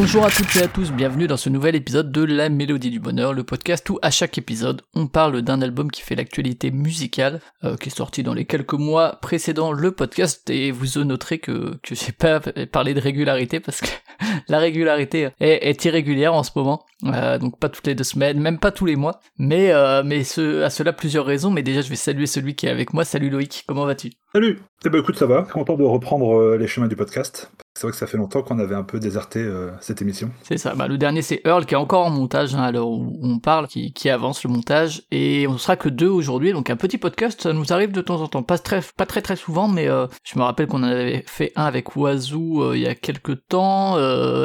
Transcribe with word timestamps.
Bonjour 0.00 0.24
à 0.24 0.30
toutes 0.30 0.54
et 0.54 0.62
à 0.62 0.68
tous, 0.68 0.92
bienvenue 0.92 1.26
dans 1.26 1.36
ce 1.36 1.48
nouvel 1.48 1.74
épisode 1.74 2.12
de 2.12 2.22
La 2.22 2.48
Mélodie 2.48 2.90
du 2.90 3.00
Bonheur, 3.00 3.32
le 3.32 3.42
podcast 3.42 3.90
où 3.90 3.98
à 4.00 4.12
chaque 4.12 4.38
épisode 4.38 4.82
on 4.94 5.08
parle 5.08 5.42
d'un 5.42 5.60
album 5.60 5.90
qui 5.90 6.02
fait 6.02 6.14
l'actualité 6.14 6.70
musicale, 6.70 7.40
euh, 7.64 7.76
qui 7.76 7.88
est 7.88 7.96
sorti 7.96 8.22
dans 8.22 8.32
les 8.32 8.44
quelques 8.44 8.74
mois 8.74 9.18
précédant 9.20 9.72
le 9.72 9.90
podcast, 9.90 10.48
et 10.50 10.70
vous 10.70 11.02
noterez 11.02 11.40
que, 11.40 11.76
que 11.82 11.96
j'ai 11.96 12.12
pas 12.12 12.38
parlé 12.70 12.94
de 12.94 13.00
régularité 13.00 13.58
parce 13.58 13.80
que 13.80 13.88
la 14.48 14.60
régularité 14.60 15.30
est, 15.40 15.84
irrégulière 15.84 16.32
en 16.32 16.44
ce 16.44 16.52
moment, 16.54 16.84
euh, 17.06 17.38
donc 17.38 17.58
pas 17.58 17.68
toutes 17.68 17.88
les 17.88 17.96
deux 17.96 18.04
semaines, 18.04 18.38
même 18.38 18.60
pas 18.60 18.70
tous 18.70 18.86
les 18.86 18.94
mois, 18.94 19.18
mais, 19.36 19.72
euh, 19.72 20.04
mais 20.04 20.22
ce, 20.22 20.62
à 20.62 20.70
cela 20.70 20.92
plusieurs 20.92 21.26
raisons, 21.26 21.50
mais 21.50 21.64
déjà 21.64 21.80
je 21.80 21.88
vais 21.88 21.96
saluer 21.96 22.26
celui 22.26 22.54
qui 22.54 22.66
est 22.66 22.70
avec 22.70 22.94
moi, 22.94 23.04
salut 23.04 23.30
Loïc, 23.30 23.64
comment 23.66 23.84
vas-tu? 23.84 24.12
Salut! 24.32 24.60
Eh 24.86 24.90
ben 24.90 25.00
écoute 25.00 25.16
ça 25.16 25.26
va, 25.26 25.42
content 25.42 25.76
de 25.76 25.82
reprendre 25.82 26.54
les 26.54 26.68
chemins 26.68 26.86
du 26.86 26.94
podcast, 26.94 27.50
c'est 27.78 27.86
vrai 27.86 27.92
que 27.92 27.96
ça 27.96 28.08
fait 28.08 28.16
longtemps 28.16 28.42
qu'on 28.42 28.58
avait 28.58 28.74
un 28.74 28.82
peu 28.82 28.98
déserté 28.98 29.38
euh, 29.38 29.70
cette 29.80 30.02
émission. 30.02 30.32
C'est 30.42 30.58
ça. 30.58 30.74
Bah, 30.74 30.88
le 30.88 30.98
dernier, 30.98 31.22
c'est 31.22 31.40
Earl 31.44 31.64
qui 31.64 31.74
est 31.74 31.76
encore 31.76 32.04
en 32.04 32.10
montage 32.10 32.56
hein, 32.56 32.62
à 32.62 32.72
l'heure 32.72 32.88
où 32.88 33.16
on 33.22 33.38
parle, 33.38 33.68
qui, 33.68 34.10
avance 34.10 34.42
le 34.42 34.50
montage. 34.50 35.02
Et 35.12 35.46
on 35.46 35.58
sera 35.58 35.76
que 35.76 35.88
deux 35.88 36.08
aujourd'hui. 36.08 36.52
Donc 36.52 36.70
un 36.70 36.76
petit 36.76 36.98
podcast, 36.98 37.40
ça 37.40 37.52
nous 37.52 37.72
arrive 37.72 37.92
de 37.92 38.00
temps 38.00 38.20
en 38.20 38.26
temps. 38.26 38.42
Pas 38.42 38.58
très 38.58 38.80
pas 38.96 39.06
très, 39.06 39.22
très 39.22 39.36
souvent, 39.36 39.68
mais 39.68 39.86
euh, 39.86 40.08
je 40.24 40.36
me 40.40 40.42
rappelle 40.42 40.66
qu'on 40.66 40.82
en 40.82 40.88
avait 40.88 41.22
fait 41.28 41.52
un 41.54 41.66
avec 41.66 41.94
Oiseau 41.94 42.64
euh, 42.64 42.76
il 42.76 42.82
y 42.82 42.88
a 42.88 42.96
quelques 42.96 43.46
temps. 43.46 43.96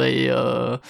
et 0.04 0.30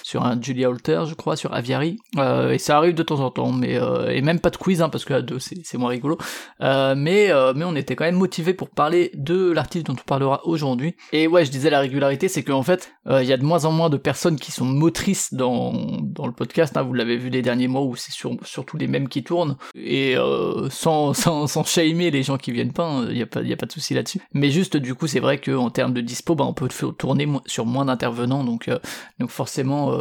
sur 0.02 0.22
un 0.26 0.38
Julia 0.38 0.68
Holter, 0.68 1.04
je 1.06 1.14
crois, 1.14 1.36
sur 1.36 1.54
Aviary. 1.54 1.96
et 2.18 2.58
ça 2.58 2.76
arrive 2.76 2.94
de 2.94 3.02
temps 3.02 3.20
en 3.20 3.30
temps. 3.30 3.52
mais 3.52 3.80
Et 4.10 4.20
même 4.20 4.40
pas 4.40 4.50
de 4.50 4.58
quiz, 4.58 4.82
hein, 4.82 4.90
parce 4.90 5.06
que 5.06 5.14
à 5.14 5.22
deux, 5.22 5.38
c'est 5.38 5.78
moins 5.78 5.88
rigolo. 5.88 6.18
mais, 6.60 7.30
mais 7.56 7.64
on 7.64 7.74
était 7.74 7.96
quand 7.96 8.04
même 8.04 8.16
motivé 8.16 8.52
pour 8.52 8.68
parler 8.68 9.12
de 9.14 9.50
l'artiste 9.50 9.86
dont 9.86 9.94
on 9.94 10.04
parlera 10.06 10.42
aujourd'hui. 10.44 10.94
Et 11.12 11.26
ouais, 11.26 11.46
je 11.46 11.50
disais 11.50 11.70
la 11.70 11.80
régularité, 11.80 12.28
c'est 12.34 12.42
qu'en 12.42 12.64
fait, 12.64 12.92
euh, 13.06 13.22
il 13.22 13.28
y 13.28 13.32
a 13.32 13.36
de 13.36 13.44
moins 13.44 13.64
en 13.64 13.70
moins 13.70 13.88
de 13.88 13.96
personnes 13.96 14.38
qui 14.40 14.50
sont 14.50 14.64
motrices 14.64 15.32
dans, 15.34 15.72
dans 16.02 16.26
le 16.26 16.32
podcast. 16.32 16.76
Hein, 16.76 16.82
vous 16.82 16.92
l'avez 16.92 17.16
vu 17.16 17.30
les 17.30 17.42
derniers 17.42 17.68
mois 17.68 17.82
où 17.82 17.94
c'est 17.94 18.12
surtout 18.12 18.76
les 18.76 18.88
mêmes 18.88 19.08
qui 19.08 19.22
tournent. 19.22 19.56
Et 19.76 20.16
euh, 20.16 20.68
sans, 20.68 21.14
sans, 21.14 21.46
sans 21.46 21.64
shamer 21.64 22.10
les 22.10 22.24
gens 22.24 22.36
qui 22.36 22.50
viennent 22.50 22.72
pas, 22.72 23.02
il 23.04 23.10
hein, 23.10 23.12
n'y 23.12 23.22
a, 23.22 23.26
pas, 23.26 23.40
a 23.40 23.56
pas 23.56 23.66
de 23.66 23.72
souci 23.72 23.94
là-dessus. 23.94 24.20
Mais 24.32 24.50
juste, 24.50 24.76
du 24.76 24.96
coup, 24.96 25.06
c'est 25.06 25.20
vrai 25.20 25.40
qu'en 25.40 25.70
termes 25.70 25.94
de 25.94 26.00
dispo, 26.00 26.34
bah, 26.34 26.44
on 26.44 26.54
peut 26.54 26.68
tourner 26.98 27.28
sur 27.46 27.66
moins 27.66 27.84
d'intervenants. 27.84 28.42
Donc, 28.42 28.66
euh, 28.66 28.80
donc 29.20 29.30
forcément, 29.30 29.96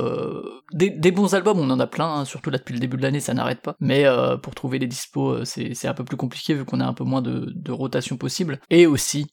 des, 0.73 1.11
bons 1.11 1.35
albums, 1.35 1.59
on 1.59 1.69
en 1.69 1.79
a 1.79 1.87
plein. 1.87 2.07
Hein, 2.07 2.25
surtout 2.25 2.49
là, 2.49 2.57
depuis 2.57 2.73
le 2.73 2.79
début 2.79 2.97
de 2.97 3.03
l'année, 3.03 3.19
ça 3.19 3.35
n'arrête 3.35 3.61
pas. 3.61 3.75
Mais 3.79 4.05
pour 4.41 4.55
trouver 4.55 4.79
les 4.79 4.87
dispos, 4.87 5.45
c'est 5.45 5.87
un 5.87 5.93
peu 5.93 6.03
plus 6.03 6.17
compliqué 6.17 6.55
vu 6.55 6.65
qu'on 6.65 6.79
a 6.79 6.85
un 6.85 6.93
peu 6.93 7.03
moins 7.03 7.21
de, 7.21 7.53
de 7.55 7.71
rotation 7.71 8.17
possible. 8.17 8.59
Et 8.71 8.87
aussi, 8.87 9.27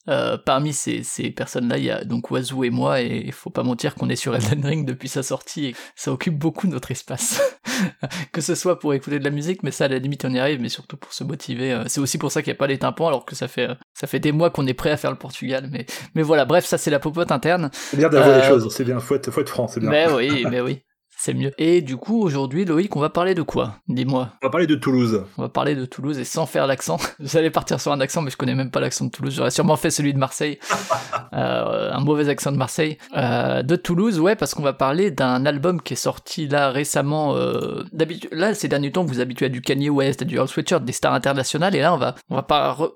parmi 0.45 0.75
ces, 0.75 1.03
ces 1.03 1.31
personnes-là, 1.31 1.79
il 1.79 1.85
y 1.85 1.91
a 1.91 2.05
donc 2.05 2.31
et 2.65 2.71
moi 2.71 2.90
et 2.99 3.23
il 3.25 3.33
faut 3.33 3.51
pas 3.51 3.63
mentir 3.63 3.95
qu'on 3.95 4.09
est 4.09 4.17
sur 4.17 4.35
Elden 4.35 4.65
Ring 4.65 4.87
depuis 4.87 5.09
sa 5.09 5.23
sortie 5.23 5.67
et 5.67 5.75
ça 5.95 6.13
occupe 6.13 6.39
beaucoup 6.39 6.67
notre 6.67 6.91
espace. 6.91 7.41
que 8.33 8.41
ce 8.41 8.55
soit 8.55 8.79
pour 8.79 8.95
écouter 8.95 9.19
de 9.19 9.25
la 9.25 9.31
musique, 9.31 9.63
mais 9.63 9.71
ça 9.71 9.85
à 9.85 9.89
la 9.89 9.99
limite 9.99 10.25
on 10.25 10.33
y 10.33 10.39
arrive, 10.39 10.61
mais 10.61 10.69
surtout 10.69 10.97
pour 10.97 11.13
se 11.13 11.25
motiver. 11.25 11.73
Euh, 11.73 11.85
c'est 11.87 12.01
aussi 12.01 12.19
pour 12.19 12.33
ça 12.33 12.43
qu'il 12.43 12.51
n'y 12.51 12.57
a 12.57 12.59
pas 12.59 12.67
les 12.67 12.79
tympans 12.79 13.09
alors 13.09 13.25
que 13.25 13.35
ça 13.35 13.49
fait 13.49 13.71
euh, 13.71 13.75
ça 13.95 14.07
fait 14.07 14.21
des 14.21 14.33
mois 14.33 14.51
qu'on 14.51 14.67
est 14.67 14.75
prêt 14.75 14.91
à 14.91 14.97
faire 14.97 15.11
le 15.11 15.19
Portugal, 15.19 15.69
mais 15.71 15.87
mais 16.15 16.23
voilà, 16.23 16.45
bref, 16.45 16.65
ça 16.65 16.79
c'est 16.79 16.91
la 16.91 16.99
popote 16.99 17.33
interne. 17.33 17.71
C'est 17.73 17.97
bien 17.97 18.09
d'avoir 18.09 18.37
les 18.39 18.45
euh, 18.45 18.49
choses, 18.49 18.75
c'est 18.75 18.85
bien, 18.85 18.99
faut 19.01 19.15
être, 19.15 19.31
faut 19.31 19.41
être 19.41 19.51
franc, 19.51 19.69
c'est 19.69 19.81
bien. 19.81 19.91
Mais 19.91 20.13
oui, 20.13 20.47
mais 20.51 20.61
oui 20.61 20.83
c'est 21.21 21.35
mieux. 21.35 21.53
Et 21.59 21.83
du 21.83 21.99
coup, 21.99 22.23
aujourd'hui, 22.23 22.65
Loïc, 22.65 22.97
on 22.97 23.01
va 23.01 23.11
parler 23.11 23.35
de 23.35 23.43
quoi? 23.43 23.75
Dis-moi. 23.89 24.31
On 24.43 24.47
va 24.47 24.51
parler 24.51 24.67
de 24.67 24.75
Toulouse. 24.75 25.25
On 25.37 25.43
va 25.43 25.49
parler 25.51 25.75
de 25.75 25.85
Toulouse 25.85 26.19
et 26.19 26.25
sans 26.25 26.47
faire 26.47 26.67
l'accent. 26.67 26.97
J'allais 27.21 27.51
partir 27.51 27.79
sur 27.79 27.93
un 27.93 28.01
accent, 28.01 28.23
mais 28.23 28.31
je 28.31 28.39
connais 28.39 28.55
même 28.55 28.71
pas 28.71 28.81
l'accent 28.81 29.05
de 29.05 29.11
Toulouse. 29.11 29.35
J'aurais 29.37 29.51
sûrement 29.51 29.77
fait 29.77 29.91
celui 29.91 30.15
de 30.15 30.19
Marseille. 30.19 30.59
euh, 31.35 31.93
un 31.93 32.01
mauvais 32.01 32.31
accent 32.31 32.53
de 32.53 32.57
Marseille. 32.57 32.97
Euh, 33.17 33.63
de 33.63 33.77
Toulouse, 33.77 34.19
ouais, 34.19 34.35
parce 34.35 34.55
qu'on 34.55 34.63
va 34.63 34.73
parler 34.73 35.11
d'un 35.11 35.45
album 35.45 35.83
qui 35.83 35.93
est 35.93 35.97
sorti 35.97 36.49
là 36.49 36.71
récemment. 36.71 37.37
Euh, 37.37 37.85
là, 38.33 38.55
ces 38.55 38.69
derniers 38.69 38.91
temps, 38.91 39.05
vous 39.05 39.15
vous 39.15 39.21
habituez 39.21 39.47
à 39.47 39.49
du 39.51 39.61
Kanye 39.61 39.91
West, 39.91 40.23
à 40.23 40.25
du 40.25 40.37
Earl 40.37 40.49
Sweatshirt, 40.49 40.83
des 40.85 40.93
stars 40.93 41.13
internationales, 41.13 41.77
et 41.77 41.81
là, 41.81 41.93
on 41.93 41.99
va, 41.99 42.15
on 42.31 42.37
va 42.37 42.43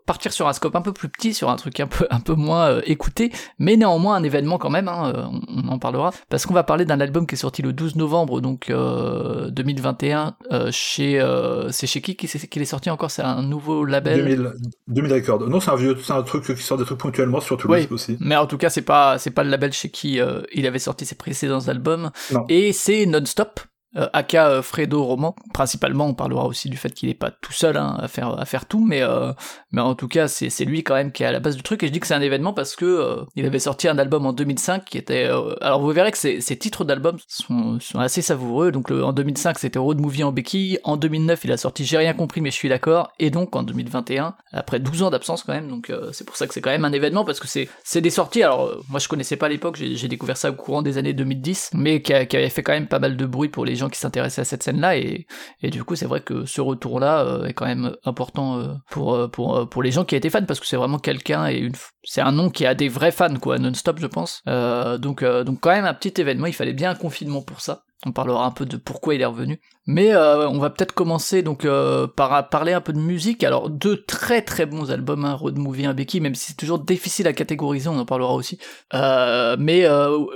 partir 0.07 0.33
sur 0.33 0.49
un 0.49 0.55
scope 0.55 0.77
un 0.77 0.81
peu 0.81 0.93
plus 0.93 1.11
petit, 1.11 1.34
sur 1.34 1.51
un 1.51 1.57
truc 1.57 1.79
un 1.81 1.87
peu, 1.87 2.07
un 2.11 2.21
peu 2.21 2.34
moins 2.34 2.69
euh, 2.69 2.81
écouté, 2.87 3.33
mais 3.59 3.77
néanmoins 3.77 4.17
un 4.17 4.23
événement 4.23 4.57
quand 4.57 4.71
même. 4.71 4.89
Hein, 4.89 5.31
on, 5.49 5.69
en 5.69 5.79
parlera, 5.79 6.11
parce 6.31 6.47
qu'on 6.47 6.55
va 6.55 6.63
parler 6.63 6.84
d'un 6.84 7.01
album 7.01 7.27
qui 7.27 7.34
est 7.34 7.39
sorti 7.39 7.61
le 7.61 7.73
12 7.73 7.97
novembre, 7.97 8.14
donc 8.41 8.69
2021 8.69 10.27
euh, 10.51 10.55
euh, 10.55 10.69
chez 10.73 11.21
euh, 11.21 11.71
c'est 11.71 11.87
chez 11.87 12.01
qui 12.01 12.17
qu'il 12.17 12.63
est 12.63 12.65
sorti 12.65 12.91
encore? 12.91 13.11
C'est 13.11 13.23
un 13.23 13.43
nouveau 13.43 13.85
label? 13.85 14.25
2000, 14.25 14.53
2000 14.89 15.13
Records. 15.13 15.49
Non 15.49 15.61
c'est 15.61 15.71
un 15.71 15.77
vieux 15.77 15.97
c'est 16.03 16.13
un 16.13 16.23
truc 16.23 16.45
qui 16.45 16.63
sort 16.63 16.79
des 16.79 16.85
trucs 16.85 16.99
ponctuellement 16.99 17.41
sur 17.41 17.57
Toulouse 17.57 17.87
aussi. 17.91 18.17
Mais 18.21 18.37
en 18.37 18.47
tout 18.47 18.59
cas 18.59 18.71
c'est 18.71 18.83
pas 18.83 19.19
c'est 19.19 19.31
pas 19.31 19.45
le 19.45 19.51
label 19.51 19.73
chez 19.73 19.91
qui 19.91 20.21
il 20.53 20.67
avait 20.67 20.79
sorti 20.79 21.07
ses 21.07 21.15
précédents 21.15 21.69
albums. 21.69 22.11
Et 22.49 22.73
c'est 22.73 23.07
Non-Stop 23.07 23.61
euh, 23.97 24.09
aka 24.12 24.49
euh, 24.49 24.62
Fredo 24.62 25.05
Roman. 25.05 25.37
Principalement, 25.53 26.06
on 26.06 26.15
parlera 26.15 26.47
aussi 26.47 26.69
du 26.69 26.77
fait 26.77 26.91
qu'il 26.91 27.09
est 27.09 27.15
pas 27.15 27.31
tout 27.31 27.53
seul 27.53 27.77
hein, 27.77 27.97
à 28.00 28.09
faire 28.09 28.38
à 28.38 28.44
faire 28.44 28.66
tout, 28.66 28.84
mais 28.84 29.03
euh, 29.03 29.32
mais 29.71 29.81
en 29.81 29.94
tout 29.94 30.09
cas, 30.09 30.27
c'est 30.27 30.50
c'est 30.50 30.65
lui 30.65 30.82
quand 30.82 30.94
même 30.94 31.12
qui 31.12 31.22
est 31.22 31.27
à 31.27 31.32
la 31.32 31.38
base 31.38 31.56
du 31.56 31.62
truc. 31.62 31.82
Et 31.82 31.87
je 31.87 31.93
dis 31.93 32.00
que 32.00 32.06
c'est 32.06 32.15
un 32.15 32.21
événement 32.21 32.53
parce 32.53 32.75
que 32.75 33.25
il 33.37 33.47
avait 33.47 33.60
sorti 33.60 33.87
un 33.87 33.99
album 33.99 34.27
en 34.27 34.33
2005 34.33 34.84
qui 34.84 34.99
était. 34.99 35.31
alors 35.60 35.81
vous 35.81 35.91
verrez 35.91 36.10
que 36.10 36.19
ces 36.19 36.56
titres 36.59 36.84
d'albums 36.84 37.19
sont, 37.28 37.78
sont 37.78 38.00
assez 38.00 38.22
savoureux. 38.22 38.72
Donc 38.72 38.91
en 38.91 39.12
2005, 39.12 39.59
c'était 39.59 39.78
Road 39.78 40.00
Movie 40.00 40.25
en 40.25 40.33
béquille. 40.33 40.78
En 40.83 40.97
2009, 40.97 41.44
il 41.44 41.53
a 41.53 41.56
sorti 41.56 41.84
J'ai 41.84 41.99
rien 41.99 42.15
compris, 42.15 42.41
mais 42.41 42.50
je 42.50 42.56
suis 42.56 42.69
d'accord. 42.69 43.12
Et 43.21 43.31
donc 43.31 43.54
en 43.54 43.62
2021, 43.62 44.34
après 44.53 44.81
12 44.81 45.04
ans 45.04 45.10
d'absence 45.10 45.44
quand 45.44 45.53
même, 45.53 45.69
donc 45.69 45.93
c'est 46.12 46.25
pour 46.25 46.37
ça 46.37 46.47
que 46.47 46.54
c'est 46.54 46.60
quand 46.60 46.71
même 46.71 46.84
un 46.84 46.93
événement 46.93 47.25
parce 47.25 47.38
que 47.38 47.47
c'est 47.47 47.69
c'est 47.84 48.00
des 48.00 48.10
sorties. 48.10 48.43
Alors 48.43 48.83
moi, 48.88 48.99
je 48.99 49.09
connaissais 49.09 49.37
pas 49.37 49.47
à 49.47 49.50
l'époque, 49.50 49.77
j'ai 49.77 50.09
découvert 50.09 50.37
ça 50.37 50.50
au 50.50 50.54
courant 50.54 50.83
des 50.83 50.99
années 50.99 51.12
2010, 51.12 51.71
mais 51.75 52.03
qui 52.03 52.12
avait 52.12 52.49
fait 52.49 52.62
quand 52.62 52.72
même 52.72 52.88
pas 52.88 52.99
mal 52.99 53.16
de 53.16 53.27
bruit 53.27 53.49
pour 53.49 53.65
les 53.65 53.77
gens 53.77 53.84
qui 53.89 53.99
s'intéressaient 53.99 54.43
à 54.43 54.45
cette 54.45 54.62
scène-là 54.62 54.97
et, 54.97 55.27
et 55.62 55.71
du 55.71 55.84
coup 55.84 55.97
c'est 55.97 56.06
vrai 56.06 56.21
que 56.21 56.45
ce 56.45 56.61
retour-là 56.61 57.25
euh, 57.25 57.45
est 57.45 57.53
quand 57.53 57.67
même 57.67 57.97
important 58.05 58.59
euh, 58.59 58.75
pour 58.91 59.15
euh, 59.15 59.28
pour 59.67 59.83
les 59.83 59.91
gens 59.91 60.05
qui 60.05 60.17
étaient 60.17 60.31
fans 60.31 60.45
parce 60.47 60.61
que 60.61 60.67
c'est 60.67 60.77
vraiment 60.77 60.99
quelqu'un 60.99 61.49
et 61.49 61.59
une 61.59 61.75
c'est 62.03 62.21
un 62.21 62.33
nom 62.33 62.50
qui 62.50 62.67
a 62.67 62.75
des 62.75 62.89
vrais 62.89 63.12
fans 63.12 63.37
quoi 63.37 63.59
non-stop 63.59 63.99
je 64.00 64.06
pense. 64.06 64.43
Donc 64.47 65.25
donc 65.25 65.61
quand 65.61 65.71
même 65.71 65.84
un 65.84 65.95
petit 65.95 66.21
événement 66.21 66.47
il 66.47 66.55
fallait 66.55 66.72
bien 66.72 66.91
un 66.91 66.95
confinement 66.95 67.43
pour 67.43 67.61
ça 67.61 67.84
on 68.06 68.12
parlera 68.12 68.44
un 68.44 68.50
peu 68.50 68.66
de 68.66 68.76
pourquoi 68.76 69.15
il 69.15 69.20
est 69.20 69.26
revenu. 69.26 69.60
Mais 69.87 70.15
euh, 70.15 70.48
on 70.48 70.59
va 70.59 70.70
peut-être 70.70 70.92
commencer 70.92 71.42
donc 71.42 71.65
euh, 71.65 72.06
par 72.06 72.48
parler 72.48 72.72
un 72.72 72.81
peu 72.81 72.92
de 72.92 72.98
musique. 72.98 73.44
Alors 73.44 73.70
deux 73.70 74.03
très 74.03 74.42
très 74.42 74.66
bons 74.66 74.91
albums, 74.91 75.25
hein, 75.25 75.34
Road 75.34 75.59
Movie, 75.59 75.87
un 75.87 75.94
Becky, 75.94 76.20
même 76.20 76.34
si 76.34 76.48
c'est 76.48 76.56
toujours 76.56 76.78
difficile 76.78 77.26
à 77.26 77.32
catégoriser, 77.32 77.88
on 77.88 77.98
en 77.98 78.06
parlera 78.06 78.34
aussi. 78.34 78.59
Euh, 78.94 79.56
mais 79.59 79.87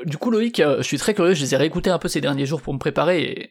du 0.05 0.17
coup 0.19 0.31
Loïc, 0.31 0.63
je 0.63 0.83
suis 0.83 0.99
très 0.99 1.15
curieux, 1.15 1.35
je 1.35 1.43
les 1.43 1.55
ai 1.55 1.57
réécoutés 1.57 1.91
un 1.91 1.99
peu 1.99 2.09
ces 2.09 2.21
derniers 2.21 2.47
jours 2.47 2.61
pour 2.61 2.75
me 2.75 2.79
préparer 2.79 3.51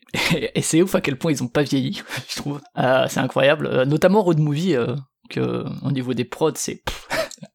et, 0.55 0.61
c'est 0.61 0.81
ouf 0.81 0.95
à 0.95 1.01
quel 1.01 1.17
point 1.17 1.31
ils 1.31 1.44
ont 1.44 1.47
pas 1.47 1.63
vieilli, 1.63 2.01
je 2.29 2.35
trouve. 2.35 2.61
c'est 2.75 3.19
incroyable, 3.19 3.84
notamment 3.84 4.22
Road 4.22 4.39
Movie, 4.39 4.75
que 5.29 5.66
au 5.84 5.91
niveau 5.91 6.13
des 6.13 6.25
prods 6.25 6.51
c'est 6.55 6.84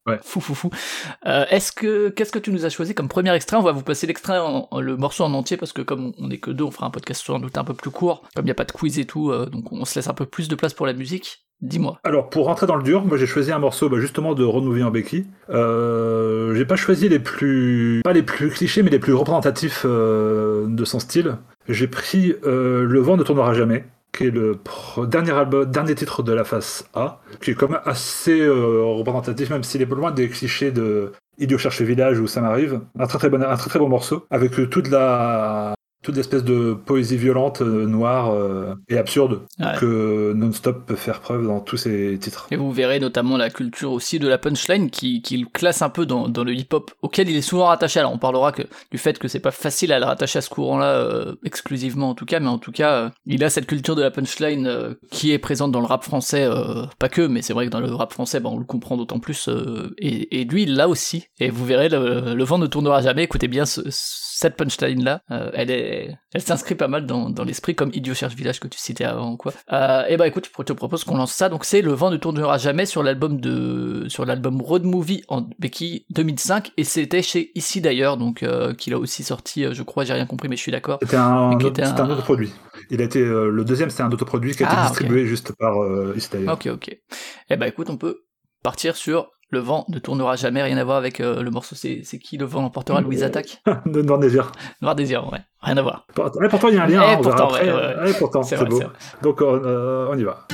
Ouais. 0.05 0.19
Fou, 0.21 0.39
fou, 0.39 0.55
fou. 0.55 0.69
Euh, 1.25 1.45
est-ce 1.49 1.71
que, 1.71 2.09
qu'est-ce 2.09 2.31
que 2.31 2.39
tu 2.39 2.51
nous 2.51 2.65
as 2.65 2.69
choisi 2.69 2.93
comme 2.93 3.07
premier 3.07 3.33
extrait? 3.33 3.57
On 3.57 3.61
va 3.61 3.71
vous 3.71 3.83
passer 3.83 4.07
l'extrait, 4.07 4.39
le 4.79 4.97
morceau 4.97 5.23
en 5.23 5.33
entier, 5.33 5.57
parce 5.57 5.73
que 5.73 5.81
comme 5.81 6.13
on 6.17 6.29
est 6.29 6.37
que 6.37 6.51
deux, 6.51 6.63
on 6.63 6.71
fera 6.71 6.85
un 6.85 6.89
podcast 6.89 7.25
sans 7.25 7.39
doute 7.39 7.57
un 7.57 7.63
peu 7.63 7.73
plus 7.73 7.91
court. 7.91 8.23
Comme 8.35 8.45
il 8.45 8.47
n'y 8.47 8.51
a 8.51 8.55
pas 8.55 8.65
de 8.65 8.71
quiz 8.71 8.99
et 8.99 9.05
tout, 9.05 9.31
euh, 9.31 9.45
donc 9.45 9.71
on 9.71 9.85
se 9.85 9.95
laisse 9.95 10.07
un 10.07 10.13
peu 10.13 10.25
plus 10.25 10.47
de 10.47 10.55
place 10.55 10.73
pour 10.73 10.85
la 10.85 10.93
musique. 10.93 11.45
Dis-moi. 11.61 11.97
Alors, 12.03 12.29
pour 12.29 12.47
rentrer 12.47 12.67
dans 12.67 12.75
le 12.75 12.83
dur, 12.83 13.05
moi 13.05 13.17
j'ai 13.17 13.25
choisi 13.25 13.51
un 13.51 13.59
morceau 13.59 13.87
bah, 13.87 13.97
justement 13.97 14.33
de 14.33 14.43
Renouveau 14.43 14.81
en 14.81 14.91
Becky. 14.91 15.27
Euh, 15.49 16.53
j'ai 16.55 16.65
pas 16.65 16.75
choisi 16.75 17.07
les 17.07 17.19
plus. 17.19 18.01
pas 18.03 18.11
les 18.11 18.23
plus 18.23 18.49
clichés, 18.49 18.83
mais 18.83 18.89
les 18.89 18.99
plus 18.99 19.13
représentatifs 19.13 19.83
euh, 19.85 20.65
de 20.67 20.83
son 20.83 20.99
style. 20.99 21.37
J'ai 21.69 21.87
pris 21.87 22.35
Le 22.43 22.99
vent 22.99 23.15
ne 23.15 23.23
tournera 23.23 23.53
jamais 23.53 23.85
qui 24.13 24.25
est 24.25 24.31
le 24.31 24.59
dernier 25.07 25.31
album, 25.31 25.65
dernier 25.69 25.95
titre 25.95 26.23
de 26.23 26.33
la 26.33 26.43
face 26.43 26.85
A, 26.93 27.19
qui 27.41 27.51
est 27.51 27.55
quand 27.55 27.69
même 27.69 27.81
assez 27.85 28.39
euh, 28.41 28.83
représentatif, 28.83 29.49
même 29.49 29.63
s'il 29.63 29.81
est 29.81 29.85
pas 29.85 29.95
loin 29.95 30.11
des 30.11 30.29
clichés 30.29 30.71
de 30.71 31.11
Idiot 31.39 31.57
cherche 31.57 31.81
village 31.81 32.19
où 32.19 32.27
ça 32.27 32.41
m'arrive. 32.41 32.79
Un 32.97 33.03
un 33.03 33.07
très 33.07 33.17
très 33.69 33.79
bon 33.79 33.89
morceau, 33.89 34.25
avec 34.29 34.51
toute 34.69 34.89
la 34.89 35.73
toute 36.03 36.17
espèce 36.17 36.43
de 36.43 36.73
poésie 36.73 37.15
violente, 37.17 37.61
euh, 37.61 37.85
noire 37.85 38.31
euh, 38.31 38.75
et 38.89 38.97
absurde 38.97 39.41
que 39.79 40.33
Non-Stop 40.33 40.85
peut 40.85 40.95
faire 40.95 41.21
preuve 41.21 41.47
dans 41.47 41.61
tous 41.61 41.77
ses 41.77 42.17
titres. 42.19 42.47
Et 42.51 42.57
vous 42.57 42.71
verrez 42.71 42.99
notamment 42.99 43.37
la 43.37 43.49
culture 43.49 43.93
aussi 43.93 44.19
de 44.19 44.27
la 44.27 44.37
punchline 44.37 44.89
qui, 44.89 45.21
qui 45.21 45.45
classe 45.51 45.81
un 45.81 45.89
peu 45.89 46.05
dans, 46.05 46.27
dans 46.27 46.43
le 46.43 46.53
hip-hop 46.53 46.91
auquel 47.01 47.29
il 47.29 47.37
est 47.37 47.41
souvent 47.41 47.67
rattaché. 47.67 48.01
Alors 48.01 48.11
on 48.11 48.17
parlera 48.17 48.51
que, 48.51 48.63
du 48.91 48.97
fait 48.97 49.17
que 49.17 49.29
c'est 49.29 49.39
pas 49.39 49.51
facile 49.51 49.93
à 49.93 49.99
le 49.99 50.05
rattacher 50.05 50.39
à 50.39 50.41
ce 50.41 50.49
courant-là 50.49 50.91
euh, 50.91 51.35
exclusivement 51.45 52.09
en 52.09 52.15
tout 52.15 52.25
cas, 52.25 52.41
mais 52.41 52.49
en 52.49 52.57
tout 52.57 52.73
cas 52.73 53.11
il 53.25 53.43
a 53.43 53.49
cette 53.49 53.65
culture 53.65 53.95
de 53.95 54.01
la 54.01 54.11
punchline 54.11 54.95
qui 55.09 55.31
est 55.31 55.39
présente 55.39 55.71
dans 55.71 55.79
le 55.79 55.85
rap 55.85 56.03
français, 56.03 56.47
pas 56.99 57.09
que, 57.09 57.21
mais 57.21 57.41
c'est 57.41 57.53
vrai 57.53 57.67
que 57.67 57.71
dans 57.71 57.79
le 57.79 57.93
rap 57.93 58.11
français, 58.11 58.41
bah, 58.41 58.49
on 58.51 58.59
le 58.59 58.65
comprend 58.65 58.97
d'autant 58.97 59.19
plus. 59.19 59.49
Et, 59.97 60.41
et, 60.41 60.43
lui 60.43 60.63
il 60.63 60.75
l'a 60.75 60.89
aussi. 60.89 61.27
Et 61.39 61.49
vous 61.49 61.65
verrez, 61.65 61.87
le, 61.87 62.33
le 62.33 62.43
vent 62.43 62.57
ne 62.57 62.67
tournera 62.67 63.01
jamais. 63.01 63.23
Écoutez 63.23 63.47
bien 63.47 63.65
ce 63.65 63.81
cette 64.43 64.57
punchline 64.57 65.03
là, 65.03 65.21
euh, 65.31 65.49
elle 65.53 65.71
est, 65.71 66.17
elle 66.33 66.41
s'inscrit 66.41 66.75
pas 66.75 66.89
mal 66.89 67.05
dans, 67.05 67.29
dans 67.29 67.45
l'esprit 67.45 67.75
comme 67.75 67.91
Idiot 67.93 68.13
cherche 68.13 68.35
village 68.35 68.59
que 68.59 68.67
tu 68.67 68.77
citais 68.77 69.05
avant 69.05 69.37
quoi. 69.37 69.53
Euh, 69.71 70.03
et 70.09 70.17
bah 70.17 70.27
écoute, 70.27 70.49
je 70.57 70.63
te 70.63 70.73
propose 70.73 71.05
qu'on 71.05 71.15
lance 71.15 71.31
ça. 71.31 71.47
Donc 71.47 71.63
c'est 71.63 71.81
Le 71.81 71.93
vent 71.93 72.11
ne 72.11 72.17
tournera 72.17 72.57
jamais 72.57 72.85
sur 72.85 73.03
l'album 73.03 73.39
de, 73.39 74.05
sur 74.09 74.25
l'album 74.25 74.61
Road 74.61 74.83
Movie 74.83 75.23
en 75.29 75.47
Becky 75.59 76.05
2005 76.09 76.73
et 76.75 76.83
c'était 76.83 77.21
chez 77.21 77.51
Ici 77.55 77.79
d'ailleurs 77.79 78.17
donc 78.17 78.43
euh, 78.43 78.73
qu'il 78.73 78.93
a 78.93 78.97
aussi 78.97 79.23
sorti, 79.23 79.63
euh, 79.63 79.73
je 79.73 79.83
crois, 79.83 80.03
j'ai 80.03 80.13
rien 80.13 80.25
compris 80.25 80.49
mais 80.49 80.57
je 80.57 80.61
suis 80.61 80.71
d'accord. 80.71 80.99
C'était 81.01 81.15
un, 81.15 81.51
un... 81.51 81.51
un, 81.51 82.09
autre 82.09 82.23
produit. 82.23 82.51
Il 82.89 82.99
a 82.99 83.05
été 83.05 83.23
le 83.23 83.63
deuxième, 83.63 83.89
c'était 83.89 84.03
un 84.03 84.11
autre 84.11 84.25
produit 84.25 84.53
qui 84.53 84.63
a 84.63 84.67
été 84.67 84.75
ah, 84.77 84.87
distribué 84.87 85.25
juste 85.25 85.53
par 85.53 85.73
Ici 86.17 86.29
d'ailleurs. 86.33 86.55
Ok 86.55 86.67
ok. 86.67 86.97
Et 87.49 87.55
bah 87.55 87.67
écoute, 87.67 87.89
on 87.89 87.97
peut 87.97 88.25
partir 88.61 88.97
sur 88.97 89.29
le 89.53 89.59
vent 89.59 89.85
ne 89.87 89.99
tournera 89.99 90.35
jamais, 90.35 90.61
rien 90.63 90.77
à 90.77 90.83
voir 90.83 90.97
avec 90.97 91.21
euh, 91.21 91.41
le 91.41 91.51
morceau. 91.51 91.75
C'est, 91.75 92.01
qui 92.19 92.37
le 92.37 92.45
vent 92.45 92.61
l'emportera 92.61 92.99
Louise 92.99 93.23
Attaque? 93.23 93.61
De 93.85 94.01
Noir 94.03 94.19
Désir. 94.19 94.51
Noir 94.81 94.95
Désir, 94.95 95.31
ouais, 95.31 95.39
rien 95.61 95.77
à 95.77 95.81
voir. 95.81 96.05
pourtant, 96.49 96.67
il 96.67 96.75
y 96.75 96.77
a 96.77 96.83
un 96.83 96.87
lien. 96.87 97.01
Hein, 97.01 97.19
pourtant, 97.21 97.51
ouais, 97.51 98.13
pourtant, 98.17 98.43
c'est, 98.43 98.57
beau. 98.57 98.81
Donc, 99.21 99.41
euh, 99.41 100.07
on 100.09 100.17
y 100.17 100.23
va. 100.23 100.47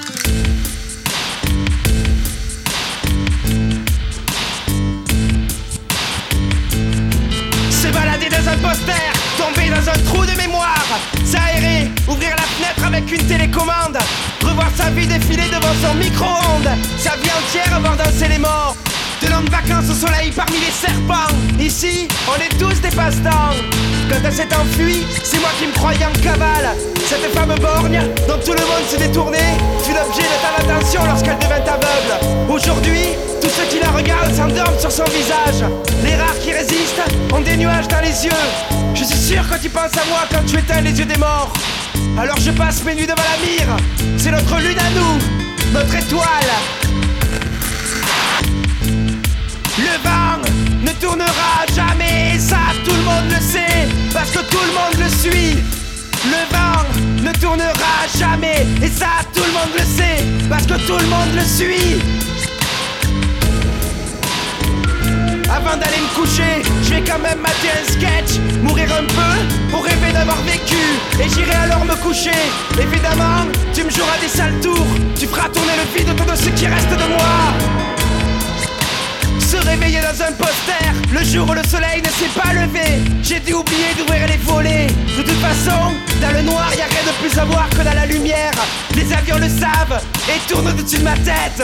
Se 7.72 7.94
balader 7.94 8.30
dans 8.30 8.50
un 8.50 8.57
poster, 8.57 9.13
tomber 9.38 9.69
dans 9.69 9.90
un 9.90 10.04
trou 10.04 10.25
de 10.25 10.38
mémoire, 10.38 10.86
s'aérer, 11.24 11.88
ouvrir 12.07 12.31
la 12.36 12.44
fenêtre 12.44 12.69
avec 13.00 13.12
une 13.12 13.28
télécommande, 13.28 13.98
revoir 14.42 14.69
sa 14.75 14.90
vie 14.90 15.07
défiler 15.07 15.48
devant 15.48 15.74
son 15.81 15.96
micro-ondes, 15.96 16.69
sa 16.98 17.16
vie 17.16 17.30
entière 17.31 17.74
avoir 17.74 17.96
dansé 17.96 18.28
les 18.28 18.38
morts. 18.38 18.75
De 19.21 19.27
longues 19.27 19.50
vacances 19.50 19.89
au 19.89 19.94
soleil 19.94 20.31
parmi 20.31 20.57
les 20.60 20.71
serpents. 20.71 21.33
Ici, 21.60 22.07
on 22.27 22.39
est 22.42 22.57
tous 22.57 22.80
des 22.81 22.95
passe-temps. 22.95 23.54
Quand 24.10 24.18
elle 24.24 24.33
s'est 24.33 24.48
enfuie, 24.56 25.06
c'est 25.24 25.39
moi 25.39 25.50
qui 25.60 25.68
me 25.68 25.74
croyais 25.74 26.06
en 26.06 26.21
cavale. 26.21 26.75
Cette 27.06 27.33
femme 27.33 27.54
borgne, 27.60 28.01
dont 28.27 28.38
tout 28.38 28.54
le 28.54 28.62
monde 28.62 28.86
s'est 28.88 28.98
détourné, 28.98 29.39
fut 29.83 29.94
l'objet 29.94 30.21
de 30.21 30.38
ta 30.42 30.74
attention 30.74 31.04
lorsqu'elle 31.06 31.38
devint 31.39 31.56
aveugle. 31.56 32.50
Aujourd'hui, 32.50 33.16
tous 33.42 33.50
ceux 33.50 33.66
qui 33.69 33.80
la 33.80 33.92
regardent 33.92 34.33
s'endorment 34.33 34.80
sur 34.80 34.92
son 34.92 35.06
visage. 35.06 35.69
Les 36.04 36.15
rares 36.15 36.39
qui 36.39 36.54
résistent 36.54 37.04
ont 37.33 37.42
des 37.42 37.57
nuages 37.57 37.88
dans 37.88 38.01
les 38.01 38.25
yeux. 38.25 38.44
Je 38.95 39.04
suis 39.04 39.18
sûr 39.18 39.48
que 39.50 39.62
tu 39.62 39.69
penses 39.69 39.98
à 39.98 40.06
moi 40.10 40.22
quand 40.31 40.45
tu 40.45 40.57
éteins 40.57 40.81
les 40.81 40.98
yeux 40.98 41.06
des 41.06 41.18
morts. 41.18 41.51
Alors 42.18 42.38
je 42.39 42.51
passe 42.51 42.83
mes 42.83 42.95
nuits 42.95 43.07
devant 43.07 43.24
la 43.24 43.45
mire. 43.45 43.77
C'est 44.18 44.31
notre 44.31 44.57
lune 44.60 44.77
à 44.80 44.89
nous, 44.92 45.74
notre 45.74 45.95
étoile. 45.95 46.88
Tournera 57.39 58.07
jamais, 58.18 58.65
et 58.81 58.88
ça 58.88 59.07
tout 59.33 59.44
le 59.44 59.51
monde 59.51 59.74
le 59.77 59.83
sait, 59.83 60.24
parce 60.50 60.65
que 60.65 60.74
tout 60.86 60.97
le 60.97 61.07
monde 61.07 61.33
le 61.36 61.44
suit. 61.44 62.00
Avant 65.50 65.77
d'aller 65.77 66.01
me 66.01 66.15
coucher, 66.15 66.63
je 66.83 66.89
vais 66.94 67.03
quand 67.03 67.19
même 67.19 67.39
mater 67.39 67.71
un 67.80 67.86
sketch, 67.91 68.39
mourir 68.62 68.89
un 68.94 69.03
peu 69.03 69.71
pour 69.71 69.83
rêver 69.83 70.12
d'avoir 70.13 70.38
vécu, 70.44 70.83
et 71.19 71.30
j'irai 71.30 71.56
alors 71.63 71.86
me 71.86 71.95
coucher. 71.95 72.39
Évidemment, 72.80 73.45
tu 73.74 73.83
me 73.83 73.89
joueras 73.89 74.18
des 74.21 74.30
sales 74.30 74.59
tours, 74.62 74.88
tu 75.19 75.27
feras 75.27 75.50
tourner 75.50 75.74
le 75.75 75.97
vide 75.97 76.09
autour 76.09 76.25
de 76.25 76.36
ce 76.36 76.50
qui 76.50 76.68
reste 76.68 76.91
de 76.91 77.07
moi 77.07 77.88
se 79.50 79.57
réveiller 79.57 80.00
dans 80.01 80.22
un 80.22 80.31
poster. 80.34 80.86
Le 81.12 81.24
jour 81.24 81.50
où 81.50 81.54
le 81.54 81.63
soleil 81.63 82.01
ne 82.04 82.10
s'est 82.10 82.40
pas 82.40 82.54
levé. 82.54 83.01
J'ai 83.24 83.40
dû 83.40 83.54
oublier 83.54 83.96
d'ouvrir 83.98 84.28
les 84.28 84.38
volets. 84.38 84.88
De 85.18 85.24
toute 85.24 85.42
façon, 85.42 85.80
dans 86.22 86.31
le 86.31 86.44
noir 86.44 86.69
y 86.78 86.81
a 86.81 86.86
rien 86.86 87.04
de 87.07 87.13
plus 87.19 87.36
à 87.40 87.46
voir 87.46 87.68
que 87.69 87.78
dans 87.78 87.96
la 87.96 88.06
lumière. 88.06 88.51
Les 88.96 89.12
avions 89.12 89.38
le 89.38 89.50
savent 89.50 90.00
et 90.28 90.40
tournent 90.48 90.68
au-dessus 90.68 91.00
de 91.00 91.04
ma 91.04 91.16
tête. 91.16 91.63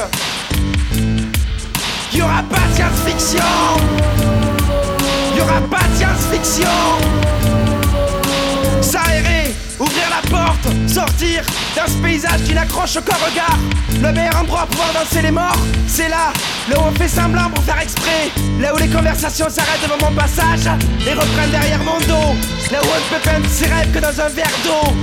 Y 2.11 2.21
aura 2.21 2.41
pas 2.49 2.65
de 2.69 2.75
science-fiction. 2.75 3.53
Y 5.37 5.41
aura 5.41 5.61
pas 5.69 5.85
de 5.87 5.95
science-fiction. 5.97 6.77
S'aérer 8.81 9.34
Ouvrir 9.77 10.05
la 10.09 10.29
porte, 10.29 10.67
sortir 10.87 11.43
dans 11.75 11.85
ce 11.85 11.97
paysage 11.97 12.43
qui 12.45 12.53
n'accroche 12.53 12.95
aucun 12.95 13.15
regard. 13.15 13.57
Le 14.01 14.11
meilleur 14.13 14.37
endroit 14.39 14.65
pour 14.67 14.77
pouvoir 14.77 14.93
danser 14.93 15.21
les 15.21 15.31
morts, 15.31 15.57
c'est 15.87 16.07
là, 16.07 16.31
là 16.69 16.79
où 16.79 16.83
on 16.87 16.91
fait 16.93 17.09
semblant 17.09 17.49
pour 17.49 17.63
faire 17.63 17.79
exprès. 17.81 18.31
Là 18.61 18.73
où 18.73 18.77
les 18.77 18.87
conversations 18.87 19.49
s'arrêtent 19.49 19.81
devant 19.83 20.09
mon 20.09 20.15
passage 20.15 20.67
et 21.05 21.13
reprennent 21.13 21.51
derrière 21.51 21.83
mon 21.83 21.97
dos. 21.99 22.35
Là 22.71 22.79
où 22.81 22.85
on 22.85 23.15
ne 23.15 23.19
peut 23.19 23.29
peindre 23.29 23.47
ses 23.49 23.65
rêves 23.65 23.91
que 23.91 23.99
dans 23.99 24.21
un 24.21 24.29
verre 24.29 24.57
d'eau. 24.63 24.93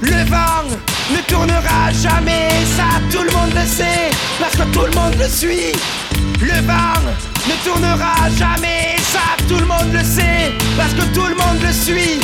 Le 0.00 0.24
vent 0.30 0.62
ne 1.10 1.20
tournera 1.26 1.90
jamais, 2.00 2.48
ça 2.76 3.00
tout 3.10 3.24
le 3.24 3.32
monde 3.32 3.52
le 3.54 3.66
sait, 3.66 4.10
parce 4.38 4.54
que 4.54 4.62
tout 4.72 4.84
le 4.86 4.92
monde 4.92 5.14
le 5.18 5.28
suit. 5.28 5.72
Le 6.40 6.60
vent 6.66 7.02
ne 7.48 7.54
tournera 7.64 8.30
jamais, 8.38 8.96
ça 9.00 9.34
tout 9.48 9.58
le 9.58 9.66
monde 9.66 9.92
le 9.92 10.04
sait, 10.04 10.52
parce 10.76 10.92
que 10.92 11.02
tout 11.14 11.26
le 11.26 11.34
monde 11.34 11.60
le 11.60 11.72
suit. 11.72 12.20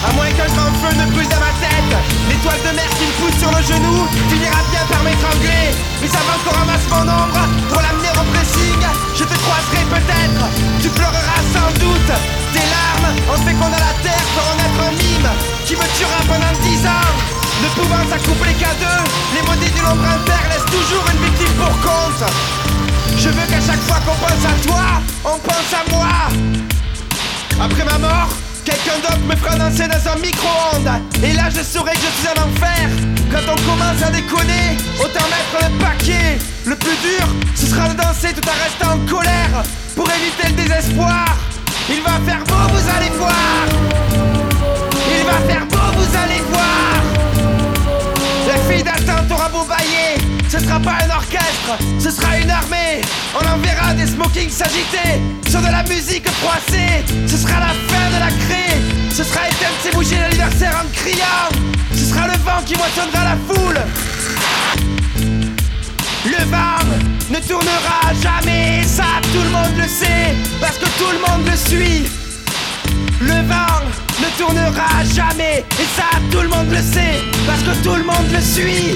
À 0.00 0.12
moins 0.16 0.32
qu'un 0.32 0.48
grand 0.56 0.72
feu 0.80 0.96
ne 0.96 1.04
brûle 1.12 1.28
dans 1.28 1.44
ma 1.44 1.52
tête. 1.60 1.92
L'étoile 2.28 2.60
de 2.64 2.72
mer 2.72 2.88
qui 2.96 3.04
me 3.04 3.14
pousse 3.20 3.36
sur 3.36 3.52
le 3.52 3.60
genou 3.60 4.08
Finira 4.32 4.64
bien 4.72 4.84
par 4.88 5.02
m'étrangler. 5.04 5.76
Mais 6.00 6.08
avant 6.08 6.40
qu'on 6.40 6.56
ramasse 6.56 6.88
mon 6.88 7.04
ombre 7.04 7.44
Pour 7.68 7.80
l'amener 7.84 8.08
au 8.16 8.24
pressing 8.32 8.80
Je 9.12 9.24
te 9.24 9.36
croiserai 9.44 9.84
peut-être. 9.92 10.44
Tu 10.80 10.88
pleureras 10.88 11.42
sans 11.52 11.68
doute. 11.76 12.12
Tes 12.56 12.64
larmes 12.64 13.12
qu'on 13.28 13.72
a 13.76 13.80
la 13.80 13.94
terre 14.00 14.26
Pour 14.32 14.56
être 14.56 14.80
un 14.88 14.92
mime 14.96 15.30
Qui 15.68 15.76
me 15.76 15.84
tuera 16.00 16.20
pendant 16.24 16.54
dix 16.64 16.80
ans. 16.88 17.12
Ne 17.60 17.68
pouvant 17.76 18.04
s'accoupler 18.08 18.54
qu'à 18.56 18.72
deux 18.80 19.04
Les 19.36 19.42
maudits 19.44 19.68
du 19.68 19.82
l'ombre 19.84 20.16
père 20.24 20.48
laissent 20.48 20.72
toujours 20.72 21.04
une 21.12 21.20
victime 21.28 21.54
pour 21.60 21.76
compte. 21.84 22.24
Je 23.18 23.28
veux 23.28 23.46
qu'à 23.52 23.60
chaque 23.60 23.84
fois 23.84 24.00
qu'on 24.00 24.16
pense 24.16 24.44
à 24.48 24.56
toi 24.64 24.86
On 25.28 25.38
pense 25.44 25.70
à 25.76 25.84
moi. 25.92 26.08
Après 27.60 27.84
ma 27.84 27.98
mort 27.98 28.30
Quelqu'un 28.64 28.98
d'autre 29.02 29.24
me 29.26 29.34
fera 29.36 29.56
danser 29.56 29.88
dans 29.88 30.10
un 30.12 30.16
micro-ondes 30.16 30.90
Et 31.22 31.32
là 31.32 31.48
je 31.48 31.62
saurai 31.62 31.92
que 31.92 31.98
je 32.00 32.20
suis 32.20 32.28
en 32.28 32.44
enfer 32.44 32.88
Quand 33.30 33.52
on 33.52 33.56
commence 33.62 34.02
à 34.02 34.10
déconner 34.10 34.76
Autant 34.98 35.24
mettre 35.28 35.64
le 35.64 35.78
paquet 35.78 36.38
Le 36.66 36.76
plus 36.76 36.96
dur 36.96 37.26
ce 37.54 37.66
sera 37.66 37.88
de 37.88 37.94
danser 37.94 38.32
tout 38.34 38.48
en 38.48 38.64
restant 38.64 38.94
en 38.94 39.06
colère 39.06 39.62
Pour 39.94 40.08
éviter 40.10 40.48
le 40.48 40.62
désespoir 40.62 41.26
Il 41.88 42.02
va 42.02 42.18
faire 42.26 42.44
beau 42.44 42.74
vous 42.74 42.88
allez 42.96 43.10
voir 43.16 43.66
Il 45.10 45.24
va 45.24 45.52
faire 45.52 45.66
beau 45.66 45.98
vous 45.98 46.16
allez 46.16 46.42
voir 46.50 47.02
La 48.46 48.72
fille 48.72 48.82
d'attente 48.82 49.30
aura 49.30 49.48
beau 49.48 49.64
bailler 49.64 50.30
ce 50.50 50.58
sera 50.58 50.80
pas 50.80 50.96
un 51.04 51.10
orchestre, 51.14 51.78
ce 52.00 52.10
sera 52.10 52.36
une 52.36 52.50
armée. 52.50 53.02
On 53.36 53.54
enverra 53.54 53.94
des 53.94 54.06
smokings 54.06 54.50
s'agiter 54.50 55.20
sur 55.48 55.60
de 55.60 55.68
la 55.68 55.84
musique 55.84 56.28
froissée. 56.28 57.04
Ce 57.28 57.36
sera 57.36 57.60
la 57.60 57.68
fin 57.68 58.10
de 58.10 58.18
la 58.18 58.30
crée. 58.46 58.59
Ce 59.10 59.24
sera 59.24 59.40
ses 59.82 59.90
bougies 59.92 60.16
l'anniversaire 60.16 60.82
en 60.84 60.88
criant. 60.92 61.48
Ce 61.92 62.04
sera 62.04 62.26
le 62.26 62.34
vent 62.38 62.62
qui 62.66 62.76
moissonnera 62.76 63.24
la 63.24 63.36
foule. 63.48 63.80
Le 66.26 66.44
vent 66.50 66.84
ne 67.30 67.38
tournera 67.46 68.12
jamais, 68.22 68.82
ça 68.82 69.04
tout 69.32 69.42
le 69.42 69.50
monde 69.50 69.76
le 69.76 69.88
sait, 69.88 70.34
parce 70.60 70.78
que 70.78 70.84
tout 70.98 71.10
le 71.10 71.18
monde 71.18 71.46
le 71.46 71.56
suit. 71.56 72.04
Le 73.20 73.46
vent 73.48 73.80
ne 74.20 74.38
tournera 74.38 75.04
jamais, 75.14 75.64
et 75.80 75.84
ça 75.96 76.10
tout 76.30 76.42
le 76.42 76.48
monde 76.48 76.70
le 76.70 76.82
sait, 76.82 77.22
parce 77.46 77.62
que 77.62 77.82
tout 77.82 77.96
le 77.96 78.04
monde 78.04 78.30
le 78.32 78.40
suit. 78.40 78.94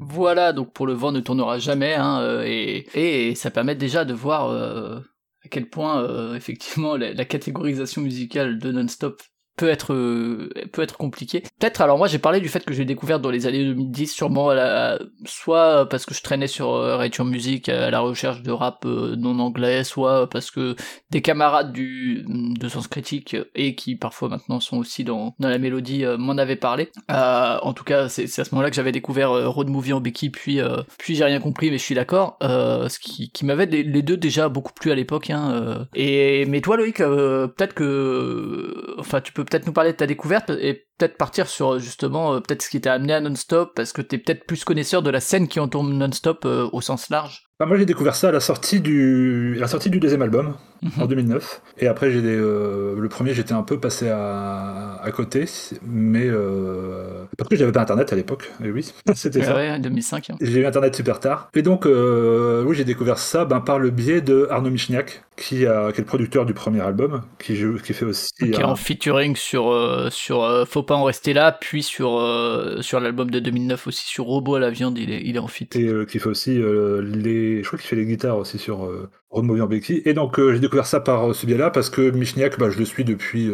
Voilà, 0.00 0.52
donc 0.52 0.72
pour 0.72 0.86
le 0.86 0.92
vent 0.92 1.10
ne 1.10 1.20
tournera 1.20 1.58
jamais, 1.58 1.94
hein, 1.94 2.20
euh, 2.20 2.44
et, 2.46 2.86
et 2.94 3.34
ça 3.34 3.50
permet 3.50 3.74
déjà 3.74 4.04
de 4.04 4.12
voir 4.12 4.50
euh, 4.50 5.00
à 5.44 5.48
quel 5.48 5.68
point 5.68 6.02
euh, 6.02 6.34
effectivement 6.34 6.96
la, 6.96 7.24
catégorisation 7.24 8.02
musicale 8.02 8.58
de 8.58 8.72
Non-Stop 8.72 9.22
peut 9.56 9.68
être 9.68 9.92
euh, 9.92 10.50
peut 10.72 10.82
être 10.82 10.96
compliqué. 10.96 11.40
Peut-être 11.58 11.80
alors 11.80 11.98
moi 11.98 12.06
j'ai 12.06 12.18
parlé 12.18 12.40
du 12.40 12.48
fait 12.48 12.64
que 12.64 12.72
j'ai 12.72 12.84
découvert 12.84 13.20
dans 13.20 13.30
les 13.30 13.46
années 13.46 13.64
2010 13.64 14.06
sûrement 14.10 14.48
à 14.50 14.54
la, 14.54 14.98
soit 15.26 15.88
parce 15.88 16.06
que 16.06 16.14
je 16.14 16.22
traînais 16.22 16.46
sur 16.46 16.70
euh, 16.70 16.96
Radio 16.96 17.24
Music 17.24 17.68
à 17.68 17.90
la 17.90 18.00
recherche 18.00 18.42
de 18.42 18.50
rap 18.50 18.84
euh, 18.86 19.14
non 19.16 19.38
anglais, 19.40 19.84
soit 19.84 20.28
parce 20.30 20.50
que 20.50 20.74
des 21.10 21.20
camarades 21.20 21.72
du 21.72 22.24
de 22.26 22.68
Sens 22.68 22.88
Critique 22.88 23.36
et 23.54 23.74
qui 23.74 23.96
parfois 23.96 24.28
maintenant 24.28 24.60
sont 24.60 24.78
aussi 24.78 25.04
dans 25.04 25.34
dans 25.38 25.48
la 25.48 25.58
mélodie 25.58 26.04
m'en 26.18 26.38
avaient 26.38 26.56
parlé. 26.56 26.90
en 27.08 27.72
tout 27.74 27.84
cas 27.84 28.08
c'est 28.08 28.24
à 28.24 28.44
ce 28.44 28.54
moment-là 28.54 28.70
que 28.70 28.76
j'avais 28.76 28.92
découvert 28.92 29.52
Road 29.52 29.68
Movie 29.68 29.92
en 29.92 30.00
béquille 30.00 30.30
puis 30.30 30.60
puis 30.98 31.14
j'ai 31.14 31.24
rien 31.24 31.40
compris 31.40 31.70
mais 31.70 31.78
je 31.78 31.84
suis 31.84 31.94
d'accord. 31.94 32.38
ce 32.40 32.98
qui 32.98 33.30
qui 33.30 33.44
m'avait 33.44 33.66
les, 33.66 34.02
deux 34.02 34.16
déjà 34.16 34.48
beaucoup 34.48 34.72
plu 34.72 34.90
à 34.90 34.94
l'époque 34.94 35.30
hein, 35.30 35.86
et 35.94 36.46
mais 36.46 36.60
toi 36.60 36.76
Loïc 36.76 36.98
peut-être 36.98 37.74
que 37.74 38.96
enfin 38.98 39.20
tu 39.20 39.32
peux 39.32 39.41
peut-être 39.44 39.66
nous 39.66 39.72
parler 39.72 39.92
de 39.92 39.96
ta 39.96 40.06
découverte 40.06 40.50
et 40.50 40.86
peut-être 41.02 41.16
partir 41.16 41.48
sur 41.48 41.80
justement 41.80 42.34
euh, 42.34 42.40
peut-être 42.40 42.62
ce 42.62 42.70
qui 42.70 42.80
t'a 42.80 42.92
amené 42.92 43.12
à 43.12 43.20
Non-Stop 43.20 43.72
parce 43.74 43.92
que 43.92 44.02
t'es 44.02 44.18
peut-être 44.18 44.46
plus 44.46 44.62
connaisseur 44.62 45.02
de 45.02 45.10
la 45.10 45.18
scène 45.18 45.48
qui 45.48 45.58
entoure 45.58 45.82
Non-Stop 45.82 46.44
euh, 46.44 46.68
au 46.72 46.80
sens 46.80 47.10
large. 47.10 47.48
Bah, 47.58 47.66
moi 47.66 47.76
j'ai 47.76 47.86
découvert 47.86 48.14
ça 48.14 48.28
à 48.28 48.32
la 48.32 48.40
sortie 48.40 48.80
du, 48.80 49.54
la 49.54 49.66
sortie 49.66 49.90
du 49.90 49.98
deuxième 49.98 50.22
album 50.22 50.54
mhm. 50.82 51.02
en 51.02 51.06
2009 51.06 51.62
et 51.78 51.86
après 51.86 52.10
j'ai 52.10 52.20
euh, 52.24 52.96
le 52.98 53.08
premier 53.08 53.34
j'étais 53.34 53.52
un 53.52 53.62
peu 53.62 53.78
passé 53.78 54.08
à, 54.08 55.00
à 55.00 55.10
côté 55.12 55.44
mais 55.82 56.28
parce 57.36 57.48
que 57.48 57.56
j'avais 57.56 57.72
pas 57.72 57.82
internet 57.82 58.12
à 58.12 58.16
l'époque 58.16 58.50
et 58.64 58.70
oui 58.70 58.92
c'était 59.14 59.42
ça. 59.42 59.54
Ouais, 59.54 59.78
2005. 59.78 60.30
Hein. 60.30 60.36
J'ai 60.40 60.60
eu 60.60 60.66
internet 60.66 60.94
super 60.94 61.20
tard 61.20 61.50
et 61.54 61.62
donc 61.62 61.84
oui 61.84 62.74
j'ai 62.76 62.84
découvert 62.84 63.18
ça 63.18 63.44
ben, 63.44 63.60
par 63.60 63.78
le 63.78 63.90
biais 63.90 64.20
de 64.20 64.46
Arnaud 64.50 64.70
Michniak 64.70 65.22
qui, 65.36 65.66
a, 65.66 65.92
qui 65.92 65.98
est 65.98 66.04
le 66.04 66.06
producteur 66.06 66.46
du 66.46 66.54
premier 66.54 66.80
album 66.80 67.22
qui, 67.38 67.60
qui 67.84 67.92
fait 67.92 68.04
aussi 68.04 68.30
qui 68.38 68.50
est 68.50 68.64
en 68.64 68.76
featuring 68.76 69.36
sur 69.36 70.08
sur 70.10 70.66
Faut 70.68 70.82
en 70.94 71.04
rester 71.04 71.32
là, 71.32 71.52
puis 71.52 71.82
sur, 71.82 72.18
euh, 72.18 72.80
sur 72.82 73.00
l'album 73.00 73.30
de 73.30 73.38
2009 73.38 73.86
aussi, 73.86 74.06
sur 74.06 74.24
Robot 74.24 74.56
à 74.56 74.60
la 74.60 74.70
viande, 74.70 74.98
il 74.98 75.10
est, 75.10 75.22
il 75.24 75.36
est 75.36 75.38
en 75.38 75.48
fit. 75.48 75.68
Et 75.74 75.84
euh, 75.84 76.04
qui 76.04 76.18
fait 76.18 76.28
aussi 76.28 76.58
euh, 76.58 77.02
les. 77.02 77.62
Je 77.62 77.66
crois 77.66 77.78
qu'il 77.78 77.88
fait 77.88 77.96
les 77.96 78.06
guitares 78.06 78.38
aussi 78.38 78.58
sur 78.58 78.88
Road 79.32 79.44
Movie 79.44 79.62
en 79.62 79.66
béquille. 79.66 80.02
Et 80.04 80.14
donc 80.14 80.38
j'ai 80.38 80.60
découvert 80.60 80.86
ça 80.86 81.00
par 81.00 81.34
ce 81.34 81.46
biais-là, 81.46 81.70
parce 81.70 81.90
que 81.90 82.10
Michniak, 82.10 82.58
bah, 82.58 82.70
je 82.70 82.78
le 82.78 82.84
suis 82.84 83.04
depuis, 83.04 83.50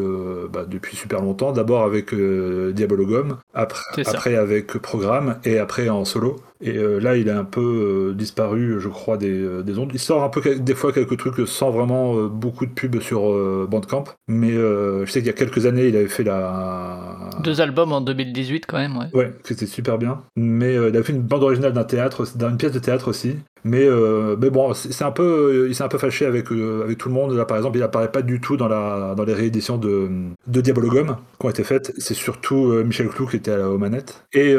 bah, 0.52 0.64
depuis 0.68 0.96
super 0.96 1.22
longtemps. 1.22 1.52
D'abord 1.52 1.84
avec 1.84 2.14
Diabologum, 2.14 3.36
après, 3.54 4.02
après 4.06 4.36
avec 4.36 4.66
Programme, 4.78 5.38
et 5.44 5.58
après 5.58 5.88
en 5.88 6.04
solo. 6.04 6.36
Et 6.60 6.72
là, 6.72 7.16
il 7.16 7.30
a 7.30 7.38
un 7.38 7.44
peu 7.44 8.12
disparu, 8.16 8.80
je 8.80 8.88
crois, 8.88 9.16
des, 9.16 9.62
des, 9.62 9.78
ondes. 9.78 9.90
Il 9.94 10.00
sort 10.00 10.24
un 10.24 10.28
peu 10.28 10.56
des 10.56 10.74
fois 10.74 10.92
quelques 10.92 11.16
trucs 11.16 11.46
sans 11.46 11.70
vraiment 11.70 12.24
beaucoup 12.24 12.66
de 12.66 12.72
pubs 12.72 13.00
sur 13.00 13.68
Bandcamp. 13.68 14.04
Mais 14.26 14.52
je 14.52 15.06
sais 15.06 15.20
qu'il 15.20 15.28
y 15.28 15.30
a 15.30 15.34
quelques 15.34 15.66
années, 15.66 15.86
il 15.86 15.96
avait 15.96 16.08
fait 16.08 16.24
la, 16.24 17.28
deux 17.40 17.60
albums 17.60 17.92
en 17.92 18.00
2018 18.00 18.66
quand 18.66 18.78
même, 18.78 18.96
ouais. 18.96 19.06
Ouais, 19.12 19.32
c'était 19.44 19.66
super 19.66 19.98
bien. 19.98 20.22
Mais 20.36 20.76
euh, 20.76 20.90
il 20.90 20.96
a 20.96 21.02
fait 21.02 21.12
une 21.12 21.22
bande 21.22 21.42
originale 21.42 21.72
d'un 21.72 21.84
théâtre, 21.84 22.26
d'une 22.36 22.56
pièce 22.56 22.72
de 22.72 22.78
théâtre 22.78 23.08
aussi. 23.08 23.36
Mais, 23.64 23.84
euh, 23.84 24.36
mais 24.40 24.50
bon, 24.50 24.72
c'est 24.74 25.04
un 25.04 25.10
peu, 25.10 25.66
il 25.68 25.74
s'est 25.74 25.82
un 25.82 25.88
peu 25.88 25.98
fâché 25.98 26.26
avec, 26.26 26.50
euh, 26.52 26.82
avec 26.84 26.98
tout 26.98 27.08
le 27.08 27.14
monde. 27.14 27.34
Là, 27.34 27.44
par 27.44 27.56
exemple, 27.56 27.76
il 27.78 27.82
apparaît 27.82 28.12
pas 28.12 28.22
du 28.22 28.40
tout 28.40 28.56
dans, 28.56 28.68
la, 28.68 29.14
dans 29.16 29.24
les 29.24 29.34
rééditions 29.34 29.78
de, 29.78 30.08
de 30.46 30.60
Diabologum 30.60 31.16
qui 31.38 31.46
ont 31.46 31.50
été 31.50 31.64
faites. 31.64 31.92
C'est 31.98 32.14
surtout 32.14 32.72
Michel 32.84 33.08
Clou 33.08 33.26
qui 33.26 33.36
était 33.36 33.52
à 33.52 33.56
la, 33.58 33.68
aux 33.68 33.78
manettes. 33.78 34.24
Et, 34.32 34.54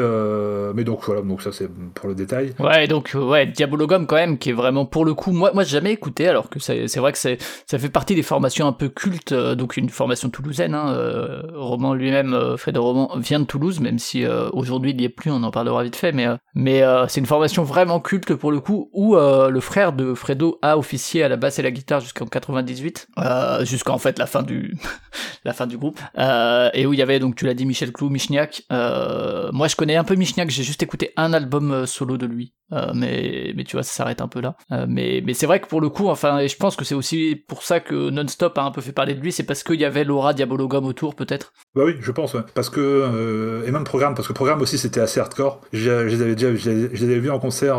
mais 0.74 0.84
donc 0.84 1.04
voilà, 1.04 1.22
donc 1.22 1.42
ça 1.42 1.52
c'est 1.52 1.68
pour 1.94 2.08
le 2.08 2.14
détail. 2.14 2.52
Ouais, 2.58 2.86
donc 2.86 3.14
ouais, 3.14 3.46
Diabologum 3.46 4.06
quand 4.06 4.16
même, 4.16 4.38
qui 4.38 4.50
est 4.50 4.54
vraiment 4.54 4.86
pour 4.86 5.04
le 5.04 5.14
coup, 5.14 5.32
moi, 5.32 5.50
moi 5.54 5.64
jamais 5.64 5.92
écouté, 5.92 6.28
alors 6.28 6.48
que 6.48 6.58
c'est 6.60 6.96
vrai 6.98 7.12
que 7.12 7.18
ça 7.18 7.78
fait 7.78 7.88
partie 7.88 8.14
des 8.14 8.22
formations 8.22 8.66
un 8.66 8.72
peu 8.72 8.88
cultes, 8.88 9.34
donc 9.34 9.76
une 9.76 9.88
formation 9.88 10.30
toulousaine. 10.30 10.74
Hein, 10.74 11.42
Roman 11.54 11.94
lui-même, 11.94 12.30
de 12.32 12.78
Roman, 12.78 13.10
vient 13.16 13.40
de 13.40 13.44
Toulouse, 13.44 13.80
même 13.80 13.98
si 13.98 14.24
aujourd'hui 14.52 14.90
il 14.90 14.96
n'y 14.96 15.04
est 15.04 15.08
plus, 15.08 15.30
on 15.30 15.42
en 15.42 15.50
parlera 15.50 15.82
vite 15.82 15.96
fait, 15.96 16.12
mais, 16.12 16.26
mais 16.54 16.82
c'est 17.08 17.20
une 17.20 17.26
formation 17.26 17.62
vraiment 17.62 18.00
culte 18.00 18.34
pour 18.34 18.52
le 18.52 18.60
coup 18.60 18.89
où 18.92 19.16
euh, 19.16 19.50
le 19.50 19.60
frère 19.60 19.92
de 19.92 20.14
Fredo 20.14 20.58
a 20.62 20.76
officié 20.76 21.22
à 21.22 21.28
la 21.28 21.36
basse 21.36 21.58
et 21.58 21.62
la 21.62 21.70
guitare 21.70 22.00
jusqu'en 22.00 22.26
98, 22.26 23.08
euh, 23.18 23.64
jusqu'en 23.64 23.98
fait 23.98 24.18
la 24.18 24.26
fin 24.26 24.42
du 24.42 24.76
la 25.44 25.52
fin 25.52 25.66
du 25.66 25.78
groupe, 25.78 25.98
euh, 26.18 26.70
et 26.74 26.86
où 26.86 26.92
il 26.92 26.98
y 26.98 27.02
avait 27.02 27.18
donc 27.18 27.36
tu 27.36 27.46
l'as 27.46 27.54
dit 27.54 27.66
Michel 27.66 27.92
Clou, 27.92 28.08
Michniak. 28.08 28.64
Moi 28.70 29.68
je 29.68 29.76
connais 29.76 29.96
un 29.96 30.04
peu 30.04 30.14
Michniak, 30.14 30.50
j'ai 30.50 30.62
juste 30.62 30.82
écouté 30.82 31.12
un 31.16 31.32
album 31.32 31.86
solo 31.86 32.16
de 32.16 32.26
lui, 32.26 32.54
mais 32.94 33.52
mais 33.54 33.64
tu 33.64 33.76
vois 33.76 33.82
ça 33.82 33.92
s'arrête 33.92 34.20
un 34.20 34.28
peu 34.28 34.40
là. 34.40 34.56
mais 34.88 35.22
mais 35.24 35.34
c'est 35.34 35.46
vrai 35.46 35.60
que 35.60 35.66
pour 35.66 35.80
le 35.80 35.88
coup, 35.88 36.08
enfin, 36.08 36.38
et 36.38 36.48
je 36.48 36.56
pense 36.56 36.76
que 36.76 36.84
c'est 36.84 36.94
aussi 36.94 37.36
pour 37.48 37.62
ça 37.62 37.80
que 37.80 38.10
Non-Stop 38.10 38.58
a 38.58 38.62
un 38.62 38.70
peu 38.70 38.80
fait 38.80 38.92
parler 38.92 39.14
de 39.14 39.20
lui, 39.20 39.32
c'est 39.32 39.44
parce 39.44 39.62
qu'il 39.62 39.80
y 39.80 39.84
avait 39.84 40.04
Laura 40.04 40.34
Diabologum 40.34 40.84
autour 40.86 41.14
peut-être. 41.14 41.52
Bah 41.74 41.82
oui, 41.84 41.96
je 42.00 42.10
pense, 42.10 42.34
ouais. 42.34 42.40
parce 42.54 42.68
que 42.68 43.62
et 43.66 43.70
même 43.70 43.84
programme, 43.84 44.14
parce 44.14 44.26
que 44.26 44.32
programme 44.32 44.60
aussi 44.60 44.78
c'était 44.78 45.00
assez 45.00 45.20
hardcore. 45.20 45.60
Je, 45.72 46.06
les 46.06 46.22
avais 46.22 46.34
déjà, 46.34 46.54
je 46.54 46.70
les 46.70 47.04
avais 47.04 47.18
vus 47.18 47.30
en 47.30 47.38
concert 47.38 47.78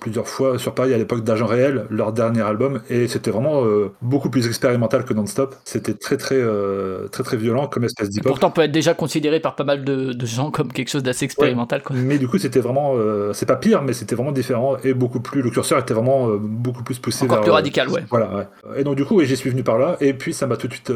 plusieurs 0.00 0.28
fois 0.28 0.58
sur 0.58 0.74
Paris 0.74 0.94
à 0.94 0.98
l'époque 0.98 1.24
d'Agent 1.24 1.46
Réel, 1.46 1.86
leur 1.90 2.12
dernier 2.12 2.42
album, 2.42 2.80
et 2.90 3.08
c'était 3.08 3.30
vraiment 3.30 3.64
euh, 3.64 3.92
beaucoup 4.02 4.30
plus 4.30 4.46
expérimental 4.46 5.04
que 5.04 5.14
Non-Stop. 5.14 5.54
C'était 5.64 5.94
très 5.94 6.16
très 6.16 6.36
euh, 6.36 7.08
très 7.08 7.22
très 7.22 7.36
violent 7.36 7.66
comme 7.66 7.84
espèce 7.84 8.10
d'hip 8.10 8.24
Pourtant, 8.24 8.50
peut 8.50 8.62
être 8.62 8.72
déjà 8.72 8.94
considéré 8.94 9.40
par 9.40 9.56
pas 9.56 9.64
mal 9.64 9.84
de, 9.84 10.14
gens 10.26 10.50
comme 10.50 10.72
quelque 10.72 10.90
chose 10.90 11.02
d'assez 11.02 11.24
expérimental. 11.24 11.82
Quoi. 11.82 11.96
Mais 11.96 12.18
du 12.18 12.28
coup, 12.28 12.38
c'était 12.38 12.60
vraiment, 12.60 12.92
euh, 12.96 13.32
c'est 13.32 13.46
pas 13.46 13.56
pire, 13.56 13.82
mais 13.82 13.92
c'était 13.92 14.14
vraiment 14.14 14.32
différent 14.32 14.76
et 14.84 14.94
beaucoup 14.94 15.20
plus. 15.20 15.42
Le 15.42 15.50
curseur 15.50 15.78
était 15.78 15.94
vraiment 15.94 16.28
beaucoup 16.40 16.82
plus 16.82 16.98
poussé. 16.98 17.24
Encore 17.24 17.40
plus 17.40 17.50
radical, 17.50 17.88
ouais. 17.88 18.04
Voilà. 18.10 18.30
Ouais. 18.34 18.80
Et 18.80 18.84
donc 18.84 18.96
du 18.96 19.04
coup, 19.04 19.22
j'y 19.22 19.36
suis 19.36 19.50
venu 19.50 19.62
par 19.62 19.78
là, 19.78 19.96
et 20.00 20.12
puis 20.12 20.32
ça 20.32 20.46
m'a 20.46 20.56
tout 20.56 20.68
de 20.68 20.72
suite. 20.72 20.92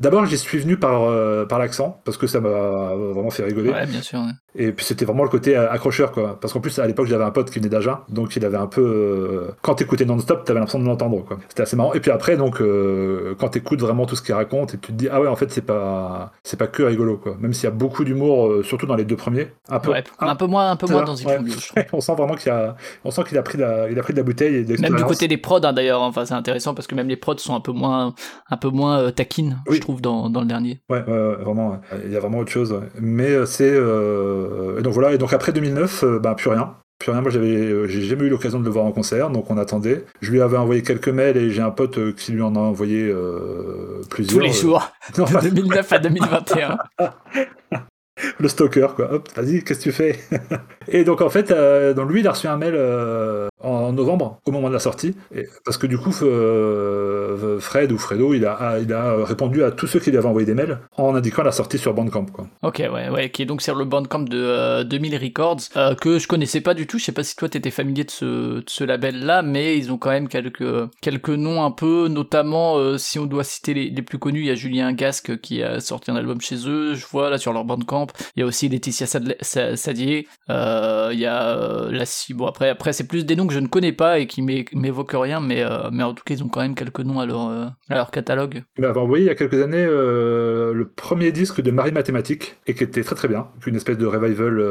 D'abord, 0.00 0.26
j'y 0.26 0.38
suis 0.38 0.58
venu 0.58 0.76
par 0.76 1.08
par 1.48 1.58
l'accent 1.58 2.00
parce 2.04 2.16
que 2.16 2.26
ça 2.26 2.40
m'a 2.40 2.94
vraiment 2.94 3.30
fait 3.30 3.44
rigoler. 3.44 3.70
Ouais, 3.70 3.86
bien 3.86 4.02
sûr. 4.02 4.20
Et 4.56 4.70
puis 4.72 4.84
c'était 4.84 5.04
vraiment 5.04 5.24
le 5.24 5.28
côté 5.28 5.56
accrocheur, 5.56 6.12
quoi. 6.12 6.38
Parce 6.40 6.52
qu'en 6.52 6.60
plus, 6.60 6.78
à 6.78 6.86
l'époque, 6.86 7.06
j'avais 7.06 7.24
un 7.24 7.30
pote 7.30 7.50
qui 7.50 7.58
venait 7.58 7.68
d'Agen, 7.68 7.98
donc 8.08 8.36
il 8.36 8.44
avait 8.44 8.56
un 8.56 8.68
peu. 8.68 8.82
Euh, 8.82 9.50
quand 9.62 9.74
t'écoutais 9.74 10.04
non-stop, 10.04 10.44
t'avais 10.44 10.60
l'impression 10.60 10.78
de 10.78 10.84
l'entendre, 10.84 11.24
quoi. 11.24 11.38
C'était 11.48 11.62
assez 11.62 11.76
marrant. 11.76 11.92
Et 11.94 12.00
puis 12.00 12.12
après, 12.12 12.36
donc, 12.36 12.60
euh, 12.60 13.34
quand 13.38 13.48
t'écoutes 13.48 13.80
vraiment 13.80 14.06
tout 14.06 14.14
ce 14.14 14.22
qu'il 14.22 14.34
raconte, 14.34 14.74
et 14.74 14.78
tu 14.78 14.92
te 14.92 14.92
dis, 14.92 15.08
ah 15.10 15.20
ouais, 15.20 15.26
en 15.26 15.34
fait, 15.34 15.50
c'est 15.50 15.64
pas, 15.64 16.32
c'est 16.44 16.56
pas 16.56 16.68
que 16.68 16.84
rigolo, 16.84 17.16
quoi. 17.16 17.36
Même 17.40 17.52
s'il 17.52 17.64
y 17.64 17.66
a 17.66 17.72
beaucoup 17.72 18.04
d'humour, 18.04 18.46
euh, 18.46 18.62
surtout 18.62 18.86
dans 18.86 18.94
les 18.94 19.04
deux 19.04 19.16
premiers. 19.16 19.48
Un 19.68 19.80
peu, 19.80 19.92
un, 20.20 20.36
peu 20.36 20.46
moins, 20.46 20.70
un 20.70 20.76
peu 20.76 20.86
moins 20.86 21.02
dans 21.02 21.16
ouais, 21.16 21.38
On 21.92 22.00
sent 22.00 22.14
vraiment 22.14 22.36
qu'il 22.36 22.52
a, 22.52 22.76
on 23.04 23.10
sent 23.10 23.24
qu'il 23.28 23.38
a 23.38 23.42
pris 23.42 23.58
la, 23.58 23.90
il 23.90 23.98
a 23.98 24.02
pris 24.02 24.12
de 24.12 24.18
la 24.18 24.24
bouteille. 24.24 24.56
Et 24.56 24.78
même 24.78 24.94
du 24.94 25.04
côté 25.04 25.26
des 25.26 25.36
prods, 25.36 25.60
hein, 25.64 25.72
d'ailleurs. 25.72 26.02
Enfin, 26.02 26.24
c'est 26.26 26.34
intéressant 26.34 26.74
parce 26.74 26.86
que 26.86 26.94
même 26.94 27.08
les 27.08 27.16
prods 27.16 27.38
sont 27.38 27.56
un 27.56 27.60
peu 27.60 27.72
moins, 27.72 28.14
un 28.50 28.56
peu 28.56 28.68
moins 28.68 29.10
taquines, 29.10 29.58
je 29.68 29.80
trouve, 29.80 30.00
dans, 30.00 30.30
dans 30.30 30.40
le 30.40 30.46
dernier. 30.46 30.80
Ouais, 30.88 31.03
vraiment. 31.06 31.80
Il 32.04 32.12
y 32.12 32.16
a 32.16 32.20
vraiment 32.20 32.38
autre 32.38 32.52
chose. 32.52 32.80
Mais 33.00 33.46
c'est, 33.46 33.74
donc 33.74 34.92
voilà. 34.92 35.12
Et 35.12 35.18
donc 35.18 35.32
après 35.32 35.52
2009, 35.52 36.04
bah, 36.20 36.34
plus 36.34 36.50
rien. 36.50 36.74
Puis 36.98 37.10
rien, 37.10 37.20
moi 37.20 37.30
j'avais, 37.30 37.48
euh, 37.48 37.86
j'ai 37.86 38.02
jamais 38.02 38.24
eu 38.24 38.28
l'occasion 38.28 38.60
de 38.60 38.64
le 38.64 38.70
voir 38.70 38.84
en 38.84 38.92
concert, 38.92 39.30
donc 39.30 39.50
on 39.50 39.58
attendait. 39.58 40.04
Je 40.20 40.30
lui 40.30 40.40
avais 40.40 40.56
envoyé 40.56 40.82
quelques 40.82 41.08
mails 41.08 41.36
et 41.36 41.50
j'ai 41.50 41.60
un 41.60 41.70
pote 41.70 41.98
euh, 41.98 42.12
qui 42.12 42.32
lui 42.32 42.42
en 42.42 42.54
a 42.54 42.58
envoyé 42.58 43.08
euh, 43.08 44.00
plusieurs. 44.08 44.38
Tous 44.38 44.44
les 44.44 44.52
jours, 44.52 44.90
de 45.16 45.48
2009 45.50 45.92
à 45.92 45.98
2021. 45.98 46.78
le 48.38 48.48
stalker, 48.48 48.88
quoi. 48.94 49.12
Hop, 49.12 49.28
vas-y, 49.34 49.62
qu'est-ce 49.62 49.80
que 49.80 49.84
tu 49.84 49.92
fais? 49.92 50.18
Et 50.88 51.04
donc, 51.04 51.20
en 51.20 51.28
fait, 51.28 51.50
euh, 51.50 51.94
lui, 52.04 52.20
il 52.20 52.28
a 52.28 52.32
reçu 52.32 52.46
un 52.46 52.56
mail 52.56 52.74
euh, 52.76 53.48
en 53.64 53.92
novembre, 53.92 54.40
au 54.44 54.50
moment 54.50 54.68
de 54.68 54.74
la 54.74 54.78
sortie, 54.78 55.14
et, 55.34 55.46
parce 55.64 55.78
que 55.78 55.86
du 55.86 55.98
coup, 55.98 56.14
euh, 56.22 57.58
Fred 57.60 57.92
ou 57.92 57.98
Fredo, 57.98 58.34
il 58.34 58.44
a, 58.46 58.78
il 58.80 58.92
a 58.92 59.24
répondu 59.24 59.62
à 59.62 59.70
tous 59.70 59.86
ceux 59.86 60.00
qui 60.00 60.10
lui 60.10 60.18
avaient 60.18 60.28
envoyé 60.28 60.46
des 60.46 60.54
mails 60.54 60.78
en 60.96 61.14
indiquant 61.14 61.42
la 61.42 61.52
sortie 61.52 61.78
sur 61.78 61.94
Bandcamp, 61.94 62.26
quoi. 62.26 62.46
Ok, 62.62 62.78
ouais, 62.78 63.08
ouais, 63.08 63.30
qui 63.30 63.42
est 63.42 63.46
donc 63.46 63.62
sur 63.62 63.74
le 63.74 63.84
Bandcamp 63.84 64.20
de 64.20 64.82
2000 64.82 65.16
Records, 65.16 65.96
que 66.00 66.18
je 66.18 66.28
connaissais 66.28 66.60
pas 66.60 66.74
du 66.74 66.86
tout. 66.86 66.98
Je 66.98 67.04
sais 67.04 67.12
pas 67.12 67.24
si 67.24 67.36
toi, 67.36 67.48
t'étais 67.48 67.70
familier 67.70 68.04
de 68.04 68.10
ce, 68.10 68.84
label-là, 68.84 69.42
mais 69.42 69.78
ils 69.78 69.90
ont 69.90 69.98
quand 69.98 70.10
même 70.10 70.28
quelques, 70.28 70.90
quelques 71.00 71.30
noms 71.30 71.64
un 71.64 71.70
peu, 71.70 72.08
notamment, 72.08 72.98
si 72.98 73.18
on 73.18 73.26
doit 73.26 73.44
citer 73.44 73.74
les, 73.74 73.90
les 73.90 74.02
plus 74.02 74.18
connus, 74.18 74.40
il 74.40 74.46
y 74.46 74.50
a 74.50 74.54
Julien 74.54 74.92
Gasque 74.92 75.40
qui 75.40 75.62
a 75.62 75.80
sorti 75.80 76.10
un 76.10 76.16
album 76.16 76.40
chez 76.40 76.68
eux, 76.68 76.94
je 76.94 77.06
vois 77.06 77.30
là 77.30 77.38
sur 77.38 77.52
leur 77.52 77.64
Bandcamp. 77.64 78.08
Il 78.36 78.40
y 78.40 78.42
a 78.42 78.46
aussi 78.46 78.68
Laetitia 78.68 79.06
Sadier. 79.06 80.26
Euh, 80.50 81.10
il 81.12 81.18
y 81.18 81.26
a 81.26 81.56
euh, 81.56 81.90
la 81.90 82.04
Bon 82.30 82.46
après, 82.46 82.68
après 82.68 82.92
c'est 82.92 83.06
plus 83.06 83.24
des 83.24 83.36
noms 83.36 83.46
que 83.46 83.53
je 83.54 83.60
ne 83.60 83.66
connais 83.66 83.92
pas 83.92 84.18
et 84.18 84.26
qui 84.26 84.42
m'évoquent 84.42 85.14
rien, 85.14 85.40
mais 85.40 85.62
euh, 85.62 85.90
mais 85.92 86.02
en 86.02 86.12
tout 86.12 86.24
cas 86.24 86.34
ils 86.34 86.42
ont 86.42 86.48
quand 86.48 86.60
même 86.60 86.74
quelques 86.74 87.00
noms 87.00 87.20
à 87.20 87.26
leur 87.26 87.48
à 87.48 87.94
leur 87.94 88.10
catalogue. 88.10 88.62
Il 88.76 88.82
m'avait 88.82 89.00
envoyé 89.00 89.24
il 89.24 89.28
y 89.28 89.30
a 89.30 89.34
quelques 89.34 89.62
années 89.62 89.86
le 89.86 90.90
premier 90.96 91.32
disque 91.32 91.60
de 91.60 91.70
Marie 91.70 91.92
Mathématique 91.92 92.56
et 92.66 92.74
qui 92.74 92.84
était 92.84 93.02
très 93.02 93.14
très 93.14 93.28
bien, 93.28 93.46
une 93.66 93.76
espèce 93.76 93.98
de 93.98 94.06
revival 94.06 94.62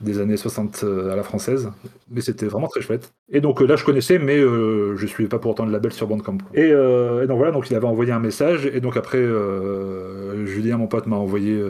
des 0.00 0.20
années 0.20 0.36
60 0.36 0.84
à 1.10 1.16
la 1.16 1.22
française, 1.22 1.70
mais 2.10 2.20
c'était 2.20 2.46
vraiment 2.46 2.68
très 2.68 2.80
chouette. 2.80 3.12
Et 3.32 3.40
donc 3.40 3.60
là 3.60 3.76
je 3.76 3.84
connaissais, 3.84 4.18
mais 4.18 4.40
je 4.40 5.06
suivais 5.06 5.28
pas 5.28 5.38
pour 5.38 5.52
autant 5.52 5.64
le 5.64 5.72
label 5.72 5.92
sur 5.92 6.06
Bandcamp. 6.06 6.38
Et, 6.54 6.68
et 6.68 7.26
donc 7.26 7.38
voilà, 7.38 7.52
donc 7.52 7.70
il 7.70 7.76
avait 7.76 7.86
envoyé 7.86 8.12
un 8.12 8.18
message 8.18 8.66
et 8.66 8.80
donc 8.80 8.96
après 8.96 9.24
Julien 10.44 10.78
mon 10.78 10.86
pote 10.86 11.06
m'a 11.06 11.16
envoyé 11.16 11.62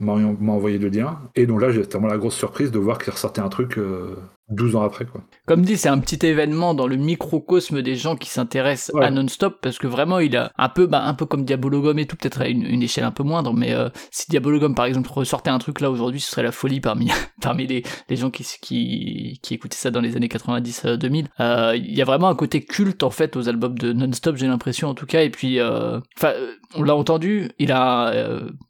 m'a 0.00 0.52
envoyé 0.52 0.78
le 0.78 0.88
lien. 0.88 1.18
Et 1.34 1.46
donc 1.46 1.60
là, 1.60 1.70
j'ai 1.70 1.82
vraiment 1.82 2.08
la 2.08 2.18
grosse 2.18 2.34
surprise 2.34 2.70
de 2.70 2.78
voir 2.78 2.98
qu'il 2.98 3.12
ressortait 3.12 3.40
un 3.40 3.48
truc 3.48 3.78
euh, 3.78 4.16
12 4.50 4.76
ans 4.76 4.82
après, 4.82 5.06
quoi. 5.06 5.22
Comme 5.46 5.62
dit, 5.62 5.78
c'est 5.78 5.88
un 5.88 5.98
petit 5.98 6.24
événement 6.26 6.74
dans 6.74 6.86
le 6.86 6.96
microcosme 6.96 7.80
des 7.80 7.96
gens 7.96 8.14
qui 8.14 8.28
s'intéressent 8.28 8.94
à 9.00 9.10
non-stop, 9.10 9.58
parce 9.62 9.78
que 9.78 9.86
vraiment, 9.86 10.18
il 10.18 10.36
a 10.36 10.52
un 10.58 10.68
peu, 10.68 10.86
bah, 10.86 11.02
un 11.04 11.14
peu 11.14 11.24
comme 11.24 11.44
Diabologum 11.44 11.98
et 11.98 12.06
tout, 12.06 12.16
peut-être 12.16 12.42
à 12.42 12.48
une, 12.48 12.82
échelle 12.82 13.04
un 13.04 13.10
peu 13.10 13.22
moindre, 13.22 13.54
mais 13.54 13.72
euh, 13.72 13.88
si 14.10 14.26
Diabologum, 14.28 14.74
par 14.74 14.84
exemple, 14.84 15.10
ressortait 15.10 15.50
un 15.50 15.58
truc 15.58 15.80
là 15.80 15.90
aujourd'hui, 15.90 16.20
ce 16.20 16.30
serait 16.30 16.42
la 16.42 16.52
folie 16.52 16.80
parmi, 16.80 17.10
parmi 17.40 17.66
les, 17.66 17.82
les 18.10 18.16
gens 18.16 18.30
qui, 18.30 18.46
qui, 18.60 19.40
qui 19.42 19.54
écoutaient 19.54 19.76
ça 19.76 19.90
dans 19.90 20.00
les 20.00 20.14
années 20.16 20.28
90-2000. 20.28 21.26
Euh, 21.40 21.72
il 21.76 21.94
y 21.96 22.02
a 22.02 22.04
vraiment 22.04 22.28
un 22.28 22.34
côté 22.34 22.62
culte, 22.62 23.02
en 23.02 23.10
fait, 23.10 23.36
aux 23.36 23.48
albums 23.48 23.78
de 23.78 23.94
non-stop, 23.94 24.36
j'ai 24.36 24.46
l'impression, 24.46 24.88
en 24.88 24.94
tout 24.94 25.06
cas, 25.06 25.22
et 25.22 25.30
puis, 25.30 25.58
euh, 25.58 26.00
enfin, 26.18 26.32
on 26.74 26.82
l'a 26.82 26.94
entendu, 26.94 27.50
il 27.58 27.72
a 27.72 28.12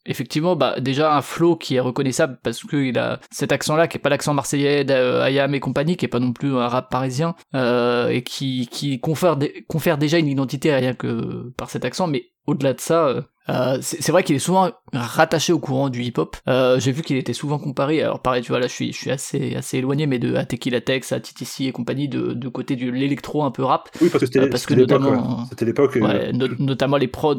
effectivement, 0.06 0.54
bah, 0.54 0.78
déjà 0.80 1.16
un 1.16 1.22
flow 1.22 1.56
qui 1.56 1.76
est 1.76 1.80
reconnaissable 1.80 2.38
parce 2.42 2.62
qu'il 2.62 2.98
a 2.98 3.20
cet 3.30 3.52
accent-là 3.52 3.88
qui 3.88 3.96
est 3.96 4.00
pas 4.00 4.10
l'accent 4.10 4.34
marseillais 4.34 4.84
d'Ayam 4.84 5.54
et 5.54 5.60
compagnie, 5.64 5.96
qui 5.96 6.04
est 6.04 6.08
pas 6.08 6.20
non 6.20 6.32
plus 6.32 6.54
un 6.56 6.68
rap 6.68 6.90
parisien, 6.90 7.34
euh, 7.54 8.08
et 8.08 8.22
qui, 8.22 8.68
qui 8.70 9.00
confère, 9.00 9.38
confère 9.66 9.98
déjà 9.98 10.18
une 10.18 10.28
identité 10.28 10.72
rien 10.74 10.92
que 10.94 11.50
par 11.56 11.70
cet 11.70 11.84
accent, 11.84 12.06
mais 12.06 12.26
au-delà 12.46 12.74
de 12.74 12.80
ça, 12.80 13.06
euh, 13.06 13.22
euh 13.48 13.78
c'est 13.80 14.12
vrai 14.12 14.22
qu'il 14.22 14.36
est 14.36 14.40
souvent 14.40 14.70
rattaché 14.92 15.54
au 15.54 15.58
courant 15.58 15.88
du 15.88 16.02
hip-hop. 16.02 16.36
Euh, 16.46 16.78
J'ai 16.78 16.92
vu 16.92 17.00
qu'il 17.02 17.16
était 17.16 17.32
souvent 17.32 17.58
comparé. 17.58 18.02
Alors 18.02 18.20
pareil, 18.20 18.42
tu 18.42 18.52
vois 18.52 18.60
là, 18.60 18.66
je 18.66 18.72
suis, 18.72 18.92
je 18.92 18.98
suis 18.98 19.10
assez, 19.10 19.56
assez 19.56 19.78
éloigné, 19.78 20.06
mais 20.06 20.18
de 20.18 20.34
à 20.34 20.44
Tequila 20.44 20.82
Tex, 20.82 21.12
à 21.12 21.20
TTC 21.20 21.64
et 21.64 21.72
compagnie, 21.72 22.08
de, 22.08 22.34
de 22.34 22.48
côté 22.48 22.76
de 22.76 22.90
l'électro 22.90 23.42
un 23.42 23.50
peu 23.50 23.64
rap. 23.64 23.88
Oui, 24.02 24.10
parce 24.10 24.20
que 24.20 24.26
c'était 24.26 24.40
euh, 24.40 24.76
notamment, 24.76 25.46
c'était 25.48 25.64
l'époque. 25.64 25.96
Ouais, 25.96 26.32
notamment 26.32 26.98
les 26.98 27.08
prods 27.08 27.38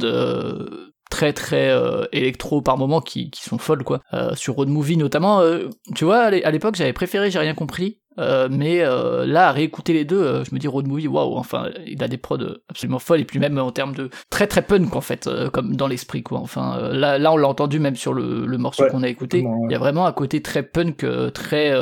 très 1.10 1.34
très 1.34 1.70
euh, 1.70 2.06
électro 2.12 2.62
par 2.62 2.78
moment 2.78 3.02
qui, 3.02 3.30
qui 3.30 3.44
sont 3.44 3.58
folles 3.58 3.84
quoi. 3.84 4.02
Euh, 4.14 4.36
sur 4.36 4.56
Road 4.56 4.70
Movie 4.70 4.98
notamment, 4.98 5.42
euh, 5.42 5.70
tu 5.96 6.06
vois, 6.06 6.24
à 6.24 6.52
l'époque 6.52 6.76
j'avais 6.76 6.94
préféré 6.94 7.32
J'ai 7.32 7.40
rien 7.40 7.54
compris. 7.54 8.00
Mais 8.18 8.84
là, 8.84 9.50
à 9.50 9.52
réécouter 9.52 9.94
les 9.94 10.06
deux, 10.06 10.44
je 10.44 10.54
me 10.54 10.60
dis 10.60 10.68
Road 10.68 10.88
Movie, 10.88 11.08
waouh, 11.08 11.36
enfin, 11.36 11.70
il 11.86 12.04
a 12.04 12.08
des 12.08 12.18
prods 12.18 12.38
absolument 12.70 13.00
folles, 13.00 13.22
et 13.22 13.26
puis 13.26 13.40
même 13.40 13.58
en 13.58 13.72
termes 13.72 13.94
de 13.94 14.10
très 14.30 14.48
très 14.48 14.62
punk 14.62 14.96
en 14.96 15.02
fait, 15.02 15.30
comme 15.52 15.76
dans 15.76 15.88
l'esprit 15.88 16.24
quoi. 16.24 16.40
Enfin, 16.40 16.90
là, 16.92 17.18
là 17.18 17.32
on 17.32 17.38
l'a 17.38 17.48
entendu 17.48 17.80
même 17.80 17.96
sur 17.96 18.14
le, 18.14 18.46
le 18.46 18.58
morceau 18.58 18.86
qu'on 18.88 19.04
a 19.04 19.08
écouté, 19.08 19.40
il 19.40 19.72
y 19.72 19.76
a 19.76 19.80
vraiment 19.80 20.06
un 20.06 20.14
côté 20.14 20.42
très 20.42 20.64
punk, 20.64 21.06
très 21.34 21.74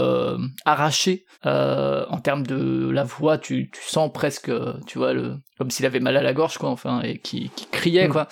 arraché 0.66 1.26
en 1.44 2.20
termes 2.20 2.46
de 2.46 2.90
la 2.90 3.04
voix, 3.04 3.38
tu, 3.38 3.70
tu 3.72 3.82
sens 3.82 4.12
presque, 4.12 4.52
tu 4.88 4.98
vois, 4.98 5.14
le, 5.14 5.38
comme 5.58 5.70
s'il 5.70 5.86
avait 5.86 6.00
mal 6.00 6.18
à 6.18 6.22
la 6.22 6.34
gorge 6.34 6.58
quoi, 6.58 6.70
enfin, 6.70 7.02
et 7.02 7.20
qui, 7.20 7.50
qui 7.56 7.68
criait 7.68 8.08
hmm. 8.08 8.12
quoi. 8.12 8.28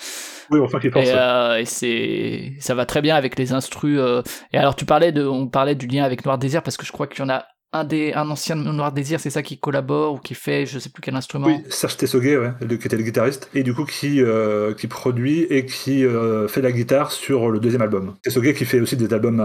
Oui, 0.50 0.60
enfin, 0.60 0.78
qui 0.80 0.88
et, 0.88 0.92
euh, 0.96 1.58
et 1.58 1.64
c'est, 1.64 2.52
ça 2.60 2.74
va 2.74 2.84
très 2.84 3.00
bien 3.00 3.16
avec 3.16 3.38
les 3.38 3.52
instrus. 3.52 3.98
Euh. 3.98 4.22
Et 4.52 4.58
alors, 4.58 4.76
tu 4.76 4.84
parlais 4.84 5.12
de, 5.12 5.26
on 5.26 5.46
parlait 5.48 5.74
du 5.74 5.86
lien 5.86 6.04
avec 6.04 6.24
Noir 6.24 6.38
Désir 6.38 6.62
parce 6.62 6.76
que 6.76 6.84
je 6.84 6.92
crois 6.92 7.06
qu'il 7.06 7.20
y 7.20 7.22
en 7.22 7.30
a 7.30 7.46
un 7.72 8.30
ancien 8.30 8.56
Noir 8.56 8.92
Désir, 8.92 9.20
c'est 9.20 9.30
ça 9.30 9.42
qui 9.42 9.58
collabore 9.58 10.14
ou 10.14 10.18
qui 10.18 10.34
fait, 10.34 10.66
je 10.66 10.78
sais 10.78 10.90
plus 10.90 11.00
quel 11.00 11.14
instrument. 11.16 11.46
Oui, 11.46 11.62
Serge 11.70 11.96
Tessoguet, 11.96 12.36
ouais, 12.36 12.52
qui 12.60 12.74
était 12.74 12.96
le 12.96 13.02
guitariste 13.02 13.48
et 13.54 13.62
du 13.62 13.74
coup 13.74 13.84
qui, 13.84 14.20
euh, 14.20 14.74
produit 14.90 15.42
et 15.50 15.64
qui 15.64 16.04
fait 16.48 16.62
la 16.62 16.72
guitare 16.72 17.12
sur 17.12 17.50
le 17.50 17.60
deuxième 17.60 17.82
album. 17.82 18.14
Tessoguet 18.22 18.54
qui 18.54 18.64
fait 18.64 18.80
aussi 18.80 18.96
des 18.96 19.12
albums 19.12 19.40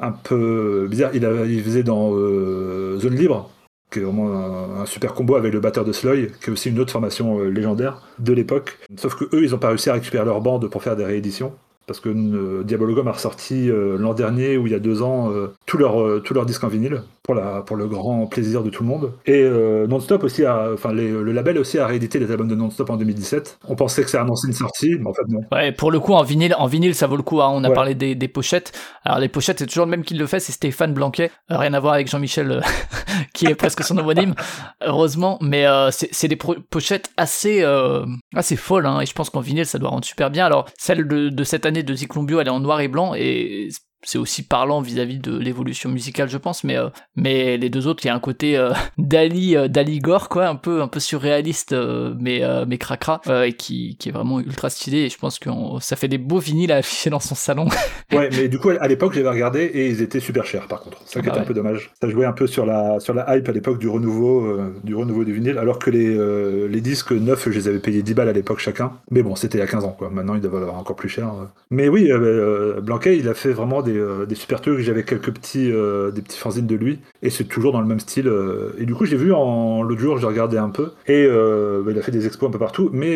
un, 0.00 0.12
peu 0.12 0.86
bizarres. 0.90 1.10
Il, 1.14 1.22
il 1.48 1.62
faisait 1.62 1.82
dans 1.82 2.10
Zone 2.10 3.14
Libre 3.14 3.50
qui 3.92 4.00
est 4.00 4.02
vraiment 4.02 4.80
un, 4.80 4.86
super 4.86 5.14
combo 5.14 5.36
avec 5.36 5.52
le 5.52 5.60
batteur 5.60 5.84
de 5.84 5.92
Sloy, 5.92 6.30
qui 6.42 6.50
est 6.50 6.52
aussi 6.52 6.70
une 6.70 6.80
autre 6.80 6.90
formation 6.90 7.38
euh, 7.38 7.48
légendaire 7.48 8.02
de 8.18 8.32
l'époque. 8.32 8.78
Sauf 8.96 9.14
que 9.14 9.24
eux, 9.36 9.44
ils 9.44 9.50
n'ont 9.50 9.58
pas 9.58 9.68
réussi 9.68 9.90
à 9.90 9.92
récupérer 9.92 10.24
leur 10.24 10.40
bande 10.40 10.68
pour 10.68 10.82
faire 10.82 10.96
des 10.96 11.04
rééditions 11.04 11.52
parce 11.86 12.00
que 12.00 12.08
euh, 12.08 12.62
Diabologum 12.62 13.08
a 13.08 13.12
ressorti 13.12 13.68
euh, 13.68 13.96
l'an 13.98 14.14
dernier 14.14 14.56
ou 14.56 14.66
il 14.66 14.72
y 14.72 14.76
a 14.76 14.78
deux 14.78 15.02
ans 15.02 15.30
euh, 15.32 15.52
tous 15.66 15.78
leurs 15.78 16.22
tout 16.22 16.34
leur 16.34 16.46
disques 16.46 16.64
en 16.64 16.68
vinyle 16.68 17.02
pour, 17.22 17.34
la, 17.34 17.62
pour 17.62 17.76
le 17.76 17.86
grand 17.86 18.26
plaisir 18.26 18.62
de 18.62 18.70
tout 18.70 18.82
le 18.82 18.88
monde. 18.88 19.12
Et 19.26 19.48
Nonstop 19.88 20.24
aussi, 20.24 20.44
a, 20.44 20.70
enfin 20.72 20.92
le 20.92 21.32
label 21.32 21.58
aussi 21.58 21.78
a 21.78 21.86
réédité 21.86 22.18
les 22.18 22.30
albums 22.30 22.48
de 22.48 22.54
Nonstop 22.54 22.90
en 22.90 22.96
2017. 22.96 23.58
On 23.68 23.76
pensait 23.76 24.02
que 24.02 24.10
ça 24.10 24.20
annonçait 24.22 24.48
une 24.48 24.54
sortie, 24.54 24.96
mais 24.98 25.08
en 25.08 25.14
fait 25.14 25.22
non. 25.28 25.40
Ouais, 25.52 25.72
pour 25.72 25.90
le 25.90 26.00
coup 26.00 26.14
en 26.14 26.22
vinyle, 26.22 26.54
en 26.58 26.66
vinyle 26.66 26.94
ça 26.94 27.06
vaut 27.06 27.16
le 27.16 27.22
coup. 27.22 27.40
Hein. 27.40 27.50
On 27.52 27.62
a 27.64 27.70
parlé 27.70 27.94
des, 27.94 28.14
des, 28.14 28.28
pochettes. 28.28 28.72
Alors 29.04 29.18
les 29.18 29.28
pochettes 29.28 29.60
c'est 29.60 29.66
toujours 29.66 29.84
le 29.84 29.90
même 29.90 30.04
qui 30.04 30.14
le 30.14 30.26
fait, 30.26 30.40
c'est 30.40 30.52
Stéphane 30.52 30.94
Blanquet. 30.94 31.30
rien 31.48 31.74
à 31.74 31.80
voir 31.80 31.94
avec 31.94 32.08
Jean-Michel 32.08 32.62
qui 33.34 33.46
est 33.46 33.54
presque 33.54 33.82
son 33.82 33.98
homonyme, 33.98 34.34
heureusement. 34.80 35.38
Mais 35.40 35.66
c'est 35.90 36.28
des 36.28 36.36
pochettes 36.36 37.10
assez 37.16 37.64
assez 38.34 38.56
folles. 38.56 38.86
Hein. 38.86 39.00
Et 39.00 39.06
je 39.06 39.12
pense 39.12 39.30
qu'en 39.30 39.40
vinyle 39.40 39.66
ça 39.66 39.78
doit 39.78 39.90
rendre 39.90 40.04
super 40.04 40.30
bien. 40.30 40.46
Alors 40.46 40.66
celle 40.78 41.06
de, 41.06 41.28
de 41.28 41.44
cette 41.44 41.66
année 41.66 41.82
de 41.82 41.94
Zyklon 41.94 42.26
elle 42.40 42.46
est 42.46 42.50
en 42.50 42.60
noir 42.60 42.80
et 42.80 42.88
blanc 42.88 43.14
et 43.14 43.68
c'est 44.04 44.18
aussi 44.18 44.42
parlant 44.42 44.80
vis-à-vis 44.80 45.18
de 45.18 45.36
l'évolution 45.36 45.88
musicale 45.88 46.28
je 46.28 46.38
pense 46.38 46.64
mais 46.64 46.76
euh, 46.76 46.88
mais 47.16 47.56
les 47.56 47.70
deux 47.70 47.86
autres 47.86 48.04
il 48.04 48.08
y 48.08 48.10
a 48.10 48.14
un 48.14 48.20
côté 48.20 48.56
euh, 48.56 48.72
d'Ali 48.98 49.56
euh, 49.56 49.68
d'Ali 49.68 50.00
Gore 50.00 50.28
quoi 50.28 50.46
un 50.46 50.56
peu 50.56 50.82
un 50.82 50.88
peu 50.88 51.00
surréaliste 51.00 51.74
mais 52.18 52.42
mais 52.66 52.78
cracra 52.78 53.20
et 53.46 53.52
qui, 53.52 53.96
qui 53.98 54.08
est 54.08 54.12
vraiment 54.12 54.40
ultra 54.40 54.70
stylé 54.70 54.98
et 54.98 55.08
je 55.08 55.18
pense 55.18 55.38
que 55.38 55.50
ça 55.80 55.96
fait 55.96 56.08
des 56.08 56.18
beaux 56.18 56.38
vinyles 56.38 56.72
à 56.72 56.76
afficher 56.76 57.10
dans 57.10 57.20
son 57.20 57.34
salon. 57.34 57.68
Ouais 58.12 58.28
mais 58.32 58.48
du 58.48 58.58
coup 58.58 58.68
à 58.68 58.88
l'époque 58.88 59.14
j'avais 59.14 59.28
regardé 59.30 59.60
et 59.60 59.88
ils 59.88 60.02
étaient 60.02 60.20
super 60.20 60.44
chers 60.44 60.66
par 60.66 60.82
contre. 60.82 61.00
Ça 61.06 61.22
qui 61.22 61.28
était 61.28 61.38
un 61.38 61.44
peu 61.44 61.54
dommage. 61.54 61.92
Ça 62.00 62.10
jouait 62.10 62.26
un 62.26 62.32
peu 62.32 62.46
sur 62.46 62.66
la 62.66 63.00
sur 63.00 63.14
la 63.14 63.36
hype 63.36 63.48
à 63.48 63.52
l'époque 63.52 63.78
du 63.78 63.88
renouveau 63.88 64.58
du 64.84 64.94
renouveau 64.94 65.24
du 65.24 65.32
vinyle 65.32 65.56
alors 65.56 65.78
que 65.78 65.90
les 65.90 66.68
les 66.68 66.80
disques 66.82 67.12
neufs 67.12 67.48
je 67.48 67.54
les 67.54 67.68
avais 67.68 67.78
payés 67.78 68.02
10 68.02 68.14
balles 68.14 68.28
à 68.28 68.32
l'époque 68.32 68.58
chacun. 68.58 68.92
Mais 69.10 69.22
bon 69.22 69.34
c'était 69.34 69.56
il 69.56 69.60
y 69.62 69.64
a 69.64 69.66
15 69.66 69.84
ans 69.84 69.94
quoi. 69.96 70.10
Maintenant 70.10 70.34
ils 70.34 70.42
doivent 70.42 70.56
avoir 70.56 70.76
encore 70.76 70.96
plus 70.96 71.08
cher 71.08 71.32
mais 71.70 71.88
oui 71.88 72.10
Blanquet 72.82 73.16
il 73.16 73.28
a 73.28 73.34
fait 73.34 73.52
vraiment 73.52 73.80
des 73.80 73.91
euh, 73.96 74.26
des, 74.26 74.34
super 74.34 74.60
trucs. 74.60 74.80
J'avais 74.80 75.04
quelques 75.04 75.32
petits, 75.32 75.70
euh, 75.70 76.10
des 76.10 76.22
petits 76.22 76.38
fanzines 76.38 76.66
de 76.66 76.74
lui. 76.74 77.00
Et 77.22 77.30
c'est 77.30 77.44
toujours 77.44 77.72
dans 77.72 77.80
le 77.80 77.86
même 77.86 78.00
style. 78.00 78.28
Euh. 78.28 78.74
et 78.78 78.86
du 78.86 78.94
coup, 78.94 79.04
j'ai 79.04 79.16
vu 79.16 79.32
en 79.32 79.82
l'autre 79.82 80.00
jour, 80.00 80.18
j'ai 80.18 80.26
regardé 80.26 80.58
un 80.58 80.70
peu. 80.70 80.92
Et 81.06 81.26
bah, 81.26 81.90
il 81.90 81.98
a 81.98 82.02
fait 82.02 82.12
des 82.12 82.26
expos 82.26 82.48
un 82.48 82.52
peu 82.52 82.58
partout. 82.58 82.90
Mais 82.92 83.14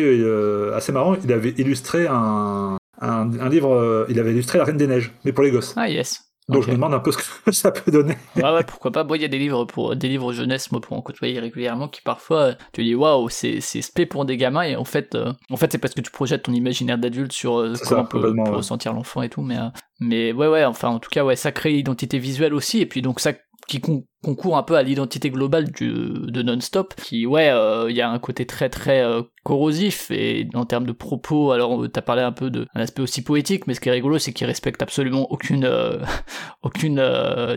assez 0.73 0.91
marrant, 0.91 1.15
il 1.23 1.31
avait 1.31 1.53
illustré 1.57 2.07
un, 2.07 2.77
un, 3.01 3.49
livre. 3.49 4.05
il 4.09 4.19
avait 4.19 4.31
illustré 4.31 4.57
La 4.57 4.65
Reine 4.65 4.77
des 4.77 4.87
Neiges, 4.87 5.13
mais 5.25 5.31
pour 5.31 5.43
les 5.43 5.51
gosses. 5.51 5.73
Ah, 5.75 5.89
yes. 5.89 6.26
Donc 6.49 6.63
je 6.63 6.69
me 6.69 6.75
demande 6.75 6.93
un 6.93 6.99
peu 6.99 7.11
ce 7.11 7.17
que 7.17 7.51
ça 7.51 7.71
peut 7.71 7.91
donner. 7.91 8.15
ouais, 8.35 8.43
ouais, 8.43 8.63
pourquoi 8.63 8.91
pas. 8.91 9.03
Moi, 9.03 9.17
il 9.17 9.21
y 9.21 9.25
a 9.25 9.29
des 9.29 9.39
livres 9.39 9.65
pour 9.65 9.95
des 9.95 10.07
livres 10.07 10.31
jeunesse, 10.31 10.71
moi, 10.71 10.79
pour 10.79 10.95
en 10.95 11.01
côtoyer 11.01 11.39
régulièrement, 11.39 11.87
qui 11.87 12.01
parfois, 12.01 12.53
tu 12.71 12.83
dis 12.83 12.95
waouh, 12.95 13.27
c'est 13.29 13.59
c'est 13.59 13.81
spé 13.81 14.05
pour 14.05 14.25
des 14.25 14.37
gamins, 14.37 14.63
et 14.63 14.75
en 14.75 14.85
fait, 14.85 15.17
en 15.49 15.57
fait, 15.57 15.71
c'est 15.71 15.77
parce 15.77 15.93
que 15.93 16.01
tu 16.01 16.11
projettes 16.11 16.43
ton 16.43 16.53
imaginaire 16.53 16.97
d'adulte 16.97 17.33
sur 17.33 17.73
comment 17.85 18.05
peut, 18.05 18.33
ressentir 18.49 18.93
l'enfant 18.93 19.21
et 19.21 19.29
tout, 19.29 19.41
mais 19.41 19.57
mais 19.99 20.31
ouais, 20.31 20.47
ouais, 20.47 20.63
enfin, 20.63 20.89
en 20.89 20.99
tout 20.99 21.09
cas, 21.09 21.25
ouais, 21.25 21.35
ça 21.35 21.51
crée 21.51 21.73
identité 21.73 22.19
visuelle 22.19 22.53
aussi, 22.53 22.79
et 22.79 22.85
puis 22.85 23.01
donc 23.01 23.19
ça 23.19 23.33
qui 23.67 23.81
concourt 24.23 24.57
un 24.57 24.63
peu 24.63 24.75
à 24.75 24.83
l'identité 24.83 25.29
globale 25.29 25.69
du, 25.71 25.91
de 25.91 26.41
Non-Stop, 26.41 26.95
qui, 26.95 27.25
ouais, 27.25 27.47
il 27.47 27.51
euh, 27.51 27.91
y 27.91 28.01
a 28.01 28.09
un 28.09 28.17
côté 28.17 28.45
très 28.45 28.69
très 28.69 29.01
euh, 29.01 29.23
corrosif, 29.43 30.09
et 30.09 30.47
en 30.53 30.65
termes 30.65 30.85
de 30.85 30.93
propos, 30.93 31.51
alors 31.51 31.85
t'as 31.91 32.01
parlé 32.01 32.21
un 32.21 32.31
peu 32.31 32.49
d'un 32.49 32.65
aspect 32.75 33.01
aussi 33.01 33.21
poétique, 33.21 33.67
mais 33.67 33.73
ce 33.73 33.81
qui 33.81 33.89
est 33.89 33.91
rigolo, 33.91 34.19
c'est 34.19 34.31
qu'il 34.31 34.47
respecte 34.47 34.81
absolument 34.81 35.29
aucune, 35.31 35.65
euh, 35.65 35.99
aucune, 36.63 37.03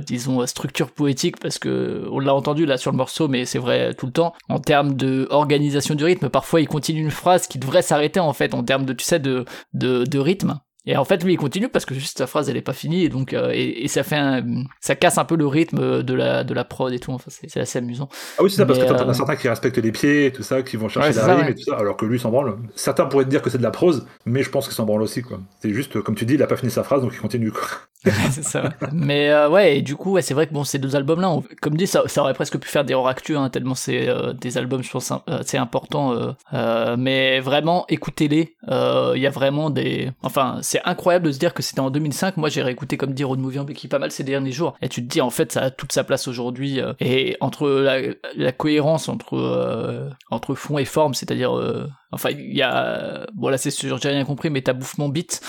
disons, 0.05 0.45
structure 0.47 0.91
poétique, 0.91 1.39
parce 1.39 1.59
que 1.59 2.07
on 2.11 2.19
l'a 2.19 2.35
entendu 2.35 2.67
là 2.67 2.77
sur 2.77 2.91
le 2.91 2.97
morceau, 2.97 3.29
mais 3.29 3.45
c'est 3.45 3.61
vrai 3.61 3.95
tout 3.95 4.07
le 4.07 4.13
temps, 4.13 4.35
en 4.49 4.59
termes 4.59 4.95
de 4.95 5.29
organisation 5.31 5.95
du 5.95 6.05
rythme, 6.05 6.29
parfois 6.29 6.61
il 6.61 6.67
continue 6.67 7.01
une 7.01 7.11
phrase 7.13 7.47
qui 7.47 7.59
devrait 7.61 7.83
s'arrêter 7.83 8.19
en 8.19 8.33
fait, 8.33 8.53
en 8.53 8.65
termes 8.65 8.85
de, 8.85 8.93
tu 8.93 9.05
sais, 9.05 9.21
de, 9.21 9.45
de, 9.75 10.05
de 10.05 10.19
rythme, 10.19 10.59
et 10.87 10.97
en 10.97 11.05
fait, 11.05 11.23
lui, 11.23 11.35
il 11.35 11.37
continue 11.37 11.69
parce 11.69 11.85
que 11.85 11.95
juste 11.95 12.19
sa 12.19 12.27
phrase, 12.27 12.49
elle 12.49 12.57
est 12.57 12.63
pas 12.63 12.73
finie, 12.73 13.05
et 13.05 13.09
donc 13.11 13.35
euh, 13.35 13.53
et, 13.53 13.87
ça 13.89 14.03
fait 14.03 14.17
un, 14.17 14.43
ça 14.81 14.95
casse 14.95 15.19
un 15.19 15.27
peu 15.27 15.37
le 15.37 15.47
rythme 15.47 16.03
de 16.03 16.15
la 16.15 16.43
de 16.43 16.55
la 16.55 16.65
prod 16.65 16.93
et 16.93 16.99
tout. 16.99 17.13
Enfin, 17.13 17.31
c'est 17.31 17.61
assez 17.61 17.79
amusant. 17.79 18.09
Ah 18.39 18.43
oui, 18.43 18.51
c'est 18.51 18.57
ça, 18.57 18.67
parce 18.67 18.79
que 18.79 18.85
t'en 18.85 18.97
as 18.97 19.09
euh, 19.09 19.13
certains 19.13 19.37
qui 19.37 19.49
respectent 19.49 19.79
les 19.79 19.93
pieds 19.93 20.27
et 20.27 20.33
tout 20.33 20.43
ça, 20.43 20.63
qui 20.63 20.77
vont 20.77 20.89
chercher 20.89 21.13
la 21.13 21.35
rime 21.35 21.49
et 21.49 21.55
tout 21.55 21.65
ça, 21.65 21.77
alors 21.77 21.97
que 21.99 22.07
lui 22.07 22.19
s'en 22.19 22.31
branle. 22.31 22.57
Certains 22.75 23.05
pourraient 23.05 23.25
te 23.25 23.31
dire 23.31 23.43
que 23.43 23.51
c'est 23.51 23.59
de 23.59 23.63
la 23.63 23.71
prose, 23.71 24.07
mais 24.25 24.43
je 24.43 24.49
pense 24.49 24.67
qu'il 24.67 24.75
s'en 24.75 24.87
branle 24.87 25.03
aussi, 25.03 25.21
quoi. 25.23 25.41
C'est 25.61 25.71
juste, 25.71 26.01
comme 26.01 26.15
tu 26.15 26.25
dis, 26.25 26.35
il 26.35 26.43
a 26.43 26.47
pas 26.47 26.57
fini 26.57 26.71
sa 26.71 26.83
phrase, 26.83 27.03
donc 27.03 27.13
il 27.13 27.21
continue, 27.21 27.53
quoi. 27.53 27.69
c'est 28.31 28.45
ça. 28.45 28.71
Mais 28.93 29.29
euh, 29.29 29.51
ouais, 29.51 29.77
et 29.77 29.83
du 29.83 29.95
coup, 29.95 30.13
ouais, 30.13 30.23
c'est 30.23 30.33
vrai 30.33 30.47
que 30.47 30.55
bon, 30.55 30.65
ces 30.65 30.79
deux 30.79 30.97
albums-là, 30.97 31.37
comme 31.61 31.77
dit, 31.77 31.87
ça, 31.87 32.05
ça, 32.07 32.23
aurait 32.23 32.33
presque 32.33 32.59
pu 32.59 32.67
faire 32.67 32.87
des 32.87 32.95
hors 32.95 33.09
actu, 33.09 33.37
hein, 33.37 33.51
tellement 33.51 33.75
c'est 33.75 34.09
des 34.41 34.57
albums, 34.57 34.83
je 34.83 34.91
pense, 34.91 35.13
c'est 35.45 35.59
important. 35.59 36.35
mais 36.97 37.41
vraiment, 37.41 37.85
écoutez-les. 37.91 38.57
Il 38.71 39.21
y 39.21 39.27
a 39.27 39.31
vraiment 39.31 39.69
des, 39.69 40.11
enfin, 40.23 40.61
c'est 40.71 40.81
incroyable 40.85 41.27
de 41.27 41.33
se 41.33 41.39
dire 41.41 41.53
que 41.53 41.65
c'était 41.65 41.81
en 41.81 41.91
2005. 41.91 42.37
Moi, 42.37 42.49
j'ai 42.49 42.63
réécouté 42.63 42.97
comme 42.97 43.13
dire 43.13 43.27
Road 43.27 43.41
Movie 43.41 43.59
en 43.59 43.67
pas 43.91 43.99
mal 43.99 44.13
ces 44.13 44.23
derniers 44.23 44.53
jours. 44.53 44.77
Et 44.81 44.89
tu 44.89 45.03
te 45.03 45.11
dis, 45.11 45.21
en 45.21 45.31
fait, 45.31 45.51
ça 45.51 45.63
a 45.63 45.71
toute 45.73 45.91
sa 45.91 46.05
place 46.05 46.29
aujourd'hui. 46.29 46.81
Euh, 46.81 46.93
et 47.01 47.37
entre 47.41 47.69
la, 48.37 48.53
cohérence 48.53 49.09
entre, 49.09 49.37
euh, 49.37 50.09
entre 50.31 50.55
fond 50.55 50.79
et 50.79 50.85
forme, 50.85 51.15
c'est-à-dire, 51.15 51.59
euh, 51.59 51.89
enfin, 52.13 52.31
il 52.31 52.57
y 52.57 52.63
a, 52.63 53.27
bon 53.35 53.49
là 53.49 53.59
c'est 53.59 53.71
sûr, 53.71 53.99
j'ai 54.01 54.09
rien 54.09 54.25
compris, 54.25 54.51
mais 54.51 54.63
t'as 54.63 54.73
Bouffement 54.73 55.09
Beat, 55.09 55.41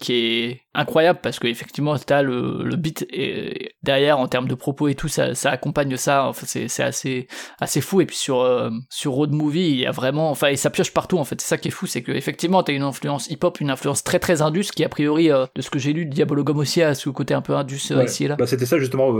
qui 0.00 0.12
est 0.12 0.60
incroyable 0.76 1.20
parce 1.22 1.38
que 1.38 1.46
effectivement 1.46 1.96
t'as 1.98 2.22
le, 2.22 2.62
le 2.62 2.76
beat 2.76 3.06
et 3.10 3.74
derrière 3.82 4.18
en 4.18 4.28
termes 4.28 4.46
de 4.46 4.54
propos 4.54 4.88
et 4.88 4.94
tout 4.94 5.08
ça, 5.08 5.34
ça 5.34 5.50
accompagne 5.50 5.96
ça. 5.96 6.26
Enfin 6.26 6.44
c'est, 6.46 6.68
c'est 6.68 6.82
assez 6.82 7.26
assez 7.60 7.80
fou. 7.80 8.00
Et 8.00 8.06
puis 8.06 8.16
sur 8.16 8.40
euh, 8.40 8.70
sur 8.90 9.12
Road 9.12 9.32
Movie 9.32 9.70
il 9.70 9.80
y 9.80 9.86
a 9.86 9.90
vraiment 9.90 10.30
enfin 10.30 10.48
et 10.48 10.56
ça 10.56 10.70
pioche 10.70 10.92
partout 10.92 11.18
en 11.18 11.24
fait. 11.24 11.40
C'est 11.40 11.48
ça 11.48 11.58
qui 11.58 11.68
est 11.68 11.72
fou 11.72 11.86
c'est 11.86 12.02
que 12.02 12.12
effectivement 12.12 12.62
t'as 12.62 12.72
une 12.72 12.82
influence 12.82 13.28
hip 13.30 13.38
hop 13.42 13.60
une 13.60 13.70
influence 13.70 14.04
très 14.04 14.18
très 14.18 14.42
indus 14.42 14.70
qui 14.74 14.84
a 14.84 14.88
priori 14.88 15.30
euh, 15.30 15.46
de 15.54 15.62
ce 15.62 15.70
que 15.70 15.78
j'ai 15.78 15.92
lu 15.92 16.06
Diabologum 16.06 16.58
aussi 16.58 16.82
a 16.82 16.94
ce 16.94 17.08
côté 17.08 17.34
un 17.34 17.42
peu 17.42 17.56
indus 17.56 17.90
euh, 17.90 18.04
ici 18.04 18.24
et 18.24 18.28
là. 18.28 18.36
Bah, 18.36 18.46
c'était 18.46 18.66
ça 18.66 18.78
justement 18.78 19.14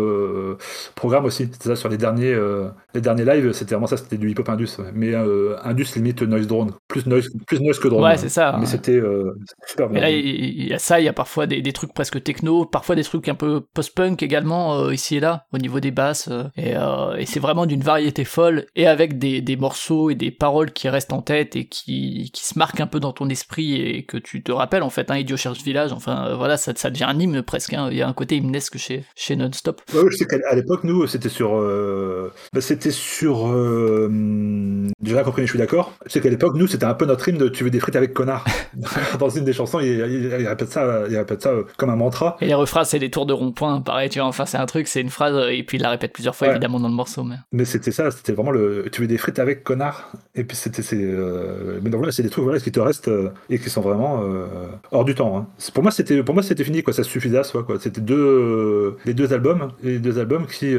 programme 0.94 1.24
aussi 1.24 1.48
c'était 1.50 1.68
ça 1.68 1.76
sur 1.76 1.88
les 1.88 1.96
derniers 1.96 2.36
les 2.94 3.00
derniers 3.00 3.24
lives 3.24 3.52
c'était 3.52 3.74
vraiment 3.74 3.86
ça 3.86 3.96
c'était 3.96 4.18
du 4.18 4.30
hip 4.30 4.38
hop 4.38 4.48
indus 4.48 4.76
mais 4.92 5.14
indus 5.64 5.86
limite 5.96 6.22
noise 6.22 6.45
drone 6.46 6.85
plus 7.02 7.06
noise 7.08 7.28
plus 7.46 7.60
noise 7.60 7.78
que 7.78 7.88
drone 7.88 8.04
ouais 8.04 8.16
c'est 8.16 8.28
ça 8.28 8.56
mais 8.58 8.66
c'était 8.66 9.00
super 9.66 9.88
bien 9.88 10.06
il 10.08 10.68
y, 10.68 10.72
a 10.72 10.78
ça 10.78 11.00
il 11.00 11.04
y 11.04 11.08
a 11.08 11.12
parfois 11.12 11.46
des, 11.46 11.62
des, 11.62 11.72
trucs 11.72 11.92
presque 11.92 12.22
techno 12.22 12.64
parfois 12.64 12.94
des 12.94 13.04
trucs 13.04 13.28
un 13.28 13.34
peu 13.34 13.62
post-punk 13.74 14.22
également 14.22 14.90
ici 14.90 15.16
et 15.16 15.20
là 15.20 15.46
au 15.52 15.58
niveau 15.58 15.80
des 15.80 15.90
basses 15.90 16.28
et, 16.56 16.72
et 16.72 17.26
c'est 17.26 17.40
vraiment 17.40 17.66
d'une 17.66 17.82
variété 17.82 18.24
folle 18.24 18.66
et 18.74 18.86
avec 18.86 19.18
des, 19.18 19.40
des, 19.40 19.56
morceaux 19.56 20.10
et 20.10 20.14
des 20.14 20.30
paroles 20.30 20.72
qui 20.72 20.88
restent 20.88 21.12
en 21.12 21.22
tête 21.22 21.56
et 21.56 21.66
qui, 21.66 22.30
qui 22.32 22.44
se 22.44 22.58
marquent 22.58 22.80
un 22.80 22.86
peu 22.86 23.00
dans 23.00 23.12
ton 23.12 23.28
esprit 23.28 23.80
et 23.80 24.04
que 24.04 24.16
tu 24.16 24.42
te 24.42 24.52
rappelles 24.52 24.82
en 24.82 24.90
fait, 24.90 25.10
hein, 25.10 25.16
Idiot 25.16 25.36
cherche 25.36 25.62
village, 25.62 25.92
enfin 25.92 26.26
euh, 26.26 26.36
voilà, 26.36 26.56
ça, 26.56 26.72
ça 26.74 26.90
devient 26.90 27.04
un 27.04 27.18
hymne 27.18 27.42
presque, 27.42 27.72
hein. 27.74 27.88
il 27.90 27.96
y 27.96 28.02
a 28.02 28.08
un 28.08 28.12
côté 28.12 28.36
hymnesque 28.36 28.78
chez, 28.78 29.04
chez 29.14 29.36
Non-Stop. 29.36 29.82
Ouais, 29.94 30.02
je 30.10 30.16
sais 30.16 30.26
qu'à 30.26 30.54
l'époque, 30.54 30.84
nous, 30.84 31.06
c'était 31.06 31.28
sur... 31.28 31.56
Euh... 31.56 32.32
Bah, 32.52 32.60
c'était 32.60 32.90
sur... 32.90 33.48
Euh... 33.48 34.10
J'ai 35.02 35.22
compris, 35.22 35.42
je 35.42 35.50
suis 35.50 35.58
d'accord. 35.58 35.92
Je 36.06 36.12
sais 36.12 36.20
qu'à 36.20 36.30
l'époque, 36.30 36.54
nous, 36.56 36.66
c'était 36.66 36.85
un 36.86 36.94
peu 36.94 37.06
notre 37.06 37.28
hymne 37.28 37.38
de 37.38 37.48
Tu 37.48 37.64
veux 37.64 37.70
des 37.70 37.80
frites 37.80 37.96
avec 37.96 38.14
connard. 38.14 38.44
dans 39.18 39.28
une 39.28 39.44
des 39.44 39.52
chansons, 39.52 39.80
il, 39.80 39.88
il, 39.88 40.48
répète 40.48 40.70
ça, 40.70 41.04
il 41.08 41.16
répète 41.16 41.42
ça 41.42 41.50
euh, 41.50 41.64
comme 41.76 41.90
un 41.90 41.96
mantra. 41.96 42.36
Et 42.40 42.46
les 42.46 42.54
refrains, 42.54 42.84
c'est 42.84 42.98
des 42.98 43.10
tours 43.10 43.26
de 43.26 43.32
rond-point, 43.32 43.80
pareil, 43.80 44.08
tu 44.08 44.18
vois, 44.18 44.28
enfin 44.28 44.46
c'est 44.46 44.58
un 44.58 44.66
truc, 44.66 44.88
c'est 44.88 45.00
une 45.00 45.10
phrase, 45.10 45.36
et 45.50 45.62
puis 45.62 45.78
il 45.78 45.82
la 45.82 45.90
répète 45.90 46.12
plusieurs 46.12 46.34
fois 46.34 46.48
évidemment 46.48 46.80
dans 46.80 46.88
le 46.88 46.94
morceau. 46.94 47.24
Mais, 47.24 47.36
mais 47.52 47.64
c'était 47.64 47.92
ça, 47.92 48.10
c'était 48.10 48.32
vraiment 48.32 48.50
le 48.50 48.86
tu 48.92 49.00
veux 49.00 49.06
des 49.06 49.18
frites 49.18 49.38
avec 49.38 49.64
connard 49.64 50.10
et 50.34 50.44
puis 50.44 50.56
c'était 50.56 50.82
c'est 50.82 50.98
euh, 51.00 51.80
mais 51.82 51.90
donc 51.90 51.98
voilà 51.98 52.12
c'est 52.12 52.22
des 52.22 52.30
trucs 52.30 52.44
voilà 52.44 52.60
qui 52.60 52.72
te 52.72 52.80
restent 52.80 53.08
euh, 53.08 53.30
et 53.50 53.58
qui 53.58 53.70
sont 53.70 53.80
vraiment 53.80 54.22
euh, 54.22 54.46
hors 54.90 55.04
du 55.04 55.14
temps 55.14 55.36
hein. 55.36 55.46
pour 55.74 55.82
moi 55.82 55.92
c'était 55.92 56.22
pour 56.22 56.34
moi 56.34 56.42
c'était 56.42 56.64
fini 56.64 56.82
quoi 56.82 56.92
ça 56.92 57.02
suffisait 57.02 57.38
à 57.38 57.44
soi 57.44 57.62
quoi 57.62 57.76
c'était 57.80 58.00
deux 58.00 58.96
les 59.04 59.14
deux 59.14 59.32
albums 59.32 59.72
les 59.82 59.98
deux 59.98 60.18
albums 60.18 60.46
qui 60.46 60.76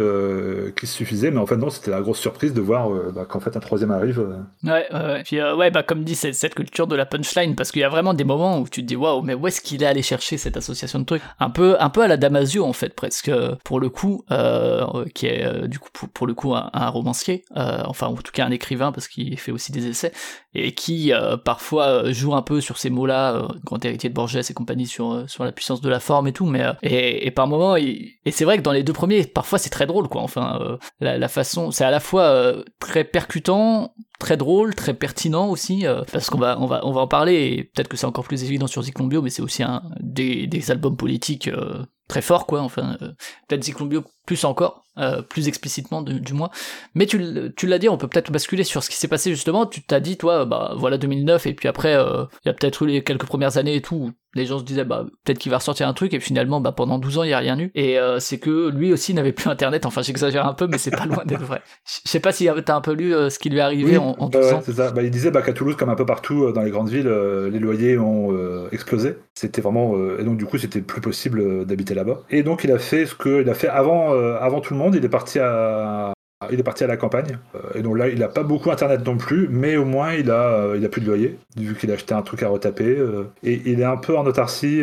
qui 0.75 0.87
suffisaient 0.87 1.31
mais 1.31 1.39
en 1.39 1.45
fait 1.45 1.57
non 1.57 1.69
c'était 1.69 1.91
la 1.91 2.01
grosse 2.01 2.19
surprise 2.19 2.53
de 2.53 2.61
voir 2.61 2.89
bah, 3.13 3.25
qu'en 3.27 3.39
fait 3.39 3.55
un 3.55 3.59
troisième 3.59 3.91
arrive 3.91 4.19
ouais 4.63 4.87
ouais 4.91 5.23
puis 5.23 5.41
ouais 5.41 5.71
bah 5.71 5.83
comme 5.87 6.03
dit 6.03 6.15
cette 6.15 6.53
culture 6.53 6.87
de 6.87 6.95
la 6.95 7.05
punchline 7.05 7.55
parce 7.55 7.71
qu'il 7.71 7.81
y 7.81 7.85
a 7.85 7.89
vraiment 7.89 8.13
des 8.13 8.23
moments 8.23 8.59
où 8.59 8.67
tu 8.67 8.81
te 8.81 8.87
dis 8.87 8.95
waouh 8.95 9.21
mais 9.21 9.33
où 9.33 9.47
est-ce 9.47 9.61
qu'il 9.61 9.81
est 9.83 9.87
allé 9.87 10.01
chercher 10.01 10.37
cette 10.37 10.57
association 10.57 10.99
de 10.99 11.05
trucs? 11.05 11.21
Un 11.39 11.49
peu 11.49 11.75
un 11.79 11.89
peu 11.89 12.01
à 12.01 12.07
la 12.07 12.17
Damasio 12.17 12.63
en 12.63 12.73
fait 12.73 12.93
presque 12.93 13.31
pour 13.63 13.79
le 13.79 13.89
coup 13.89 14.23
qui 15.15 15.27
est 15.27 15.67
du 15.67 15.79
coup 15.79 15.89
pour, 16.13 16.27
le 16.27 16.33
coup 16.33 16.53
un, 16.53 16.89
romancier 16.89 17.45
enfin 17.55 18.07
en 18.07 18.15
tout 18.15 18.31
cas 18.31 18.45
un 18.45 18.51
écrivain 18.51 18.91
parce 18.91 19.07
qu'il 19.07 19.37
fait 19.39 19.51
aussi 19.51 19.71
des 19.71 19.87
essais, 19.87 20.11
et 20.53 20.73
qui 20.73 21.13
euh, 21.13 21.37
parfois 21.37 21.87
euh, 21.87 22.13
joue 22.13 22.33
un 22.35 22.41
peu 22.41 22.61
sur 22.61 22.77
ces 22.77 22.89
mots-là, 22.89 23.35
euh, 23.35 23.47
grand 23.63 23.83
héritier 23.83 24.09
de 24.09 24.15
Borges 24.15 24.37
et 24.37 24.53
compagnie 24.53 24.87
sur, 24.87 25.29
sur 25.29 25.43
la 25.43 25.51
puissance 25.51 25.81
de 25.81 25.89
la 25.89 25.99
forme 25.99 26.27
et 26.27 26.33
tout, 26.33 26.45
mais 26.45 26.63
et, 26.81 27.31
par 27.31 27.47
moments, 27.47 27.75
et 27.75 28.19
c'est 28.31 28.45
vrai 28.45 28.57
que 28.57 28.63
dans 28.63 28.71
les 28.71 28.83
deux 28.83 28.93
premiers, 28.93 29.25
parfois 29.25 29.59
c'est 29.59 29.69
très 29.69 29.85
drôle 29.85 30.07
quoi, 30.07 30.21
enfin 30.21 30.77
la, 30.99 31.27
façon, 31.27 31.71
c'est 31.71 31.85
à 31.85 31.91
la 31.91 31.99
fois 31.99 32.55
très 32.79 33.03
percutant, 33.03 33.93
très 34.19 34.37
drôle, 34.37 34.75
très 34.75 34.93
pertinent 34.93 35.49
aussi, 35.49 35.85
parce 36.11 36.29
qu'on 36.29 36.39
va, 36.39 36.59
on 36.59 36.65
va, 36.65 36.85
on 36.85 36.91
va 36.91 37.01
en 37.01 37.07
parler, 37.07 37.33
et 37.33 37.63
peut-être 37.63 37.87
que 37.87 37.97
c'est 37.97 38.05
encore 38.05 38.25
plus 38.25 38.43
évident 38.43 38.67
sur 38.67 38.81
Zyklon 38.81 39.07
mais 39.21 39.29
c'est 39.29 39.41
aussi 39.41 39.63
un 39.63 39.83
des, 39.99 40.47
des 40.47 40.71
albums 40.71 40.97
politiques 40.97 41.49
très 42.07 42.21
forts 42.21 42.45
quoi, 42.45 42.61
enfin, 42.61 42.97
peut-être 43.47 43.63
Zyklon 43.63 43.87
plus 44.25 44.43
encore, 44.43 44.83
euh, 44.97 45.21
plus 45.21 45.47
explicitement 45.47 46.01
du, 46.01 46.33
moins. 46.33 46.49
Mais 46.93 47.05
tu, 47.05 47.19
tu 47.55 47.65
l'as 47.65 47.79
dit, 47.79 47.89
on 47.89 47.97
peut 47.97 48.07
peut-être 48.07 48.31
basculer 48.31 48.63
sur 48.63 48.83
ce 48.83 48.89
qui 48.89 48.97
s'est 48.97 49.07
passé 49.07 49.31
justement. 49.31 49.65
Tu 49.65 49.81
t'as 49.81 49.99
dit, 49.99 50.17
toi, 50.17 50.45
bah 50.45 50.73
voilà 50.77 50.97
2009, 50.97 51.47
et 51.47 51.53
puis 51.53 51.67
après, 51.67 51.95
euh, 51.95 52.25
il 52.43 52.49
y 52.49 52.51
a 52.51 52.53
peut-être 52.53 52.83
eu 52.83 52.87
les 52.87 53.03
quelques 53.03 53.25
premières 53.25 53.57
années 53.57 53.75
et 53.75 53.81
tout, 53.81 54.11
les 54.37 54.45
gens 54.45 54.59
se 54.59 54.63
disaient 54.63 54.85
bah 54.85 55.05
peut-être 55.23 55.39
qu'il 55.39 55.49
va 55.49 55.57
ressortir 55.57 55.87
un 55.87 55.93
truc 55.93 56.13
et 56.13 56.19
finalement 56.19 56.61
bah 56.61 56.71
pendant 56.71 56.99
12 56.99 57.17
ans 57.17 57.23
il 57.23 57.31
y 57.31 57.33
a 57.33 57.39
rien 57.39 57.59
eu. 57.59 57.71
Et 57.75 57.99
euh, 57.99 58.19
c'est 58.19 58.37
que 58.37 58.69
lui 58.69 58.93
aussi 58.93 59.13
n'avait 59.13 59.31
plus 59.31 59.49
internet. 59.49 59.85
Enfin 59.85 60.01
j'exagère 60.01 60.45
un 60.45 60.53
peu 60.53 60.67
mais 60.67 60.77
c'est 60.77 60.91
pas 60.91 61.05
loin 61.05 61.23
d'être 61.25 61.43
vrai. 61.43 61.61
Je 61.85 62.09
sais 62.09 62.19
pas 62.19 62.31
si 62.31 62.47
t'as 62.65 62.75
un 62.75 62.81
peu 62.81 62.93
lu 62.93 63.13
euh, 63.13 63.29
ce 63.29 63.39
qui 63.39 63.49
lui 63.49 63.57
est 63.57 63.61
arrivé 63.61 63.97
en, 63.97 64.15
en 64.19 64.29
bah 64.29 64.61
c'est 64.63 64.73
ça. 64.73 64.91
Bah, 64.91 65.01
il 65.01 65.11
disait 65.11 65.31
bah, 65.31 65.41
qu'à 65.41 65.53
Toulouse 65.53 65.75
comme 65.75 65.89
un 65.89 65.95
peu 65.95 66.05
partout 66.05 66.45
euh, 66.45 66.53
dans 66.53 66.61
les 66.61 66.71
grandes 66.71 66.89
villes 66.89 67.07
les 67.07 67.59
loyers 67.59 67.97
ont 67.97 68.67
explosé. 68.71 69.15
C'était 69.33 69.61
vraiment 69.61 69.95
et 70.19 70.23
donc 70.23 70.37
du 70.37 70.45
coup 70.45 70.57
c'était 70.57 70.81
plus 70.81 71.01
possible 71.01 71.65
d'habiter 71.65 71.95
et 72.29 72.43
donc 72.43 72.63
il 72.63 72.71
a 72.71 72.79
fait 72.79 73.05
ce 73.05 73.15
qu'il 73.15 73.49
a 73.49 73.53
fait 73.53 73.67
avant 73.67 74.11
avant 74.11 74.61
tout 74.61 74.73
le 74.73 74.79
monde. 74.79 74.95
Il 74.95 75.03
est 75.03 75.09
parti 75.09 75.39
à 75.39 76.13
il 76.51 76.59
est 76.59 76.63
parti 76.63 76.83
à 76.83 76.87
la 76.87 76.97
campagne, 76.97 77.39
euh, 77.55 77.59
et 77.73 77.81
donc 77.81 77.97
là, 77.97 78.09
il 78.09 78.19
n'a 78.19 78.27
pas 78.27 78.43
beaucoup 78.43 78.69
internet 78.69 79.03
non 79.05 79.17
plus, 79.17 79.47
mais 79.49 79.75
au 79.75 79.85
moins, 79.85 80.13
il 80.13 80.29
a, 80.29 80.53
euh, 80.53 80.77
il 80.77 80.85
a 80.85 80.89
plus 80.89 81.01
de 81.01 81.07
loyer, 81.07 81.39
vu 81.57 81.75
qu'il 81.75 81.89
a 81.89 81.95
acheté 81.95 82.13
un 82.13 82.21
truc 82.21 82.43
à 82.43 82.47
retaper, 82.47 82.95
euh, 82.95 83.23
et 83.43 83.59
il 83.65 83.81
est 83.81 83.85
un 83.85 83.97
peu 83.97 84.15
en 84.15 84.25
autarcie 84.25 84.81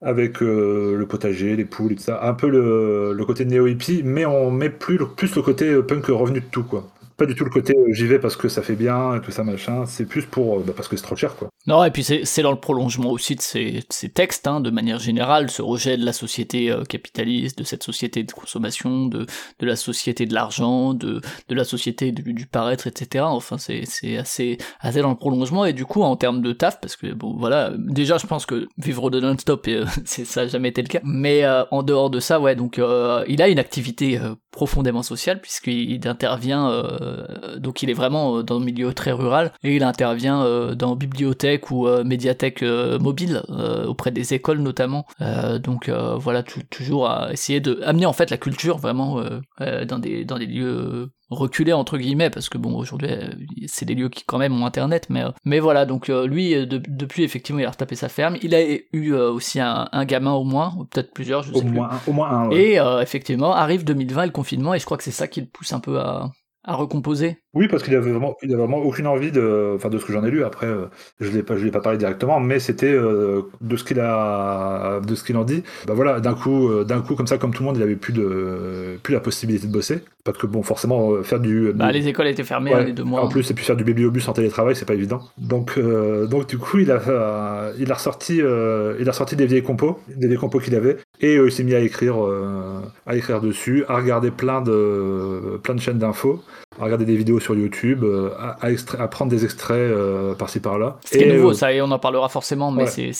avec 0.00 0.40
le 0.40 1.04
potager, 1.04 1.56
les 1.56 1.64
poules 1.64 1.92
et 1.92 1.96
tout 1.96 2.02
ça, 2.02 2.20
un 2.22 2.34
peu 2.34 2.48
le, 2.48 3.12
le 3.12 3.24
côté 3.24 3.44
néo-hippie, 3.44 4.02
mais 4.04 4.24
on 4.24 4.50
met 4.50 4.70
plus, 4.70 4.98
plus 5.16 5.34
le 5.36 5.42
côté 5.42 5.82
punk 5.82 6.06
revenu 6.06 6.40
de 6.40 6.46
tout, 6.50 6.64
quoi 6.64 6.91
pas 7.16 7.26
du 7.26 7.34
tout 7.34 7.44
le 7.44 7.50
côté 7.50 7.74
euh, 7.76 7.92
j'y 7.92 8.06
vais 8.06 8.18
parce 8.18 8.36
que 8.36 8.48
ça 8.48 8.62
fait 8.62 8.74
bien 8.74 9.14
et 9.14 9.20
tout 9.20 9.30
ça 9.30 9.44
machin. 9.44 9.84
C'est 9.86 10.06
plus 10.06 10.24
pour 10.24 10.58
euh, 10.58 10.64
bah, 10.66 10.72
parce 10.74 10.88
que 10.88 10.96
c'est 10.96 11.02
trop 11.02 11.16
cher 11.16 11.36
quoi. 11.36 11.48
Non 11.66 11.84
et 11.84 11.90
puis 11.90 12.02
c'est 12.04 12.42
dans 12.42 12.50
le 12.50 12.60
prolongement 12.60 13.10
aussi 13.10 13.36
de 13.36 13.40
ces, 13.40 13.82
ces 13.90 14.08
textes 14.08 14.46
hein, 14.46 14.60
de 14.60 14.70
manière 14.70 14.98
générale, 14.98 15.50
ce 15.50 15.62
rejet 15.62 15.96
de 15.96 16.04
la 16.04 16.12
société 16.12 16.70
euh, 16.70 16.84
capitaliste, 16.84 17.58
de 17.58 17.64
cette 17.64 17.82
société 17.82 18.22
de 18.22 18.32
consommation, 18.32 19.06
de, 19.06 19.26
de 19.58 19.66
la 19.66 19.76
société 19.76 20.26
de 20.26 20.34
l'argent, 20.34 20.94
de, 20.94 21.20
de 21.48 21.54
la 21.54 21.64
société 21.64 22.12
du, 22.12 22.32
du 22.32 22.46
paraître, 22.46 22.86
etc. 22.86 23.24
Enfin 23.26 23.58
c'est 23.58 24.16
assez 24.16 24.58
assez 24.80 25.00
dans 25.00 25.10
le 25.10 25.16
prolongement 25.16 25.64
et 25.64 25.72
du 25.72 25.84
coup 25.84 26.02
en 26.02 26.16
termes 26.16 26.42
de 26.42 26.52
taf 26.52 26.80
parce 26.80 26.96
que 26.96 27.12
bon 27.12 27.36
voilà 27.36 27.72
déjà 27.78 28.18
je 28.18 28.26
pense 28.26 28.46
que 28.46 28.68
vivre 28.78 29.10
de 29.10 29.20
non-stop 29.20 29.68
c'est 30.04 30.24
ça 30.24 30.42
n'a 30.42 30.48
jamais 30.48 30.68
été 30.68 30.82
le 30.82 30.88
cas. 30.88 31.00
Mais 31.04 31.44
en 31.70 31.82
dehors 31.82 32.10
de 32.10 32.20
ça 32.20 32.40
ouais 32.40 32.56
donc 32.56 32.80
il 33.28 33.42
a 33.42 33.48
une 33.48 33.58
activité 33.58 34.20
profondément 34.52 35.02
sociale 35.02 35.40
puisqu'il 35.40 36.06
intervient 36.06 36.70
euh, 36.70 37.01
donc 37.58 37.82
il 37.82 37.90
est 37.90 37.94
vraiment 37.94 38.38
euh, 38.38 38.42
dans 38.42 38.58
le 38.58 38.64
milieu 38.64 38.92
très 38.92 39.12
rural 39.12 39.52
et 39.62 39.76
il 39.76 39.82
intervient 39.82 40.44
euh, 40.44 40.74
dans 40.74 40.96
bibliothèque 40.96 41.70
ou 41.70 41.88
médiathèque 42.04 42.62
mobile 42.62 43.42
auprès 43.86 44.10
des 44.10 44.34
écoles 44.34 44.58
notamment. 44.58 45.06
donc 45.62 45.88
voilà 45.88 46.42
toujours 46.42 47.08
à 47.08 47.32
essayer 47.32 47.60
de 47.60 47.80
amener 47.84 48.06
en 48.06 48.12
fait 48.12 48.30
la 48.30 48.36
culture 48.36 48.78
vraiment 48.78 49.20
dans 49.58 49.98
des 49.98 50.24
dans 50.24 50.38
des 50.38 50.46
lieux 50.46 51.10
reculés 51.30 51.72
entre 51.72 51.96
guillemets 51.96 52.30
parce 52.30 52.48
que 52.48 52.58
bon 52.58 52.76
aujourd'hui 52.76 53.08
c'est 53.66 53.86
des 53.86 53.94
lieux 53.94 54.10
qui 54.10 54.24
quand 54.24 54.38
même 54.38 54.60
ont 54.60 54.66
internet 54.66 55.06
mais 55.08 55.24
mais 55.44 55.60
voilà 55.60 55.86
donc 55.86 56.08
lui 56.08 56.54
depuis 56.66 57.24
effectivement 57.24 57.60
il 57.60 57.66
a 57.66 57.70
retapé 57.70 57.96
sa 57.96 58.08
ferme. 58.08 58.36
Il 58.42 58.54
a 58.54 58.62
eu 58.92 59.14
aussi 59.14 59.60
un, 59.60 60.04
gamin 60.04 60.32
au 60.32 60.44
moins 60.44 60.74
ou 60.78 60.84
peut-être 60.84 61.12
plusieurs 61.12 61.42
je 61.42 61.52
sais 61.52 61.58
au 61.58 61.64
moins 61.64 61.90
au 62.06 62.12
moins 62.12 62.30
un 62.30 62.50
et 62.50 62.78
effectivement 63.00 63.54
arrive 63.54 63.84
2020 63.84 64.26
le 64.26 64.32
confinement 64.32 64.74
et 64.74 64.78
je 64.78 64.84
crois 64.84 64.98
que 64.98 65.04
c'est 65.04 65.10
ça 65.10 65.26
qui 65.26 65.40
le 65.40 65.46
pousse 65.46 65.72
un 65.72 65.80
peu 65.80 65.98
à 65.98 66.30
à 66.64 66.74
recomposer 66.74 67.38
oui, 67.54 67.68
parce 67.68 67.82
qu'il 67.82 67.94
avait 67.94 68.10
vraiment, 68.10 68.34
il 68.42 68.50
avait 68.50 68.62
vraiment 68.62 68.78
aucune 68.78 69.06
envie 69.06 69.30
de, 69.30 69.72
enfin 69.74 69.90
de 69.90 69.98
ce 69.98 70.06
que 70.06 70.12
j'en 70.14 70.24
ai 70.24 70.30
lu. 70.30 70.42
Après, 70.42 70.66
euh, 70.66 70.86
je 71.20 71.30
l'ai 71.30 71.42
pas, 71.42 71.58
je 71.58 71.64
l'ai 71.66 71.70
pas 71.70 71.80
parlé 71.80 71.98
directement, 71.98 72.40
mais 72.40 72.58
c'était 72.58 72.90
euh, 72.90 73.42
de 73.60 73.76
ce 73.76 73.84
qu'il 73.84 74.00
a, 74.00 75.00
de 75.06 75.14
ce 75.14 75.22
qu'il 75.22 75.36
en 75.36 75.44
dit. 75.44 75.62
Bah 75.86 75.92
voilà, 75.92 76.20
d'un 76.20 76.32
coup, 76.32 76.70
euh, 76.70 76.84
d'un 76.84 77.02
coup 77.02 77.14
comme 77.14 77.26
ça, 77.26 77.36
comme 77.36 77.52
tout 77.52 77.62
le 77.62 77.66
monde, 77.66 77.76
il 77.76 77.82
avait 77.82 77.96
plus 77.96 78.14
de, 78.14 78.98
plus 79.02 79.12
la 79.12 79.20
possibilité 79.20 79.66
de 79.66 79.72
bosser, 79.72 79.98
parce 80.24 80.38
que 80.38 80.46
bon, 80.46 80.62
forcément, 80.62 81.22
faire 81.22 81.40
du, 81.40 81.72
bah, 81.74 81.92
les 81.92 82.08
écoles 82.08 82.28
étaient 82.28 82.42
fermées 82.42 82.72
les 82.86 82.94
deux 82.94 83.04
mois. 83.04 83.22
En 83.22 83.28
plus, 83.28 83.50
et 83.50 83.54
puis 83.54 83.66
faire 83.66 83.76
du 83.76 83.84
bibliobus 83.84 84.26
en 84.28 84.32
télétravail, 84.32 84.74
c'est 84.74 84.86
pas 84.86 84.94
évident. 84.94 85.20
Donc, 85.36 85.78
donc 85.78 86.46
du 86.46 86.56
coup, 86.56 86.78
il 86.78 86.90
a, 86.90 87.72
il 87.78 87.92
a 87.92 87.94
ressorti, 87.94 88.36
il 88.36 89.08
a 89.08 89.10
ressorti 89.10 89.36
des 89.36 89.44
vieilles 89.44 89.62
compos, 89.62 89.98
des 90.08 90.26
vieilles 90.26 90.38
compos 90.38 90.58
qu'il 90.58 90.74
avait, 90.74 90.96
et 91.20 91.34
il 91.34 91.52
s'est 91.52 91.64
mis 91.64 91.74
à 91.74 91.80
écrire, 91.80 92.16
à 93.06 93.14
écrire 93.14 93.42
dessus, 93.42 93.84
à 93.88 93.96
regarder 93.96 94.30
plein 94.30 94.62
de, 94.62 95.58
plein 95.62 95.74
de 95.74 95.80
chaînes 95.80 95.98
d'infos 95.98 96.42
à 96.80 96.84
regarder 96.84 97.04
des 97.04 97.16
vidéos 97.16 97.40
sur 97.40 97.54
YouTube, 97.54 98.02
euh, 98.04 98.30
à, 98.38 98.56
à, 98.98 99.08
prendre 99.08 99.30
des 99.30 99.44
extraits 99.44 99.76
euh, 99.76 100.34
par-ci 100.34 100.60
par-là. 100.60 100.98
C'est 101.04 101.26
nouveau, 101.26 101.50
euh, 101.50 101.54
ça, 101.54 101.72
et 101.72 101.82
on 101.82 101.90
en 101.90 101.98
parlera 101.98 102.28
forcément, 102.28 102.70
mais 102.70 102.86
c'est 102.86 103.10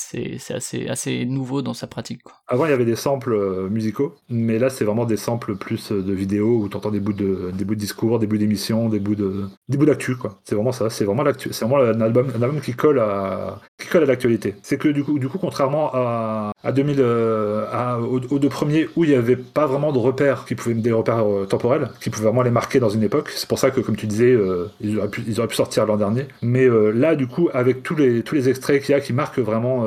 assez, 0.51 0.89
assez 0.89 1.25
nouveau 1.27 1.63
dans 1.63 1.75
sa 1.75 1.87
pratique. 1.87 2.23
Quoi. 2.23 2.35
Avant, 2.49 2.65
il 2.65 2.71
y 2.71 2.75
avait 2.75 2.85
des 2.85 2.97
samples 2.97 3.69
musicaux, 3.69 4.15
mais 4.29 4.59
là, 4.59 4.71
c'est 4.71 4.85
vraiment 4.85 5.05
des 5.05 5.17
samples 5.17 5.57
plus 5.57 5.93
de 5.93 6.13
vidéos 6.13 6.59
où 6.63 6.69
tu 6.69 6.77
entends 6.77 6.91
des 6.91 7.01
bouts 7.01 7.13
de, 7.13 7.51
des 7.53 7.65
bouts 7.65 7.75
de 7.75 7.81
discours, 7.81 8.19
des 8.19 8.27
bouts 8.27 8.39
d'émissions, 8.39 8.89
des 8.89 9.01
bouts 9.01 9.15
de, 9.15 9.45
des 9.69 9.77
bouts 9.77 9.87
d'actu, 9.87 10.17
quoi. 10.17 10.39
C'est 10.45 10.55
vraiment 10.55 10.73
ça, 10.73 10.91
c'est 10.91 11.05
vraiment 11.05 11.23
l'actu, 11.23 11.53
c'est 11.53 11.65
vraiment 11.65 11.83
un 11.83 12.01
album, 12.01 12.33
un 12.37 12.43
album 12.43 12.61
qui 12.61 12.75
colle 12.75 13.01
à, 13.01 13.61
qui 13.83 13.89
colle 13.89 14.05
à 14.05 14.07
l'actualité. 14.07 14.55
C'est 14.63 14.79
que 14.79 14.89
du 14.89 15.05
coup, 15.05 15.19
du 15.19 15.29
coup, 15.29 15.39
contrairement 15.39 15.91
à, 15.93 16.53
à 16.65 16.73
2000, 16.73 16.97
euh, 17.01 17.67
à, 17.73 17.99
aux, 17.99 18.21
deux 18.21 18.49
premiers 18.49 18.89
où 18.97 19.05
il 19.05 19.11
n'y 19.11 19.17
avait 19.17 19.37
pas 19.37 19.67
vraiment 19.67 19.93
de 19.93 19.99
repères 19.99 20.45
qui 20.47 20.55
pouvaient 20.55 20.75
des 20.75 20.93
repères 20.93 21.27
euh, 21.27 21.47
temporels, 21.47 21.91
qui 22.01 22.11
pouvaient 22.11 22.27
vraiment 22.27 22.43
les 22.43 22.51
marquer 22.51 22.81
dans 22.81 22.89
une 22.89 23.03
époque. 23.03 23.31
C'est 23.35 23.49
pour 23.49 23.59
ça 23.59 23.71
que, 23.71 23.81
comme 23.81 23.97
tu 23.97 24.07
disais, 24.07 24.33
euh, 24.33 24.71
ils, 24.81 24.99
auraient 24.99 25.09
pu, 25.09 25.55
sortir 25.55 25.87
l'an 25.87 25.97
dernier. 25.97 26.27
Mais 26.43 26.69
là, 26.95 27.15
du 27.15 27.27
coup, 27.27 27.49
avec 27.53 27.83
tous 27.83 27.97
les 27.97 28.23
tous 28.23 28.35
les 28.35 28.49
extraits 28.49 28.83
qu'il 28.83 28.93
y 28.93 28.95
a 28.95 29.01
qui 29.01 29.13
marquent 29.13 29.39
vraiment 29.39 29.87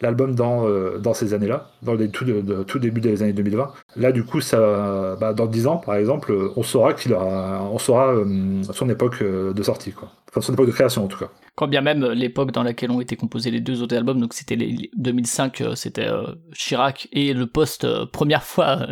l'album 0.00 0.34
dans 0.34 0.66
dans 0.98 1.14
ces 1.14 1.34
années-là, 1.34 1.70
dans 1.82 1.94
les 1.94 2.08
tout, 2.08 2.78
début 2.78 3.00
des 3.00 3.22
années 3.22 3.32
2020. 3.32 3.72
Là, 3.96 4.12
du 4.12 4.24
coup, 4.24 4.40
ça, 4.40 5.16
bah, 5.20 5.32
dans 5.32 5.46
10 5.46 5.66
ans, 5.66 5.76
par 5.76 5.96
exemple, 5.96 6.34
on 6.56 6.62
saura 6.62 6.92
qu'il 6.94 7.14
aura, 7.14 7.62
on 7.72 7.78
son 7.78 8.88
époque 8.88 9.22
de 9.22 9.62
sortie, 9.62 9.92
quoi. 9.92 10.10
Enfin, 10.28 10.40
son 10.40 10.52
époque 10.52 10.66
de 10.66 10.72
création, 10.72 11.04
en 11.04 11.08
tout 11.08 11.18
cas. 11.18 11.30
Quand 11.58 11.66
bien 11.66 11.80
même 11.80 12.04
l'époque 12.12 12.52
dans 12.52 12.62
laquelle 12.62 12.92
ont 12.92 13.00
été 13.00 13.16
composés 13.16 13.50
les 13.50 13.60
deux 13.60 13.82
autres 13.82 13.96
albums, 13.96 14.20
donc 14.20 14.32
c'était 14.32 14.54
les 14.54 14.90
2005, 14.96 15.60
euh, 15.60 15.74
c'était 15.74 16.06
euh, 16.06 16.34
Chirac 16.54 17.08
et 17.10 17.32
le 17.32 17.48
poste 17.48 17.82
euh, 17.82 18.06
première 18.06 18.44
fois 18.44 18.86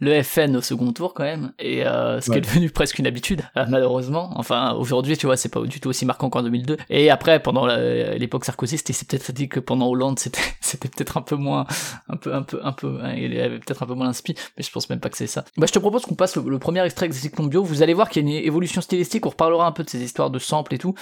le, 0.00 0.22
FN 0.22 0.56
au 0.56 0.60
second 0.60 0.92
tour 0.92 1.14
quand 1.14 1.24
même, 1.24 1.52
et 1.58 1.82
ce 1.82 2.30
qui 2.30 2.36
est 2.36 2.42
devenu 2.42 2.68
presque 2.68 2.98
une 2.98 3.06
habitude 3.06 3.40
malheureusement. 3.68 4.32
Enfin 4.36 4.74
aujourd'hui 4.74 5.16
tu 5.16 5.24
vois 5.24 5.38
c'est 5.38 5.48
pas 5.48 5.62
du 5.62 5.80
tout 5.80 5.88
aussi 5.88 6.04
marquant 6.04 6.28
qu'en 6.28 6.42
2002. 6.42 6.76
Et 6.90 7.10
après 7.10 7.40
pendant 7.40 7.66
l'époque 7.66 8.44
Sarkozy, 8.44 8.76
c'est 8.76 9.08
peut-être 9.08 9.32
dit 9.32 9.48
que 9.48 9.60
pendant 9.60 9.88
Hollande 9.88 10.18
c'était 10.18 10.40
c'était 10.60 10.88
peut-être 10.88 11.16
un 11.16 11.22
peu 11.22 11.36
moins 11.36 11.66
un 12.10 12.16
peu 12.16 12.34
un 12.34 12.42
peu 12.42 12.60
un 12.62 12.72
peu 12.72 12.98
hein, 13.02 13.14
il 13.16 13.40
avait 13.40 13.60
peut-être 13.60 13.82
un 13.82 13.86
peu 13.86 13.94
moins 13.94 14.06
l'inspi, 14.06 14.34
mais 14.58 14.62
je 14.62 14.70
pense 14.70 14.90
même 14.90 15.00
pas 15.00 15.08
que 15.08 15.16
c'est 15.16 15.26
ça. 15.26 15.46
Bah 15.56 15.66
je 15.66 15.72
te 15.72 15.78
propose 15.78 16.02
qu'on 16.02 16.16
passe 16.16 16.36
le, 16.36 16.58
premier 16.58 16.84
extrait 16.84 17.08
de 17.08 17.14
Cyclone 17.14 17.48
Bio. 17.48 17.62
Vous 17.64 17.82
allez 17.82 17.94
voir 17.94 18.10
qu'il 18.10 18.22
y 18.22 18.26
a 18.26 18.28
une 18.38 18.44
évolution 18.44 18.82
stylistique. 18.82 19.24
On 19.24 19.30
reparlera 19.30 19.66
un 19.66 19.72
peu 19.72 19.84
de 19.84 19.88
ces 19.88 20.02
histoires 20.02 20.28
de 20.28 20.38
samples 20.38 20.74
et 20.74 20.78
tout. 20.80 20.94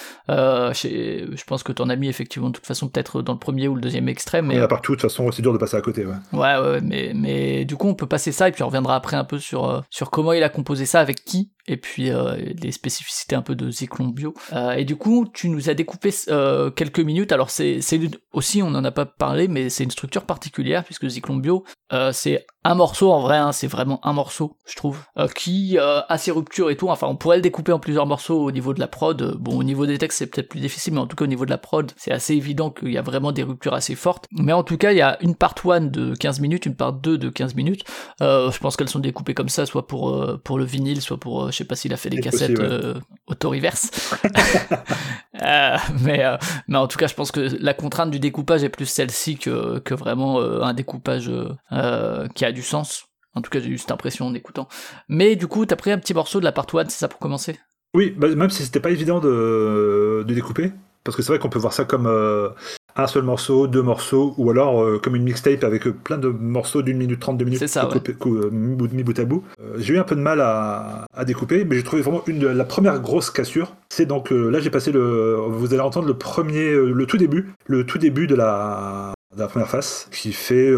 chez 0.74 1.26
je 1.34 1.44
pense 1.44 1.62
que 1.62 1.72
t'en 1.72 1.88
as 1.88 1.96
mis 1.96 2.08
effectivement 2.08 2.48
de 2.48 2.54
toute 2.54 2.66
façon 2.66 2.88
peut-être 2.88 3.22
dans 3.22 3.32
le 3.32 3.38
premier 3.38 3.68
ou 3.68 3.74
le 3.74 3.80
deuxième 3.80 4.08
extrait. 4.08 4.42
Mais 4.42 4.58
a 4.58 4.64
euh, 4.64 4.66
partout, 4.66 4.92
de 4.92 5.00
toute 5.00 5.10
façon, 5.10 5.30
c'est 5.30 5.42
dur 5.42 5.52
de 5.52 5.58
passer 5.58 5.76
à 5.76 5.80
côté. 5.80 6.04
Ouais, 6.04 6.14
ouais, 6.32 6.58
ouais 6.58 6.80
mais, 6.82 7.12
mais 7.14 7.64
du 7.64 7.76
coup, 7.76 7.88
on 7.88 7.94
peut 7.94 8.06
passer 8.06 8.32
ça 8.32 8.48
et 8.48 8.52
puis 8.52 8.62
on 8.62 8.66
reviendra 8.66 8.96
après 8.96 9.16
un 9.16 9.24
peu 9.24 9.38
sur, 9.38 9.68
euh, 9.68 9.80
sur 9.90 10.10
comment 10.10 10.32
il 10.32 10.42
a 10.42 10.48
composé 10.48 10.86
ça, 10.86 11.00
avec 11.00 11.24
qui, 11.24 11.50
et 11.68 11.76
puis 11.76 12.10
euh, 12.10 12.36
les 12.60 12.72
spécificités 12.72 13.36
un 13.36 13.42
peu 13.42 13.54
de 13.54 13.70
Zyklon 13.70 14.08
Bio. 14.08 14.34
et 14.76 14.84
du 14.84 14.96
coup, 14.96 15.26
tu 15.32 15.48
nous 15.48 15.70
as 15.70 15.74
découpé 15.74 16.10
quelques 16.76 17.00
minutes. 17.00 17.32
Alors, 17.32 17.50
c'est 17.50 17.80
aussi, 18.32 18.62
on 18.62 18.70
n'en 18.70 18.84
a 18.84 18.90
pas 18.90 19.06
parlé, 19.06 19.48
mais 19.48 19.68
c'est 19.68 19.84
une 19.84 19.90
structure 19.90 20.24
particulière 20.24 20.84
puisque 20.84 21.08
Zyklon 21.08 21.36
Bio, 21.36 21.64
c'est 22.12 22.46
un 22.64 22.74
morceau 22.74 23.12
en 23.12 23.20
vrai, 23.20 23.36
hein, 23.36 23.52
c'est 23.52 23.66
vraiment 23.66 24.00
un 24.06 24.12
morceau, 24.12 24.56
je 24.66 24.76
trouve, 24.76 24.98
qui 25.34 25.78
a 25.78 26.18
ses 26.18 26.30
ruptures 26.30 26.70
et 26.70 26.76
tout. 26.76 26.88
Enfin, 26.88 27.06
on 27.06 27.16
pourrait 27.16 27.36
le 27.36 27.42
découper 27.42 27.72
en 27.72 27.78
plusieurs 27.78 28.06
morceaux 28.06 28.42
au 28.42 28.50
niveau 28.50 28.74
de 28.74 28.80
la 28.80 28.88
prod. 28.88 29.36
Bon, 29.38 29.56
au 29.58 29.64
niveau 29.64 29.86
des 29.86 29.98
textes, 29.98 30.18
c'est 30.18 30.26
peut-être 30.26 30.48
plus 30.48 30.60
difficile, 30.60 30.94
mais 30.94 31.00
en 31.00 31.06
tout 31.06 31.16
cas 31.16 31.24
au 31.24 31.28
niveau 31.28 31.44
de 31.44 31.50
la 31.50 31.58
prod, 31.58 31.92
c'est 31.96 32.12
assez 32.12 32.34
évident 32.34 32.70
qu'il 32.70 32.92
y 32.92 32.98
a 32.98 33.02
vraiment 33.02 33.32
des 33.32 33.42
ruptures 33.42 33.74
assez 33.74 33.94
fortes. 33.94 34.26
Mais 34.32 34.52
en 34.52 34.62
tout 34.62 34.76
cas, 34.76 34.92
il 34.92 34.98
y 34.98 35.02
a 35.02 35.18
une 35.22 35.34
part 35.34 35.54
1 35.64 35.80
de 35.82 36.14
15 36.14 36.40
minutes, 36.40 36.66
une 36.66 36.76
part 36.76 36.92
2 36.92 37.18
de 37.18 37.28
15 37.28 37.54
minutes. 37.54 37.84
Euh, 38.20 38.50
je 38.50 38.58
pense 38.58 38.76
qu'elles 38.76 38.88
sont 38.88 38.98
découpées 38.98 39.34
comme 39.34 39.48
ça, 39.48 39.66
soit 39.66 39.86
pour, 39.86 40.10
euh, 40.10 40.40
pour 40.42 40.58
le 40.58 40.64
vinyle, 40.64 41.00
soit 41.00 41.18
pour, 41.18 41.44
euh, 41.44 41.50
sais 41.58 41.64
pas 41.64 41.76
s'il 41.76 41.92
a 41.92 41.96
fait 41.96 42.10
des 42.10 42.20
cassettes 42.20 42.60
auto-reverse. 43.26 43.90
mais, 46.00 46.24
mais 46.68 46.78
en 46.78 46.88
tout 46.88 46.98
cas, 46.98 47.06
je 47.06 47.14
pense 47.14 47.30
que 47.30 47.56
la 47.60 47.74
contrainte 47.74 48.10
du 48.10 48.18
découpage 48.18 48.64
est 48.64 48.68
plus 48.68 48.86
celle-ci 48.86 49.36
que, 49.36 49.78
que 49.78 49.94
vraiment 49.94 50.40
un 50.40 50.74
découpage 50.74 51.30
qui 52.34 52.44
a 52.44 52.52
du 52.52 52.62
sens. 52.62 53.04
En 53.34 53.42
tout 53.42 53.50
cas, 53.50 53.60
j'ai 53.60 53.68
eu 53.68 53.78
cette 53.78 53.92
impression 53.92 54.26
en 54.26 54.34
écoutant. 54.34 54.68
Mais 55.08 55.36
du 55.36 55.46
coup, 55.46 55.64
t'as 55.64 55.76
pris 55.76 55.92
un 55.92 55.98
petit 55.98 56.14
morceau 56.14 56.40
de 56.40 56.44
la 56.44 56.52
part 56.52 56.66
1, 56.72 56.88
c'est 56.88 56.98
ça 56.98 57.08
pour 57.08 57.20
commencer? 57.20 57.58
Oui, 57.94 58.12
bah, 58.16 58.28
même 58.34 58.50
si 58.50 58.64
c'était 58.64 58.80
pas 58.80 58.90
évident 58.90 59.20
de, 59.20 60.24
de 60.26 60.34
découper, 60.34 60.72
parce 61.04 61.16
que 61.16 61.22
c'est 61.22 61.32
vrai 61.32 61.38
qu'on 61.38 61.48
peut 61.48 61.58
voir 61.58 61.72
ça 61.72 61.84
comme 61.84 62.06
euh, 62.06 62.50
un 62.98 63.06
seul 63.06 63.22
morceau, 63.22 63.68
deux 63.68 63.82
morceaux, 63.82 64.34
ou 64.36 64.50
alors 64.50 64.82
euh, 64.82 64.98
comme 64.98 65.14
une 65.14 65.22
mixtape 65.22 65.62
avec 65.62 65.86
euh, 65.86 65.92
plein 65.92 66.18
de 66.18 66.28
morceaux 66.28 66.82
d'une 66.82 66.98
minute 66.98 67.20
trente, 67.20 67.38
deux 67.38 67.44
minutes 67.44 67.66
ça, 67.66 67.88
mis 68.50 69.02
bout 69.02 69.18
à 69.18 69.24
bout. 69.24 69.44
j'ai 69.78 69.94
eu 69.94 69.98
un 69.98 70.04
peu 70.04 70.16
de 70.16 70.20
mal 70.20 70.40
à, 70.40 71.06
découper, 71.24 71.64
mais 71.64 71.76
j'ai 71.76 71.84
trouvé 71.84 72.02
vraiment 72.02 72.22
une, 72.26 72.46
la 72.48 72.64
première 72.64 73.00
grosse 73.00 73.30
cassure. 73.30 73.74
C'est 73.88 74.06
donc 74.06 74.30
là 74.30 74.60
j'ai 74.60 74.70
passé 74.70 74.90
le, 74.92 75.36
vous 75.48 75.72
allez 75.72 75.82
entendre 75.82 76.08
le 76.08 76.14
premier, 76.14 76.72
le 76.72 77.06
tout 77.06 77.16
début, 77.16 77.52
le 77.66 77.86
tout 77.86 77.98
début 77.98 78.26
de 78.26 78.34
la, 78.34 79.12
de 79.34 79.40
la 79.40 79.46
première 79.46 79.68
face, 79.68 80.08
qui 80.10 80.32
fait, 80.32 80.72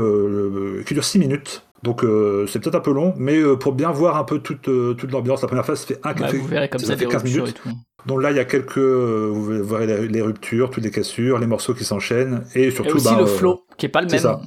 qui 0.86 0.94
dure 0.94 1.04
6 1.04 1.18
minutes. 1.18 1.64
Donc 1.82 2.04
c'est 2.48 2.58
peut-être 2.58 2.74
un 2.74 2.80
peu 2.80 2.92
long, 2.92 3.14
mais 3.16 3.40
pour 3.56 3.72
bien 3.72 3.90
voir 3.90 4.16
un 4.16 4.24
peu 4.24 4.40
toute, 4.40 4.62
toute 4.62 5.12
l'ambiance, 5.12 5.42
la 5.42 5.48
première 5.48 5.66
phase 5.66 5.84
fait 5.84 5.98
un 6.04 6.12
café. 6.12 6.38
vous 6.38 6.46
verrez 6.46 6.68
comme 6.68 6.80
ça, 6.80 6.96
fait 6.96 7.06
15 7.06 7.24
minutes. 7.24 7.48
Et 7.48 7.52
tout. 7.52 7.70
Donc 8.06 8.22
là, 8.22 8.30
il 8.30 8.36
y 8.36 8.40
a 8.40 8.44
quelques, 8.44 8.78
euh, 8.78 9.30
vous 9.32 9.64
verrez 9.64 10.08
les, 10.08 10.22
ruptures, 10.22 10.70
toutes 10.70 10.84
les 10.84 10.90
cassures, 10.90 11.38
les 11.38 11.46
morceaux 11.46 11.74
qui 11.74 11.84
s'enchaînent, 11.84 12.44
et 12.54 12.70
surtout. 12.70 12.96
aussi 12.96 13.04
bah, 13.04 13.16
le 13.18 13.24
euh, 13.24 13.26
flow, 13.26 13.64
qui 13.76 13.86
est 13.86 13.90
pas 13.90 14.00
le 14.00 14.08
même. 14.08 14.18
Ça. 14.18 14.40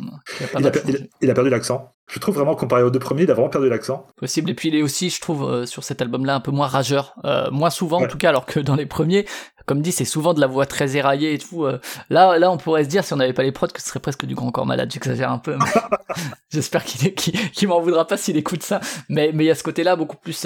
Il, 1.21 1.29
a, 1.29 1.33
perdu 1.33 1.49
l'accent. 1.49 1.93
Je 2.07 2.19
trouve 2.19 2.35
vraiment, 2.35 2.55
comparé 2.55 2.83
aux 2.83 2.89
deux 2.89 2.99
premiers, 2.99 3.23
il 3.23 3.31
a 3.31 3.33
vraiment 3.33 3.49
perdu 3.49 3.69
l'accent. 3.69 4.07
Possible. 4.17 4.49
Et 4.49 4.53
puis 4.53 4.69
il 4.69 4.75
est 4.75 4.81
aussi, 4.81 5.09
je 5.09 5.21
trouve, 5.21 5.43
euh, 5.43 5.65
sur 5.65 5.83
cet 5.83 6.01
album-là, 6.01 6.35
un 6.35 6.39
peu 6.39 6.51
moins 6.51 6.67
rageur. 6.67 7.15
moins 7.51 7.69
souvent, 7.69 8.03
en 8.03 8.07
tout 8.07 8.17
cas, 8.17 8.29
alors 8.29 8.45
que 8.45 8.59
dans 8.59 8.75
les 8.75 8.85
premiers, 8.85 9.25
comme 9.65 9.81
dit, 9.81 9.91
c'est 9.91 10.05
souvent 10.05 10.33
de 10.33 10.41
la 10.41 10.47
voix 10.47 10.65
très 10.65 10.97
éraillée 10.97 11.33
et 11.33 11.37
tout. 11.37 11.65
là, 12.09 12.37
là, 12.37 12.51
on 12.51 12.57
pourrait 12.57 12.83
se 12.83 12.89
dire, 12.89 13.05
si 13.05 13.13
on 13.13 13.17
n'avait 13.17 13.33
pas 13.33 13.43
les 13.43 13.51
prods, 13.51 13.67
que 13.67 13.81
ce 13.81 13.87
serait 13.87 13.99
presque 13.99 14.25
du 14.25 14.35
grand 14.35 14.51
corps 14.51 14.65
malade. 14.65 14.91
J'exagère 14.91 15.31
un 15.31 15.39
peu. 15.39 15.57
J'espère 16.49 16.83
qu'il 16.83 17.67
m'en 17.67 17.79
voudra 17.79 18.05
pas 18.05 18.17
s'il 18.17 18.37
écoute 18.37 18.63
ça. 18.63 18.81
Mais 19.09 19.31
il 19.33 19.43
y 19.43 19.51
a 19.51 19.55
ce 19.55 19.63
côté-là 19.63 19.95
beaucoup 19.95 20.17
plus 20.17 20.45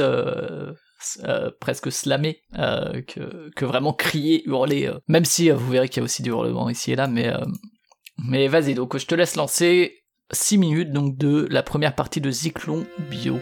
euh, 1.24 1.52
presque 1.60 1.92
slammer 1.92 2.42
euh, 2.58 3.02
que, 3.02 3.66
vraiment 3.66 3.94
crier, 3.94 4.44
hurler. 4.48 4.88
Euh. 4.88 5.00
Même 5.08 5.26
si 5.26 5.50
vous 5.50 5.72
verrez 5.72 5.90
qu'il 5.90 6.02
y 6.02 6.02
a 6.02 6.04
aussi 6.04 6.24
du 6.24 6.30
hurlement 6.30 6.70
ici 6.70 6.92
et 6.92 6.96
là, 6.96 7.08
mais 7.08 7.32
mais 8.18 8.48
vas-y. 8.48 8.74
Donc 8.74 8.98
je 8.98 9.06
te 9.06 9.16
laisse 9.16 9.36
lancer 9.36 10.04
6 10.32 10.58
minutes 10.58 10.92
donc 10.92 11.18
de 11.18 11.48
la 11.50 11.64
première 11.64 11.96
partie 11.96 12.22
de 12.22 12.32
Zyklon 12.32 12.86
Bio. 13.10 13.40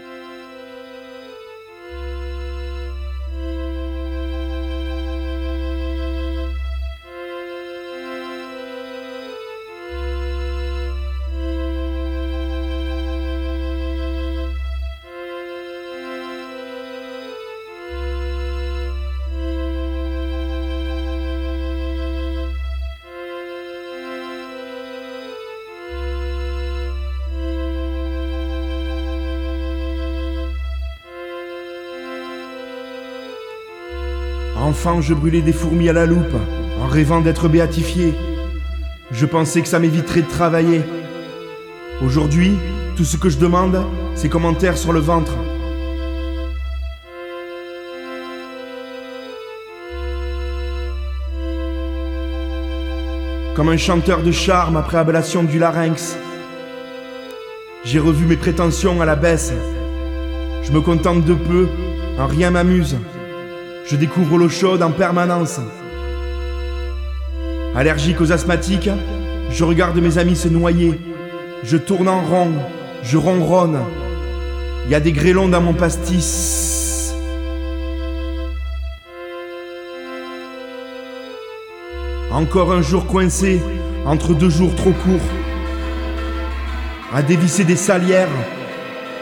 Je 35.01 35.15
brûlais 35.15 35.41
des 35.41 35.51
fourmis 35.51 35.89
à 35.89 35.93
la 35.93 36.05
loupe, 36.05 36.35
en 36.79 36.85
rêvant 36.85 37.19
d'être 37.19 37.47
béatifié. 37.47 38.13
Je 39.09 39.25
pensais 39.25 39.61
que 39.61 39.67
ça 39.67 39.79
m'éviterait 39.79 40.21
de 40.21 40.29
travailler. 40.29 40.81
Aujourd'hui, 42.03 42.53
tout 42.95 43.03
ce 43.03 43.17
que 43.17 43.29
je 43.29 43.39
demande, 43.39 43.83
c'est 44.13 44.29
commentaires 44.29 44.77
sur 44.77 44.93
le 44.93 44.99
ventre. 44.99 45.33
Comme 53.55 53.69
un 53.69 53.77
chanteur 53.77 54.21
de 54.21 54.31
charme 54.31 54.77
après 54.77 54.97
ablation 54.97 55.43
du 55.43 55.57
larynx, 55.57 56.15
j'ai 57.83 57.99
revu 57.99 58.27
mes 58.27 58.37
prétentions 58.37 59.01
à 59.01 59.05
la 59.05 59.15
baisse. 59.15 59.51
Je 60.61 60.71
me 60.71 60.79
contente 60.79 61.25
de 61.25 61.33
peu, 61.33 61.67
en 62.19 62.27
rien 62.27 62.51
m'amuse. 62.51 62.97
Je 63.87 63.95
découvre 63.95 64.39
l'eau 64.39 64.49
chaude 64.49 64.81
en 64.81 64.89
permanence. 64.89 65.59
Allergique 67.75 68.19
aux 68.19 68.31
asthmatiques, 68.31 68.89
je 69.51 69.63
regarde 69.63 69.97
mes 69.99 70.17
amis 70.17 70.35
se 70.35 70.47
noyer. 70.47 70.99
Je 71.63 71.77
tourne 71.77 72.07
en 72.07 72.21
rond, 72.21 72.51
je 73.03 73.17
ronronne. 73.17 73.79
Il 74.85 74.91
y 74.91 74.95
a 74.95 74.99
des 74.99 75.11
grêlons 75.11 75.49
dans 75.49 75.61
mon 75.61 75.73
pastis. 75.73 77.13
Encore 82.31 82.73
un 82.73 82.81
jour 82.81 83.05
coincé 83.05 83.61
entre 84.07 84.33
deux 84.33 84.49
jours 84.49 84.73
trop 84.75 84.93
courts. 84.93 85.29
À 87.13 87.21
dévisser 87.21 87.63
des 87.63 87.75
salières, 87.75 88.29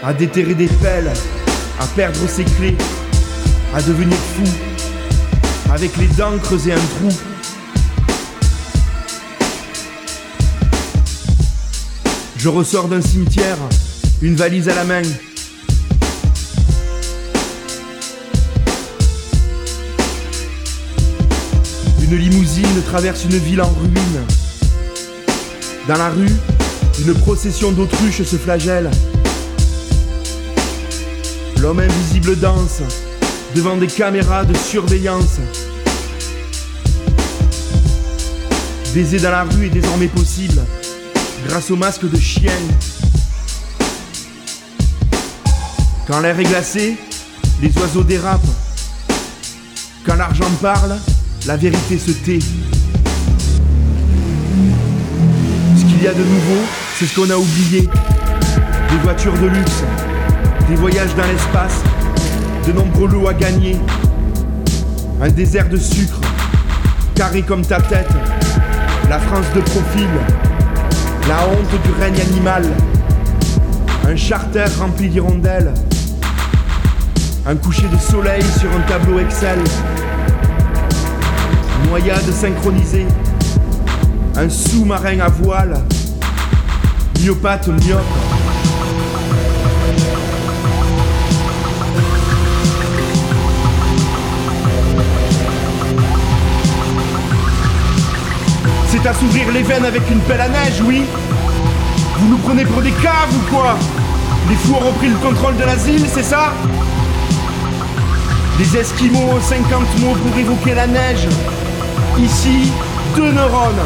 à 0.02 0.13
déterrer 0.13 0.56
des 0.56 0.67
pelles, 0.67 1.12
à 1.82 1.86
perdre 1.88 2.28
ses 2.28 2.45
clés 2.45 2.78
à 3.75 3.81
devenir 3.81 4.17
fou, 4.17 4.43
avec 5.71 5.97
les 5.97 6.05
dents 6.07 6.38
creuser 6.38 6.73
un 6.73 6.75
trou. 6.75 7.09
Je 12.38 12.49
ressors 12.49 12.88
d'un 12.88 13.01
cimetière, 13.01 13.57
une 14.21 14.36
valise 14.36 14.69
à 14.69 14.75
la 14.75 14.83
main. 14.83 15.01
Une 22.03 22.15
limousine 22.15 22.83
traverse 22.86 23.23
une 23.23 23.38
ville 23.38 23.62
en 23.62 23.69
ruine. 23.69 24.25
Dans 25.88 25.97
la 25.97 26.09
rue, 26.09 26.36
une 26.99 27.13
procession 27.15 27.71
d'autruches 27.71 28.21
se 28.21 28.36
flagelle. 28.36 28.91
L'homme 31.57 31.79
invisible 31.79 32.38
danse 32.38 32.81
devant 33.55 33.77
des 33.77 33.87
caméras 33.87 34.45
de 34.45 34.55
surveillance. 34.55 35.39
Baiser 38.93 39.19
dans 39.19 39.31
la 39.31 39.43
rue 39.43 39.67
est 39.67 39.69
désormais 39.69 40.07
possible 40.07 40.61
grâce 41.47 41.69
au 41.71 41.75
masque 41.75 42.09
de 42.09 42.17
chien. 42.17 42.51
Quand 46.07 46.19
l'air 46.19 46.39
est 46.39 46.43
glacé, 46.43 46.97
les 47.61 47.71
oiseaux 47.79 48.03
dérapent. 48.03 48.41
Quand 50.05 50.15
l'argent 50.15 50.49
parle, 50.61 50.95
la 51.45 51.55
vérité 51.55 51.97
se 51.97 52.11
tait. 52.11 52.39
Ce 55.77 55.81
qu'il 55.85 56.03
y 56.03 56.07
a 56.07 56.13
de 56.13 56.23
nouveau, 56.23 56.61
c'est 56.97 57.05
ce 57.05 57.15
qu'on 57.15 57.29
a 57.29 57.37
oublié. 57.37 57.87
Des 58.89 58.97
voitures 59.01 59.33
de 59.33 59.47
luxe, 59.47 59.83
des 60.69 60.75
voyages 60.75 61.15
dans 61.15 61.25
l'espace, 61.25 61.81
de 62.65 62.71
nombreux 62.71 63.08
lots 63.08 63.28
à 63.28 63.34
gagner. 63.34 63.78
Un 65.21 65.30
désert 65.30 65.69
de 65.69 65.78
sucre, 65.78 66.19
carré 67.15 67.41
comme 67.41 67.65
ta 67.65 67.80
tête, 67.82 68.10
la 69.10 69.19
France 69.19 69.45
de 69.56 69.62
profil, 69.62 70.08
la 71.28 71.47
honte 71.47 71.82
du 71.84 71.91
règne 72.02 72.19
animal, 72.21 72.63
un 74.08 74.15
charter 74.15 74.65
rempli 74.80 75.10
d'hirondelles, 75.10 75.73
un 77.45 77.56
coucher 77.56 77.88
de 77.88 77.97
soleil 77.97 78.43
sur 78.60 78.69
un 78.71 78.82
tableau 78.89 79.19
Excel, 79.19 79.60
noyade 81.89 82.32
synchronisée, 82.32 83.08
un 84.36 84.49
sous-marin 84.49 85.19
à 85.19 85.30
voile, 85.30 85.78
myopathe 87.19 87.67
myope. 87.67 88.32
À 99.05 99.13
s'ouvrir 99.13 99.51
les 99.51 99.63
veines 99.63 99.83
avec 99.83 100.09
une 100.09 100.19
pelle 100.21 100.39
à 100.39 100.47
neige, 100.47 100.81
oui 100.85 101.03
Vous 102.19 102.29
nous 102.29 102.37
prenez 102.37 102.63
pour 102.63 102.81
des 102.81 102.91
caves 102.91 103.35
ou 103.35 103.53
quoi? 103.53 103.75
Les 104.49 104.55
fous 104.55 104.75
ont 104.75 104.87
repris 104.87 105.09
le 105.09 105.17
contrôle 105.17 105.57
de 105.57 105.63
l'asile, 105.63 106.05
c'est 106.07 106.23
ça? 106.23 106.53
Les 108.59 108.77
Esquimaux, 108.77 109.41
50 109.41 109.99
mots 109.99 110.15
pour 110.15 110.39
évoquer 110.39 110.73
la 110.75 110.87
neige. 110.87 111.27
Ici, 112.17 112.71
deux 113.17 113.33
neurones. 113.33 113.83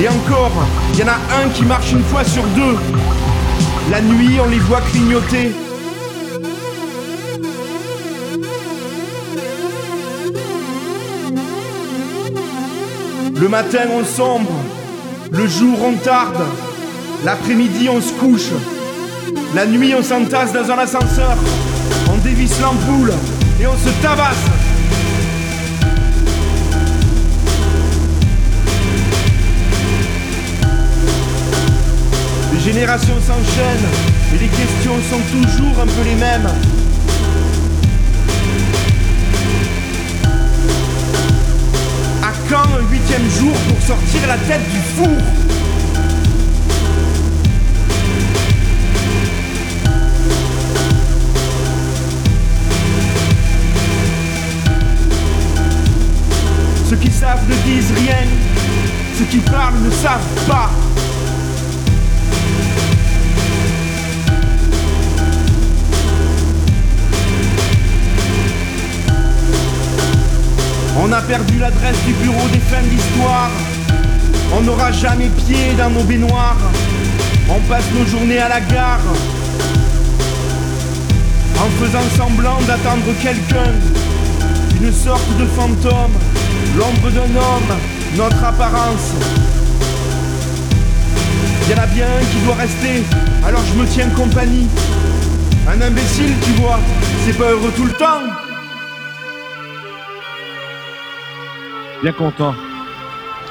Et 0.00 0.08
encore, 0.08 0.50
il 0.94 0.98
y 0.98 1.04
en 1.04 1.08
a 1.08 1.44
un 1.44 1.48
qui 1.50 1.64
marche 1.64 1.92
une 1.92 2.04
fois 2.04 2.24
sur 2.24 2.42
deux. 2.42 2.76
La 3.92 4.00
nuit, 4.00 4.40
on 4.44 4.48
les 4.48 4.58
voit 4.58 4.80
clignoter. 4.80 5.54
Le 13.38 13.48
matin, 13.48 13.86
on 13.92 14.02
sombre. 14.02 14.52
Le 15.30 15.46
jour, 15.46 15.78
on 15.84 15.92
tarde. 15.92 16.42
L'après-midi, 17.22 17.86
on 17.90 18.00
se 18.00 18.12
couche. 18.14 18.50
La 19.54 19.66
nuit, 19.66 19.94
on 19.94 20.02
s'entasse 20.02 20.54
dans 20.54 20.70
un 20.70 20.78
ascenseur. 20.78 21.36
On 22.10 22.16
dévisse 22.16 22.58
l'ampoule 22.62 23.12
et 23.60 23.66
on 23.66 23.76
se 23.76 23.90
tabasse. 24.00 24.36
Les 32.54 32.60
générations 32.60 33.20
s'enchaînent 33.20 33.88
et 34.34 34.38
les 34.38 34.48
questions 34.48 34.96
sont 35.10 35.20
toujours 35.30 35.82
un 35.82 35.86
peu 35.86 36.08
les 36.08 36.14
mêmes. 36.14 36.48
Quand 42.48 42.62
un 42.78 42.82
huitième 42.90 43.28
jour 43.30 43.52
pour 43.68 43.80
sortir 43.82 44.20
la 44.26 44.36
tête 44.36 44.62
du 44.70 44.80
four 44.94 45.18
Ceux 56.88 56.96
qui 56.96 57.10
savent 57.10 57.42
ne 57.48 57.54
disent 57.64 57.92
rien, 57.96 58.28
ceux 59.18 59.24
qui 59.24 59.38
parlent 59.38 59.80
ne 59.84 59.90
savent 59.90 60.46
pas. 60.46 60.70
On 70.98 71.12
a 71.12 71.20
perdu 71.20 71.58
l'adresse 71.58 71.98
du 72.06 72.12
bureau 72.14 72.48
des 72.52 72.58
fins 72.58 72.82
de 72.82 72.88
l'histoire. 72.88 73.50
On 74.54 74.62
n'aura 74.62 74.92
jamais 74.92 75.28
pied 75.28 75.74
dans 75.76 75.90
nos 75.90 76.02
baignoires. 76.04 76.56
On 77.50 77.60
passe 77.68 77.84
nos 77.94 78.06
journées 78.06 78.38
à 78.38 78.48
la 78.48 78.60
gare. 78.60 79.00
En 81.58 81.84
faisant 81.84 82.08
semblant 82.16 82.58
d'attendre 82.66 83.12
quelqu'un. 83.22 83.72
Une 84.80 84.92
sorte 84.92 85.36
de 85.38 85.44
fantôme. 85.46 86.12
L'ombre 86.78 87.10
d'un 87.10 87.36
homme. 87.36 87.78
Notre 88.16 88.42
apparence. 88.42 89.12
Y 91.68 91.74
en 91.74 91.82
a 91.82 91.86
bien 91.86 92.06
un 92.06 92.24
qui 92.24 92.44
doit 92.46 92.54
rester. 92.54 93.04
Alors 93.46 93.62
je 93.70 93.78
me 93.78 93.86
tiens 93.86 94.08
compagnie. 94.16 94.66
Un 95.68 95.80
imbécile, 95.82 96.32
tu 96.42 96.52
vois. 96.52 96.78
C'est 97.26 97.36
pas 97.36 97.50
heureux 97.50 97.72
tout 97.76 97.84
le 97.84 97.92
temps. 97.92 98.45
Bien 102.02 102.12
content 102.12 102.54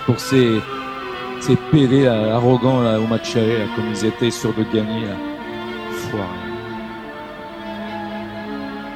pour 0.06 0.20
ces, 0.20 0.62
ces 1.40 1.56
PD 1.56 2.04
là, 2.06 2.36
arrogants 2.36 2.82
là, 2.82 3.00
au 3.00 3.08
match 3.08 3.36
aller, 3.36 3.58
là, 3.60 3.66
comme 3.76 3.86
ils 3.92 4.06
étaient 4.06 4.32
sûrs 4.32 4.54
de 4.54 4.64
gagner. 4.64 5.06
Là. 5.08 5.16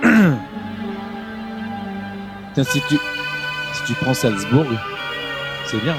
Tiens, 2.53 2.63
si 2.63 2.81
tu, 2.87 2.95
si 3.73 3.83
tu 3.85 3.93
prends 3.93 4.13
Salzbourg, 4.13 4.65
c'est 5.65 5.81
bien. 5.83 5.93
Hein 5.93 5.97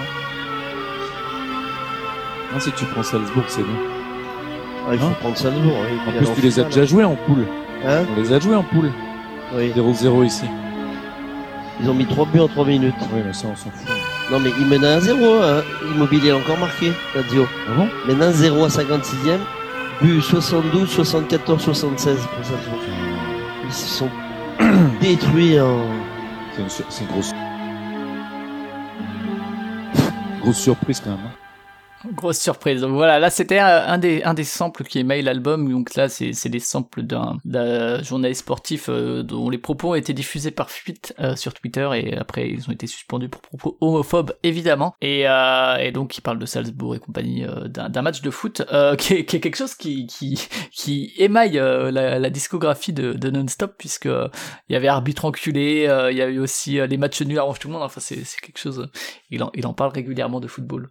non, 2.52 2.60
si 2.60 2.72
tu 2.72 2.84
prends 2.86 3.02
Salzbourg, 3.02 3.44
c'est 3.48 3.62
bien. 3.62 3.76
Ah, 4.88 4.94
il 4.94 4.98
faut 4.98 5.06
Hein 5.06 5.12
prendre 5.20 5.36
Salzbourg. 5.36 5.76
oui, 5.82 5.98
En 6.08 6.12
plus, 6.18 6.34
tu 6.34 6.40
les 6.40 6.58
as 6.60 6.64
déjà 6.64 6.84
joués 6.84 7.04
en 7.04 7.14
poule. 7.14 7.46
Hein 7.86 8.02
On 8.10 8.20
les 8.20 8.32
a 8.32 8.40
joués 8.40 8.56
en 8.56 8.62
poule. 8.62 8.90
Oui. 9.54 9.72
0-0 9.76 10.24
ici. 10.24 10.44
Ils 11.82 11.88
ont 11.88 11.94
mis 11.94 12.06
3 12.06 12.26
buts 12.26 12.40
en 12.40 12.48
3 12.48 12.64
minutes. 12.66 12.94
Oui, 13.12 13.20
mais 13.26 13.32
ça, 13.32 13.46
on 13.48 13.56
s'en 13.56 13.70
fout. 13.70 13.88
Non, 14.30 14.38
mais 14.38 14.50
ils 14.58 14.66
menaient 14.66 14.86
à 14.86 15.00
0. 15.00 15.42
Hein. 15.42 15.62
Immobilier 15.94 16.30
a 16.30 16.36
encore 16.36 16.58
marqué, 16.58 16.92
Lazio. 17.14 17.46
Ah 17.68 17.72
bon? 17.76 17.88
Maintenant 18.06 18.30
0 18.32 18.64
à 18.64 18.68
56e. 18.68 19.38
But 20.02 20.20
72, 20.22 20.88
74, 20.88 21.62
76 21.62 22.16
pour 22.16 22.44
Salzbourg. 22.44 22.78
Ils 23.66 23.72
se 23.72 23.86
sont 23.86 24.08
détruits 25.00 25.60
en. 25.60 25.80
C'est 26.56 26.62
une, 26.62 26.68
sur- 26.68 26.84
une 27.00 27.06
grosse. 27.08 27.32
Grosse 30.42 30.56
surprise 30.58 31.00
quand 31.00 31.10
même. 31.10 31.18
hein. 31.26 31.39
Grosse 32.06 32.38
surprise. 32.38 32.82
Voilà, 32.82 33.18
là 33.18 33.28
c'était 33.28 33.58
un 33.58 33.98
des, 33.98 34.22
un 34.22 34.32
des 34.32 34.44
samples 34.44 34.84
qui 34.84 34.98
émaille 34.98 35.20
l'album. 35.20 35.70
Donc 35.70 35.94
là, 35.96 36.08
c'est 36.08 36.32
c'est 36.32 36.48
des 36.48 36.58
samples 36.58 37.02
d'un 37.02 37.36
d'un 37.44 38.02
journaliste 38.02 38.40
sportif 38.40 38.88
euh, 38.88 39.22
dont 39.22 39.50
les 39.50 39.58
propos 39.58 39.90
ont 39.90 39.94
été 39.94 40.14
diffusés 40.14 40.50
par 40.50 40.70
fuite 40.70 41.14
euh, 41.20 41.36
sur 41.36 41.52
Twitter 41.52 41.90
et 41.94 42.16
après 42.16 42.48
ils 42.48 42.66
ont 42.68 42.72
été 42.72 42.86
suspendus 42.86 43.28
pour 43.28 43.42
propos 43.42 43.76
homophobes 43.82 44.32
évidemment. 44.42 44.94
Et, 45.02 45.28
euh, 45.28 45.90
donc 45.90 46.16
il 46.16 46.22
parle 46.22 46.38
de 46.38 46.46
Salzbourg 46.46 46.94
et 46.94 47.00
compagnie 47.00 47.44
d'un 47.66 48.02
match 48.02 48.22
de 48.22 48.30
foot 48.30 48.62
qui, 48.98 49.14
est, 49.14 49.24
quelque 49.24 49.56
chose 49.56 49.74
qui 49.74 50.06
qui 50.06 50.48
qui 50.72 51.12
émaille 51.18 51.60
la, 51.60 52.30
discographie 52.30 52.94
de, 52.94 53.30
Non-Stop 53.30 53.74
puisque 53.76 54.06
il 54.06 54.72
y 54.72 54.76
avait 54.76 54.88
arbitre 54.88 55.26
enculé, 55.26 55.86
il 56.10 56.16
y 56.16 56.22
a 56.22 56.28
eu 56.28 56.38
aussi 56.38 56.78
les 56.86 56.96
matchs 56.96 57.20
nuls 57.22 57.38
arrangent 57.38 57.58
tout 57.58 57.68
le 57.68 57.74
monde. 57.74 57.82
Enfin 57.82 58.00
c'est 58.00 58.24
quelque 58.40 58.58
chose. 58.58 58.88
Il 59.30 59.42
en 59.42 59.50
il 59.54 59.66
en 59.66 59.74
parle 59.74 59.92
régulièrement 59.92 60.40
de 60.40 60.46
football. 60.46 60.88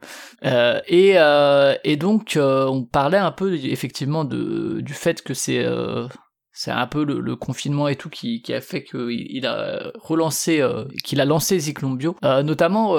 Et, 0.99 1.13
euh, 1.15 1.75
et 1.83 1.95
donc 1.97 2.35
euh, 2.35 2.65
on 2.65 2.83
parlait 2.83 3.17
un 3.17 3.31
peu 3.31 3.53
effectivement 3.53 4.25
de, 4.25 4.81
du 4.81 4.93
fait 4.93 5.21
que 5.21 5.33
c'est 5.33 5.63
euh, 5.63 6.07
c'est 6.51 6.71
un 6.71 6.87
peu 6.87 7.05
le, 7.05 7.19
le 7.21 7.35
confinement 7.35 7.87
et 7.87 7.95
tout 7.95 8.09
qui, 8.09 8.41
qui 8.41 8.53
a 8.53 8.59
fait 8.61 8.83
qu'il 8.83 9.09
il 9.29 9.45
a 9.45 9.91
relancé 9.95 10.61
qu'il 11.03 11.21
a 11.21 11.25
lancé 11.25 11.57
Ziklombio 11.59 12.15
euh, 12.25 12.43
notamment 12.43 12.95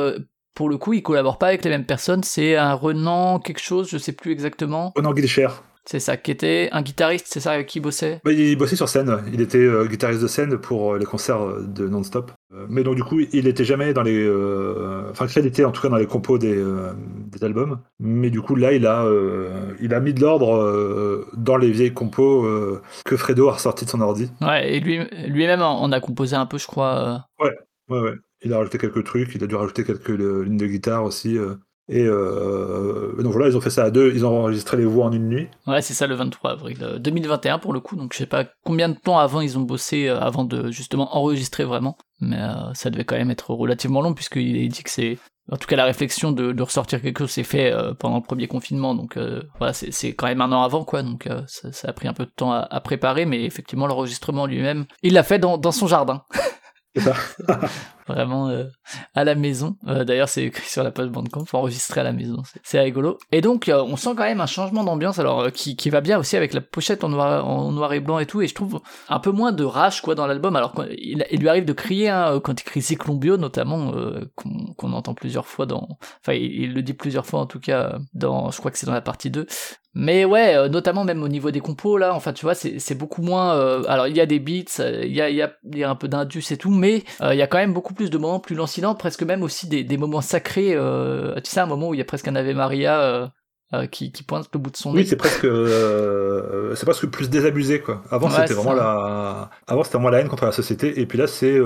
pour 0.55 0.69
le 0.69 0.79
coup 0.79 0.95
il 0.95 1.03
collabore 1.03 1.39
pas 1.39 1.49
avec 1.49 1.65
les 1.65 1.71
mêmes 1.71 1.85
personnes 1.85 2.23
c'est 2.23 2.57
un 2.57 2.75
Renan 2.75 3.39
quelque 3.39 3.61
chose 3.61 3.89
je 3.91 3.99
sais 3.99 4.13
plus 4.13 4.33
exactement 4.33 4.93
Conan 4.93 5.13
Guilcher. 5.13 5.49
c'est 5.85 6.01
ça 6.01 6.17
qui 6.17 6.31
était 6.31 6.69
un 6.73 6.83
guitariste 6.83 7.27
c'est 7.29 7.41
ça 7.41 7.63
qui 7.65 7.81
bossait? 7.81 8.21
Bah, 8.25 8.33
il 8.33 8.57
bossait 8.57 8.77
sur 8.77 8.89
scène. 8.89 9.19
Il 9.33 9.41
était 9.41 9.59
euh, 9.59 9.87
guitariste 9.87 10.23
de 10.23 10.27
scène 10.29 10.57
pour 10.59 10.95
euh, 10.95 10.99
les 10.99 11.07
concerts 11.07 11.45
de 11.63 11.87
Non-Stop. 11.89 12.33
Mais 12.69 12.83
donc 12.83 12.97
du 12.97 13.05
coup, 13.05 13.21
il 13.21 13.47
était 13.47 13.65
jamais 13.65 13.93
dans 13.93 14.03
les, 14.03 14.29
enfin 15.11 15.27
crédité 15.27 15.65
en 15.65 15.71
tout 15.71 15.83
cas 15.83 15.89
dans 15.89 15.97
les 15.97 16.07
compos 16.07 16.39
des, 16.39 16.57
des 16.57 17.45
albums. 17.45 17.81
Mais 17.99 18.31
du 18.31 18.41
coup 18.41 18.55
là, 18.57 18.73
il 18.73 18.87
a, 18.87 19.07
il 19.81 19.95
a 19.95 20.01
mis 20.01 20.15
de 20.15 20.21
l'ordre 20.21 21.27
dans 21.37 21.57
les 21.57 21.71
vieilles 21.71 21.95
compos 21.95 22.47
que 23.05 23.17
Fredo 23.17 23.49
a 23.49 23.53
ressorti 23.53 23.85
de 23.85 23.91
son 23.91 24.01
ordi. 24.01 24.31
Ouais, 24.41 24.75
et 24.75 24.81
lui, 24.81 25.01
lui-même 25.29 25.63
en 25.63 25.91
a 25.93 26.01
composé 26.01 26.37
un 26.37 26.47
peu, 26.47 26.59
je 26.59 26.67
crois. 26.67 27.25
Ouais, 27.39 27.57
ouais, 27.89 28.01
ouais. 28.01 28.15
Il 28.43 28.53
a 28.53 28.59
rajouté 28.59 28.79
quelques 28.79 29.05
trucs, 29.05 29.35
il 29.35 29.45
a 29.45 29.47
dû 29.47 29.55
rajouter 29.55 29.85
quelques 29.85 30.09
lignes 30.09 30.57
de 30.57 30.67
guitare 30.67 31.05
aussi. 31.05 31.39
Et 31.93 32.05
euh, 32.05 33.21
donc 33.21 33.33
voilà, 33.33 33.49
ils 33.49 33.57
ont 33.57 33.61
fait 33.61 33.69
ça 33.69 33.83
à 33.83 33.91
deux, 33.91 34.13
ils 34.15 34.25
ont 34.25 34.43
enregistré 34.43 34.77
les 34.77 34.85
voix 34.85 35.07
en 35.07 35.13
une 35.13 35.29
nuit. 35.29 35.49
Ouais, 35.67 35.83
c'est 35.83 35.93
ça 35.93 36.07
le 36.07 36.15
23 36.15 36.53
avril 36.53 36.99
2021 37.01 37.57
euh, 37.57 37.59
pour 37.59 37.73
le 37.73 37.81
coup, 37.81 37.97
donc 37.97 38.13
je 38.13 38.19
sais 38.19 38.27
pas 38.27 38.45
combien 38.65 38.89
de 38.89 38.95
temps 38.95 39.19
avant 39.19 39.41
ils 39.41 39.59
ont 39.59 39.63
bossé 39.63 40.07
euh, 40.07 40.21
avant 40.21 40.45
de 40.45 40.71
justement 40.71 41.17
enregistrer 41.17 41.65
vraiment, 41.65 41.99
mais 42.21 42.39
ça 42.75 42.91
devait 42.91 43.05
quand 43.05 43.17
même 43.17 43.33
être 43.33 43.51
relativement 43.51 44.03
long 44.03 44.15
puisqu'il 44.15 44.69
dit 44.69 44.83
que 44.85 44.91
c'est 44.91 45.19
en 45.51 45.57
tout 45.57 45.67
cas, 45.67 45.75
la 45.75 45.85
réflexion 45.85 46.31
de, 46.31 46.63
ressortir 46.63 47.03
quelque 47.03 47.19
chose 47.19 47.31
s'est 47.31 47.43
fait 47.43 47.75
pendant 47.99 48.19
le 48.19 48.23
premier 48.23 48.47
confinement, 48.47 48.95
donc 48.95 49.19
voilà, 49.59 49.73
c'est 49.73 50.13
quand 50.13 50.29
même 50.29 50.41
un 50.41 50.53
an 50.53 50.63
avant, 50.63 50.85
quoi. 50.85 51.03
Donc 51.03 51.29
ça, 51.49 51.89
a 51.89 51.93
pris 51.93 52.07
un 52.07 52.13
peu 52.13 52.25
de 52.25 52.31
temps 52.31 52.53
à, 52.53 52.81
préparer, 52.81 53.27
mais 53.27 53.43
effectivement, 53.43 53.89
l'enregistrement 53.89 54.47
lui-même, 54.47 54.85
il 55.03 55.15
l'a 55.15 55.25
fait 55.25 55.41
dans, 55.41 55.59
dans 55.59 55.73
son 55.73 55.89
jardin. 55.89 56.23
Vraiment 58.11 58.49
euh, 58.49 58.65
à 59.15 59.25
la 59.25 59.35
maison. 59.35 59.77
Euh, 59.87 60.05
d'ailleurs, 60.05 60.29
c'est 60.29 60.45
écrit 60.45 60.69
sur 60.69 60.83
la 60.83 60.91
page 60.91 61.09
Bandcamp, 61.09 61.45
enregistré 61.53 62.01
à 62.01 62.05
la 62.05 62.13
maison. 62.13 62.43
C'est 62.63 62.81
rigolo. 62.81 63.19
Et 63.33 63.41
donc, 63.41 63.69
euh, 63.69 63.83
on 63.83 63.97
sent 63.97 64.11
quand 64.17 64.25
même 64.25 64.41
un 64.41 64.47
changement 64.47 64.85
d'ambiance, 64.85 65.19
alors 65.19 65.51
qui, 65.53 65.77
qui, 65.77 65.91
va 65.91 66.01
bien 66.01 66.19
aussi 66.19 66.37
avec 66.37 66.53
la 66.53 66.61
pochette 66.61 67.05
en 67.05 67.09
noir, 67.09 67.93
et 67.93 68.01
blanc 68.01 68.19
et 68.19 68.27
tout. 68.27 68.43
Et 68.43 68.47
je 68.47 68.55
trouve 68.55 68.81
un 69.09 69.19
peu 69.19 69.31
moins 69.31 69.53
de 69.53 69.65
rage 69.65 70.03
quoi 70.03 70.15
dans 70.15 70.27
l'album. 70.27 70.57
Alors 70.57 70.75
il, 70.91 71.25
il, 71.31 71.41
lui 71.41 71.49
arrive 71.49 71.65
de 71.65 71.73
crier 71.73 72.09
hein, 72.09 72.41
quand 72.43 72.61
il 72.61 72.65
crie 72.65 72.83
Cyclombio 72.83 73.37
notamment, 73.37 73.93
qu'on 74.77 74.93
entend 74.93 75.15
plusieurs 75.15 75.47
fois 75.47 75.67
dans. 75.67 75.89
Enfin, 76.23 76.35
il, 76.35 76.75
le 76.75 76.83
dit 76.83 76.95
plusieurs 76.95 77.27
fois 77.27 77.41
en 77.41 77.47
tout 77.47 77.61
cas 77.61 77.99
dans. 78.15 78.51
Je 78.51 78.59
crois 78.59 78.71
que 78.71 78.79
c'est 78.79 78.87
dans 78.87 78.93
la 78.93 79.01
partie 79.01 79.31
2. 79.31 79.47
Mais 79.93 80.25
ouais, 80.25 80.69
notamment 80.69 81.03
même 81.03 81.21
au 81.25 81.29
niveau 81.29 81.51
des 81.51 81.59
compos, 81.59 81.99
là, 81.99 82.15
enfin, 82.15 82.33
tu 82.33 82.45
vois, 82.45 82.55
c'est 82.55 82.95
beaucoup 82.95 83.23
moins... 83.23 83.83
Alors, 83.89 84.07
il 84.07 84.17
y 84.17 84.21
a 84.21 84.27
des 84.27 84.39
beats, 84.39 84.79
il 84.79 85.13
y, 85.13 85.21
a, 85.21 85.29
y, 85.31 85.43
a, 85.43 85.53
y 85.65 85.83
a 85.83 85.91
un 85.91 85.97
peu 85.97 86.07
d'indus 86.07 86.45
et 86.53 86.57
tout, 86.57 86.71
mais 86.71 87.03
il 87.21 87.37
y 87.37 87.43
a 87.43 87.49
quand 87.49 87.59
même 87.59 87.73
beaucoup 87.73 87.93
plus 88.01 88.11
de 88.11 88.19
moments 88.19 88.41
plus 88.41 88.57
lancinants, 88.57 88.95
presque 88.95 89.23
même 89.23 89.43
aussi 89.43 89.69
des, 89.69 89.85
des 89.85 89.97
moments 89.99 90.23
sacrés. 90.23 90.77
tu 91.45 91.51
sais, 91.51 91.61
un 91.61 91.67
moment 91.67 91.91
où 91.91 91.95
il 91.95 91.99
y 91.99 92.03
a 92.03 92.07
presque 92.07 92.29
un 92.29 92.37
Ave 92.37 92.55
Maria... 92.55 93.31
qui, 93.93 94.11
qui, 94.11 94.23
pointe 94.25 94.49
le 94.53 94.59
bout 94.59 94.71
de 94.71 94.77
son 94.77 94.93
nez. 94.93 95.01
Oui, 95.01 95.07
c'est 95.07 95.17
presque, 95.17 95.47
c'est 96.75 96.87
presque 96.87 97.07
plus 97.07 97.31
désabusé 97.31 97.81
quoi. 97.81 98.03
Avant 98.11 98.31
c'était 98.31 98.55
vraiment 98.55 98.73
la, 98.73 99.51
avant 99.67 99.85
c'était 99.85 99.99
vraiment 99.99 100.11
la 100.11 100.21
haine 100.21 100.29
contre 100.29 100.45
la 100.45 100.53
société, 100.53 101.01
et 101.01 101.07
puis 101.07 101.19
là 101.19 101.27
c'est 101.27 101.59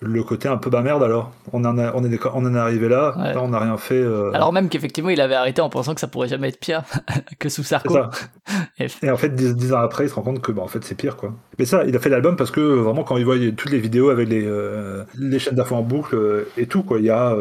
le 0.00 0.24
côté 0.24 0.48
un 0.48 0.56
peu 0.56 0.70
bas 0.70 0.82
merde 0.82 1.02
alors. 1.02 1.32
On 1.52 1.64
en, 1.64 1.78
a, 1.78 1.92
on, 1.94 2.04
est, 2.04 2.18
on 2.26 2.44
en 2.46 2.54
est 2.54 2.58
arrivé 2.58 2.88
là, 2.88 3.14
là 3.16 3.42
on 3.42 3.48
n'a 3.48 3.58
rien 3.58 3.76
fait. 3.76 4.00
Euh. 4.00 4.32
Alors 4.32 4.52
même 4.52 4.68
qu'effectivement 4.68 5.10
il 5.10 5.20
avait 5.20 5.34
arrêté 5.34 5.60
en 5.60 5.68
pensant 5.68 5.94
que 5.94 6.00
ça 6.00 6.08
pourrait 6.08 6.28
jamais 6.28 6.48
être 6.48 6.58
pire 6.58 6.82
que 7.38 7.48
sous 7.48 7.62
Sarko. 7.62 7.98
et 8.78 9.10
en 9.10 9.16
fait 9.16 9.34
dix, 9.34 9.72
ans 9.72 9.80
après 9.80 10.06
il 10.06 10.08
se 10.08 10.14
rend 10.14 10.22
compte 10.22 10.40
que 10.40 10.52
bah, 10.52 10.62
en 10.62 10.68
fait 10.68 10.82
c'est 10.84 10.94
pire 10.94 11.16
quoi. 11.16 11.34
Mais 11.60 11.66
ça 11.66 11.84
il 11.86 11.94
a 11.94 11.98
fait 11.98 12.08
l'album 12.08 12.36
parce 12.36 12.50
que 12.50 12.60
vraiment 12.60 13.04
quand 13.04 13.18
il 13.18 13.24
voit 13.24 13.36
toutes 13.56 13.70
les 13.70 13.78
vidéos 13.78 14.08
avec 14.08 14.28
les, 14.28 14.44
euh, 14.44 15.04
les 15.18 15.38
chaînes 15.38 15.54
d'infos 15.54 15.76
en 15.76 15.82
boucle 15.82 16.16
euh, 16.16 16.48
et 16.56 16.66
tout 16.66 16.82
quoi, 16.82 16.98
il 16.98 17.04
y 17.04 17.10
a, 17.10 17.36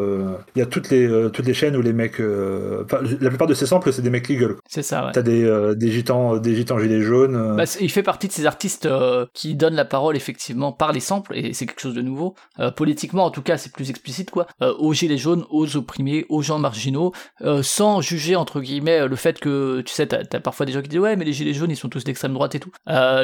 il 0.55 0.59
y 0.59 0.61
a 0.61 0.65
toutes, 0.65 0.89
les, 0.89 1.29
toutes 1.31 1.45
les 1.45 1.53
chaînes 1.53 1.75
où 1.77 1.81
les 1.81 1.93
mecs... 1.93 2.19
la 2.19 3.29
plupart 3.29 3.47
de 3.47 3.53
ces 3.53 3.65
samples 3.65 3.93
c'est 3.93 4.01
des 4.01 4.09
mecs 4.09 4.25
qui 4.25 4.35
gueulent. 4.35 4.57
C'est 4.67 4.83
ça 4.83 5.05
ouais. 5.05 5.11
T'as 5.13 5.21
des, 5.21 5.73
des, 5.75 5.91
gitans, 5.91 6.37
des 6.37 6.55
gitans 6.55 6.77
gilets 6.79 7.01
jaunes. 7.01 7.55
Bah, 7.55 7.63
il 7.79 7.89
fait 7.89 8.03
partie 8.03 8.27
de 8.27 8.33
ces 8.33 8.45
artistes 8.45 8.89
qui 9.33 9.55
donnent 9.55 9.75
la 9.75 9.85
parole 9.85 10.17
effectivement 10.17 10.73
par 10.73 10.91
les 10.91 10.99
samples 10.99 11.35
et 11.35 11.53
c'est 11.53 11.65
quelque 11.65 11.81
chose 11.81 11.95
de 11.95 12.01
nouveau. 12.01 12.35
Euh, 12.59 12.71
politiquement 12.71 13.25
en 13.25 13.31
tout 13.31 13.41
cas 13.41 13.57
c'est 13.57 13.71
plus 13.71 13.89
explicite 13.89 14.31
quoi, 14.31 14.47
euh, 14.61 14.73
aux 14.79 14.93
gilets 14.93 15.17
jaunes, 15.17 15.45
aux 15.49 15.77
opprimés, 15.77 16.25
aux 16.29 16.41
gens 16.41 16.59
marginaux, 16.59 17.13
euh, 17.41 17.63
sans 17.63 18.01
juger 18.01 18.35
entre 18.35 18.61
guillemets 18.61 19.07
le 19.07 19.15
fait 19.15 19.39
que 19.39 19.81
tu 19.81 19.93
sais 19.93 20.07
t'as 20.07 20.23
as 20.31 20.39
parfois 20.39 20.65
des 20.65 20.71
gens 20.71 20.81
qui 20.81 20.89
disent 20.89 20.99
ouais 20.99 21.15
mais 21.15 21.25
les 21.25 21.33
gilets 21.33 21.53
jaunes 21.53 21.71
ils 21.71 21.77
sont 21.77 21.89
tous 21.89 22.03
d'extrême 22.03 22.33
droite 22.33 22.55
et 22.55 22.59
tout. 22.59 22.71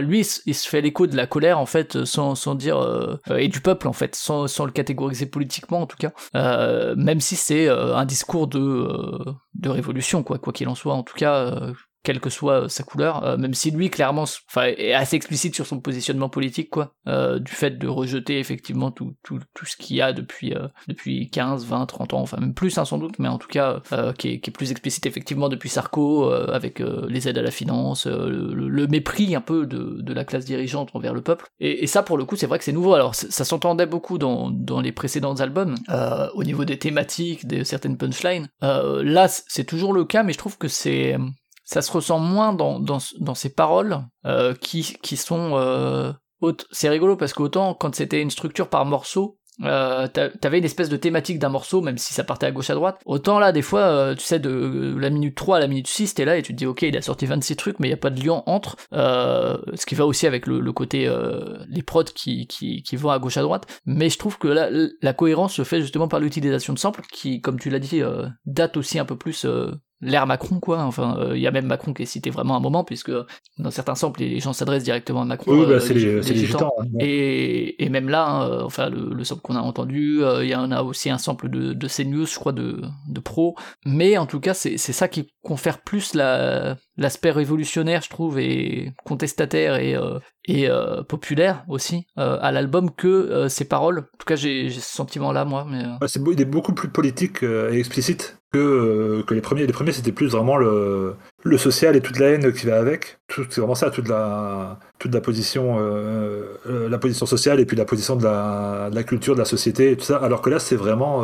lui 0.02 0.28
il 0.46 0.56
se 0.56 0.70
fait 0.70 0.82
l'écho 0.86 1.08
de 1.08 1.16
la 1.16 1.28
colère 1.28 1.60
en 1.60 1.66
fait 1.66 2.06
sans, 2.06 2.36
sans 2.36 2.56
dire 2.56 2.78
et 3.36 3.48
du 3.48 3.60
peuple 3.60 3.88
en 3.88 3.94
fait 3.94 4.16
sans, 4.16 4.48
sans 4.48 4.66
le 4.66 4.72
catégoriser 4.72 5.26
politiquement 5.26 5.82
en 5.82 5.88
tout 5.88 5.98
cas, 5.98 6.14
même 6.96 7.20
si 7.20 7.36
c'est 7.36 7.68
un 7.68 8.06
discours 8.06 8.48
de 8.48 8.88
de 9.56 9.70
révolution 9.70 10.24
quoi 10.24 10.38
quoi 10.38 10.54
qu'il 10.54 10.68
en 10.68 10.76
soit 10.76 10.94
en 10.94 11.04
tout 11.04 11.16
cas 11.16 11.72
quelle 12.06 12.22
que 12.22 12.30
soit 12.30 12.70
sa 12.70 12.84
couleur, 12.84 13.26
euh, 13.26 13.36
même 13.36 13.54
si 13.54 13.72
lui 13.72 13.90
clairement 13.90 14.26
enfin, 14.50 14.68
est 14.78 14.94
assez 14.94 15.16
explicite 15.16 15.56
sur 15.56 15.66
son 15.66 15.82
positionnement 15.82 16.30
politique, 16.30 16.70
quoi, 16.70 16.94
euh, 17.08 17.40
du 17.40 17.52
fait 17.52 17.78
de 17.78 17.88
rejeter 17.88 18.40
effectivement 18.40 18.92
tout, 18.92 19.16
tout, 19.24 19.40
tout 19.54 19.66
ce 19.66 19.76
qu'il 19.76 19.98
y 19.98 20.02
a 20.02 20.14
depuis, 20.14 20.54
euh, 20.54 20.68
depuis 20.88 21.30
15, 21.30 21.66
20, 21.66 21.86
30 21.88 22.14
ans, 22.14 22.22
enfin 22.22 22.38
même 22.40 22.54
plus 22.54 22.78
hein, 22.78 22.86
sans 22.86 23.00
doute, 23.00 23.20
mais 23.20 23.28
en 23.28 23.38
tout 23.38 23.48
cas 23.48 23.82
qui 24.18 24.30
est, 24.30 24.52
plus 24.56 24.72
explicite 24.72 25.06
effectivement 25.06 25.50
depuis 25.50 25.70
Sarko, 25.70 26.30
avec 26.30 26.80
les 26.80 27.28
aides 27.28 27.38
à 27.40 27.42
la 27.42 27.52
finance, 27.52 28.06
le, 28.06 28.88
mépris 28.88 29.36
un 29.36 29.42
peu 29.42 29.66
de, 29.66 30.14
la 30.14 30.24
classe 30.24 30.46
dirigeante 30.46 30.92
envers 30.94 31.14
le 31.14 31.22
peuple. 31.22 31.48
Et, 31.60 31.84
et 31.84 31.88
ça 31.88 32.04
pour 32.04 32.18
le 32.18 32.26
coup 32.26 32.36
c'est 32.36 32.46
vrai 32.46 32.60
que 32.60 32.64
c'est 32.64 32.72
nouveau, 32.72 32.94
alors 32.94 33.16
ça 33.16 33.44
s'entendait 33.44 33.88
beaucoup 33.88 34.18
dans, 34.18 34.52
dans 34.52 34.80
les 34.80 34.92
précédents 34.92 35.36
albums, 35.36 35.76
au 36.36 36.44
niveau 36.44 36.64
des 36.64 36.78
thématiques, 36.78 37.48
de 37.48 37.64
certaines 37.64 37.98
punchlines. 37.98 38.48
là 38.62 39.28
c'est 39.28 39.66
toujours 39.66 39.92
le 39.92 40.06
cas, 40.06 40.24
mais 40.24 40.34
je 40.34 40.38
trouve 40.38 40.58
que 40.58 40.68
c'est 40.68 41.18
ça 41.66 41.82
se 41.82 41.92
ressent 41.92 42.20
moins 42.20 42.54
dans, 42.54 42.80
dans, 42.80 43.00
dans 43.20 43.36
ces 43.36 43.54
paroles 43.54 44.00
euh, 44.26 44.54
qui, 44.54 44.98
qui 45.02 45.18
sont... 45.18 45.52
Euh, 45.56 46.14
c'est 46.72 46.90
rigolo 46.90 47.18
parce 47.18 47.34
qu'autant 47.34 47.74
quand 47.74 47.96
c'était 47.96 48.22
une 48.22 48.30
structure 48.30 48.70
par 48.70 48.86
morceau, 48.86 49.40
euh, 49.64 50.08
t'avais 50.08 50.58
une 50.58 50.66
espèce 50.66 50.90
de 50.90 50.98
thématique 50.98 51.40
d'un 51.40 51.50
morceau, 51.50 51.82
même 51.82 51.98
si 51.98 52.14
ça 52.14 52.24
partait 52.24 52.46
à 52.46 52.52
gauche 52.52 52.70
à 52.70 52.76
droite. 52.76 53.00
Autant 53.06 53.40
là, 53.40 53.52
des 53.52 53.62
fois, 53.62 53.82
euh, 53.82 54.16
tu 54.16 54.24
sais, 54.24 54.40
de 54.40 54.96
la 54.98 55.10
minute 55.10 55.36
3 55.36 55.58
à 55.58 55.60
la 55.60 55.68
minute 55.68 55.88
6, 55.88 56.14
t'es 56.16 56.26
là 56.26 56.38
et 56.38 56.42
tu 56.42 56.54
te 56.54 56.58
dis, 56.58 56.66
ok, 56.66 56.82
il 56.84 56.98
a 56.98 57.02
sorti 57.02 57.26
26 57.26 57.56
trucs, 57.56 57.80
mais 57.80 57.88
il 57.88 57.92
n'y 57.92 57.96
a 57.96 57.98
pas 57.98 58.10
de 58.10 58.22
lien 58.22 58.44
entre. 58.46 58.76
Euh, 58.94 59.58
ce 59.76 59.86
qui 59.86 59.96
va 59.96 60.06
aussi 60.06 60.28
avec 60.28 60.48
le, 60.48 60.72
côté, 60.72 61.08
euh, 61.08 61.58
les 61.70 61.84
prods 61.84 62.04
qui, 62.04 62.48
qui, 62.48 62.84
qui, 62.84 62.96
vont 62.96 63.10
à 63.10 63.20
gauche 63.20 63.38
à 63.38 63.42
droite. 63.42 63.66
Mais 63.86 64.10
je 64.10 64.18
trouve 64.18 64.38
que 64.38 64.48
là, 64.48 64.70
la 65.02 65.14
cohérence 65.14 65.54
se 65.54 65.64
fait 65.64 65.82
justement 65.82 66.08
par 66.08 66.20
l'utilisation 66.20 66.74
de 66.74 66.80
samples, 66.80 67.02
qui, 67.12 67.42
comme 67.42 67.60
tu 67.60 67.70
l'as 67.70 67.80
dit, 67.80 68.02
date 68.46 68.78
aussi 68.78 69.00
un 69.00 69.06
peu 69.06 69.18
plus 69.18 69.46
l'ère 70.02 70.28
Macron 70.28 70.60
quoi. 70.60 70.80
Enfin 70.84 71.30
il 71.34 71.40
y 71.40 71.48
a 71.48 71.52
même 71.52 71.66
Macron 71.66 71.94
qui 71.94 72.04
est 72.04 72.06
cité 72.06 72.30
vraiment 72.30 72.56
à 72.56 72.58
un 72.58 72.62
moment 72.62 72.84
puisque 72.84 73.12
dans 73.58 73.72
certains 73.72 73.96
samples 73.96 74.22
les 74.22 74.40
gens 74.40 74.54
s'adressent 74.54 74.84
directement 74.84 75.22
à 75.22 75.26
Macron 75.26 75.52
oui, 75.54 75.66
bah, 75.68 75.80
c'est 75.80 75.94
les, 75.94 76.22
les, 76.22 76.56
hein, 76.56 76.70
et, 77.00 77.84
et 77.84 77.90
même 77.90 78.10
là 78.10 78.28
hein, 78.28 78.62
enfin 78.64 78.90
le, 78.90 79.14
le 79.14 79.24
sample 79.24 79.42
qu'on 79.42 79.56
a 79.56 79.62
entendu 79.62 80.22
il 80.42 80.50
y 80.50 80.56
en 80.56 80.72
a 80.72 80.84
aussi 80.84 81.10
un 81.10 81.18
sample 81.18 81.50
de, 81.50 81.74
de 81.74 81.88
CNews 81.88 82.26
je 82.26 82.36
crois 82.36 82.52
de, 82.52 82.82
de 83.08 83.20
Pro. 83.20 83.56
Mais 83.86 84.18
en 84.18 84.26
tout 84.26 84.40
cas 84.40 84.54
c'est 84.54 84.78
ça 84.78 85.08
qui 85.08 85.34
confère 85.42 85.82
plus 85.82 86.14
la 86.14 86.78
l'aspect 86.98 87.32
révolutionnaire 87.32 88.02
je 88.02 88.10
trouve 88.10 88.40
et 88.40 88.94
contestataire 89.06 89.76
et 89.78 89.96
et 90.48 90.70
populaire 91.08 91.64
aussi 91.68 92.08
à 92.18 92.52
l'album 92.52 92.92
que 92.92 93.48
ses 93.48 93.66
paroles. 93.66 94.00
En 94.00 94.18
tout 94.20 94.26
cas 94.26 94.36
j'ai 94.36 94.70
ce 94.70 94.82
sentiment 94.82 95.32
là 95.32 95.46
moi 95.46 95.66
mais 95.70 95.84
c'est 96.08 96.22
beaucoup 96.46 96.74
plus 96.74 96.90
politique 96.90 97.44
et 97.44 97.78
explicite 97.78 98.38
que, 98.56 99.20
euh, 99.20 99.24
que 99.24 99.34
les 99.34 99.42
premiers. 99.42 99.68
Les 99.68 99.74
premiers, 99.74 99.92
c'était 99.92 100.12
plus 100.12 100.28
vraiment 100.28 100.58
le, 100.58 101.16
social 101.58 101.96
et 101.96 102.02
toute 102.02 102.20
la 102.20 102.28
haine 102.30 102.54
qui 102.54 102.66
va 102.66 102.78
avec. 102.78 103.18
C'est 103.30 103.58
vraiment 103.58 103.76
ça, 103.76 103.90
toute 103.90 104.08
la, 104.08 104.80
toute 105.00 105.14
la 105.14 105.22
position, 105.22 105.78
euh, 105.80 106.44
euh, 106.68 106.90
la 106.90 106.98
position 106.98 107.26
sociale 107.26 107.60
et 107.60 107.66
puis 107.66 107.78
la 107.78 107.86
position 107.86 108.16
de 108.16 108.24
la, 108.24 109.04
culture, 109.04 109.36
de 109.36 109.40
la 109.40 109.46
société 109.46 109.92
et 109.92 109.98
tout 109.98 110.06
ça. 110.06 110.18
Alors 110.18 110.42
que 110.42 110.50
là, 110.50 110.60
c'est 110.60 110.76
vraiment, 110.76 111.24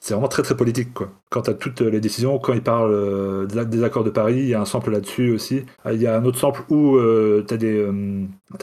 c'est 0.00 0.14
vraiment 0.14 0.28
très 0.28 0.42
très 0.42 0.56
politique. 0.56 0.94
Quoi. 0.94 1.10
Quant 1.30 1.40
à 1.42 1.54
toutes 1.54 1.80
les 1.80 2.00
décisions, 2.00 2.38
quand 2.38 2.52
il 2.52 2.62
parle 2.62 3.46
des 3.46 3.84
accords 3.84 4.04
de 4.04 4.10
Paris, 4.10 4.38
il 4.38 4.48
y 4.48 4.54
a 4.54 4.60
un 4.60 4.64
sample 4.64 4.90
là-dessus 4.90 5.32
aussi. 5.32 5.64
Il 5.90 6.00
y 6.00 6.06
a 6.06 6.16
un 6.16 6.24
autre 6.24 6.38
sample 6.38 6.62
où 6.68 6.98
tu 7.46 7.54
as 7.54 7.56
des, 7.56 7.86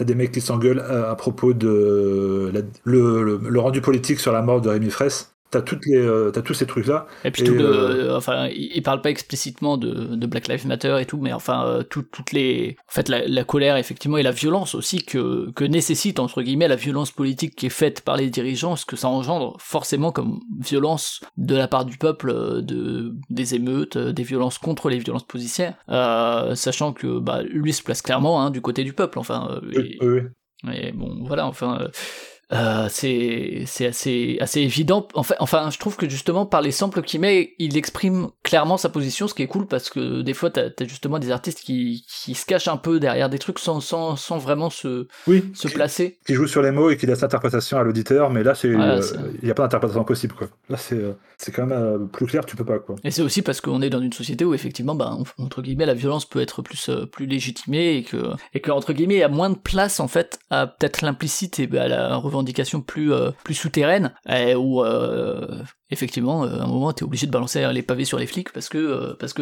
des 0.02 0.16
mecs 0.16 0.32
qui 0.32 0.42
s'engueulent 0.42 0.82
à, 0.82 1.16
propos 1.16 1.54
de 1.54 2.52
le, 2.84 3.40
le, 3.42 3.60
rendu 3.60 3.82
politique 3.82 4.20
sur 4.20 4.32
la 4.32 4.42
mort 4.42 4.62
de 4.62 4.70
Rémi 4.70 4.90
Fraisse. 4.90 5.35
T'as 5.56 5.62
toutes 5.62 5.86
les, 5.86 5.96
euh, 5.96 6.34
as 6.36 6.42
tous 6.42 6.54
ces 6.54 6.66
trucs 6.66 6.86
là. 6.86 7.08
Et 7.24 7.32
puis 7.32 7.44
tout 7.44 7.54
le, 7.54 7.64
euh, 7.64 8.18
enfin, 8.18 8.50
il 8.54 8.84
parle 8.84 9.02
pas 9.02 9.10
explicitement 9.10 9.78
de, 9.78 10.14
de, 10.14 10.28
Black 10.28 10.50
Lives 10.50 10.68
Matter 10.68 10.98
et 11.00 11.06
tout, 11.06 11.18
mais 11.18 11.32
enfin, 11.32 11.66
euh, 11.66 11.82
toutes 11.82 12.34
les, 12.34 12.76
en 12.90 12.92
fait, 12.92 13.08
la, 13.08 13.44
colère 13.46 13.78
effectivement 13.78 14.18
et 14.18 14.24
la 14.24 14.32
violence 14.32 14.76
aussi 14.76 15.06
que 15.06 15.50
que 15.52 15.64
nécessite 15.64 16.20
entre 16.20 16.42
guillemets 16.42 16.68
la 16.68 16.76
violence 16.76 17.12
politique 17.12 17.56
qui 17.56 17.68
est 17.68 17.70
faite 17.70 18.02
par 18.02 18.18
les 18.18 18.30
dirigeants, 18.30 18.76
ce 18.76 18.86
que 18.86 18.98
ça 18.98 19.08
engendre 19.08 19.56
forcément 19.62 20.12
comme 20.12 20.42
violence 20.60 21.22
de 21.38 21.56
la 21.56 21.70
part 21.70 21.86
du 21.86 21.98
peuple, 21.98 22.34
de 22.62 23.16
des 23.30 23.56
émeutes, 23.56 23.98
des 23.98 24.24
violences 24.24 24.58
contre 24.58 24.90
les 24.90 24.98
violences 24.98 25.26
policières, 25.26 25.76
sachant 25.88 26.92
que 26.92 27.20
bah 27.20 27.44
lui 27.44 27.72
se 27.72 27.82
place 27.82 28.02
clairement 28.02 28.42
hein, 28.42 28.52
du 28.52 28.60
côté 28.60 28.84
du 28.84 28.92
peuple, 28.92 29.20
enfin. 29.20 29.62
oui, 29.74 29.98
oui. 30.02 30.20
Mais 30.66 30.92
bon, 30.92 31.24
voilà, 31.26 31.48
enfin. 31.48 31.88
Euh, 32.54 32.88
c'est 32.90 33.64
c'est 33.66 33.88
assez 33.88 34.38
assez 34.40 34.62
évident. 34.62 35.08
Enfin, 35.16 35.36
enfin, 35.40 35.70
je 35.72 35.80
trouve 35.80 35.96
que 35.96 36.08
justement 36.08 36.46
par 36.46 36.62
les 36.62 36.72
samples 36.72 37.02
qu'il 37.02 37.20
met, 37.20 37.56
il 37.58 37.76
exprime 37.76 38.28
clairement 38.44 38.78
sa 38.78 38.90
position, 38.90 39.28
ce 39.28 39.34
qui 39.34 39.42
est 39.42 39.48
cool 39.48 39.66
parce 39.66 39.90
que 39.90 40.22
des 40.22 40.34
fois 40.36 40.52
t'as 40.52 40.68
as 40.80 40.84
justement 40.84 41.18
des 41.18 41.32
artistes 41.32 41.62
qui, 41.62 42.06
qui 42.08 42.36
se 42.36 42.46
cachent 42.46 42.68
un 42.68 42.78
peu 42.78 43.00
derrière 43.00 43.30
des 43.30 43.40
trucs 43.40 43.58
sans 43.58 43.80
sans, 43.80 44.16
sans 44.16 44.38
vraiment 44.38 44.70
se 44.70 45.08
oui, 45.28 45.44
se 45.56 45.68
placer. 45.68 46.20
Qui 46.26 46.36
joue 46.36 46.46
sur 46.46 46.62
les 46.62 46.72
mots 46.72 46.92
et 46.92 46.98
qui 46.98 47.08
laisse 47.08 47.22
l'interprétation 47.22 47.80
à 47.80 47.84
l'auditeur, 47.84 48.30
mais 48.30 48.44
là 48.44 48.54
c'est 48.54 48.70
euh, 48.70 49.02
il 49.42 49.46
n'y 49.46 49.52
a 49.52 49.56
pas 49.56 49.64
d'interprétation 49.64 50.04
possible 50.04 50.36
quoi. 50.36 50.48
Là 50.70 50.78
c'est 50.78 50.96
euh, 50.96 51.14
c'est 51.38 51.52
quand 51.52 51.66
même 51.66 52.08
plus 52.10 52.28
clair, 52.28 52.46
tu 52.46 52.56
peux 52.56 52.66
pas 52.66 52.78
quoi. 52.78 52.96
Et 53.04 53.10
c'est 53.10 53.24
aussi 53.24 53.42
parce 53.42 53.60
qu'on 53.60 53.82
est 53.82 53.90
dans 53.90 54.02
une 54.02 54.14
société 54.14 54.46
où 54.46 54.54
effectivement, 54.54 54.96
bah, 54.96 55.18
entre 55.38 55.62
guillemets, 55.62 55.86
la 55.86 55.94
violence 55.94 56.26
peut 56.26 56.40
être 56.40 56.62
plus 56.62 56.92
plus 57.12 57.26
légitimée 57.26 57.98
et 57.98 58.04
que 58.04 58.34
et 58.54 58.60
que 58.60 58.72
entre 58.72 58.94
guillemets 58.94 59.16
il 59.16 59.20
y 59.20 59.24
a 59.24 59.30
moins 59.30 59.50
de 59.50 59.58
place 59.58 60.00
en 60.00 60.08
fait 60.08 60.40
à 60.50 60.68
peut-être 60.68 61.02
l'implicite 61.02 61.60
et 61.60 61.70
à 61.78 61.88
la 61.88 62.16
revendication 62.36 62.82
plus 62.82 63.14
euh, 63.14 63.32
plus 63.44 63.54
souterraine 63.54 64.14
et 64.30 64.56
où 64.56 64.84
euh, 64.84 65.64
effectivement 65.90 66.44
à 66.44 66.64
un 66.64 66.68
moment 66.68 66.94
t'es 66.94 67.04
obligé 67.04 67.28
de 67.28 67.32
balancer 67.32 67.66
les 67.72 67.82
pavés 67.82 68.06
sur 68.06 68.18
les 68.18 68.28
flics 68.28 68.52
parce 68.52 68.70
que 68.70 68.78
euh, 68.78 69.14
parce 69.20 69.34
que 69.34 69.42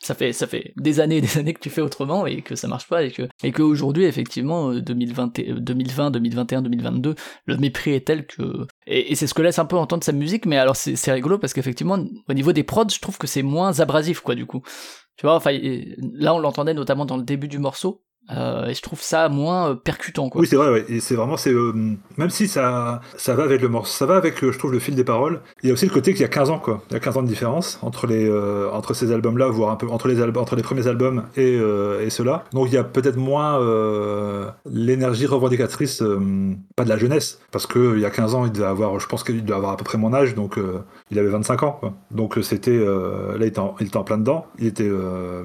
ça 0.00 0.14
fait 0.14 0.32
ça 0.32 0.46
fait 0.46 0.72
des 0.76 1.00
années 1.00 1.18
et 1.18 1.20
des 1.20 1.38
années 1.38 1.54
que 1.54 1.60
tu 1.60 1.70
fais 1.70 1.80
autrement 1.80 2.26
et 2.26 2.42
que 2.42 2.56
ça 2.56 2.68
marche 2.68 2.88
pas 2.88 3.02
et 3.02 3.10
que 3.10 3.28
et 3.42 3.52
que 3.52 3.62
aujourd'hui 3.62 4.04
effectivement 4.04 4.72
2020 4.72 5.40
2020 5.58 6.10
2021 6.12 6.62
2022 6.62 7.14
le 7.46 7.56
mépris 7.56 7.92
est 7.92 8.06
tel 8.06 8.26
que 8.26 8.66
et, 8.86 9.14
c'est 9.14 9.26
ce 9.26 9.34
que 9.34 9.42
laisse 9.42 9.58
un 9.58 9.66
peu 9.66 9.76
entendre 9.76 10.04
sa 10.04 10.12
musique 10.12 10.46
mais 10.46 10.58
alors 10.58 10.76
c'est 10.76 11.12
rigolo 11.12 11.38
parce 11.38 11.52
qu'effectivement 11.52 11.98
au 12.28 12.34
niveau 12.34 12.52
des 12.52 12.62
prods 12.62 12.88
je 12.88 13.00
trouve 13.00 13.18
que 13.18 13.26
c'est 13.26 13.42
moins 13.42 13.80
abrasif 13.80 14.20
quoi 14.20 14.34
du 14.34 14.46
coup. 14.46 14.62
Tu 15.16 15.26
vois 15.26 15.42
là 16.12 16.34
on 16.34 16.38
l'entendait 16.38 16.74
notamment 16.74 17.04
dans 17.04 17.16
le 17.16 17.24
début 17.24 17.48
du 17.48 17.58
morceau 17.58 18.04
euh, 18.30 18.66
et 18.66 18.74
je 18.74 18.82
trouve 18.82 19.00
ça 19.00 19.28
moins 19.28 19.70
euh, 19.70 19.74
percutant. 19.74 20.28
Quoi. 20.28 20.40
Oui, 20.40 20.46
c'est 20.46 20.56
vrai. 20.56 20.70
Ouais. 20.70 21.00
C'est 21.00 21.14
vraiment, 21.14 21.36
c'est 21.36 21.52
euh, 21.52 21.72
même 22.16 22.30
si 22.30 22.46
ça, 22.46 23.00
ça 23.16 23.34
va 23.34 23.44
avec 23.44 23.62
le 23.62 23.68
morceau, 23.68 23.92
ça 23.92 24.06
va 24.06 24.16
avec, 24.16 24.44
je 24.44 24.58
trouve, 24.58 24.72
le 24.72 24.78
fil 24.78 24.94
des 24.94 25.04
paroles. 25.04 25.40
Il 25.62 25.68
y 25.68 25.70
a 25.70 25.72
aussi 25.72 25.86
le 25.86 25.92
côté 25.92 26.12
qu'il 26.12 26.22
y 26.22 26.24
a 26.24 26.28
15 26.28 26.50
ans, 26.50 26.58
quoi. 26.58 26.82
Il 26.90 26.94
y 26.94 26.96
a 26.96 27.00
15 27.00 27.16
ans 27.16 27.22
de 27.22 27.28
différence 27.28 27.78
entre 27.82 28.06
les, 28.06 28.30
entre 28.72 28.94
ces 28.94 29.12
albums-là, 29.12 29.48
voire 29.48 29.70
un 29.70 29.76
peu 29.76 29.88
entre 29.88 30.08
les 30.08 30.18
entre 30.18 30.56
les 30.56 30.62
premiers 30.62 30.86
albums 30.86 31.24
et, 31.36 31.54
et 31.54 32.10
ceux-là. 32.10 32.44
Donc 32.52 32.66
il 32.68 32.74
y 32.74 32.76
a 32.76 32.84
peut-être 32.84 33.16
moins 33.16 33.58
l'énergie 34.66 35.26
revendicatrice, 35.26 36.02
pas 36.76 36.84
de 36.84 36.88
la 36.88 36.98
jeunesse, 36.98 37.40
parce 37.50 37.66
que 37.66 37.96
il 37.96 38.00
y 38.00 38.04
a 38.04 38.10
15 38.10 38.34
ans, 38.34 38.44
il 38.44 38.52
devait 38.52 38.66
avoir, 38.66 38.98
je 38.98 39.06
pense 39.06 39.22
qu'il 39.22 39.44
devait 39.44 39.56
avoir 39.56 39.72
à 39.72 39.76
peu 39.76 39.84
près 39.84 39.96
mon 39.96 40.12
âge, 40.12 40.34
donc 40.34 40.58
il 41.10 41.18
avait 41.18 41.28
25 41.28 41.62
ans. 41.62 41.80
Donc 42.10 42.38
c'était, 42.42 42.78
là, 42.78 43.36
il 43.36 43.44
était, 43.44 43.60
en, 43.60 43.74
il 43.80 43.86
était 43.86 43.96
en 43.96 44.04
plein 44.04 44.18
dedans. 44.18 44.46
Il 44.58 44.66
était, 44.66 44.90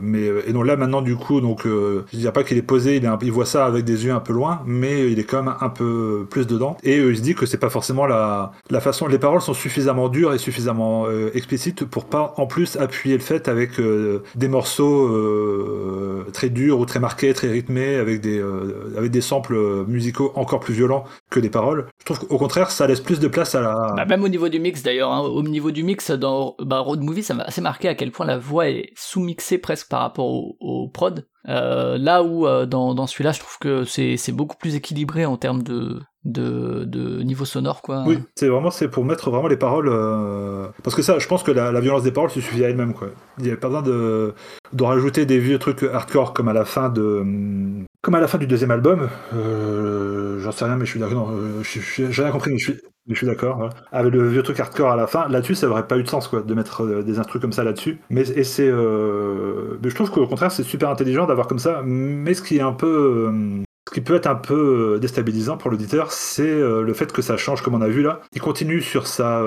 mais 0.01 0.31
et 0.47 0.53
donc 0.53 0.65
là 0.65 0.75
maintenant, 0.75 1.01
du 1.01 1.15
coup, 1.15 1.39
donc 1.39 1.65
je 1.65 2.17
dirais 2.17 2.33
pas 2.33 2.43
qu'il 2.43 2.57
est 2.57 2.63
il, 2.77 3.31
voit 3.31 3.45
ça 3.45 3.65
avec 3.65 3.85
des 3.85 4.05
yeux 4.05 4.11
un 4.11 4.19
peu 4.19 4.33
loin, 4.33 4.61
mais 4.65 5.11
il 5.11 5.19
est 5.19 5.23
quand 5.23 5.43
même 5.43 5.55
un 5.59 5.69
peu 5.69 6.25
plus 6.29 6.47
dedans. 6.47 6.77
Et 6.83 6.99
euh, 6.99 7.11
il 7.11 7.17
se 7.17 7.21
dit 7.21 7.35
que 7.35 7.45
c'est 7.45 7.57
pas 7.57 7.69
forcément 7.69 8.05
la, 8.05 8.51
la 8.69 8.79
façon. 8.79 9.07
Les 9.07 9.19
paroles 9.19 9.41
sont 9.41 9.53
suffisamment 9.53 10.09
dures 10.09 10.33
et 10.33 10.37
suffisamment 10.37 11.05
euh, 11.07 11.31
explicites 11.33 11.85
pour 11.85 12.05
pas 12.05 12.33
en 12.37 12.45
plus 12.47 12.77
appuyer 12.77 13.15
le 13.17 13.23
fait 13.23 13.47
avec 13.47 13.79
euh, 13.79 14.23
des 14.35 14.47
morceaux 14.47 14.83
très 16.31 16.49
durs 16.49 16.79
ou 16.79 16.85
très 16.85 16.99
marqués, 16.99 17.33
très 17.33 17.49
rythmés, 17.49 17.95
avec 17.95 18.21
des, 18.21 18.43
avec 18.97 19.11
des 19.11 19.21
samples 19.21 19.85
musicaux 19.87 20.31
encore 20.35 20.59
plus 20.59 20.73
violents 20.73 21.03
que 21.29 21.39
les 21.39 21.49
paroles. 21.49 21.87
Je 21.99 22.05
trouve 22.05 22.27
qu'au 22.27 22.37
contraire, 22.37 22.71
ça 22.71 22.87
laisse 22.87 22.99
plus 22.99 23.19
de 23.19 23.27
place 23.27 23.55
à 23.55 23.61
la. 23.61 23.93
Bah, 23.95 24.05
même 24.05 24.23
au 24.23 24.29
niveau 24.29 24.49
du 24.49 24.59
mix 24.59 24.83
d'ailleurs, 24.83 25.11
hein. 25.11 25.21
au 25.21 25.43
niveau 25.43 25.71
du 25.71 25.83
mix 25.83 26.11
dans 26.11 26.55
bah, 26.59 26.79
Road 26.79 27.01
Movie, 27.01 27.23
ça 27.23 27.33
m'a 27.33 27.43
assez 27.43 27.61
marqué 27.61 27.87
à 27.87 27.95
quel 27.95 28.11
point 28.11 28.25
la 28.25 28.37
voix 28.37 28.69
est 28.69 28.91
sous-mixée 28.95 29.57
presque 29.57 29.89
par 29.89 30.01
rapport 30.01 30.25
au, 30.25 30.57
au 30.59 30.89
prod. 30.89 31.25
Euh, 31.49 31.97
là 31.97 32.23
où 32.23 32.47
euh, 32.47 32.65
dans, 32.65 32.93
dans 32.93 33.07
celui-là, 33.07 33.31
je 33.31 33.39
trouve 33.39 33.57
que 33.59 33.83
c'est, 33.83 34.31
beaucoup 34.31 34.55
plus 34.55 34.75
équilibré 34.75 35.25
en 35.25 35.35
termes 35.35 35.61
de, 35.61 35.99
de, 36.23 36.85
de 36.85 37.21
niveau 37.21 37.45
sonore, 37.45 37.81
quoi. 37.81 38.03
Oui, 38.05 38.19
c'est 38.35 38.47
vraiment 38.47 38.71
c'est 38.71 38.87
pour 38.87 39.03
mettre 39.03 39.29
vraiment 39.29 39.47
les 39.47 39.57
paroles. 39.57 39.89
Euh... 39.89 40.67
Parce 40.83 40.95
que 40.95 41.01
ça, 41.01 41.19
je 41.19 41.27
pense 41.27 41.43
que 41.43 41.51
la, 41.51 41.79
violence 41.81 42.03
des 42.03 42.11
paroles 42.11 42.29
se 42.29 42.39
suffit 42.39 42.63
à 42.63 42.69
elle-même. 42.69 42.93
Il 43.39 43.45
n'y 43.45 43.51
a 43.51 43.57
pas 43.57 43.67
besoin 43.67 43.81
de, 43.81 44.33
de 44.71 44.83
rajouter 44.83 45.25
des 45.25 45.39
vieux 45.39 45.59
trucs 45.59 45.83
hardcore 45.83 46.33
comme 46.33 46.47
à 46.47 46.53
la 46.53 46.65
fin 46.65 46.89
de. 46.89 47.23
Comme 48.01 48.15
à 48.15 48.19
la 48.19 48.27
fin 48.27 48.37
du 48.37 48.47
deuxième 48.47 48.71
album. 48.71 49.09
J'en 50.43 50.51
sais 50.51 50.65
rien, 50.65 50.75
mais 50.75 50.85
je 50.85 50.91
suis 50.91 50.99
d'accord. 50.99 51.31
Euh, 51.31 51.63
j'ai 51.63 52.23
rien 52.23 52.31
compris, 52.31 52.51
mais 52.51 52.59
je 52.59 53.15
suis, 53.15 53.27
d'accord. 53.27 53.69
Avec 53.91 54.13
le 54.13 54.27
vieux 54.29 54.43
truc 54.43 54.59
hardcore 54.59 54.91
à 54.91 54.95
la 54.95 55.07
fin, 55.07 55.27
là-dessus, 55.27 55.55
ça 55.55 55.67
aurait 55.67 55.87
pas 55.87 55.97
eu 55.97 56.03
de 56.03 56.09
sens 56.09 56.27
quoi, 56.27 56.41
de 56.41 56.53
mettre 56.53 56.83
euh, 56.83 57.03
des 57.03 57.19
instruments 57.19 57.41
comme 57.41 57.51
ça 57.51 57.63
là-dessus. 57.63 57.99
Mais 58.09 58.25
c'est, 58.43 58.67
euh... 58.67 59.77
je 59.83 59.95
trouve 59.95 60.11
qu'au 60.11 60.27
contraire, 60.27 60.51
c'est 60.51 60.63
super 60.63 60.89
intelligent 60.89 61.25
d'avoir 61.25 61.47
comme 61.47 61.59
ça. 61.59 61.81
Mais 61.83 62.33
ce 62.33 62.41
qui 62.41 62.57
est 62.57 62.61
un 62.61 62.73
peu, 62.73 63.31
ce 63.89 63.93
qui 63.93 64.01
peut 64.01 64.15
être 64.15 64.27
un 64.27 64.35
peu 64.35 64.99
déstabilisant 65.01 65.57
pour 65.57 65.71
l'auditeur, 65.71 66.11
c'est 66.11 66.59
le 66.59 66.93
fait 66.93 67.11
que 67.11 67.21
ça 67.21 67.37
change, 67.37 67.61
comme 67.61 67.75
on 67.75 67.81
a 67.81 67.89
vu 67.89 68.01
là. 68.01 68.21
Il 68.33 68.41
continue 68.41 68.81
sur 68.81 69.07
sa, 69.07 69.41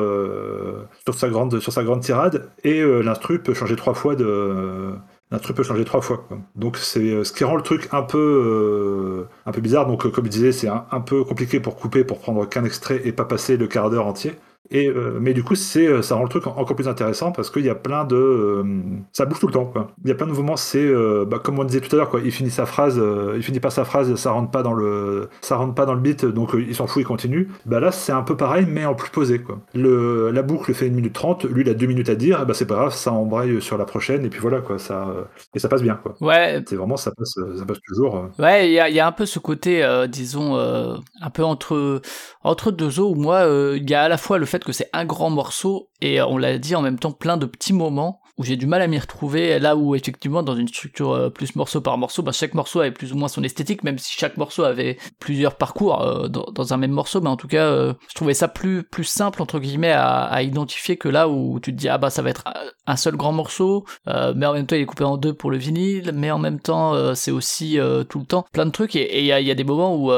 sur 1.05 1.14
sa 1.14 1.28
grande, 1.28 1.61
sur 1.61 1.72
sa 1.72 1.84
grande 1.84 2.01
tirade 2.01 2.51
et 2.64 2.82
l'instru 3.03 3.38
peut 3.42 3.55
changer 3.55 3.76
trois 3.76 3.94
fois 3.94 4.16
de 4.16 4.92
un 5.31 5.39
truc 5.39 5.57
peut 5.57 5.62
changer 5.62 5.85
trois 5.85 6.01
fois. 6.01 6.27
Donc 6.55 6.77
c'est 6.77 7.01
euh, 7.01 7.24
ce 7.24 7.33
qui 7.33 7.45
rend 7.45 7.57
le 7.57 7.62
truc 7.62 7.89
un 7.93 8.03
peu 8.03 8.18
euh, 8.18 9.29
un 9.45 9.53
peu 9.53 9.61
bizarre. 9.61 9.87
Donc 9.87 10.07
euh, 10.07 10.11
comme 10.11 10.27
je 10.27 10.31
disais, 10.31 10.53
c'est 10.53 10.68
un, 10.68 11.01
peu 11.01 11.24
compliqué 11.24 11.61
pour 11.61 11.77
couper, 11.77 12.05
pour 12.05 12.18
prendre 12.18 12.49
qu'un 12.49 12.64
extrait 12.64 13.01
et 13.05 13.12
pas 13.12 13.24
passer 13.24 13.57
le 13.57 13.66
quart 13.66 13.91
d'heure 13.91 14.07
entier. 14.07 14.33
Et, 14.71 14.89
euh, 14.89 15.19
mais 15.21 15.35
du 15.35 15.43
coup, 15.43 15.55
c'est, 15.55 15.87
euh, 15.87 16.03
ça 16.03 16.14
rend 16.17 16.23
le 16.23 16.29
truc 16.29 16.47
encore 16.47 16.75
plus 16.75 16.89
intéressant 16.89 17.33
parce 17.33 17.51
qu'il 17.51 17.64
y 17.64 17.71
a 17.71 17.75
plein 17.75 18.05
de. 18.05 18.17
Euh, 18.17 18.64
ça 19.12 19.25
bouge 19.25 19.39
tout 19.41 19.47
le 19.47 19.53
temps. 19.53 19.67
Quoi. 19.67 19.89
Il 20.05 20.09
y 20.09 20.12
a 20.12 20.14
plein 20.14 20.27
de 20.27 20.33
mouvements. 20.33 20.57
C'est 20.57 20.87
bah, 21.27 21.39
comme 21.43 21.59
on 21.59 21.64
disait 21.64 21.81
tout 21.81 21.95
à 21.95 21.99
l'heure. 21.99 22.11
Quoi. 22.11 22.21
Il 22.25 22.33
finit 22.33 22.51
sa 22.51 22.67
phrase, 22.67 23.01
il 23.35 23.43
finit 23.43 23.61
pas 23.61 23.71
sa 23.71 23.85
phrase, 23.85 24.14
ça 24.17 24.31
rentre 24.31 24.51
pas 24.51 24.62
dans 24.62 24.75
le, 24.75 25.29
ça 25.41 25.57
rentre 25.57 25.75
pas 25.75 25.87
dans 25.87 25.95
le 25.95 26.01
beat, 26.01 26.25
donc 26.25 26.51
il 26.57 26.75
s'en 26.75 26.87
fout, 26.87 27.03
il 27.03 27.07
continue. 27.07 27.49
Bah 27.67 27.81
là, 27.81 27.93
c'est 27.93 28.12
un 28.12 28.23
peu 28.23 28.37
pareil, 28.37 28.67
mais 28.69 28.85
en 28.85 28.95
plus 28.95 29.11
posé. 29.11 29.41
Quoi. 29.41 29.61
Le, 29.75 30.31
la 30.31 30.43
boucle 30.43 30.73
fait 30.75 30.87
une 30.87 30.95
minute 30.95 31.12
trente. 31.12 31.45
Lui, 31.45 31.62
il 31.62 31.69
a 31.69 31.75
deux 31.75 31.87
minutes 31.87 32.09
à 32.09 32.14
dire. 32.14 32.45
Bah 32.47 32.55
c'est 32.55 32.67
pas 32.67 32.77
grave, 32.77 32.93
ça 32.95 33.12
embraye 33.12 33.61
sur 33.61 33.79
la 33.79 33.85
prochaine 33.85 34.25
et 34.25 34.29
puis 34.29 34.41
voilà 34.41 34.61
quoi. 34.61 34.79
Ça 34.79 35.07
et 35.55 35.59
ça 35.59 35.69
passe 35.69 35.83
bien. 35.83 35.99
Quoi. 36.03 36.14
Ouais. 36.21 36.62
C'est 36.67 36.77
vraiment 36.77 36.97
ça 36.97 37.12
passe, 37.17 37.39
ça 37.57 37.64
passe 37.64 37.81
toujours. 37.87 38.29
Ouais, 38.39 38.69
il 38.69 38.73
y 38.73 38.81
a, 38.81 38.89
y 38.89 39.01
a, 39.01 39.07
un 39.07 39.12
peu 39.12 39.27
ce 39.27 39.39
côté, 39.39 39.87
disons, 40.09 40.57
un 40.57 41.31
peu 41.31 41.45
entre 41.45 42.01
entre 42.43 42.71
deux 42.71 43.01
eaux 43.01 43.11
où 43.11 43.14
moi, 43.14 43.47
il 43.77 43.89
y 43.89 43.95
a 43.95 44.03
à 44.03 44.09
la 44.09 44.17
fois 44.17 44.39
le 44.39 44.47
fait 44.47 44.55
que 44.64 44.72
c'est 44.72 44.90
un 44.92 45.04
grand 45.04 45.30
morceau 45.30 45.88
et 46.00 46.20
on 46.20 46.38
l'a 46.38 46.59
dit 46.59 46.74
en 46.74 46.82
même 46.82 46.98
temps 46.98 47.12
plein 47.12 47.36
de 47.36 47.46
petits 47.46 47.72
moments 47.72 48.20
où 48.39 48.45
j'ai 48.45 48.57
du 48.57 48.66
mal 48.66 48.82
à 48.82 48.87
m'y 48.87 48.99
retrouver, 48.99 49.59
là 49.59 49.76
où 49.76 49.95
effectivement 49.95 50.43
dans 50.43 50.57
une 50.57 50.68
structure 50.68 51.12
euh, 51.12 51.30
plus 51.30 51.57
morceau 51.57 51.80
par 51.80 51.97
morceau, 51.97 52.22
bah, 52.22 52.32
chaque 52.32 52.55
morceau 52.55 52.80
avait 52.80 52.91
plus 52.91 53.12
ou 53.12 53.16
moins 53.16 53.28
son 53.28 53.43
esthétique, 53.43 53.82
même 53.82 53.99
si 53.99 54.12
chaque 54.16 54.37
morceau 54.37 54.64
avait 54.64 54.99
plusieurs 55.18 55.57
parcours 55.57 56.03
euh, 56.03 56.28
dans, 56.28 56.72
un 56.72 56.76
même 56.76 56.91
morceau, 56.91 57.20
mais 57.20 57.28
en 57.28 57.37
tout 57.37 57.49
cas 57.49 57.64
euh, 57.64 57.95
je 58.09 58.14
trouvais 58.14 58.34
ça 58.34 58.49
plus 58.49 58.82
plus 58.82 59.05
simple 59.05 59.41
entre 59.41 59.61
guillemets 59.61 59.93
à, 59.93 60.24
à, 60.24 60.43
identifier 60.43 60.97
que 60.97 61.09
là 61.09 61.28
où 61.28 61.61
tu 61.61 61.72
te 61.72 61.78
dis 61.78 61.89
ah 61.89 61.97
bah 61.97 62.11
ça 62.11 62.22
va 62.22 62.30
être 62.30 62.45
un 62.87 62.97
seul 62.97 63.16
grand 63.16 63.32
morceau, 63.32 63.84
mais 64.07 64.47
en 64.47 64.53
même 64.53 64.66
temps 64.66 64.76
il 64.76 64.82
est 64.82 64.87
coupé 64.87 65.05
en 65.05 65.16
deux 65.16 65.32
pour 65.32 65.51
le 65.51 65.57
vinyle, 65.57 66.11
mais 66.12 66.30
en 66.30 66.39
même 66.39 66.61
temps 66.61 67.14
c'est 67.14 67.30
aussi 67.30 67.78
tout 68.09 68.18
le 68.18 68.24
temps 68.24 68.45
plein 68.53 68.66
de 68.66 68.70
trucs. 68.70 68.97
Et 68.97 69.20
il 69.20 69.26
y 69.26 69.32
a, 69.32 69.41
y 69.41 69.51
a, 69.51 69.55
des 69.55 69.64
moments 69.64 69.97
où 69.97 70.11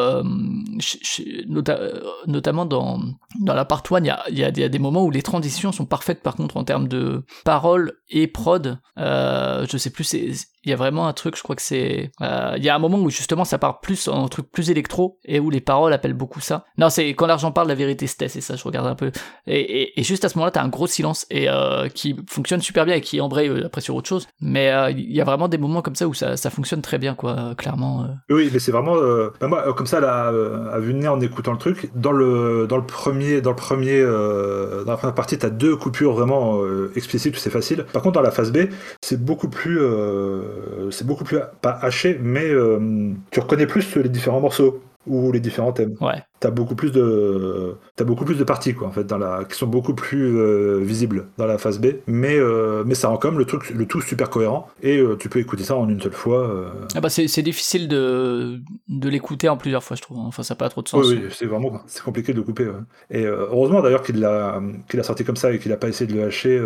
notamment 2.27 2.65
dans 2.65 3.01
dans 3.41 3.55
la 3.55 3.65
part 3.65 3.83
1 3.91 4.01
il 4.01 4.07
y 4.07 4.11
a, 4.11 4.31
y, 4.31 4.45
a, 4.45 4.51
y 4.51 4.63
a 4.63 4.69
des 4.69 4.79
moments 4.79 5.05
où 5.05 5.11
les 5.11 5.23
transitions 5.23 5.73
sont 5.73 5.87
parfaites 5.87 6.23
par 6.23 6.37
contre 6.37 6.57
en 6.57 6.65
termes 6.65 6.89
de 6.89 7.25
paroles 7.45 7.93
et 8.11 8.27
prod. 8.27 8.79
Euh, 8.99 9.67
je 9.71 9.77
sais 9.77 9.91
plus, 9.91 10.05
c'est 10.05 10.33
il 10.69 10.71
y 10.71 10.75
a 10.75 10.77
vraiment 10.77 11.09
un 11.09 11.15
truc, 11.15 11.35
je 11.37 11.43
crois 11.43 11.57
que 11.57 11.63
c'est... 11.63 12.11
Euh, 12.21 12.53
il 12.59 12.63
y 12.63 12.69
a 12.69 12.75
un 12.75 12.79
moment 12.79 12.99
où 12.99 13.09
justement 13.09 13.45
ça 13.47 13.57
part 13.57 13.81
plus 13.81 14.07
en 14.07 14.29
truc 14.29 14.53
plus 14.53 14.71
électro, 14.71 15.19
et 15.25 15.41
où 15.41 15.49
les 15.49 15.63
paroles 15.63 15.95
appellent 15.95 16.13
beaucoup 16.13 16.41
ça. 16.41 16.65
Non, 16.77 16.91
c'est 16.91 17.09
quand 17.15 17.27
l'argent 17.27 17.53
parle, 17.53 17.69
la 17.69 17.75
vérité 17.75 18.07
se 18.07 18.17
tait, 18.17 18.29
c'est 18.29 18.43
ça, 18.43 18.55
je 18.55 18.65
regarde 18.65 18.87
un 18.87 18.95
peu. 18.95 19.11
Et, 19.47 19.93
juste 20.03 20.25
à 20.27 20.29
ce 20.29 20.37
moment-là, 20.37 20.51
t'as 20.51 20.63
un 20.63 20.69
gros 20.69 20.87
silence, 20.87 21.27
et 21.31 21.49
euh, 21.49 21.89
qui 21.89 22.17
fonctionne 22.29 22.61
super 22.61 22.85
bien, 22.85 22.97
et 22.97 23.01
qui 23.01 23.21
embraye 23.21 23.49
euh, 23.49 23.67
après 23.67 23.81
sur 23.81 23.95
autre 23.95 24.09
chose. 24.09 24.29
Mais 24.43 24.71
euh, 24.71 24.91
il 24.91 25.11
y 25.11 25.21
a 25.23 25.25
vraiment 25.25 25.49
des 25.49 25.59
moments 25.59 25.81
comme 25.81 25.95
ça 25.97 26.07
où 26.07 26.13
ça, 26.13 26.37
ça 26.37 26.51
fonctionne 26.51 26.83
très 26.83 26.99
bien, 26.99 27.15
quoi, 27.15 27.55
clairement. 27.57 28.07
Oui, 28.29 28.51
mais 28.53 28.59
c'est 28.59 28.73
vraiment... 28.73 28.97
Bah, 29.41 29.49
moi, 29.49 29.73
comme 29.73 29.87
ça, 29.87 30.01
là, 30.01 30.31
à 30.73 30.79
vue 30.79 30.93
de 30.93 30.99
nez, 30.99 31.09
en 31.09 31.21
écoutant 31.21 31.53
le 31.53 31.59
truc, 31.59 31.91
dans 31.95 32.13
le, 32.13 32.67
dans 32.69 32.77
le 32.77 32.87
premier... 32.87 33.41
Dans 33.41 33.51
le 33.51 33.57
premier 33.57 34.03
dans 34.03 34.93
la 34.93 34.97
première 34.97 35.15
partie, 35.15 35.39
t'as 35.39 35.51
deux 35.51 35.77
coupures 35.77 36.13
vraiment 36.13 36.61
explicites, 36.95 37.39
c'est 37.39 37.51
facile. 37.51 37.87
Par 37.93 38.03
contre, 38.03 38.17
dans 38.17 38.23
la 38.23 38.31
phase 38.31 38.53
B, 38.53 38.69
c'est 39.01 39.23
beaucoup 39.23 39.49
plus 39.49 39.79
euh, 39.81 40.43
c'est 40.91 41.07
beaucoup 41.07 41.25
plus 41.25 41.39
pas 41.61 41.79
haché, 41.83 42.19
mais 42.21 42.49
euh, 42.49 43.13
tu 43.31 43.41
reconnais 43.41 43.67
plus 43.67 43.97
les 43.97 44.09
différents 44.09 44.41
morceaux 44.41 44.83
ou 45.07 45.33
les 45.33 45.41
différents 45.41 45.73
thèmes. 45.73 45.95
T'as 46.41 46.51
beaucoup 46.51 46.75
plus 46.75 46.93
de 46.93 47.77
as 47.99 48.05
beaucoup 48.05 48.25
plus 48.25 48.37
de 48.37 48.45
parties 48.45 48.75
quoi 48.75 48.89
en 48.89 48.93
fait 48.93 49.05
dans 49.05 49.19
la 49.19 49.45
qui 49.45 49.57
sont 49.57 49.67
beaucoup 49.67 49.95
plus 49.95 50.37
euh, 50.37 50.79
visibles 50.81 51.27
dans 51.37 51.47
la 51.47 51.59
phase 51.59 51.81
B, 51.81 51.87
mais 52.07 52.37
mais 52.85 52.95
ça 52.95 53.09
rend 53.09 53.19
même 53.25 53.39
le 53.39 53.45
truc 53.45 53.71
le 53.71 53.87
tout 53.87 54.01
super 54.01 54.31
cohérent 54.31 54.69
et 54.83 55.03
tu 55.19 55.29
peux 55.29 55.41
écouter 55.41 55.65
ça 55.65 55.77
en 55.77 55.89
une 55.89 56.01
seule 56.01 56.13
fois. 56.13 56.73
Ah 56.95 57.01
bah 57.01 57.11
c'est 57.11 57.43
difficile 57.43 57.89
de 57.89 58.61
de 58.89 59.09
l'écouter 59.09 59.49
en 59.49 59.57
plusieurs 59.57 59.83
fois 59.83 59.97
je 59.97 60.03
trouve. 60.03 60.19
Enfin 60.19 60.43
ça 60.43 60.55
n'a 60.55 60.59
pas 60.59 60.69
trop 60.69 60.83
de 60.83 60.89
sens. 60.89 61.07
Oui, 61.07 61.21
oui 61.23 61.29
c'est 61.31 61.47
vraiment 61.47 61.81
c'est 61.87 62.03
compliqué 62.03 62.33
de 62.33 62.39
le 62.39 62.45
couper. 62.45 62.69
Et 63.11 63.25
heureusement 63.25 63.83
d'ailleurs 63.83 64.03
qu'il 64.03 64.21
l'a 64.21 64.61
qu'il 64.89 65.01
a 65.01 65.03
sorti 65.03 65.25
comme 65.25 65.37
ça 65.37 65.53
et 65.53 65.59
qu'il 65.59 65.73
a 65.73 65.77
pas 65.77 65.89
essayé 65.89 66.11
de 66.11 66.17
le 66.17 66.25
hacher 66.25 66.61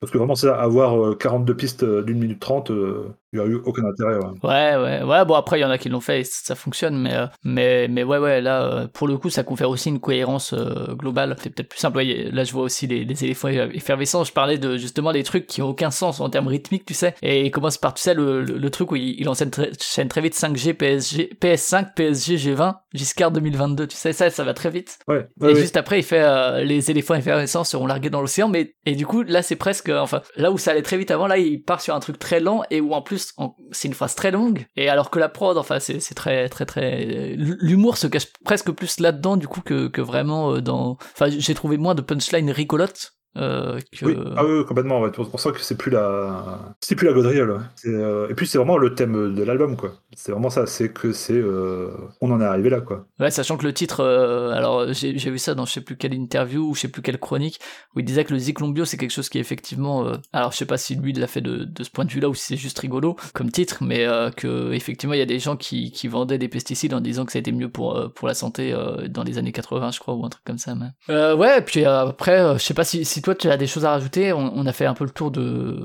parce 0.00 0.10
que 0.12 0.16
vraiment, 0.16 0.34
c'est 0.34 0.48
avoir 0.48 1.18
42 1.18 1.52
euh, 1.52 1.56
pistes 1.56 1.82
euh, 1.82 2.02
d'une 2.02 2.18
minute 2.18 2.40
30, 2.40 2.70
euh, 2.70 3.14
il 3.34 3.38
n'y 3.38 3.44
a 3.44 3.48
eu 3.48 3.56
aucun 3.56 3.84
intérêt. 3.84 4.16
Ouais. 4.16 4.30
ouais, 4.42 4.76
ouais, 4.76 5.02
ouais. 5.02 5.24
Bon, 5.26 5.34
après, 5.34 5.58
il 5.58 5.62
y 5.62 5.64
en 5.64 5.70
a 5.70 5.76
qui 5.76 5.90
l'ont 5.90 6.00
fait 6.00 6.20
et 6.20 6.24
ça 6.24 6.54
fonctionne, 6.54 6.96
mais, 6.98 7.14
mais, 7.44 7.86
mais 7.86 8.02
ouais, 8.02 8.16
ouais, 8.16 8.40
là, 8.40 8.88
pour 9.00 9.08
le 9.08 9.16
coup, 9.16 9.30
ça 9.30 9.44
confère 9.44 9.70
aussi 9.70 9.88
une 9.88 9.98
cohérence 9.98 10.54
globale. 10.90 11.34
C'est 11.42 11.48
peut-être 11.48 11.70
plus 11.70 11.78
simple. 11.78 12.02
là, 12.02 12.44
je 12.44 12.52
vois 12.52 12.64
aussi 12.64 12.86
les, 12.86 13.06
les, 13.06 13.24
éléphants 13.24 13.48
effervescents. 13.48 14.24
Je 14.24 14.32
parlais 14.34 14.58
de 14.58 14.76
justement 14.76 15.14
des 15.14 15.22
trucs 15.22 15.46
qui 15.46 15.62
ont 15.62 15.70
aucun 15.70 15.90
sens 15.90 16.20
en 16.20 16.28
termes 16.28 16.48
rythmiques, 16.48 16.84
tu 16.84 16.92
sais. 16.92 17.14
Et 17.22 17.46
il 17.46 17.50
commence 17.50 17.78
par, 17.78 17.94
tu 17.94 18.02
sais, 18.02 18.12
le, 18.12 18.42
le, 18.42 18.70
truc 18.70 18.92
où 18.92 18.96
il, 18.96 19.18
il 19.18 19.26
enchaîne 19.30 19.50
très, 19.50 19.70
très 19.70 20.20
vite 20.20 20.34
5G, 20.34 20.74
PSG, 20.74 21.30
PS5, 21.40 21.94
PSG, 21.94 22.36
G20, 22.36 22.74
Giscard 22.92 23.30
2022. 23.30 23.86
Tu 23.86 23.96
sais, 23.96 24.12
ça, 24.12 24.28
ça 24.28 24.44
va 24.44 24.52
très 24.52 24.68
vite. 24.68 24.98
Ouais. 25.08 25.26
et 25.48 25.54
juste 25.54 25.78
après, 25.78 26.00
il 26.00 26.02
fait 26.02 26.62
les 26.62 26.90
éléphants 26.90 27.14
effervescents 27.14 27.64
seront 27.64 27.86
largués 27.86 28.10
dans 28.10 28.20
l'océan. 28.20 28.50
Mais 28.50 28.74
et 28.84 28.96
du 28.96 29.06
coup, 29.06 29.22
là, 29.22 29.40
c'est 29.40 29.56
presque, 29.56 29.88
enfin, 29.88 30.20
là 30.36 30.52
où 30.52 30.58
ça 30.58 30.72
allait 30.72 30.82
très 30.82 30.98
vite 30.98 31.10
avant, 31.10 31.26
là, 31.26 31.38
il 31.38 31.62
part 31.62 31.80
sur 31.80 31.94
un 31.94 32.00
truc 32.00 32.18
très 32.18 32.38
lent 32.38 32.64
et 32.70 32.82
où 32.82 32.92
en 32.92 33.00
plus, 33.00 33.32
c'est 33.72 33.88
une 33.88 33.94
phrase 33.94 34.14
très 34.14 34.30
longue. 34.30 34.66
Et 34.76 34.90
alors 34.90 35.08
que 35.08 35.18
la 35.18 35.30
prod, 35.30 35.56
enfin, 35.56 35.80
c'est 35.80 36.14
très, 36.14 36.50
très, 36.50 36.66
très, 36.66 37.34
l'humour 37.38 37.96
se 37.96 38.06
cache 38.06 38.26
presque 38.44 38.70
plus 38.72 38.89
là-dedans 38.98 39.36
du 39.36 39.46
coup 39.46 39.60
que, 39.60 40.00
vraiment 40.00 40.54
euh, 40.54 40.60
dans, 40.60 40.96
enfin, 41.12 41.26
j'ai 41.28 41.54
trouvé 41.54 41.76
moins 41.76 41.94
de 41.94 42.02
punchline 42.02 42.50
rigolote 42.50 43.12
euh, 43.36 43.78
oui. 44.02 44.16
Ah 44.36 44.44
oui, 44.44 44.64
complètement. 44.66 45.00
Ouais. 45.00 45.10
On 45.16 45.38
sent 45.38 45.52
que 45.52 45.60
c'est 45.60 45.76
plus 45.76 45.90
la, 45.90 46.74
c'est 46.80 46.96
plus 46.96 47.06
la 47.06 47.12
gaudriole. 47.12 47.60
Euh... 47.86 48.28
Et 48.28 48.34
puis 48.34 48.46
c'est 48.46 48.58
vraiment 48.58 48.76
le 48.76 48.94
thème 48.94 49.34
de 49.34 49.42
l'album, 49.44 49.76
quoi. 49.76 49.92
C'est 50.16 50.32
vraiment 50.32 50.50
ça. 50.50 50.66
C'est 50.66 50.92
que 50.92 51.12
c'est, 51.12 51.34
euh... 51.34 51.90
on 52.20 52.32
en 52.32 52.40
est 52.40 52.44
arrivé 52.44 52.70
là, 52.70 52.80
quoi. 52.80 53.06
Ouais, 53.20 53.30
sachant 53.30 53.56
que 53.56 53.64
le 53.64 53.72
titre, 53.72 54.04
alors 54.04 54.92
j'ai 54.92 55.12
vu 55.12 55.38
ça 55.38 55.54
dans 55.54 55.64
je 55.64 55.72
sais 55.72 55.80
plus 55.80 55.96
quelle 55.96 56.14
interview 56.14 56.70
ou 56.70 56.74
je 56.74 56.80
sais 56.80 56.88
plus 56.88 57.02
quelle 57.02 57.18
chronique 57.18 57.60
où 57.94 58.00
il 58.00 58.04
disait 58.04 58.24
que 58.24 58.32
le 58.32 58.38
Zyklon 58.38 58.74
c'est 58.84 58.96
quelque 58.96 59.10
chose 59.10 59.28
qui 59.28 59.38
est 59.38 59.40
effectivement, 59.40 60.12
alors 60.32 60.52
je 60.52 60.56
sais 60.56 60.66
pas 60.66 60.78
si 60.78 60.96
lui 60.96 61.12
l'a 61.12 61.26
fait 61.26 61.40
de, 61.40 61.64
de, 61.64 61.84
ce 61.84 61.90
point 61.90 62.04
de 62.04 62.10
vue-là 62.10 62.28
ou 62.28 62.34
si 62.34 62.46
c'est 62.46 62.56
juste 62.56 62.78
rigolo 62.78 63.16
comme 63.34 63.50
titre, 63.50 63.78
mais 63.82 64.06
que 64.36 64.72
effectivement 64.72 65.14
il 65.14 65.18
y 65.18 65.22
a 65.22 65.26
des 65.26 65.38
gens 65.38 65.56
qui, 65.56 65.92
qui 65.92 66.08
vendaient 66.08 66.38
des 66.38 66.48
pesticides 66.48 66.94
en 66.94 67.00
disant 67.00 67.24
que 67.24 67.32
ça 67.32 67.38
a 67.38 67.40
été 67.40 67.52
mieux 67.52 67.68
pour 67.68 68.12
pour 68.14 68.26
la 68.26 68.34
santé 68.34 68.74
dans 69.08 69.22
les 69.22 69.38
années 69.38 69.52
80, 69.52 69.92
je 69.92 70.00
crois, 70.00 70.14
ou 70.14 70.24
un 70.24 70.28
truc 70.28 70.44
comme 70.44 70.58
ça. 70.58 70.74
Mais... 70.74 71.32
ouais, 71.32 71.58
et 71.58 71.62
puis 71.62 71.84
après, 71.84 72.58
je 72.58 72.64
sais 72.64 72.74
pas 72.74 72.84
si, 72.84 73.04
si 73.04 73.19
toi 73.22 73.34
tu 73.34 73.50
as 73.50 73.56
des 73.56 73.66
choses 73.66 73.84
à 73.84 73.90
rajouter, 73.90 74.32
on, 74.32 74.66
a 74.66 74.72
fait 74.72 74.86
un 74.86 74.94
peu 74.94 75.04
le 75.04 75.10
tour 75.10 75.30
de, 75.30 75.78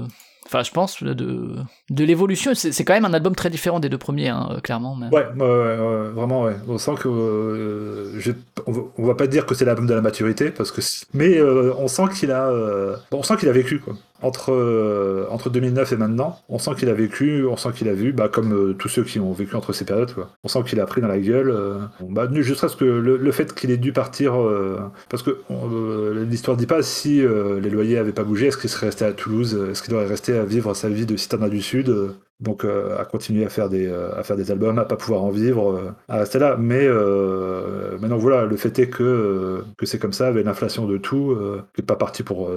enfin 0.46 0.64
je 0.64 0.72
pense 0.72 1.02
de 1.04 1.56
de 1.90 2.04
l'évolution. 2.04 2.54
C'est 2.56 2.84
quand 2.84 2.94
même 2.94 3.06
un 3.06 3.14
album 3.14 3.36
très 3.36 3.50
différent 3.50 3.80
des 3.80 3.90
deux 3.90 3.98
premiers 3.98 4.30
hein, 4.30 4.50
euh, 4.52 4.60
clairement 4.60 4.98
ouais, 5.12 5.28
vraiment 5.36 6.44
ouais. 6.44 6.56
On 6.68 6.78
sent 6.78 6.96
que 7.00 7.08
euh, 7.08 8.34
on, 8.68 9.06
va, 9.06 9.16
pas 9.16 9.28
dire 9.28 9.46
que 9.46 9.56
c'est 9.56 9.66
l'album 9.66 9.88
de 9.88 9.94
la 9.94 10.02
maturité 10.02 10.52
parce 10.52 10.72
que 10.72 10.82
mais 11.14 11.38
euh, 11.38 11.74
on 11.78 11.88
sent 11.88 12.06
qu'il 12.14 12.32
a 12.32 12.52
on 13.12 13.24
sent 13.24 13.38
qu'il 13.38 13.50
a 13.50 13.54
vécu 13.54 13.80
quoi 13.80 13.96
entre, 14.22 14.54
euh, 14.54 15.28
entre 15.30 15.50
2009 15.50 15.92
et 15.92 15.98
maintenant, 15.98 16.40
on 16.50 16.58
sent 16.58 16.72
qu'il 16.78 16.90
a 16.90 16.94
vécu, 16.94 17.46
on 17.46 17.58
sent 17.58 17.70
qu'il 17.76 17.90
a 17.90 17.94
vu, 17.94 18.14
bah, 18.14 18.30
comme 18.30 18.54
euh, 18.54 18.74
tous 18.74 18.88
ceux 18.88 19.04
qui 19.04 19.20
ont 19.20 19.34
vécu 19.34 19.56
entre 19.56 19.74
ces 19.74 19.86
périodes. 19.86 20.14
On 20.44 20.48
sent 20.48 20.64
qu'il 20.66 20.80
a 20.80 20.86
pris 20.86 21.02
dans 21.02 21.08
la 21.08 21.20
gueule. 21.20 21.50
Euh, 21.50 21.80
bah, 22.10 22.28
juste 22.32 22.62
parce 22.62 22.76
que 22.76 22.86
le, 22.86 23.32
fait 23.32 23.54
qu'il 23.54 23.72
ait 23.72 23.78
dû 23.78 23.92
partir, 23.92 24.34
parce 25.10 25.24
que 25.24 25.42
l'histoire 26.26 26.56
dit 26.56 26.68
pas 26.68 26.82
si 26.82 27.22
les 27.22 27.70
loyers 27.70 27.98
avaient 27.98 28.14
pas 28.14 28.24
bougé, 28.24 28.48
est-ce 28.48 28.58
qu'il 28.58 28.70
serait 28.70 28.88
resté 28.88 29.04
à 29.04 29.12
Toulouse, 29.12 29.60
est-ce 29.70 29.84
qu'il 29.84 29.94
aurait 29.94 30.08
resté 30.08 30.38
à 30.38 30.46
vivre 30.46 30.74
sa 30.74 30.88
vie 30.88 31.06
de 31.06 31.18
citadin 31.18 31.50
du 31.50 31.62
Sud 31.62 31.94
donc 32.42 32.66
euh, 32.66 32.98
à 33.00 33.06
continuer 33.06 33.46
à 33.46 33.50
faire 33.50 33.70
des 33.70 33.92
à 33.92 34.24
faire 34.24 34.36
des 34.36 34.52
albums, 34.52 34.78
à 34.78 34.86
pas 34.86 34.98
pouvoir 34.98 35.24
en 35.24 35.30
vivre, 35.30 35.72
euh, 35.72 35.92
à 36.10 36.18
rester 36.18 36.40
là. 36.40 36.58
Mais 36.60 36.88
maintenant 38.00 38.18
voilà, 38.18 38.46
le 38.46 38.58
fait 38.58 38.78
est 38.80 38.90
que 38.90 39.64
que 39.78 39.86
c'est 39.86 40.00
comme 40.00 40.14
ça, 40.14 40.28
avec 40.28 40.46
l'inflation 40.46 40.86
de 40.86 40.98
tout, 40.98 41.38
qui 41.74 41.82
n'est 41.82 41.86
pas 41.86 41.96
parti 41.96 42.24
pour 42.24 42.52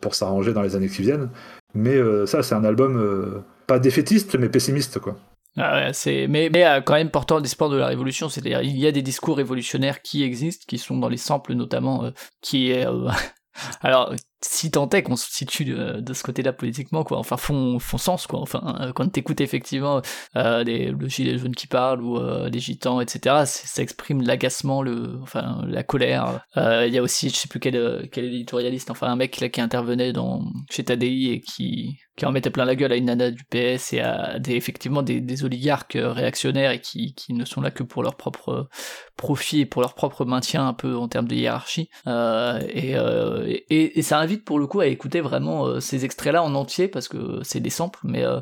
pour 0.00 0.14
s'arranger 0.14 0.52
dans 0.52 0.62
les 0.62 0.76
années 0.76 0.88
qui 0.88 1.02
viennent. 1.02 1.28
Mais 1.74 1.98
ça, 2.26 2.42
c'est 2.42 2.54
un 2.54 2.64
album 2.64 3.42
pas 3.66 3.78
défaitiste, 3.78 4.36
mais 4.38 4.48
pessimiste 4.48 4.98
quoi. 4.98 5.16
Ah 5.58 5.90
c'est 5.94 6.26
mais, 6.28 6.50
mais 6.52 6.64
quand 6.84 6.94
même 6.94 7.10
portant 7.10 7.38
l'espoir 7.38 7.70
de 7.70 7.78
la 7.78 7.86
révolution, 7.86 8.28
c'est-à-dire 8.28 8.60
il 8.60 8.76
y 8.76 8.86
a 8.86 8.92
des 8.92 9.02
discours 9.02 9.38
révolutionnaires 9.38 10.02
qui 10.02 10.22
existent, 10.22 10.64
qui 10.68 10.76
sont 10.76 10.98
dans 10.98 11.08
les 11.08 11.16
samples 11.16 11.54
notamment, 11.54 12.10
qui 12.42 12.70
est 12.70 12.86
alors 13.82 14.14
si 14.48 14.70
tant 14.70 14.88
est 14.90 15.02
qu'on 15.02 15.16
se 15.16 15.30
situe 15.30 15.74
euh, 15.74 16.00
de, 16.00 16.12
ce 16.12 16.22
côté-là 16.22 16.52
politiquement, 16.52 17.04
quoi, 17.04 17.18
enfin 17.18 17.36
font, 17.36 17.78
font 17.78 17.98
sens, 17.98 18.26
quoi. 18.26 18.40
Enfin, 18.40 18.76
euh, 18.80 18.92
quand 18.92 19.08
t'écoutes 19.08 19.40
effectivement 19.40 20.02
euh, 20.36 20.64
des, 20.64 20.86
le 20.86 21.08
gilet 21.08 21.38
jaune 21.38 21.54
qui 21.54 21.66
parle 21.66 22.02
ou 22.02 22.18
euh, 22.18 22.48
des 22.50 22.58
gitans, 22.58 23.00
etc., 23.00 23.44
ça 23.44 23.82
exprime 23.82 24.22
l'agacement, 24.22 24.82
le, 24.82 25.18
enfin 25.22 25.62
la 25.66 25.82
colère. 25.82 26.40
Il 26.56 26.92
y 26.92 26.98
a 26.98 27.02
aussi, 27.02 27.28
je 27.28 27.36
sais 27.36 27.48
plus 27.48 27.60
quel, 27.60 28.08
quel 28.10 28.26
éditorialiste, 28.26 28.90
enfin 28.90 29.08
un 29.08 29.16
mec 29.16 29.40
là 29.40 29.48
qui 29.48 29.60
intervenait 29.60 30.12
dans 30.12 30.42
chez 30.70 30.84
Tadi 30.84 31.30
et 31.30 31.40
qui 31.40 31.98
qui 32.16 32.24
en 32.24 32.32
mettait 32.32 32.48
plein 32.48 32.64
la 32.64 32.76
gueule 32.76 32.92
à 32.92 32.96
une 32.96 33.04
nana 33.04 33.30
du 33.30 33.44
PS 33.44 33.92
et 33.92 34.00
à 34.00 34.38
des 34.38 34.54
effectivement 34.54 35.02
des, 35.02 35.44
oligarques 35.44 35.98
réactionnaires 36.00 36.70
et 36.70 36.80
qui, 36.80 37.14
qui 37.14 37.34
ne 37.34 37.44
sont 37.44 37.60
là 37.60 37.70
que 37.70 37.82
pour 37.82 38.02
leur 38.02 38.16
propre 38.16 38.70
profit 39.18 39.60
et 39.60 39.66
pour 39.66 39.82
leur 39.82 39.94
propre 39.94 40.24
maintien 40.24 40.66
un 40.66 40.72
peu 40.72 40.96
en 40.96 41.08
termes 41.08 41.28
de 41.28 41.34
hiérarchie. 41.34 41.90
et, 42.06 43.98
et 43.98 44.02
ça 44.02 44.18
invite 44.18 44.35
pour 44.36 44.58
le 44.58 44.66
coup 44.66 44.80
à 44.80 44.86
écouter 44.86 45.20
vraiment 45.20 45.66
euh, 45.66 45.80
ces 45.80 46.04
extraits-là 46.04 46.42
en 46.42 46.54
entier 46.54 46.88
parce 46.88 47.08
que 47.08 47.40
c'est 47.42 47.60
des 47.60 47.70
samples, 47.70 48.00
mais 48.04 48.24
euh, 48.24 48.40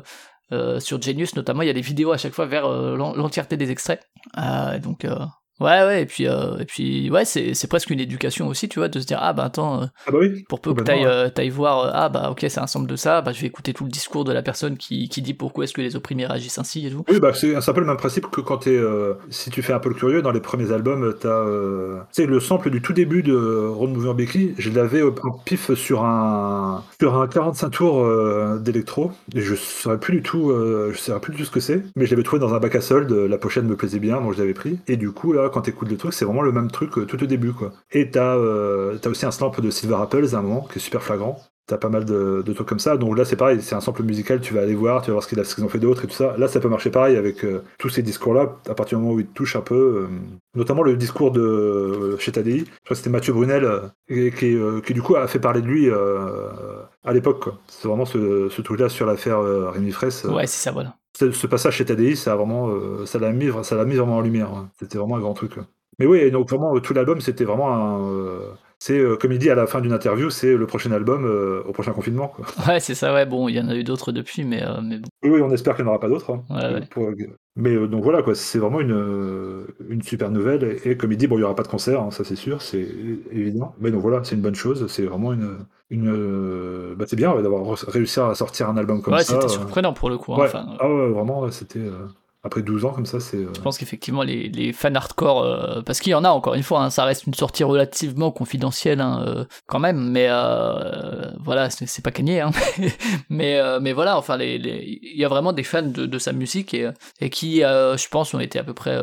euh, 0.51 0.79
sur 0.79 1.01
Genius 1.01 1.35
notamment, 1.35 1.61
il 1.61 1.67
y 1.67 1.71
a 1.71 1.73
des 1.73 1.81
vidéos 1.81 2.11
à 2.11 2.17
chaque 2.17 2.33
fois 2.33 2.45
vers 2.45 2.67
l'entièreté 2.69 3.57
des 3.57 3.71
extraits. 3.71 4.01
donc 4.81 5.05
Ouais, 5.61 5.85
ouais, 5.85 6.01
et 6.01 6.05
puis, 6.05 6.27
euh, 6.27 6.57
et 6.57 6.65
puis 6.65 7.09
ouais, 7.09 7.23
c'est, 7.23 7.53
c'est 7.53 7.67
presque 7.67 7.89
une 7.89 8.01
éducation 8.01 8.47
aussi, 8.47 8.67
tu 8.67 8.79
vois, 8.79 8.89
de 8.89 8.99
se 8.99 9.05
dire, 9.05 9.19
ah 9.21 9.31
bah 9.31 9.45
attends, 9.45 9.83
euh, 9.83 9.85
ah 10.05 10.11
bah 10.11 10.17
oui, 10.19 10.43
pour 10.49 10.59
peu 10.59 10.73
que 10.73 10.81
t'ailles, 10.83 11.05
euh, 11.05 11.29
t'ailles 11.29 11.49
voir, 11.49 11.91
ah 11.93 12.09
bah 12.09 12.29
ok, 12.29 12.45
c'est 12.49 12.59
un 12.59 12.63
ensemble 12.63 12.87
de 12.87 12.97
ça, 12.97 13.21
bah 13.21 13.31
je 13.31 13.39
vais 13.39 13.47
écouter 13.47 13.73
tout 13.73 13.85
le 13.85 13.89
discours 13.89 14.25
de 14.25 14.33
la 14.33 14.41
personne 14.41 14.75
qui, 14.75 15.07
qui 15.07 15.21
dit 15.21 15.33
pourquoi 15.33 15.63
est-ce 15.63 15.73
que 15.73 15.81
les 15.81 15.95
opprimés 15.95 16.25
réagissent 16.25 16.57
ainsi 16.57 16.85
et 16.85 16.91
tout. 16.91 17.05
Oui, 17.09 17.21
bah 17.21 17.31
c'est, 17.33 17.55
un 17.55 17.73
peu 17.73 17.79
le 17.79 17.85
même 17.85 17.95
principe 17.95 18.27
que 18.27 18.41
quand 18.41 18.57
t'es, 18.57 18.77
si 19.29 19.49
tu 19.49 19.61
fais 19.61 19.71
un 19.71 19.79
peu 19.79 19.87
le 19.87 19.95
curieux, 19.95 20.21
dans 20.21 20.31
les 20.31 20.41
premiers 20.41 20.73
albums, 20.73 21.15
t'as, 21.17 21.45
tu 21.45 22.01
sais, 22.11 22.25
le 22.25 22.41
sample 22.41 22.69
du 22.69 22.81
tout 22.81 22.91
début 22.91 23.23
de 23.23 23.65
Ron 23.67 23.87
Mover 23.87 24.13
Becky, 24.13 24.55
je 24.57 24.69
l'avais 24.71 25.03
en 25.03 25.31
pif 25.45 25.73
sur 25.73 26.03
un, 26.03 26.83
sur 26.99 27.15
un 27.15 27.27
45 27.27 27.69
tours 27.69 28.59
d'électro, 28.59 29.13
et 29.33 29.39
je 29.39 29.55
saurais 29.55 29.99
plus 29.99 30.17
du 30.17 30.21
tout, 30.21 30.51
je 30.91 30.97
saurais 30.97 31.21
plus 31.21 31.31
du 31.31 31.39
tout 31.39 31.45
ce 31.45 31.51
que 31.51 31.61
c'est, 31.61 31.81
mais 31.95 32.05
je 32.05 32.11
l'avais 32.11 32.23
trouvé 32.23 32.41
dans 32.41 32.53
un 32.53 32.59
bac 32.59 32.75
à 32.75 32.81
solde, 32.81 33.09
la 33.13 33.37
pochette 33.37 33.63
me 33.63 33.77
plaisait 33.77 33.99
bien, 33.99 34.19
donc 34.19 34.33
je 34.33 34.39
l'avais 34.39 34.53
pris, 34.53 34.79
et 34.89 34.97
du 34.97 35.11
coup, 35.11 35.31
là, 35.31 35.44
quand 35.49 35.61
t'écoutes 35.61 35.89
le 35.89 35.97
truc, 35.97 36.13
c'est 36.13 36.25
vraiment 36.25 36.41
le 36.41 36.51
même 36.51 36.71
truc 36.71 36.91
tout 37.07 37.23
au 37.23 37.25
début, 37.25 37.53
quoi. 37.53 37.71
Et 37.91 38.11
t'as 38.11 38.35
euh, 38.35 38.97
aussi 39.05 39.25
un 39.25 39.31
sample 39.31 39.61
de 39.61 39.69
Silver 39.69 39.95
Apples 39.95 40.27
à 40.33 40.37
un 40.37 40.41
moment 40.41 40.61
qui 40.61 40.79
est 40.79 40.81
super 40.81 41.03
flagrant. 41.03 41.39
T'as 41.67 41.77
pas 41.77 41.89
mal 41.89 42.05
de, 42.05 42.43
trucs 42.53 42.67
comme 42.67 42.79
ça. 42.79 42.95
Donc 42.95 43.17
là, 43.17 43.25
c'est 43.25 43.35
pareil, 43.35 43.59
c'est 43.59 43.73
un 43.73 43.81
sample 43.81 44.03
musical, 44.03 44.39
tu 44.39 44.53
vas 44.53 44.61
aller 44.61 44.75
voir, 44.75 45.01
tu 45.01 45.07
vas 45.07 45.13
voir 45.13 45.23
ce 45.23 45.55
qu'ils 45.55 45.63
ont 45.65 45.69
fait 45.69 45.79
d'autre 45.79 46.03
et 46.03 46.07
tout 46.07 46.13
ça. 46.13 46.35
Là, 46.37 46.47
ça 46.47 46.59
peut 46.59 46.69
marcher 46.69 46.91
pareil 46.91 47.15
avec 47.17 47.43
euh, 47.43 47.63
tous 47.79 47.89
ces 47.89 48.03
discours-là, 48.03 48.57
à 48.69 48.75
partir 48.75 48.99
du 48.99 49.03
moment 49.03 49.15
où 49.15 49.19
ils 49.19 49.25
te 49.25 49.33
touchent 49.33 49.55
un 49.55 49.61
peu. 49.61 50.07
Euh, 50.07 50.07
notamment 50.53 50.83
le 50.83 50.95
discours 50.95 51.31
de 51.31 52.17
chez 52.19 52.31
Tadi, 52.31 52.59
je 52.59 52.63
crois 52.65 52.71
que 52.89 52.95
c'était 52.95 53.09
Mathieu 53.09 53.33
Brunel, 53.33 53.67
qui, 54.07 54.31
qui, 54.31 54.93
du 54.93 55.01
coup 55.01 55.15
a 55.15 55.27
fait 55.27 55.39
parler 55.39 55.61
de 55.61 55.67
lui 55.67 55.89
à 55.89 57.13
l'époque. 57.13 57.49
C'est 57.67 57.87
vraiment 57.87 58.05
ce, 58.05 58.47
ce 58.49 58.61
truc-là 58.61 58.87
sur 58.87 59.07
l'affaire 59.07 59.41
Rémi 59.71 59.91
Fraisse. 59.91 60.23
Ouais, 60.25 60.45
c'est 60.45 60.63
ça, 60.63 60.71
voilà. 60.71 60.95
Ce, 61.17 61.47
passage 61.47 61.77
chez 61.77 61.85
Tadi, 61.85 62.15
ça 62.15 62.33
a 62.33 62.35
vraiment, 62.35 62.69
ça 63.05 63.17
l'a 63.17 63.31
mis, 63.31 63.49
ça 63.63 63.75
l'a 63.75 63.85
mis 63.85 63.95
vraiment 63.95 64.17
en 64.17 64.21
lumière. 64.21 64.51
C'était 64.79 64.99
vraiment 64.99 65.15
un 65.15 65.21
grand 65.21 65.33
truc. 65.33 65.53
Mais 65.97 66.05
oui, 66.05 66.29
donc 66.29 66.49
vraiment, 66.49 66.79
tout 66.79 66.93
l'album, 66.93 67.21
c'était 67.21 67.43
vraiment 67.43 67.73
un. 67.73 68.55
Euh, 68.75 68.79
c'est, 68.79 68.99
euh, 68.99 69.15
comme 69.15 69.31
il 69.31 69.39
dit 69.39 69.49
à 69.49 69.55
la 69.55 69.67
fin 69.67 69.81
d'une 69.81 69.93
interview, 69.93 70.29
c'est 70.29 70.55
le 70.55 70.67
prochain 70.67 70.91
album 70.91 71.25
euh, 71.25 71.63
au 71.65 71.71
prochain 71.71 71.93
confinement. 71.93 72.27
Quoi. 72.27 72.45
Ouais, 72.67 72.79
c'est 72.79 72.95
ça, 72.95 73.13
ouais. 73.13 73.25
Bon, 73.25 73.47
il 73.47 73.55
y 73.55 73.59
en 73.59 73.69
a 73.69 73.75
eu 73.75 73.83
d'autres 73.83 74.11
depuis, 74.11 74.43
mais, 74.43 74.63
mais 74.83 74.97
bon. 74.97 75.07
Oui, 75.23 75.41
on 75.41 75.51
espère 75.51 75.75
qu'il 75.75 75.85
n'y 75.85 75.89
en 75.89 75.93
aura 75.93 75.99
pas 75.99 76.09
d'autres. 76.09 76.31
Hein, 76.31 76.43
ouais, 76.97 77.27
Mais 77.55 77.75
donc 77.87 78.03
voilà, 78.03 78.21
quoi, 78.21 78.35
c'est 78.35 78.59
vraiment 78.59 78.81
une, 78.81 79.65
une 79.89 80.01
super 80.01 80.29
nouvelle. 80.29 80.77
Et, 80.83 80.97
comme 80.97 81.11
il 81.11 81.17
dit, 81.17 81.27
bon, 81.27 81.35
il 81.35 81.39
n'y 81.39 81.45
aura 81.45 81.55
pas 81.55 81.63
de 81.63 81.67
concert, 81.67 82.01
hein, 82.01 82.11
ça 82.11 82.23
c'est 82.23 82.35
sûr, 82.35 82.61
c'est 82.61 82.87
évident. 83.31 83.75
Mais 83.79 83.91
donc 83.91 84.01
voilà, 84.01 84.23
c'est 84.23 84.35
une 84.35 84.41
bonne 84.41 84.55
chose. 84.55 84.85
C'est 84.87 85.03
vraiment 85.03 85.33
une. 85.33 85.57
une 85.89 86.95
bah, 86.95 87.05
c'est 87.07 87.15
bien 87.15 87.33
d'avoir 87.41 87.77
réussi 87.87 88.19
à 88.19 88.35
sortir 88.35 88.69
un 88.69 88.77
album 88.77 89.01
comme 89.01 89.13
ça. 89.13 89.19
Ouais, 89.19 89.41
c'était 89.41 89.53
surprenant 89.53 89.93
pour 89.93 90.09
le 90.09 90.17
coup. 90.17 90.33
Hein, 90.33 90.39
enfin, 90.41 90.65
ah 90.79 90.87
ouais, 90.87 91.09
vraiment, 91.09 91.49
c'était 91.51 91.89
après 92.45 92.61
12 92.61 92.85
ans 92.85 92.91
comme 92.91 93.07
ça, 93.07 93.19
c'est. 93.19 93.37
Euh, 93.37 93.51
Je 93.55 93.61
pense 93.61 93.79
qu'effectivement 93.79 94.21
les, 94.21 94.49
les, 94.49 94.71
fans 94.71 94.93
hardcore, 94.93 95.41
euh, 95.41 95.81
parce 95.81 95.99
qu'il 95.99 96.11
y 96.11 96.13
en 96.13 96.23
a 96.23 96.29
encore 96.29 96.53
une 96.53 96.61
fois, 96.61 96.83
hein, 96.83 96.91
ça 96.91 97.03
reste 97.03 97.25
une 97.25 97.33
sortie 97.33 97.63
relativement 97.63 98.31
confidentielle 98.31 99.01
hein, 99.01 99.25
euh, 99.27 99.45
quand 99.65 99.79
même, 99.79 100.11
mais 100.11 100.27
voilà, 101.43 101.69
c'est 101.71 102.03
pas 102.03 102.11
gagné, 102.11 102.41
hein, 102.41 102.51
mais 103.29 103.59
mais 103.81 103.93
voilà, 103.93 104.17
enfin 104.17 104.37
les, 104.37 104.55
il 105.01 105.19
y 105.19 105.25
a 105.25 105.27
vraiment 105.27 105.53
des 105.53 105.63
fans 105.63 105.81
de, 105.81 106.05
de 106.05 106.19
sa 106.19 106.33
musique 106.33 106.75
et, 106.75 106.89
et 107.19 107.31
qui, 107.31 107.61
je 107.61 108.09
pense, 108.09 108.33
ont 108.35 108.39
été 108.39 108.59
à 108.59 108.63
peu 108.63 108.73
près 108.73 108.95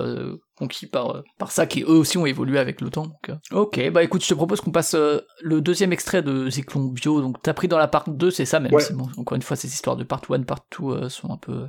conquis 0.56 0.86
par 0.86 1.22
par 1.38 1.50
ça, 1.50 1.66
qui 1.66 1.82
eux 1.82 1.88
aussi 1.88 2.18
ont 2.18 2.26
évolué 2.26 2.60
avec 2.60 2.80
le 2.80 2.90
temps. 2.90 3.06
Donc, 3.06 3.36
ok, 3.50 3.90
bah 3.90 4.04
écoute, 4.04 4.22
je 4.22 4.28
te 4.28 4.34
propose 4.34 4.60
qu'on 4.60 4.70
passe 4.70 4.94
le 4.94 5.60
deuxième 5.60 5.92
extrait 5.92 6.22
de 6.22 6.48
Zyklon 6.48 6.84
Bio. 6.84 7.20
Donc 7.20 7.42
t'as 7.42 7.54
pris 7.54 7.66
dans 7.66 7.78
la 7.78 7.88
part 7.88 8.08
2, 8.08 8.30
c'est 8.30 8.44
ça 8.44 8.60
même. 8.60 8.72
Bon, 8.92 9.08
encore 9.16 9.34
une 9.34 9.42
fois, 9.42 9.56
ces 9.56 9.68
histoires 9.68 9.96
de 9.96 10.04
part 10.04 10.22
1, 10.30 10.42
part 10.42 10.64
2 10.78 11.08
sont 11.08 11.32
un 11.32 11.38
peu 11.38 11.66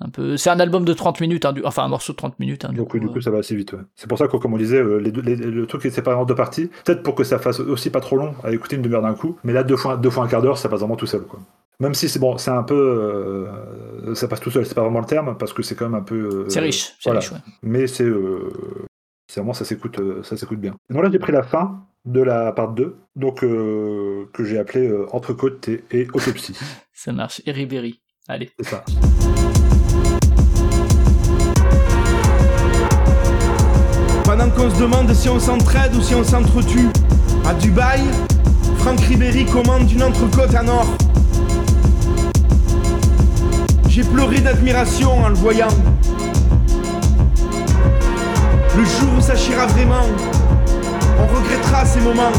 un 0.00 0.08
peu 0.10 0.36
c'est 0.36 0.50
un 0.50 0.60
album 0.60 0.84
de 0.84 0.92
30 0.92 1.20
minutes 1.20 1.44
hein, 1.46 1.54
enfin 1.64 1.84
un 1.84 1.88
morceau 1.88 2.12
de 2.12 2.18
30 2.18 2.38
minutes 2.38 2.64
hein, 2.64 2.68
du 2.70 2.76
donc 2.76 2.90
coup, 2.90 2.98
du 2.98 3.08
coup 3.08 3.20
ça 3.20 3.30
va 3.30 3.38
assez 3.38 3.56
vite 3.56 3.74
c'est 3.94 4.08
pour 4.08 4.18
ça 4.18 4.28
que 4.28 4.36
comme 4.36 4.52
on 4.52 4.58
disait 4.58 4.80
euh, 4.80 4.98
les 4.98 5.10
le 5.10 5.66
truc 5.66 5.84
est 5.86 5.90
séparé 5.90 6.16
en 6.16 6.26
deux 6.26 6.34
parties 6.34 6.70
peut-être 6.84 7.02
pour 7.02 7.14
que 7.14 7.24
ça 7.24 7.38
fasse 7.38 7.60
aussi 7.60 7.88
pas 7.90 8.00
trop 8.00 8.16
long 8.16 8.34
à 8.44 8.52
écouter 8.52 8.76
une 8.76 8.82
demi-heure 8.82 9.02
d'un 9.02 9.14
coup 9.14 9.38
mais 9.42 9.52
là 9.54 9.62
deux 9.62 9.76
fois 9.76 9.96
deux 9.96 10.10
fois 10.10 10.24
un 10.24 10.28
quart 10.28 10.42
d'heure 10.42 10.58
ça 10.58 10.68
passe 10.68 10.80
vraiment 10.80 10.96
tout 10.96 11.06
seul 11.06 11.22
quoi 11.22 11.40
même 11.80 11.94
si 11.94 12.08
c'est 12.10 12.18
bon 12.18 12.36
c'est 12.36 12.50
un 12.50 12.62
peu 12.62 12.74
euh, 12.74 14.14
ça 14.14 14.28
passe 14.28 14.40
tout 14.40 14.50
seul 14.50 14.66
c'est 14.66 14.74
pas 14.74 14.82
vraiment 14.82 15.00
le 15.00 15.06
terme 15.06 15.36
parce 15.38 15.54
que 15.54 15.62
c'est 15.62 15.74
quand 15.74 15.86
même 15.86 15.98
un 15.98 16.04
peu 16.04 16.44
euh, 16.44 16.48
c'est 16.48 16.60
riche 16.60 16.94
c'est 17.00 17.10
riche 17.10 17.32
ouais. 17.32 17.38
mais 17.62 17.86
c'est 17.86 18.10
c'est 19.28 19.40
vraiment 19.40 19.54
ça 19.54 19.64
s'écoute, 19.64 19.98
ça 20.22 20.36
s'écoute 20.36 20.60
bien. 20.60 20.76
Moi 20.88 21.02
là 21.02 21.10
j'ai 21.10 21.18
pris 21.18 21.32
la 21.32 21.42
fin 21.42 21.84
de 22.04 22.22
la 22.22 22.52
part 22.52 22.72
2, 22.74 22.96
donc 23.16 23.40
que 23.40 24.44
j'ai 24.44 24.56
appelé 24.56 24.88
Entrecôte 25.10 25.68
et, 25.68 25.82
et 25.90 26.06
Autopsie. 26.14 26.56
ça 26.92 27.12
marche. 27.12 27.42
Et 27.44 27.50
Ribéry. 27.50 28.00
Allez. 28.28 28.50
C'est 28.60 28.66
ça. 28.66 28.84
Pendant 34.38 34.50
qu'on 34.50 34.68
se 34.68 34.78
demande 34.78 35.14
si 35.14 35.30
on 35.30 35.40
s'entraide 35.40 35.94
ou 35.94 36.02
si 36.02 36.14
on 36.14 36.22
s'entretue, 36.22 36.90
à 37.48 37.54
Dubaï, 37.54 38.02
Franck 38.80 39.00
Ribéry 39.00 39.46
commande 39.46 39.90
une 39.90 40.02
entrecôte 40.02 40.54
à 40.54 40.62
or. 40.62 40.86
J'ai 43.88 44.04
pleuré 44.04 44.42
d'admiration 44.42 45.24
en 45.24 45.30
le 45.30 45.36
voyant. 45.36 45.68
Le 48.76 48.84
jour 48.84 49.08
où 49.16 49.22
ça 49.22 49.36
chira 49.36 49.64
vraiment, 49.68 50.04
on 51.18 51.34
regrettera 51.34 51.86
ces 51.86 52.00
moments. 52.00 52.32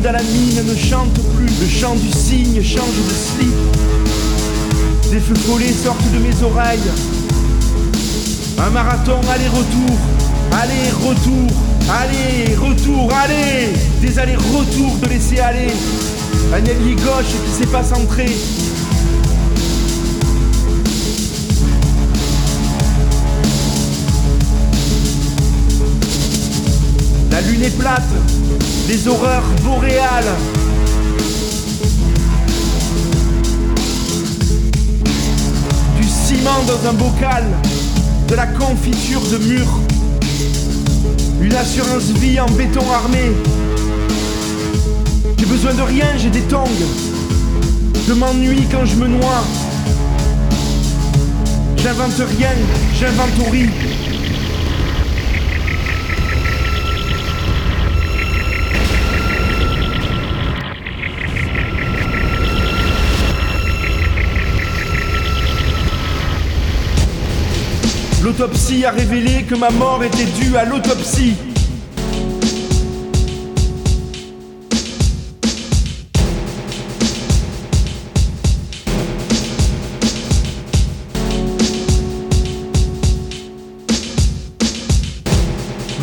Dans 0.00 0.12
la 0.12 0.22
mine 0.22 0.62
ne 0.66 0.74
chante 0.74 1.12
plus, 1.36 1.50
le 1.60 1.68
chant 1.68 1.94
du 1.94 2.10
cygne 2.10 2.62
change 2.62 2.96
de 3.08 3.14
slip. 3.14 3.52
Des 5.10 5.20
feux 5.20 5.34
follets 5.34 5.72
sortent 5.72 6.12
de 6.12 6.18
mes 6.18 6.42
oreilles. 6.42 6.80
Un 8.58 8.70
marathon 8.70 9.20
aller-retour, 9.30 9.98
aller-retour, 10.52 11.50
aller-retour, 11.90 13.12
aller 13.12 13.72
Des 14.00 14.18
allers-retours 14.18 14.96
de 15.02 15.08
laisser 15.08 15.38
aller. 15.40 15.72
Un 16.54 16.64
ailier 16.64 16.94
gauche 16.94 17.32
qui 17.46 17.58
sait 17.58 17.66
pas 17.66 17.84
centrer. 17.84 18.32
La 27.30 27.40
lune 27.40 27.62
est 27.62 27.78
plate, 27.78 28.02
des 28.86 29.08
horreurs 29.08 29.44
boréales. 29.62 30.32
Du 36.00 36.08
ciment 36.08 36.62
dans 36.66 36.88
un 36.88 36.92
bocal, 36.92 37.44
de 38.28 38.34
la 38.34 38.46
confiture 38.46 39.20
de 39.20 39.38
mur. 39.38 39.66
Une 41.40 41.54
assurance 41.54 42.10
vie 42.20 42.40
en 42.40 42.50
béton 42.50 42.84
armé. 42.92 43.32
J'ai 45.38 45.46
besoin 45.46 45.74
de 45.74 45.82
rien, 45.82 46.06
j'ai 46.16 46.30
des 46.30 46.42
tongs. 46.42 46.66
Je 48.06 48.12
m'ennuie 48.12 48.66
quand 48.70 48.84
je 48.84 48.96
me 48.96 49.08
noie. 49.08 49.44
J'invente 51.76 52.22
rien, 52.38 52.50
j'inventorie. 52.98 53.70
L'autopsie 68.22 68.84
a 68.84 68.92
révélé 68.92 69.42
que 69.42 69.56
ma 69.56 69.70
mort 69.70 70.04
était 70.04 70.26
due 70.26 70.56
à 70.56 70.64
l'autopsie. 70.64 71.34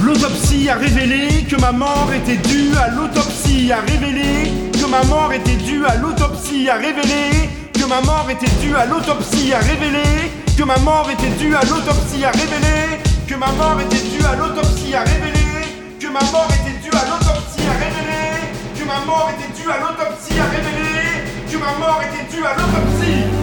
L'autopsie 0.03 0.67
a 0.67 0.76
révélé 0.76 1.45
que 1.49 1.55
ma 1.55 1.72
mort 1.72 2.09
était 2.13 2.36
due 2.36 2.76
à 2.76 2.89
l'autopsie, 2.89 3.72
a 3.72 3.80
révélé 3.80 4.51
que 4.74 4.86
ma 4.88 5.03
mort 5.05 5.32
était 5.32 5.55
due 5.55 5.86
à 5.86 5.95
l'autopsie, 5.95 6.67
a 6.67 6.76
révélé 6.76 7.49
que 7.74 7.86
ma 7.86 8.01
mort 8.01 8.28
était 8.30 8.51
due 8.61 8.76
à 8.76 8.86
l'autopsie, 8.86 9.53
a 9.53 9.59
révélé 9.59 10.30
que 10.60 10.66
ma 10.66 10.78
mort 10.80 11.10
était 11.10 11.30
due 11.39 11.55
à 11.55 11.62
l'autopsie 11.62 12.26
à 12.26 12.32
révéler 12.32 12.99
que 13.26 13.36
ma 13.36 13.47
mort 13.53 13.80
était 13.80 14.03
due 14.10 14.26
à 14.26 14.36
l'autopsie 14.36 14.93
à 14.93 15.03
révéler 15.03 15.72
que 15.97 16.07
ma 16.07 16.20
mort 16.34 16.49
était 16.51 16.78
due 16.84 16.91
à 16.97 17.05
l'autopsie 17.07 17.64
à 17.66 17.74
révéler 17.80 18.51
que 18.78 18.84
ma 18.84 18.99
mort 19.05 19.30
était 19.32 19.53
due 19.57 19.72
à 19.72 19.78
l'autopsie 19.78 20.38
à 20.38 20.43
révéler 20.51 21.32
que 21.49 21.57
ma 21.57 21.72
mort 21.80 22.01
était 22.03 22.36
due 22.36 22.43
à 22.43 22.55
l'autopsie 22.55 23.39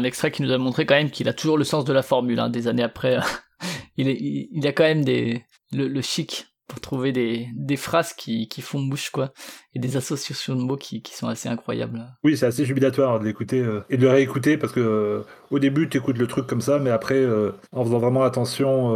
un 0.00 0.04
extrait 0.04 0.30
qui 0.30 0.42
nous 0.42 0.52
a 0.52 0.58
montré 0.58 0.86
quand 0.86 0.94
même 0.94 1.10
qu'il 1.10 1.28
a 1.28 1.32
toujours 1.32 1.58
le 1.58 1.64
sens 1.64 1.84
de 1.84 1.92
la 1.92 2.02
formule, 2.02 2.40
hein, 2.40 2.50
des 2.50 2.68
années 2.68 2.82
après. 2.82 3.18
il, 3.96 4.08
est, 4.08 4.18
il, 4.20 4.66
a 4.66 4.72
quand 4.72 4.84
même 4.84 5.04
des, 5.04 5.44
le, 5.72 6.00
chic 6.00 6.46
pour 6.66 6.80
trouver 6.80 7.12
des, 7.12 7.48
des 7.54 7.76
phrases 7.76 8.12
qui, 8.12 8.48
qui, 8.48 8.62
font 8.62 8.80
bouche, 8.80 9.10
quoi, 9.10 9.32
et 9.74 9.78
des 9.78 9.96
associations 9.96 10.54
de 10.54 10.62
mots 10.62 10.76
qui, 10.76 11.02
qui 11.02 11.14
sont 11.14 11.28
assez 11.28 11.48
incroyables. 11.48 12.06
Oui, 12.22 12.36
c'est 12.36 12.46
assez 12.46 12.64
jubilatoire 12.64 13.18
de 13.20 13.24
l'écouter 13.24 13.60
euh, 13.60 13.84
et 13.90 13.96
de 13.96 14.02
le 14.02 14.10
réécouter 14.10 14.56
parce 14.56 14.72
que 14.72 14.80
euh, 14.80 15.22
au 15.50 15.58
début, 15.58 15.88
tu 15.88 15.98
écoutes 15.98 16.18
le 16.18 16.26
truc 16.26 16.46
comme 16.46 16.60
ça, 16.60 16.78
mais 16.78 16.90
après, 16.90 17.16
euh, 17.16 17.52
en 17.72 17.84
faisant 17.84 17.98
vraiment 17.98 18.22
attention 18.22 18.94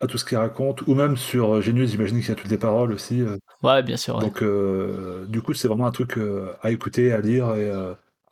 à 0.00 0.06
tout 0.06 0.18
ce 0.18 0.24
qu'il 0.24 0.36
raconte, 0.36 0.82
ou 0.86 0.94
même 0.94 1.16
sur 1.16 1.62
Genius, 1.62 1.90
j'imagine 1.90 2.18
qu'il 2.20 2.28
y 2.28 2.32
a 2.32 2.34
toutes 2.34 2.50
les 2.50 2.58
paroles 2.58 2.92
aussi. 2.92 3.22
ouais, 3.62 3.82
bien 3.82 3.96
sûr. 3.96 4.18
Donc, 4.18 4.42
du 5.28 5.42
coup, 5.42 5.54
c'est 5.54 5.68
vraiment 5.68 5.86
un 5.86 5.92
truc 5.92 6.18
à 6.62 6.70
écouter, 6.70 7.12
à 7.12 7.20
lire 7.20 7.54
et 7.54 7.70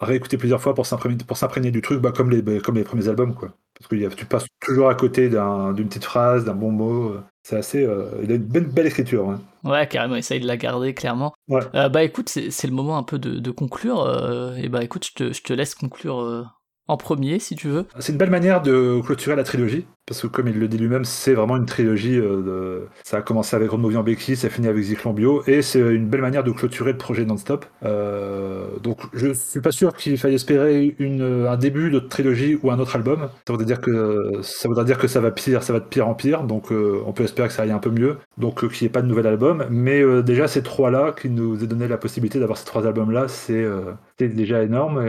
réécouter 0.05 0.37
plusieurs 0.37 0.61
fois 0.61 0.75
pour 0.75 0.87
s'imprégner 0.87 1.71
du 1.71 1.83
truc, 1.83 2.01
bah, 2.01 2.13
comme, 2.13 2.31
les, 2.31 2.43
bah, 2.43 2.53
comme 2.63 2.77
les 2.77 2.85
premiers 2.85 3.09
albums, 3.09 3.35
quoi. 3.35 3.51
Parce 3.79 3.89
que 3.89 4.15
tu 4.15 4.27
passes 4.27 4.47
toujours 4.65 4.89
à 4.89 4.95
côté 4.95 5.29
d'une 5.29 5.89
petite 5.89 6.05
phrase, 6.05 6.45
d'un 6.45 6.55
bon 6.55 6.71
mot. 6.71 7.17
C'est 7.43 7.57
assez. 7.57 7.89
il 8.23 8.31
a 8.31 8.35
une 8.37 8.45
belle, 8.45 8.87
écriture. 8.87 9.29
Hein. 9.29 9.41
Ouais, 9.65 9.87
carrément, 9.89 10.15
essaye 10.15 10.39
de 10.39 10.47
la 10.47 10.57
garder, 10.57 10.95
clairement. 10.95 11.35
Ouais. 11.49 11.63
bah 11.73 12.05
écoute, 12.05 12.29
c'est 12.29 12.67
le 12.67 12.73
moment 12.73 12.97
un 12.97 13.03
peu 13.03 13.19
de, 13.19 13.51
conclure. 13.51 14.55
et 14.57 14.69
bah 14.69 14.85
écoute, 14.85 15.07
je 15.07 15.13
te, 15.13 15.33
je 15.33 15.43
te 15.43 15.53
laisse 15.53 15.75
conclure 15.75 16.47
en 16.87 16.97
premier, 16.97 17.39
si 17.39 17.57
tu 17.57 17.69
veux. 17.69 17.87
C'est 17.99 18.13
une 18.13 18.19
belle 18.19 18.31
manière 18.31 18.63
de 18.63 19.01
clôturer 19.05 19.37
la 19.37 19.45
trilogie, 19.45 19.87
parce 20.07 20.21
que 20.21 20.27
comme 20.27 20.49
il 20.49 20.59
le 20.59 20.69
dit 20.69 20.77
lui-même, 20.77 21.05
c'est 21.05 21.33
vraiment 21.33 21.57
une 21.57 21.65
trilogie. 21.65 22.19
Euh, 22.19 22.87
ça 23.05 23.19
a 23.19 23.23
commencé 23.23 23.57
avec 23.57 23.71
Ron 23.71 23.83
en 23.83 24.03
Becky, 24.03 24.37
ça 24.37 24.51
finit 24.51 24.69
avec 24.69 24.83
Zyklon 24.85 25.15
Bio, 25.15 25.43
et 25.47 25.63
c'est 25.63 25.81
une 25.81 26.07
belle 26.07 26.21
manière 26.21 26.45
de 26.45 26.51
clôturer 26.51 26.93
le 26.93 26.99
projet 26.99 27.25
non-stop. 27.25 27.65
Euh, 27.85 28.67
donc 28.83 28.99
je 29.15 29.33
suis 29.33 29.61
pas 29.61 29.73
sûr 29.73 29.95
qu'il 29.95 30.19
faille 30.19 30.35
espérer 30.35 30.95
un 31.01 31.57
début 31.57 31.91
de 31.91 32.01
trilogie 32.01 32.59
ou 32.63 32.71
un 32.71 32.79
autre 32.79 32.97
album. 32.97 33.29
Ça 33.47 33.53
voudrait 33.53 33.67
dire 33.67 33.81
que 33.81 34.41
ça 34.43 34.69
voudrait 34.69 34.85
dire 34.85 34.99
que 34.99 35.09
ça 35.09 35.21
va 35.21 35.31
pire, 35.31 35.63
ça 35.63 35.73
va 35.73 35.81
de 35.81 35.87
pire 35.87 36.07
en 36.07 36.15
pire. 36.15 36.43
Donc 36.43 36.71
euh, 36.71 37.01
on 37.07 37.13
peut 37.13 37.25
espérer 37.25 37.49
que 37.49 37.55
ça 37.55 37.63
aille 37.63 37.71
un 37.73 37.79
peu 37.79 37.91
mieux. 37.91 38.19
Donc 38.37 38.61
qu'il 38.69 38.85
n'y 38.85 38.87
ait 38.87 38.93
pas 38.93 39.03
de 39.03 39.07
nouvel 39.07 39.27
album. 39.27 39.65
Mais 39.71 40.03
déjà 40.23 40.49
ces 40.49 40.63
trois 40.63 40.91
là 40.91 41.15
qui 41.19 41.31
nous 41.31 41.63
aient 41.65 41.67
donné 41.67 41.89
la 41.89 41.97
possibilité 41.97 42.39
d'avoir 42.39 42.59
ces 42.59 42.67
trois 42.67 42.87
albums 42.87 43.11
là, 43.11 43.29
c'est 43.29 43.67
déjà 44.19 44.63
énorme. 44.63 45.03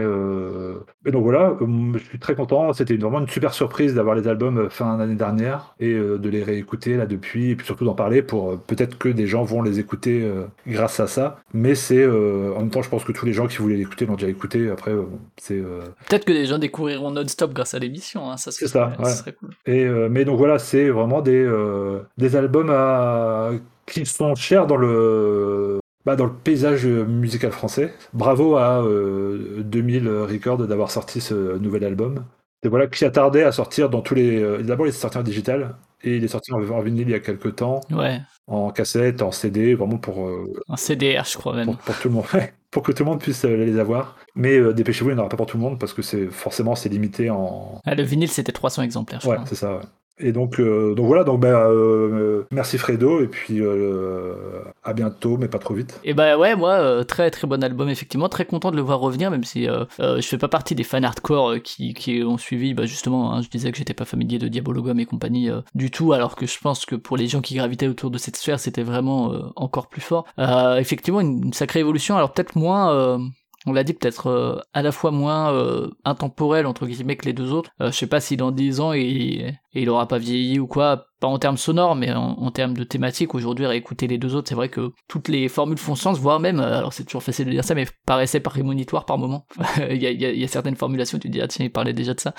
Et, 1.04 1.10
donc 1.10 1.22
voilà, 1.22 1.54
je 1.60 1.98
suis 1.98 2.18
très 2.18 2.34
content. 2.34 2.72
C'était 2.72 2.96
vraiment 2.96 3.20
une 3.20 3.28
super 3.28 3.52
surprise 3.52 3.94
d'avoir 3.94 4.14
les 4.14 4.26
albums 4.28 4.68
l'année 4.96 5.14
dernière 5.14 5.74
et 5.80 5.92
euh, 5.92 6.18
de 6.18 6.28
les 6.28 6.42
réécouter 6.42 6.96
là 6.96 7.06
depuis 7.06 7.50
et 7.50 7.56
puis 7.56 7.66
surtout 7.66 7.84
d'en 7.84 7.94
parler 7.94 8.22
pour 8.22 8.50
euh, 8.50 8.56
peut-être 8.56 8.98
que 8.98 9.08
des 9.08 9.26
gens 9.26 9.42
vont 9.42 9.62
les 9.62 9.78
écouter 9.78 10.22
euh, 10.22 10.44
grâce 10.66 11.00
à 11.00 11.06
ça. 11.06 11.40
Mais 11.54 11.74
c'est 11.74 12.06
en 12.06 12.60
même 12.60 12.70
temps, 12.70 12.82
je 12.82 12.88
pense 12.88 13.04
que 13.04 13.12
tous 13.12 13.26
les 13.26 13.32
gens 13.32 13.46
qui 13.46 13.56
voulaient 13.58 13.76
l'écouter 13.76 14.06
l'ont 14.06 14.14
déjà 14.14 14.28
écouté. 14.28 14.70
Après, 14.70 14.92
c'est 15.36 15.60
peut-être 16.08 16.24
que 16.24 16.32
des 16.32 16.46
gens 16.46 16.58
découvriront 16.58 17.10
non-stop 17.10 17.52
grâce 17.52 17.74
à 17.74 17.78
l'émission. 17.78 18.30
Hein, 18.30 18.36
ça 18.36 18.50
c'est 18.50 18.68
ça. 18.68 18.92
Serait 19.04 19.32
cool. 19.32 19.50
Et 19.66 19.86
mais 20.10 20.24
donc 20.24 20.38
voilà, 20.38 20.58
c'est 20.58 20.90
vraiment 20.90 21.22
des 21.22 21.48
des 22.18 22.36
albums 22.36 22.70
à... 22.70 23.50
qui 23.86 24.04
sont 24.06 24.34
chers 24.34 24.66
dans 24.66 24.76
le 24.76 25.80
bah, 26.04 26.16
dans 26.16 26.26
le 26.26 26.32
paysage 26.32 26.86
musical 26.86 27.52
français. 27.52 27.92
Bravo 28.12 28.56
à 28.56 28.84
2000 29.58 30.08
Records 30.08 30.66
d'avoir 30.66 30.90
sorti 30.90 31.20
ce 31.20 31.58
nouvel 31.58 31.84
album 31.84 32.24
voilà, 32.64 32.86
qui 32.86 33.04
a 33.04 33.10
tardé 33.10 33.42
à 33.42 33.52
sortir 33.52 33.90
dans 33.90 34.00
tous 34.00 34.14
les. 34.14 34.42
Euh, 34.42 34.62
d'abord, 34.62 34.86
il 34.86 34.90
est 34.90 34.92
sorti 34.92 35.18
en 35.18 35.22
digital 35.22 35.76
et 36.02 36.16
il 36.16 36.24
est 36.24 36.28
sorti 36.28 36.52
en, 36.52 36.60
vinyle 36.80 37.08
il 37.08 37.12
y 37.12 37.14
a 37.14 37.20
quelques 37.20 37.56
temps. 37.56 37.80
Ouais. 37.90 38.20
En 38.46 38.70
cassette, 38.70 39.22
en 39.22 39.32
CD, 39.32 39.74
vraiment 39.74 39.98
pour. 39.98 40.18
en 40.18 40.28
euh, 40.28 40.76
CDR, 40.76 41.24
je 41.24 41.36
crois 41.36 41.54
même. 41.54 41.76
Pour, 41.76 41.98
tout 41.98 42.08
le 42.08 42.14
monde, 42.14 42.24
pour 42.70 42.82
que 42.82 42.92
tout 42.92 43.04
le 43.04 43.10
monde 43.10 43.20
puisse 43.20 43.44
euh, 43.44 43.56
les 43.56 43.78
avoir. 43.78 44.16
Mais 44.34 44.72
dépêchez-vous, 44.74 45.10
il 45.10 45.14
n'y 45.14 45.18
en 45.18 45.22
aura 45.22 45.28
pas 45.28 45.36
pour 45.36 45.46
tout 45.46 45.56
le 45.56 45.62
monde 45.62 45.78
parce 45.78 45.92
que 45.92 46.02
c'est 46.02 46.26
forcément 46.26 46.74
c'est 46.74 46.88
limité 46.88 47.30
en. 47.30 47.80
Ah, 47.84 47.94
le 47.94 48.02
vinyle, 48.02 48.30
c'était 48.30 48.52
300 48.52 48.82
exemplaires. 48.82 49.20
Je 49.20 49.28
ouais, 49.28 49.38
c'est 49.46 49.54
ça. 49.54 49.76
Ouais. 49.76 49.82
Et 50.18 50.32
donc, 50.32 50.58
euh, 50.60 50.94
donc 50.94 51.06
voilà, 51.06 51.24
donc 51.24 51.40
ben, 51.40 51.54
euh, 51.54 52.44
merci 52.50 52.78
Fredo, 52.78 53.20
et 53.20 53.26
puis 53.26 53.60
euh, 53.60 54.34
à 54.82 54.94
bientôt, 54.94 55.36
mais 55.36 55.48
pas 55.48 55.58
trop 55.58 55.74
vite. 55.74 56.00
Et 56.04 56.14
bah 56.14 56.38
ouais, 56.38 56.56
moi, 56.56 57.04
très 57.04 57.30
très 57.30 57.46
bon 57.46 57.62
album, 57.62 57.90
effectivement, 57.90 58.28
très 58.30 58.46
content 58.46 58.70
de 58.70 58.76
le 58.76 58.82
voir 58.82 59.00
revenir, 59.00 59.30
même 59.30 59.44
si 59.44 59.66
je 59.66 60.22
fais 60.22 60.38
pas 60.38 60.48
partie 60.48 60.74
des 60.74 60.84
fans 60.84 61.02
hardcore 61.02 61.56
qui, 61.62 61.92
qui 61.92 62.22
ont 62.22 62.38
suivi, 62.38 62.72
bah 62.72 62.86
justement, 62.86 63.34
hein, 63.34 63.42
je 63.42 63.48
disais 63.48 63.70
que 63.70 63.76
j'étais 63.76 63.94
pas 63.94 64.06
familier 64.06 64.38
de 64.38 64.48
Diabologum 64.48 64.98
et 64.98 65.04
compagnie 65.06 65.50
du 65.74 65.90
tout, 65.90 66.12
alors 66.14 66.34
que 66.34 66.46
je 66.46 66.58
pense 66.58 66.86
que 66.86 66.96
pour 66.96 67.18
les 67.18 67.28
gens 67.28 67.42
qui 67.42 67.54
gravitaient 67.54 67.88
autour 67.88 68.10
de 68.10 68.18
cette 68.18 68.36
sphère, 68.36 68.58
c'était 68.58 68.82
vraiment 68.82 69.32
encore 69.54 69.88
plus 69.88 70.00
fort. 70.00 70.26
effectivement, 70.78 71.20
une, 71.20 71.52
sacrée 71.52 71.80
évolution, 71.80 72.16
alors 72.16 72.32
peut-être 72.32 72.56
moins 72.56 73.18
on 73.66 73.72
l'a 73.72 73.84
dit 73.84 73.92
peut-être 73.92 74.28
euh, 74.28 74.60
à 74.72 74.82
la 74.82 74.92
fois 74.92 75.10
moins 75.10 75.52
euh, 75.52 75.90
intemporel 76.04 76.66
entre 76.66 76.86
guillemets 76.86 77.16
que 77.16 77.26
les 77.26 77.32
deux 77.32 77.52
autres. 77.52 77.70
Euh, 77.80 77.90
je 77.90 77.96
sais 77.96 78.06
pas 78.06 78.20
si 78.20 78.36
dans 78.36 78.52
10 78.52 78.80
ans 78.80 78.92
il, 78.92 79.58
il 79.74 79.90
aura 79.90 80.06
pas 80.06 80.18
vieilli 80.18 80.60
ou 80.60 80.68
quoi, 80.68 81.06
pas 81.20 81.26
en 81.26 81.38
termes 81.38 81.56
sonores, 81.56 81.96
mais 81.96 82.12
en, 82.12 82.50
termes 82.52 82.74
de 82.74 82.84
thématique. 82.84 83.34
Aujourd'hui, 83.34 83.66
réécouter 83.66 84.06
les 84.06 84.18
deux 84.18 84.34
autres, 84.36 84.48
c'est 84.48 84.54
vrai 84.54 84.68
que 84.68 84.92
toutes 85.08 85.28
les 85.28 85.48
formules 85.48 85.78
font 85.78 85.96
sens, 85.96 86.18
voire 86.18 86.38
même, 86.38 86.60
alors 86.60 86.92
c'est 86.92 87.04
toujours 87.04 87.22
facile 87.22 87.46
de 87.46 87.50
dire 87.50 87.64
ça, 87.64 87.74
mais 87.74 87.86
paraissaient 88.06 88.40
prémonitoires 88.40 89.04
par 89.04 89.18
moment. 89.18 89.46
il, 89.90 90.00
y 90.00 90.06
a, 90.06 90.10
y 90.12 90.44
a, 90.44 90.48
certaines 90.48 90.76
formulations, 90.76 91.18
tu 91.18 91.28
dis 91.28 91.40
ah 91.40 91.48
tiens, 91.48 91.66
il 91.66 91.72
parlait 91.72 91.92
déjà 91.92 92.14
de 92.14 92.20
ça. 92.20 92.34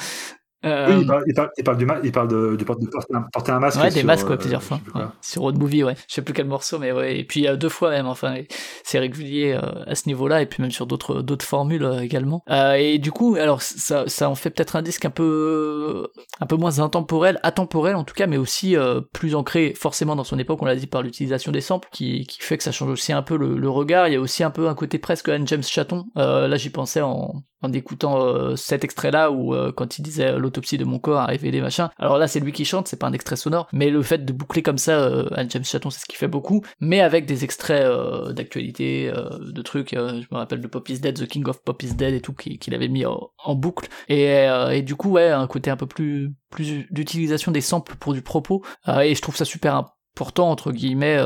Euh, 0.65 0.87
oui, 0.89 1.01
il 1.01 1.07
parle, 1.07 1.23
il, 1.55 1.63
parle, 1.63 1.77
du 1.77 1.87
il 2.03 2.11
parle 2.11 2.27
de, 2.27 2.55
de, 2.55 2.63
porter, 2.63 3.51
un, 3.51 3.59
masque. 3.59 3.79
Ouais, 3.79 3.91
des 3.91 4.01
masques 4.01 4.29
euh, 4.31 4.37
plusieurs 4.37 4.63
fois. 4.63 4.79
Sur 5.21 5.43
Road 5.43 5.57
Movie, 5.57 5.83
ouais. 5.83 5.95
Je 6.07 6.15
sais 6.15 6.23
plus 6.23 6.33
quel 6.33 6.47
morceau, 6.47 6.79
mais 6.79 6.91
ouais. 6.91 7.19
Et 7.19 7.23
puis 7.23 7.45
deux 7.57 7.69
fois 7.69 7.91
même, 7.91 8.07
enfin, 8.07 8.37
c'est 8.83 8.97
régulier 8.97 9.53
euh, 9.53 9.83
à 9.85 9.93
ce 9.93 10.07
niveau-là, 10.07 10.41
et 10.41 10.47
puis 10.47 10.63
même 10.63 10.71
sur 10.71 10.87
d'autres 10.87 11.21
d'autres 11.21 11.45
formules 11.45 11.87
également. 12.01 12.43
et 12.49 12.97
du 12.97 13.11
coup, 13.11 13.35
alors 13.35 13.61
ça, 13.61 14.05
ça 14.07 14.29
en 14.29 14.35
fait 14.35 14.49
peut-être 14.49 14.75
un 14.75 14.81
disque 14.81 15.05
un 15.05 15.11
peu 15.11 16.07
un 16.39 16.45
peu 16.47 16.55
moins 16.55 16.79
intemporel, 16.79 17.39
atemporel 17.43 17.95
en 17.95 18.03
tout 18.03 18.15
cas, 18.15 18.25
mais 18.25 18.37
aussi 18.37 18.75
plus 19.13 19.35
ancré 19.35 19.73
forcément 19.75 20.15
dans 20.15 20.23
son 20.23 20.39
époque. 20.39 20.59
On 20.61 20.65
l'a 20.65 20.75
dit 20.75 20.87
par 20.87 21.03
l'utilisation 21.03 21.51
des 21.51 21.61
samples, 21.61 21.87
qui, 21.91 22.25
qui 22.25 22.41
fait 22.41 22.57
que 22.57 22.63
ça 22.63 22.71
change 22.71 22.89
aussi 22.89 23.13
un 23.13 23.21
peu 23.21 23.37
le, 23.37 23.57
le 23.57 23.69
regard. 23.69 24.07
Il 24.07 24.13
y 24.13 24.17
a 24.17 24.21
aussi 24.21 24.43
un 24.43 24.51
peu 24.51 24.67
un 24.67 24.75
côté 24.75 24.97
presque 24.97 25.29
Anne 25.29 25.47
James 25.47 25.63
Chaton. 25.63 26.05
là, 26.15 26.55
j'y 26.57 26.71
pensais 26.71 27.01
en 27.01 27.43
en 27.61 27.73
écoutant 27.73 28.23
euh, 28.23 28.55
cet 28.55 28.83
extrait-là 28.83 29.31
où 29.31 29.53
euh, 29.53 29.71
quand 29.71 29.97
il 29.97 30.01
disait 30.01 30.27
euh, 30.27 30.37
l'autopsie 30.37 30.77
de 30.77 30.85
mon 30.85 30.99
corps 30.99 31.19
a 31.19 31.25
révélé 31.25 31.61
machin. 31.61 31.89
Alors 31.97 32.17
là, 32.17 32.27
c'est 32.27 32.39
lui 32.39 32.51
qui 32.51 32.65
chante, 32.65 32.87
c'est 32.87 32.97
pas 32.97 33.07
un 33.07 33.13
extrait 33.13 33.35
sonore, 33.35 33.67
mais 33.73 33.89
le 33.89 34.01
fait 34.03 34.25
de 34.25 34.33
boucler 34.33 34.61
comme 34.61 34.77
ça, 34.77 35.07
Anne 35.31 35.49
James 35.49 35.63
Chaton, 35.63 35.89
c'est 35.89 36.01
ce 36.01 36.05
qui 36.05 36.15
fait 36.15 36.27
beaucoup, 36.27 36.63
mais 36.79 37.01
avec 37.01 37.25
des 37.25 37.43
extraits 37.43 37.87
d'actualité, 38.33 39.11
de 39.39 39.61
trucs. 39.61 39.91
je 39.91 40.27
me 40.31 40.37
rappelle 40.37 40.61
de 40.61 40.67
Pop 40.67 40.87
is 40.89 40.99
Dead, 40.99 41.17
The 41.17 41.27
King 41.27 41.47
of 41.47 41.63
Pop 41.63 41.81
is 41.83 41.93
Dead 41.93 42.13
et 42.13 42.21
tout 42.21 42.33
qu'il 42.33 42.73
avait 42.73 42.87
mis 42.87 43.05
en, 43.05 43.55
boucle. 43.55 43.87
Et, 44.09 44.47
et, 44.71 44.81
du 44.81 44.95
coup, 44.95 45.11
ouais, 45.11 45.29
un 45.29 45.47
côté 45.47 45.69
un 45.69 45.77
peu 45.77 45.87
plus 45.87 46.33
plus 46.49 46.85
d'utilisation 46.91 47.51
des 47.51 47.61
samples 47.61 47.95
pour 47.99 48.13
du 48.13 48.21
propos. 48.21 48.63
et 48.87 49.15
je 49.15 49.21
trouve 49.21 49.35
ça 49.35 49.45
super 49.45 49.75
important 49.75 50.49
entre 50.49 50.71
guillemets 50.71 51.19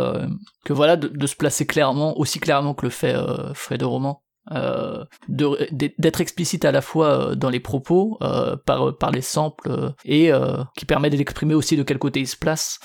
que 0.66 0.74
voilà 0.74 0.98
de, 0.98 1.08
de, 1.08 1.28
se 1.28 1.36
placer 1.36 1.66
clairement 1.66 2.18
aussi 2.18 2.40
clairement 2.40 2.74
que 2.74 2.86
le 2.86 2.90
fait 2.90 3.16
Fred 3.54 3.84
Roman 3.84 4.24
euh, 4.52 5.06
d'être 5.30 6.20
explicite 6.20 6.66
à 6.66 6.72
la 6.72 6.82
fois 6.82 7.32
euh, 7.32 7.36
dans 7.36 7.50
les 7.50 7.60
propos, 7.60 8.18
euh, 8.24 8.56
par, 8.66 8.98
par 8.98 9.12
les 9.12 9.22
samples, 9.22 9.94
et 10.04 10.32
qui 10.76 10.86
permet 10.86 11.10
d'exprimer 11.10 11.54
aussi 11.54 11.78
de 11.78 11.84
quel 11.84 12.00
côté 12.00 12.22
il 12.22 12.28
se 12.28 12.38
place, 12.38 12.80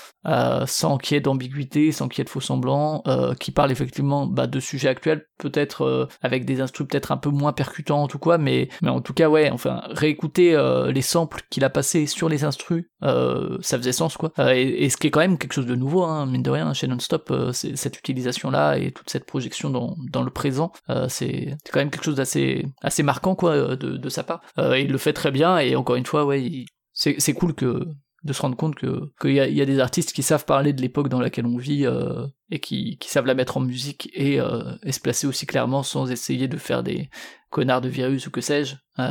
sans 0.65 0.97
qu'il 0.97 1.15
y 1.15 1.17
ait 1.17 1.21
d'ambiguïté, 1.21 1.91
sans 1.91 2.07
qu'il 2.07 2.19
y 2.19 2.21
ait 2.21 2.25
de 2.25 2.29
faux 2.29 2.41
semblants, 2.41 3.03
qui 3.39 3.51
parle 3.51 3.71
effectivement 3.71 4.27
bah, 4.27 4.47
de 4.47 4.59
sujets 4.59 4.89
actuels, 4.89 5.25
peut-être 5.39 6.09
avec 6.21 6.45
des 6.45 6.61
instruments 6.61 6.87
peut-être 6.87 7.11
un 7.11 7.17
peu 7.17 7.29
moins 7.29 7.53
percutants 7.53 8.07
ou 8.13 8.17
quoi, 8.17 8.37
mais, 8.37 8.69
mais 8.81 8.89
en 8.89 9.01
tout 9.01 9.13
cas, 9.13 9.29
ouais, 9.29 9.49
enfin, 9.51 9.81
réécouter 9.85 10.55
les 10.93 11.01
samples 11.01 11.41
qu'il 11.49 11.63
a 11.63 11.69
passés 11.69 12.05
sur 12.05 12.29
les 12.29 12.43
instrus, 12.43 12.85
ça 13.01 13.77
faisait 13.77 13.91
sens, 13.91 14.17
quoi. 14.17 14.31
Et, 14.53 14.89
ce 14.89 14.97
qui 14.97 15.07
est 15.07 15.11
quand 15.11 15.19
même 15.19 15.37
quelque 15.37 15.53
chose 15.53 15.65
de 15.65 15.75
nouveau, 15.75 16.03
hein, 16.03 16.25
mine 16.25 16.43
de 16.43 16.51
rien, 16.51 16.73
chez 16.73 16.87
Non-Stop, 16.87 17.33
cette 17.53 17.97
utilisation-là 17.97 18.77
et 18.77 18.91
toute 18.91 19.09
cette 19.09 19.25
projection 19.25 19.69
dans, 19.69 19.95
dans 20.11 20.23
le 20.23 20.31
présent, 20.31 20.71
c'est 21.07 21.46
c'est 21.63 21.71
quand 21.71 21.79
même 21.79 21.89
quelque 21.89 22.03
chose 22.03 22.15
d'assez 22.15 22.65
assez 22.81 23.03
marquant 23.03 23.35
quoi 23.35 23.51
euh, 23.51 23.75
de, 23.75 23.97
de 23.97 24.09
sa 24.09 24.23
part. 24.23 24.41
Euh, 24.57 24.79
il 24.79 24.91
le 24.91 24.97
fait 24.97 25.13
très 25.13 25.31
bien 25.31 25.57
et 25.59 25.75
encore 25.75 25.95
une 25.95 26.05
fois 26.05 26.25
ouais 26.25 26.65
c'est 26.93 27.33
cool 27.33 27.53
que 27.53 27.87
de 28.23 28.33
se 28.33 28.41
rendre 28.41 28.57
compte 28.57 28.75
que 28.75 29.11
qu'il 29.21 29.31
y, 29.31 29.35
y, 29.35 29.61
a 29.61 29.65
des 29.65 29.79
artistes 29.79 30.11
qui 30.11 30.23
savent 30.23 30.45
parler 30.45 30.73
de 30.73 30.81
l'époque 30.81 31.07
dans 31.07 31.19
laquelle 31.19 31.45
on 31.45 31.57
vit 31.57 31.85
euh, 31.85 32.25
et 32.49 32.59
qui, 32.59 32.97
qui, 32.97 33.09
savent 33.09 33.25
la 33.25 33.35
mettre 33.35 33.57
en 33.57 33.61
musique 33.61 34.09
et, 34.13 34.39
euh, 34.39 34.73
et, 34.83 34.91
se 34.91 34.99
placer 34.99 35.27
aussi 35.27 35.45
clairement 35.45 35.83
sans 35.83 36.11
essayer 36.11 36.47
de 36.47 36.57
faire 36.57 36.83
des 36.83 37.09
connards 37.49 37.81
de 37.81 37.89
virus 37.89 38.27
ou 38.27 38.31
que 38.31 38.41
sais-je. 38.41 38.75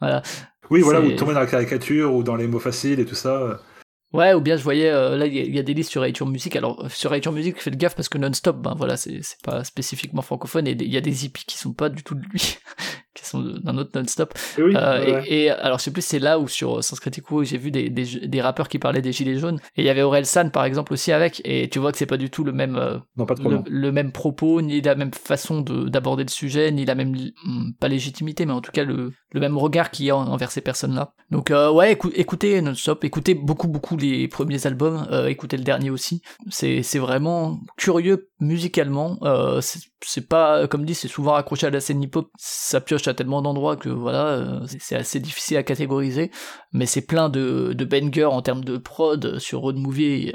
Voilà. 0.00 0.22
Oui, 0.70 0.80
voilà, 0.80 1.00
ou 1.00 1.12
tomber 1.12 1.34
dans 1.34 1.40
la 1.40 1.46
caricature 1.46 2.14
ou 2.14 2.22
dans 2.22 2.36
les 2.36 2.46
mots 2.46 2.58
faciles 2.58 2.98
et 2.98 3.04
tout 3.04 3.14
ça. 3.14 3.60
Ouais, 4.12 4.34
ou 4.34 4.40
bien 4.40 4.56
je 4.56 4.62
voyais, 4.62 4.90
euh, 4.90 5.16
là, 5.16 5.26
il 5.26 5.54
y, 5.54 5.58
a 5.58 5.62
des 5.62 5.72
listes 5.72 5.90
sur 5.90 6.06
iTunes 6.06 6.28
Music. 6.28 6.54
Alors, 6.54 6.90
sur 6.90 7.14
iTunes 7.16 7.32
Music, 7.32 7.60
faites 7.60 7.76
gaffe 7.76 7.94
parce 7.94 8.10
que 8.10 8.18
non-stop, 8.18 8.58
ben 8.58 8.74
voilà, 8.76 8.96
c'est 8.98 9.22
pas 9.42 9.64
spécifiquement 9.64 10.20
francophone 10.20 10.66
et 10.66 10.72
il 10.72 10.92
y 10.92 10.98
a 10.98 11.00
des 11.00 11.24
hippies 11.24 11.44
qui 11.46 11.56
sont 11.56 11.72
pas 11.72 11.88
du 11.88 12.02
tout 12.02 12.14
de 12.14 12.24
lui. 12.24 12.58
qui 13.14 13.26
sont 13.26 13.40
d'un 13.40 13.76
autre 13.76 13.90
non-stop. 13.98 14.34
Euh, 14.58 15.22
et, 15.26 15.50
alors, 15.50 15.78
je 15.78 15.84
sais 15.84 15.90
plus, 15.90 16.02
c'est 16.02 16.18
là 16.18 16.38
où 16.38 16.48
sur 16.48 16.82
Sens 16.82 16.98
Critico, 17.00 17.44
j'ai 17.44 17.58
vu 17.58 17.70
des, 17.70 17.90
des, 17.90 18.26
des, 18.26 18.40
rappeurs 18.40 18.68
qui 18.68 18.78
parlaient 18.78 19.02
des 19.02 19.12
gilets 19.12 19.38
jaunes. 19.38 19.58
Et 19.76 19.82
il 19.82 19.84
y 19.84 19.90
avait 19.90 20.02
Aurel 20.02 20.24
San, 20.24 20.50
par 20.50 20.64
exemple, 20.64 20.92
aussi 20.92 21.12
avec. 21.12 21.42
Et 21.44 21.68
tu 21.68 21.78
vois 21.78 21.92
que 21.92 21.98
c'est 21.98 22.06
pas 22.06 22.16
du 22.16 22.30
tout 22.30 22.44
le 22.44 22.52
même, 22.52 22.76
euh, 22.76 22.98
non, 23.16 23.26
pas 23.26 23.34
le, 23.68 23.92
même 23.92 24.12
propos, 24.12 24.62
ni 24.62 24.80
la 24.80 24.94
même 24.94 25.12
façon 25.12 25.60
d'aborder 25.60 26.24
le 26.24 26.30
sujet, 26.30 26.70
ni 26.70 26.84
la 26.84 26.94
même, 26.94 27.14
hmm, 27.44 27.72
pas 27.78 27.88
légitimité, 27.88 28.46
mais 28.46 28.52
en 28.52 28.62
tout 28.62 28.72
cas 28.72 28.84
le, 28.84 29.12
le 29.32 29.40
même 29.40 29.58
regard 29.58 29.90
qu'il 29.90 30.06
y 30.06 30.10
a 30.10 30.16
envers 30.16 30.50
ces 30.50 30.62
personnes-là. 30.62 31.12
Donc, 31.30 31.50
euh, 31.50 31.70
ouais, 31.70 31.98
écoutez 32.14 32.60
non-stop, 32.62 33.04
écoutez 33.04 33.34
beaucoup, 33.34 33.68
beaucoup 33.68 33.96
les 33.96 34.28
premiers 34.28 34.66
albums, 34.66 35.06
écoutez 35.28 35.56
le 35.56 35.64
dernier 35.64 35.90
aussi. 35.90 36.22
C'est 36.48 36.98
vraiment 36.98 37.60
curieux 37.76 38.30
musicalement. 38.40 39.18
C'est 40.04 40.28
pas, 40.28 40.66
comme 40.68 40.84
dit, 40.84 40.94
c'est 40.94 41.08
souvent 41.08 41.32
raccroché 41.32 41.66
à 41.66 41.70
la 41.70 41.80
scène 41.80 42.02
hip-hop, 42.02 42.30
ça 42.38 42.80
pioche 42.80 43.06
à 43.08 43.14
tellement 43.14 43.42
d'endroits 43.42 43.76
que 43.76 43.88
voilà, 43.88 44.60
c'est 44.78 44.96
assez 44.96 45.20
difficile 45.20 45.56
à 45.56 45.62
catégoriser, 45.62 46.30
mais 46.72 46.86
c'est 46.86 47.06
plein 47.06 47.28
de, 47.28 47.72
de 47.72 47.84
bangers 47.84 48.24
en 48.24 48.42
termes 48.42 48.64
de 48.64 48.76
prod 48.76 49.38
sur 49.38 49.60
Road 49.60 49.76
Movie 49.76 50.32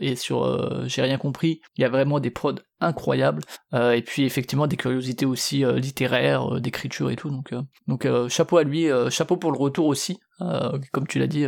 et 0.00 0.16
sur 0.16 0.86
J'ai 0.86 1.02
rien 1.02 1.18
compris. 1.18 1.60
Il 1.76 1.82
y 1.82 1.84
a 1.84 1.88
vraiment 1.88 2.20
des 2.20 2.30
prods 2.30 2.54
incroyables, 2.80 3.42
et 3.72 4.02
puis 4.02 4.24
effectivement 4.24 4.66
des 4.66 4.76
curiosités 4.76 5.26
aussi 5.26 5.64
littéraires, 5.76 6.60
d'écriture 6.60 7.10
et 7.10 7.16
tout, 7.16 7.30
donc, 7.30 8.08
chapeau 8.28 8.56
à 8.56 8.64
lui, 8.64 8.88
chapeau 9.10 9.36
pour 9.36 9.52
le 9.52 9.58
retour 9.58 9.86
aussi, 9.86 10.18
comme 10.38 11.06
tu 11.08 11.18
l'as 11.18 11.26
dit. 11.26 11.46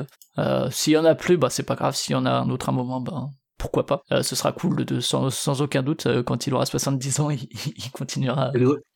S'il 0.70 0.92
y 0.92 0.96
en 0.96 1.04
a 1.04 1.14
plus, 1.14 1.36
bah 1.36 1.50
c'est 1.50 1.62
pas 1.62 1.74
grave, 1.74 1.94
s'il 1.94 2.12
y 2.12 2.16
en 2.16 2.26
a 2.26 2.30
un 2.30 2.50
autre 2.50 2.68
un 2.68 2.72
moment, 2.72 3.00
bah 3.00 3.28
pourquoi 3.64 3.86
pas. 3.86 4.02
Euh, 4.12 4.22
ce 4.22 4.36
sera 4.36 4.52
cool, 4.52 4.84
de, 4.84 5.00
sans, 5.00 5.62
aucun 5.62 5.82
doute, 5.82 6.04
euh, 6.04 6.22
quand 6.22 6.46
il 6.46 6.52
aura 6.52 6.66
70 6.66 7.20
ans, 7.20 7.30
il, 7.30 7.90
continuera. 7.92 8.52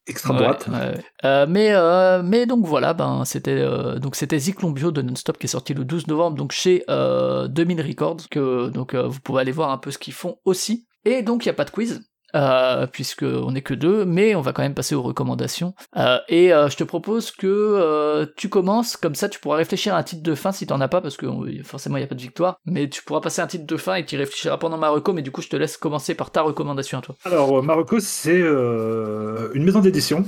Extrême 0.06 0.36
droite. 0.36 0.68
Euh, 1.24 1.46
mais, 1.48 1.72
mais 2.22 2.44
donc 2.44 2.66
voilà, 2.66 2.92
ben, 2.92 3.24
c'était 3.24 3.64
donc 3.98 4.14
c'était 4.14 4.38
Zyklon 4.38 4.72
de 4.72 5.02
Nonstop 5.02 5.38
qui 5.38 5.46
est 5.46 5.48
sorti 5.48 5.72
le 5.72 5.84
12 5.84 6.06
novembre, 6.06 6.36
donc 6.36 6.52
chez 6.52 6.84
2000 6.88 7.80
Records, 7.80 8.28
que 8.30 8.68
donc 8.68 8.94
vous 8.94 9.20
pouvez 9.20 9.40
aller 9.40 9.52
voir 9.52 9.70
un 9.70 9.78
peu 9.78 9.90
ce 9.90 9.98
qu'ils 9.98 10.14
font 10.14 10.36
aussi. 10.44 10.86
Et 11.04 11.22
donc 11.22 11.44
il 11.44 11.48
n'y 11.48 11.52
a 11.52 11.54
pas 11.54 11.64
de 11.64 11.70
quiz, 11.70 12.02
euh, 12.34 12.86
puisque 12.86 13.22
on 13.22 13.52
n'est 13.52 13.62
que 13.62 13.74
deux, 13.74 14.04
mais 14.04 14.34
on 14.34 14.40
va 14.40 14.52
quand 14.52 14.62
même 14.62 14.74
passer 14.74 14.94
aux 14.94 15.02
recommandations. 15.02 15.74
Euh, 15.96 16.18
et 16.28 16.52
euh, 16.52 16.68
je 16.68 16.76
te 16.76 16.84
propose 16.84 17.30
que 17.30 17.46
euh, 17.46 18.26
tu 18.36 18.48
commences, 18.48 18.96
comme 18.96 19.14
ça 19.14 19.28
tu 19.28 19.40
pourras 19.40 19.56
réfléchir 19.56 19.94
à 19.94 19.98
un 19.98 20.02
titre 20.02 20.22
de 20.22 20.34
fin 20.34 20.52
si 20.52 20.66
t'en 20.66 20.80
as 20.80 20.88
pas, 20.88 21.00
parce 21.00 21.16
que 21.16 21.26
forcément 21.62 21.96
il 21.96 22.00
n'y 22.00 22.04
a 22.04 22.08
pas 22.08 22.14
de 22.14 22.20
victoire, 22.20 22.58
mais 22.66 22.88
tu 22.88 23.02
pourras 23.02 23.20
passer 23.20 23.40
un 23.40 23.46
titre 23.46 23.66
de 23.66 23.76
fin 23.76 23.94
et 23.94 24.04
tu 24.04 24.16
réfléchiras 24.16 24.58
pendant 24.58 24.78
ma 24.78 24.88
reco, 24.88 25.12
mais 25.12 25.22
du 25.22 25.30
coup 25.30 25.42
je 25.42 25.48
te 25.48 25.56
laisse 25.56 25.76
commencer 25.76 26.14
par 26.14 26.30
ta 26.30 26.42
recommandation 26.42 26.98
à 26.98 27.02
toi. 27.02 27.14
Alors 27.24 27.62
ma 27.62 27.74
reco 27.74 28.00
c'est 28.00 28.38
une 28.38 29.64
maison 29.64 29.80
d'édition 29.80 30.24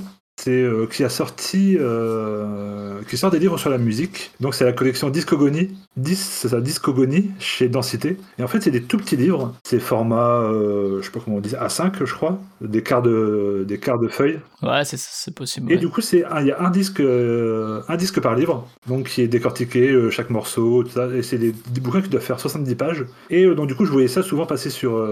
euh, 0.49 0.87
qui 0.87 1.03
a 1.03 1.09
sorti 1.09 1.77
euh, 1.79 3.01
qui 3.07 3.17
sort 3.17 3.31
des 3.31 3.39
livres 3.39 3.57
sur 3.57 3.69
la 3.69 3.77
musique. 3.77 4.31
Donc 4.39 4.55
c'est 4.55 4.65
la 4.65 4.73
collection 4.73 5.09
Discogonie, 5.09 5.69
10 5.97 6.15
c'est 6.15 6.49
ça 6.49 6.61
Discogonie 6.61 7.31
chez 7.39 7.69
Densité. 7.69 8.17
Et 8.39 8.43
en 8.43 8.47
fait 8.47 8.61
c'est 8.61 8.71
des 8.71 8.81
tout 8.81 8.97
petits 8.97 9.17
livres, 9.17 9.53
c'est 9.63 9.79
format 9.79 10.41
euh, 10.41 10.99
je 11.01 11.05
sais 11.05 11.11
pas 11.11 11.19
comment 11.23 11.37
on 11.37 11.41
dit 11.41 11.53
A5 11.53 12.05
je 12.05 12.13
crois, 12.13 12.39
des 12.61 12.81
quarts 12.81 13.01
de 13.01 13.65
des 13.67 13.77
quarts 13.77 13.99
de 13.99 14.07
feuilles. 14.07 14.39
Ouais, 14.63 14.83
c'est 14.83 15.35
possible. 15.35 15.71
Et 15.71 15.77
du 15.77 15.89
coup 15.89 16.01
c'est 16.01 16.23
il 16.39 16.47
y 16.47 16.51
a 16.51 16.61
un 16.61 16.71
disque 16.71 17.01
un 17.01 17.97
disque 17.97 18.19
par 18.19 18.35
livre, 18.35 18.67
donc 18.87 19.09
qui 19.09 19.21
est 19.21 19.27
décortiqué 19.27 20.09
chaque 20.09 20.29
morceau 20.29 20.83
tout 20.83 20.91
ça 20.91 21.07
et 21.07 21.21
c'est 21.23 21.37
des, 21.37 21.53
bouquins 21.81 22.01
qui 22.01 22.09
doivent 22.09 22.23
faire 22.23 22.39
70 22.39 22.75
pages. 22.75 23.05
Et 23.29 23.45
donc 23.45 23.67
du 23.67 23.75
coup 23.75 23.85
je 23.85 23.91
voyais 23.91 24.07
ça 24.07 24.23
souvent 24.23 24.45
passer 24.45 24.69
sur 24.69 25.07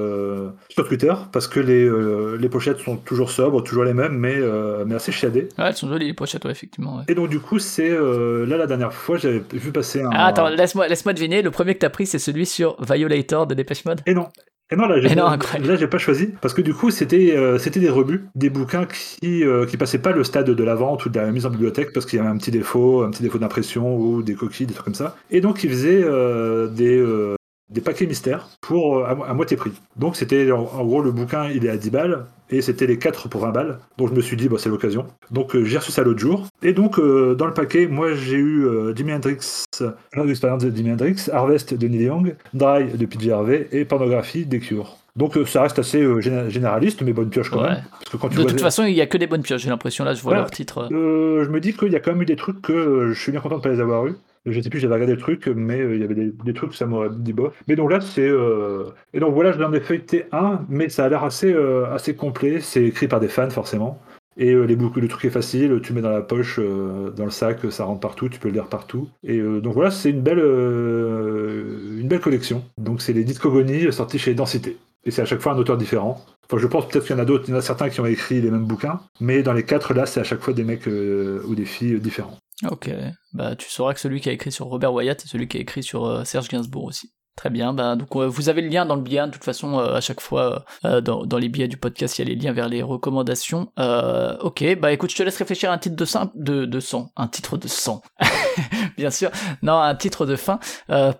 sur 0.69 0.87
Twitter 0.87 1.13
parce 1.31 1.47
que 1.47 1.59
les 1.59 1.89
les 2.37 2.49
pochettes 2.49 2.79
sont 2.79 2.97
toujours 2.97 3.31
sobres, 3.31 3.63
toujours 3.63 3.83
les 3.83 3.93
mêmes 3.93 4.17
mais 4.17 4.39
mais 4.85 4.95
assez 4.95 5.11
Ouais, 5.27 5.47
elles 5.57 5.75
sont 5.75 5.87
jolies 5.87 6.07
les 6.07 6.13
pochettes, 6.13 6.45
effectivement. 6.45 7.03
Et 7.07 7.15
donc, 7.15 7.29
du 7.29 7.39
coup, 7.39 7.59
c'est 7.59 7.89
euh, 7.89 8.45
là 8.45 8.57
la 8.57 8.67
dernière 8.67 8.93
fois, 8.93 9.17
j'avais 9.17 9.41
vu 9.53 9.71
passer 9.71 10.01
un. 10.01 10.09
Ah, 10.11 10.27
attends, 10.27 10.49
laisse-moi 10.49 10.87
laisse 10.87 11.03
deviner, 11.03 11.41
le 11.41 11.51
premier 11.51 11.73
que 11.73 11.79
t'as 11.79 11.89
pris, 11.89 12.05
c'est 12.05 12.19
celui 12.19 12.45
sur 12.45 12.77
Violator 12.81 13.47
de 13.47 13.53
Dépêche 13.53 13.85
Mode? 13.85 14.01
Et 14.05 14.13
non. 14.13 14.27
Et 14.71 14.75
non, 14.75 14.85
là, 14.85 14.99
j'ai, 14.99 15.87
pas 15.87 15.97
choisi 15.97 16.27
parce 16.41 16.53
que 16.53 16.61
du 16.61 16.75
coup, 16.75 16.91
c'était, 16.91 17.35
euh, 17.35 17.57
c'était 17.57 17.79
des 17.79 17.89
rebuts, 17.89 18.27
des 18.35 18.51
bouquins 18.51 18.85
qui, 18.85 19.43
euh, 19.43 19.65
qui 19.65 19.77
passaient 19.77 19.97
pas 19.97 20.11
le 20.11 20.23
stade 20.23 20.47
de 20.47 20.63
la 20.63 20.75
vente 20.75 21.07
ou 21.07 21.09
de 21.09 21.19
la 21.19 21.31
mise 21.31 21.47
en 21.47 21.49
bibliothèque 21.49 21.91
parce 21.91 22.05
qu'il 22.05 22.17
y 22.17 22.19
avait 22.19 22.29
un 22.29 22.37
petit 22.37 22.51
défaut, 22.51 23.01
un 23.01 23.09
petit 23.09 23.23
défaut 23.23 23.39
d'impression 23.39 23.97
ou 23.97 24.21
des 24.21 24.35
coquilles, 24.35 24.67
des 24.67 24.75
trucs 24.75 24.85
comme 24.85 24.93
ça. 24.93 25.15
Et 25.31 25.41
donc, 25.41 25.63
ils 25.63 25.71
faisaient 25.71 26.03
des, 26.69 27.35
des 27.69 27.81
paquets 27.81 28.07
mystères 28.07 28.47
pour 28.61 29.05
à, 29.05 29.33
moitié 29.33 29.57
prix. 29.57 29.71
Donc, 29.95 30.15
c'était 30.15 30.51
en, 30.51 30.63
en, 30.63 30.85
gros 30.85 31.01
le 31.01 31.11
bouquin, 31.11 31.49
il 31.49 31.65
est 31.65 31.69
à 31.69 31.77
10 31.77 31.89
balles 31.89 32.25
et 32.51 32.61
c'était 32.61 32.87
les 32.87 32.97
4 32.97 33.29
pour 33.29 33.41
20 33.41 33.51
balles. 33.51 33.79
Donc 33.97 34.09
je 34.09 34.13
me 34.13 34.21
suis 34.21 34.35
dit, 34.35 34.49
bah, 34.49 34.57
c'est 34.59 34.69
l'occasion. 34.69 35.05
Donc 35.31 35.55
euh, 35.55 35.63
j'ai 35.63 35.77
reçu 35.77 35.91
ça 35.91 36.03
l'autre 36.03 36.19
jour. 36.19 36.47
Et 36.63 36.73
donc 36.73 36.99
euh, 36.99 37.35
dans 37.35 37.45
le 37.45 37.53
paquet, 37.53 37.87
moi 37.87 38.13
j'ai 38.13 38.37
eu 38.37 38.65
euh, 38.65 38.95
Jimi 38.95 39.13
Hendrix, 39.13 39.65
l'expérience 40.15 40.63
de 40.63 40.75
Jimi 40.75 40.91
Hendrix, 40.91 41.27
Harvest 41.31 41.73
de 41.73 41.87
Neil 41.87 42.03
Young, 42.03 42.35
Dry 42.53 42.85
de 42.85 43.05
PJ 43.05 43.29
Harvey 43.29 43.67
et 43.71 43.85
Pornographie 43.85 44.45
des 44.45 44.59
Cure. 44.59 44.97
Donc 45.15 45.37
ça 45.47 45.63
reste 45.63 45.79
assez 45.79 46.01
généraliste, 46.21 47.01
mais 47.01 47.11
bonne 47.11 47.29
pioche 47.29 47.49
quand 47.49 47.61
même. 47.61 47.83
Parce 47.91 48.09
que 48.11 48.17
quand 48.17 48.29
tu 48.29 48.37
de 48.37 48.43
toute 48.43 48.61
façon, 48.61 48.85
il 48.85 48.93
n'y 48.93 49.01
a 49.01 49.07
que 49.07 49.17
des 49.17 49.27
bonnes 49.27 49.41
pioches, 49.41 49.63
j'ai 49.63 49.69
l'impression, 49.69 50.05
là 50.05 50.13
je 50.13 50.21
vois 50.21 50.35
leur 50.35 50.49
titre. 50.49 50.87
je 50.89 51.49
me 51.49 51.59
dis 51.59 51.73
qu'il 51.73 51.91
y 51.91 51.95
a 51.95 51.99
quand 51.99 52.11
même 52.11 52.21
eu 52.21 52.25
des 52.25 52.37
trucs 52.37 52.61
que 52.61 53.11
je 53.11 53.19
suis 53.19 53.31
bien 53.31 53.41
content 53.41 53.55
de 53.55 53.59
ne 53.59 53.63
pas 53.63 53.69
les 53.69 53.81
avoir 53.81 54.07
eu. 54.07 54.15
Je 54.45 54.61
sais 54.61 54.69
plus, 54.69 54.79
j'avais 54.79 54.93
regardé 54.93 55.13
le 55.13 55.19
truc, 55.19 55.47
mais 55.47 55.79
euh, 55.79 55.95
il 55.95 56.01
y 56.01 56.03
avait 56.03 56.15
des, 56.15 56.53
trucs, 56.53 56.73
ça 56.73 56.85
m'aurait 56.85 57.09
dit 57.11 57.33
bof. 57.33 57.61
Mais 57.67 57.75
donc 57.75 57.91
là, 57.91 57.99
c'est. 58.01 58.27
Euh, 58.27 58.85
et 59.13 59.19
donc 59.19 59.33
voilà, 59.33 59.51
je 59.51 59.57
viens 59.57 59.69
de 59.69 59.79
feuilleter 59.79 60.25
un, 60.31 60.61
mais 60.69 60.89
ça 60.89 61.05
a 61.05 61.09
l'air 61.09 61.23
assez, 61.23 61.51
euh, 61.51 61.91
assez 61.93 62.15
complet. 62.15 62.59
C'est 62.61 62.83
écrit 62.83 63.07
par 63.07 63.19
des 63.19 63.27
fans, 63.27 63.49
forcément. 63.49 63.99
Et 64.37 64.53
les 64.53 64.75
le 64.75 65.07
truc 65.09 65.25
est 65.25 65.29
facile, 65.29 65.81
tu 65.83 65.91
mets 65.91 65.99
dans 65.99 66.11
la 66.11 66.21
poche, 66.21 66.61
dans 66.61 67.25
le 67.25 67.29
sac, 67.29 67.59
ça 67.71 67.83
rentre 67.83 67.99
partout, 67.99 68.29
tu 68.29 68.39
peux 68.39 68.47
le 68.47 68.53
lire 68.53 68.67
partout. 68.67 69.09
Et 69.21 69.41
donc 69.41 69.73
voilà, 69.73 69.91
c'est 69.91 70.11
une 70.11 70.21
belle, 70.21 70.39
une 70.39 72.07
belle 72.07 72.21
collection. 72.21 72.63
Donc 72.77 73.01
c'est 73.01 73.11
les 73.11 73.25
Discogonies 73.25 73.91
sortis 73.91 74.17
chez 74.17 74.33
Densité. 74.33 74.77
Et 75.03 75.11
c'est 75.11 75.21
à 75.21 75.25
chaque 75.25 75.41
fois 75.41 75.51
un 75.51 75.57
auteur 75.57 75.75
différent. 75.75 76.23
Enfin, 76.45 76.57
je 76.57 76.67
pense 76.67 76.87
peut-être 76.87 77.05
qu'il 77.05 77.17
y 77.17 77.19
en 77.19 77.21
a 77.21 77.25
d'autres, 77.25 77.49
il 77.49 77.51
y 77.51 77.53
en 77.53 77.57
a 77.57 77.61
certains 77.61 77.89
qui 77.89 77.99
ont 77.99 78.05
écrit 78.05 78.39
les 78.39 78.49
mêmes 78.49 78.63
bouquins, 78.63 79.01
mais 79.19 79.43
dans 79.43 79.51
les 79.51 79.63
quatre 79.63 79.93
là, 79.93 80.05
c'est 80.05 80.21
à 80.21 80.23
chaque 80.23 80.39
fois 80.39 80.53
des 80.53 80.63
mecs 80.63 80.87
ou 80.87 81.53
des 81.53 81.65
filles 81.65 81.99
différents. 81.99 82.37
Ok, 82.67 82.91
bah 83.33 83.55
tu 83.55 83.69
sauras 83.69 83.93
que 83.93 83.99
celui 83.99 84.19
qui 84.19 84.29
a 84.29 84.33
écrit 84.33 84.51
sur 84.51 84.65
Robert 84.65 84.93
Wyatt 84.93 85.23
est 85.23 85.27
celui 85.27 85.47
qui 85.47 85.57
a 85.57 85.61
écrit 85.61 85.83
sur 85.83 86.05
euh, 86.05 86.23
Serge 86.25 86.49
Gainsbourg 86.49 86.85
aussi. 86.85 87.13
Très 87.37 87.49
bien, 87.49 87.73
bah, 87.73 87.95
donc 87.95 88.13
euh, 88.17 88.27
vous 88.27 88.49
avez 88.49 88.61
le 88.61 88.67
lien 88.67 88.85
dans 88.85 88.97
le 88.97 89.01
billet, 89.01 89.25
de 89.25 89.31
toute 89.31 89.45
façon 89.45 89.79
euh, 89.79 89.95
à 89.95 90.01
chaque 90.01 90.19
fois 90.19 90.65
dans, 90.83 91.25
dans, 91.25 91.37
les 91.37 91.47
billets 91.47 91.69
du 91.69 91.77
podcast 91.77 92.19
il 92.19 92.27
y 92.27 92.29
a 92.29 92.35
les 92.35 92.35
liens 92.35 92.51
vers 92.51 92.67
les 92.67 92.81
recommandations. 92.81 93.71
ok, 93.77 94.77
bah 94.79 94.91
écoute, 94.91 95.11
je 95.11 95.15
te 95.15 95.23
laisse 95.23 95.37
réfléchir 95.37 95.71
à 95.71 95.73
un 95.73 95.77
titre 95.77 95.95
de 95.95 96.05
sang, 96.05 96.31
de, 96.35 96.65
de 96.65 96.79
sang, 96.81 97.11
un 97.15 97.27
titre 97.27 97.57
de 97.57 97.69
sang, 97.69 98.01
bien 98.97 99.11
sûr, 99.11 99.29
non, 99.61 99.79
un 99.79 99.95
titre 99.95 100.25
de 100.25 100.35
fin. 100.35 100.59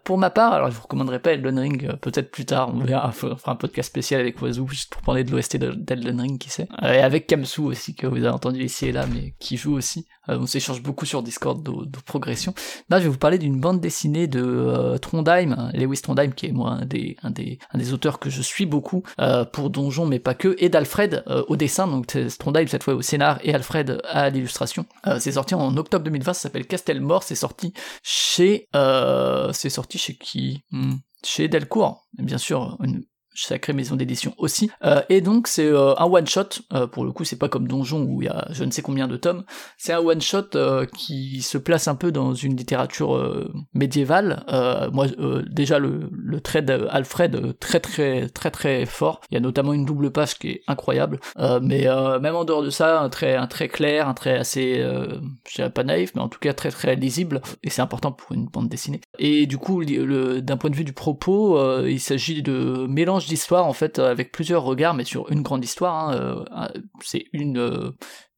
pour 0.04 0.18
ma 0.18 0.30
part, 0.30 0.54
alors 0.54 0.70
je 0.70 0.76
vous 0.76 0.84
recommanderais 0.84 1.20
pas 1.20 1.34
Elden 1.34 1.60
Ring, 1.60 1.96
peut-être 1.98 2.32
plus 2.32 2.46
tard, 2.46 2.72
on 2.74 2.80
verra, 2.80 3.10
on 3.10 3.12
fera 3.12 3.52
un 3.52 3.56
podcast 3.56 3.90
spécial 3.90 4.22
avec 4.22 4.42
Oiseau 4.42 4.68
juste 4.68 4.92
pour 4.92 5.02
parler 5.02 5.24
de 5.24 5.32
l'OST 5.32 5.58
d'Elden 5.58 6.22
Ring, 6.22 6.40
qui 6.40 6.50
sait, 6.50 6.68
et 6.82 7.00
avec 7.00 7.28
Kamsu 7.28 7.62
aussi 7.62 7.96
que 7.96 8.08
vous 8.08 8.18
avez 8.18 8.30
entendu 8.30 8.64
ici 8.64 8.88
et 8.88 8.92
là, 8.92 9.06
mais 9.08 9.34
qui 9.40 9.58
joue 9.58 9.74
aussi. 9.74 10.06
Euh, 10.30 10.38
on 10.40 10.46
s'échange 10.46 10.82
beaucoup 10.82 11.06
sur 11.06 11.24
Discord 11.24 11.62
de, 11.64 12.00
progression. 12.06 12.54
Là, 12.90 13.00
je 13.00 13.04
vais 13.04 13.10
vous 13.10 13.18
parler 13.18 13.38
d'une 13.38 13.60
bande 13.60 13.82
dessinée 13.82 14.28
de 14.28 14.42
euh, 14.42 14.98
Trondheim, 14.98 15.72
Lewis 15.74 16.02
Trondheim, 16.02 16.32
qui 16.32 16.48
est 16.48 16.52
moi 16.52 16.72
un 16.72 16.86
des, 16.86 17.18
un 17.24 17.30
des, 17.30 17.60
un 17.74 17.78
des 17.78 17.94
auteurs 17.94 18.20
que 18.20 18.30
je 18.30 18.42
suis 18.42 18.66
beaucoup 18.66 19.04
euh, 19.20 19.46
pour 19.46 19.70
Donjon, 19.70 20.06
mais 20.06 20.20
pas 20.20 20.34
que, 20.34 20.56
et 20.60 20.70
d'Alfred 20.70 21.24
au 21.48 21.56
dessin, 21.56 21.88
donc 21.88 22.08
Trondheim 22.38 22.68
cette 22.68 22.84
fois 22.84 22.94
au 22.94 23.02
scénar 23.02 23.40
et 23.44 23.54
Alfred 23.54 24.02
à 24.10 24.30
l'illustration. 24.30 24.86
c'est 25.20 25.34
sorti 25.34 25.56
en 25.56 25.76
octobre 25.78 26.04
2020, 26.06 26.34
ça 26.34 26.42
s'appelle 26.42 26.66
Castelmore, 26.66 27.24
c'est 27.30 27.36
sorti 27.36 27.74
chez... 28.04 28.68
c'est 28.74 29.70
sorti 29.70 29.98
chez 29.98 30.16
qui? 30.16 30.64
Hmm. 30.72 30.96
Chez 31.24 31.48
Delcourt, 31.50 32.08
bien 32.18 32.38
sûr, 32.38 32.78
sacrée 33.46 33.74
maison 33.74 33.96
d'édition 33.96 34.34
aussi. 34.38 34.70
Euh, 34.84 35.02
et 35.10 35.22
donc 35.22 35.48
c'est 35.48 35.66
euh, 35.66 35.96
un 35.98 36.06
one 36.06 36.28
shot. 36.28 36.50
Euh, 36.74 36.88
pour 36.88 37.04
le 37.04 37.12
coup, 37.12 37.24
c'est 37.24 37.38
pas 37.38 37.50
comme 37.50 37.68
Donjon 37.68 38.04
où 38.04 38.22
il 38.22 38.26
y 38.26 38.30
a 38.30 38.48
je 38.52 38.64
ne 38.64 38.72
sais 38.72 38.82
combien 38.82 39.08
de 39.08 39.18
tomes. 39.18 39.44
C'est 39.78 39.94
un 39.94 40.00
one 40.00 40.22
shot 40.22 40.50
qui 40.98 41.42
se 41.42 41.58
place 41.58 41.88
un 41.88 41.96
peu 41.96 42.12
dans 42.12 42.34
une 42.34 42.56
littérature 42.56 43.20
médiévale. 43.74 44.44
moi, 44.92 45.08
déjà 45.50 45.80
le, 45.80 46.10
trait 46.42 46.62
d'Alfred 46.62 47.58
très 47.60 47.80
très 47.80 48.30
très 48.30 48.52
très 48.52 48.86
fort. 48.86 49.22
Il 49.30 49.36
y 49.36 49.38
a 49.38 49.42
notamment 49.42 49.74
une 49.74 49.86
double 49.86 50.12
page 50.12 50.38
qui 50.38 50.50
est 50.50 50.62
incroyable. 50.68 51.20
mais 51.62 51.88
même 52.22 52.36
en 52.36 52.46
dehors 52.46 52.64
de 52.64 52.70
ça, 52.70 53.02
un 53.02 53.10
trait 53.10 53.36
un 53.36 53.48
trait 53.48 53.68
clair, 53.68 54.08
un 54.08 54.14
trait 54.14 54.38
assez, 54.38 54.76
je 54.80 55.56
dirais 55.56 55.70
pas 55.70 55.84
naïf, 55.84 56.12
mais 56.16 56.22
en 56.22 56.30
tout 56.30 56.40
cas 56.40 56.54
très 56.54 56.72
très 56.72 56.96
lisible. 56.96 57.42
Et 57.64 57.70
c'est 57.70 57.82
important 57.82 58.12
pour 58.12 58.34
une 58.34 58.46
bande 58.48 58.70
dessinée. 58.70 59.02
Et 59.22 59.46
du 59.46 59.58
coup, 59.58 59.84
d'un 59.84 60.58
point 60.58 60.70
de 60.70 60.76
vue 60.76 60.86
du 60.86 60.94
propos, 60.94 61.60
il 61.86 62.00
s'agit 62.00 62.42
de 62.42 62.88
mélange 62.88 63.28
d'histoire 63.28 63.66
en 63.66 63.74
fait 63.74 64.00
avec 64.00 64.32
plusieurs 64.32 64.64
regards 64.64 64.94
mais 64.94 65.04
sur 65.04 65.30
une 65.32 65.42
grande 65.42 65.64
histoire 65.64 66.10
hein, 66.10 66.14
euh, 66.14 66.70
c'est 67.02 67.26
une 67.34 67.58
euh, 67.58 67.92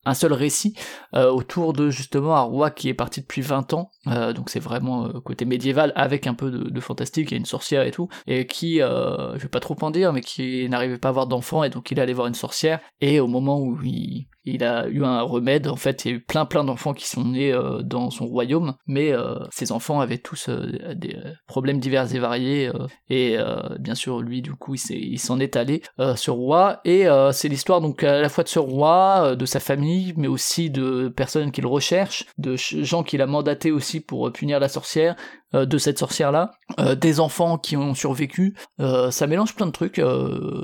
un 0.06 0.14
seul 0.14 0.34
récit 0.34 0.76
euh, 1.16 1.30
autour 1.30 1.74
de 1.74 1.90
justement 1.90 2.36
un 2.36 2.42
roi 2.42 2.72
qui 2.72 2.90
est 2.90 2.94
parti 2.94 3.22
depuis 3.22 3.42
20 3.42 3.74
ans, 3.74 3.92
euh, 4.08 4.34
donc 4.34 4.50
c'est 4.50 4.60
vraiment 4.60 5.06
euh, 5.06 5.20
côté 5.20 5.46
médiéval 5.46 5.94
avec 5.96 6.26
un 6.28 6.34
peu 6.34 6.50
de, 6.50 6.80
fantastique, 6.80 7.30
il 7.30 7.34
y 7.34 7.36
a 7.36 7.38
une 7.38 7.46
sorcière 7.46 7.84
et 7.84 7.92
tout, 7.92 8.10
et 8.26 8.48
qui, 8.48 8.78
je 8.80 9.38
vais 9.38 9.48
pas 9.48 9.60
trop 9.60 9.76
en 9.82 9.92
dire, 9.92 10.14
mais 10.14 10.22
qui 10.22 10.68
n'arrivait 10.70 10.98
pas 10.98 11.10
à 11.10 11.12
avoir 11.12 11.28
d'enfant 11.28 11.64
et 11.64 11.70
donc 11.70 11.92
il 11.92 12.00
est 12.00 12.02
allé 12.02 12.14
voir 12.14 12.28
une 12.28 12.34
sorcière, 12.34 12.80
et 13.02 13.20
au 13.20 13.28
moment 13.28 13.60
où 13.60 13.80
il, 13.84 14.28
il 14.46 14.64
a 14.64 14.88
eu 14.88 15.04
un 15.04 15.22
remède, 15.22 15.68
en 15.68 15.76
fait 15.76 16.06
il 16.06 16.12
y 16.12 16.14
a 16.14 16.18
eu 16.18 16.22
plein 16.22 16.46
plein 16.46 16.64
d'enfants 16.64 16.94
qui 16.94 17.08
sont 17.08 17.26
nés 17.26 17.54
dans 17.84 18.10
son 18.10 18.26
royaume, 18.26 18.76
mais 18.88 19.14
ces 19.52 19.72
enfants 19.72 20.00
avaient 20.00 20.18
tous 20.18 20.50
des 20.50 21.18
problèmes 21.48 21.80
divers 21.80 22.14
et 22.14 22.20
variés, 22.20 22.72
et 23.10 23.38
bien 23.80 23.96
sûr 23.96 24.22
lui 24.22 24.42
du 24.42 24.54
coup 24.54 24.76
il 24.76 25.20
s'en 25.20 25.40
est, 25.40 25.56
allé, 25.56 25.82
ce 26.16 26.32
roi, 26.32 26.82
et 26.86 27.06
c'est 27.32 27.50
l'histoire 27.50 27.82
donc 27.82 28.04
à 28.04 28.22
la 28.22 28.30
fois 28.30 28.44
de 28.44 28.50
ce 28.50 28.60
roi, 28.60 29.36
de 29.36 29.46
sa 29.46 29.60
famille, 29.60 30.14
mais 30.18 30.28
aussi 30.28 30.70
de 30.70 31.10
personnes 31.10 31.52
qu'il 31.52 31.68
recherche, 31.68 32.26
de 32.38 32.56
gens 32.56 33.04
qu'il 33.04 33.22
a 33.22 33.28
mandaté 33.28 33.72
aussi 33.72 34.00
pour 34.00 34.32
punir 34.32 34.60
la 34.60 34.70
sorcière, 34.70 35.16
de 35.54 35.78
cette 35.78 36.00
sorcière-là, 36.00 36.52
des 36.96 37.20
enfants 37.20 37.58
qui 37.58 37.76
ont 37.78 37.94
survécu, 37.94 38.56
ça 38.80 39.28
mélange 39.28 39.56
plein 39.56 39.66
de 39.66 39.72
trucs, 39.72 40.02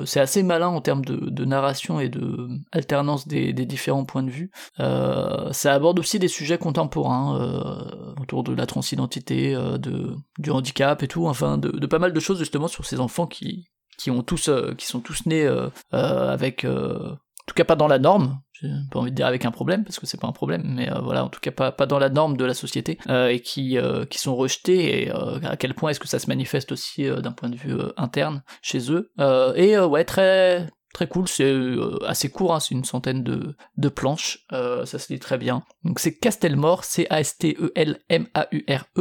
c'est 0.05 0.19
assez 0.19 0.43
malin 0.43 0.67
en 0.67 0.81
termes 0.81 1.03
de, 1.03 1.45
narration 1.45 1.99
et 1.99 2.09
de 2.09 2.49
alternance 2.71 3.27
des, 3.27 3.53
différents 3.53 4.05
points 4.05 4.23
de 4.23 4.29
vue. 4.29 4.51
ça 4.77 5.73
aborde 5.73 5.99
aussi 5.99 6.19
des 6.19 6.27
sujets 6.27 6.57
contemporains 6.57 8.13
autour 8.21 8.43
de 8.43 8.53
la 8.53 8.65
transidentité, 8.65 9.53
de, 9.53 10.15
du 10.39 10.51
handicap 10.51 11.03
et 11.03 11.07
tout, 11.07 11.27
enfin 11.27 11.57
de, 11.57 11.85
pas 11.85 11.99
mal 11.99 12.13
de 12.13 12.19
choses 12.19 12.39
justement 12.39 12.67
sur 12.67 12.85
ces 12.85 12.99
enfants 12.99 13.27
qui, 13.27 13.67
qui 13.97 14.11
ont 14.11 14.23
tous, 14.23 14.49
qui 14.77 14.85
sont 14.85 14.99
tous 14.99 15.25
nés 15.25 15.47
avec 15.91 16.65
en 17.47 17.49
tout 17.49 17.55
cas 17.55 17.63
pas 17.63 17.77
dans 17.77 17.87
la 17.87 17.97
norme, 17.97 18.41
j'ai 18.61 18.69
pas 18.91 18.99
envie 18.99 19.11
de 19.11 19.15
dire 19.15 19.27
avec 19.27 19.45
un 19.45 19.51
problème 19.51 19.83
parce 19.83 19.99
que 19.99 20.05
c'est 20.05 20.19
pas 20.19 20.27
un 20.27 20.31
problème, 20.31 20.63
mais 20.65 20.91
euh, 20.91 20.99
voilà, 20.99 21.23
en 21.23 21.29
tout 21.29 21.39
cas 21.39 21.51
pas, 21.51 21.71
pas 21.71 21.85
dans 21.85 21.99
la 21.99 22.09
norme 22.09 22.37
de 22.37 22.45
la 22.45 22.53
société 22.53 22.97
euh, 23.09 23.27
et 23.27 23.39
qui 23.41 23.77
euh, 23.77 24.05
qui 24.05 24.17
sont 24.17 24.35
rejetés 24.35 25.03
et 25.03 25.11
à 25.11 25.55
quel 25.57 25.73
point 25.73 25.91
est-ce 25.91 25.99
que 25.99 26.07
ça 26.07 26.19
se 26.19 26.27
manifeste 26.27 26.71
aussi 26.71 27.09
d'un 27.09 27.31
point 27.31 27.49
de 27.49 27.55
vue 27.55 27.77
interne 27.97 28.43
chez 28.61 28.91
eux. 28.91 29.11
Et 29.55 29.77
ouais 29.77 30.03
très 30.03 30.67
très 30.97 31.05
cool, 31.05 31.27
c'est 31.27 31.43
euh, 31.43 31.99
assez 32.07 32.27
court, 32.31 32.55
hein, 32.55 32.59
c'est 32.59 32.73
une 32.73 32.83
centaine 32.83 33.23
de, 33.23 33.55
de 33.77 33.87
planches, 33.87 34.47
euh, 34.51 34.83
ça 34.83 34.97
se 34.97 35.13
lit 35.13 35.19
très 35.19 35.37
bien. 35.37 35.61
Donc 35.83 35.99
c'est 35.99 36.17
Castelmore, 36.17 36.83
C-A-S-T-E-L-M-A-U-R-E, 36.85 37.51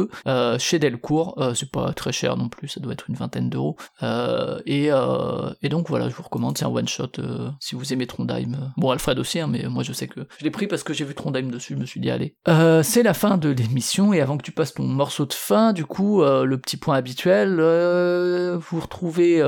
e, 0.01 0.09
euh, 0.27 0.59
chez 0.59 0.77
Delcourt, 0.77 1.43
c'est 1.55 1.71
pas 1.71 1.93
très 1.93 2.11
cher 2.11 2.37
non 2.37 2.49
plus, 2.49 2.67
ça 2.67 2.79
doit 2.81 2.93
être 2.93 3.09
une 3.09 3.15
vingtaine 3.15 3.49
d'euros. 3.49 3.77
et, 4.67 4.89
et 5.63 5.69
donc 5.69 5.89
voilà, 5.89 6.07
je 6.09 6.13
vous 6.13 6.21
recommande, 6.21 6.55
c'est 6.55 6.65
un 6.65 6.69
one-shot 6.69 7.13
si 7.59 7.73
vous 7.73 7.91
aimez 7.93 8.05
Trondheim. 8.05 8.71
Bon, 8.77 8.91
Alfred 8.91 9.17
aussi, 9.17 9.39
hein, 9.39 9.47
mais 9.47 9.63
moi 9.67 9.81
je 9.81 9.91
sais 9.91 10.07
que 10.07 10.19
je 10.37 10.43
l'ai 10.43 10.51
pris 10.51 10.67
parce 10.67 10.83
que 10.83 10.93
j'ai 10.93 11.03
vu 11.03 11.15
Trondheim 11.15 11.49
dessus, 11.49 11.73
je 11.73 11.79
me 11.79 11.87
suis 11.87 11.99
dit 11.99 12.11
allez. 12.11 12.35
c'est 12.83 13.01
la 13.01 13.15
fin 13.15 13.37
de 13.37 13.49
l'émission, 13.49 14.13
et 14.13 14.21
avant 14.21 14.37
que 14.37 14.43
tu 14.43 14.51
passes 14.51 14.75
ton 14.75 14.83
morceau 14.83 15.25
de 15.25 15.33
fin, 15.33 15.73
du 15.73 15.85
coup, 15.85 16.21
le 16.21 16.57
petit 16.59 16.77
point 16.77 16.95
habituel, 16.95 17.55
vous 17.55 18.79
retrouvez, 18.79 19.41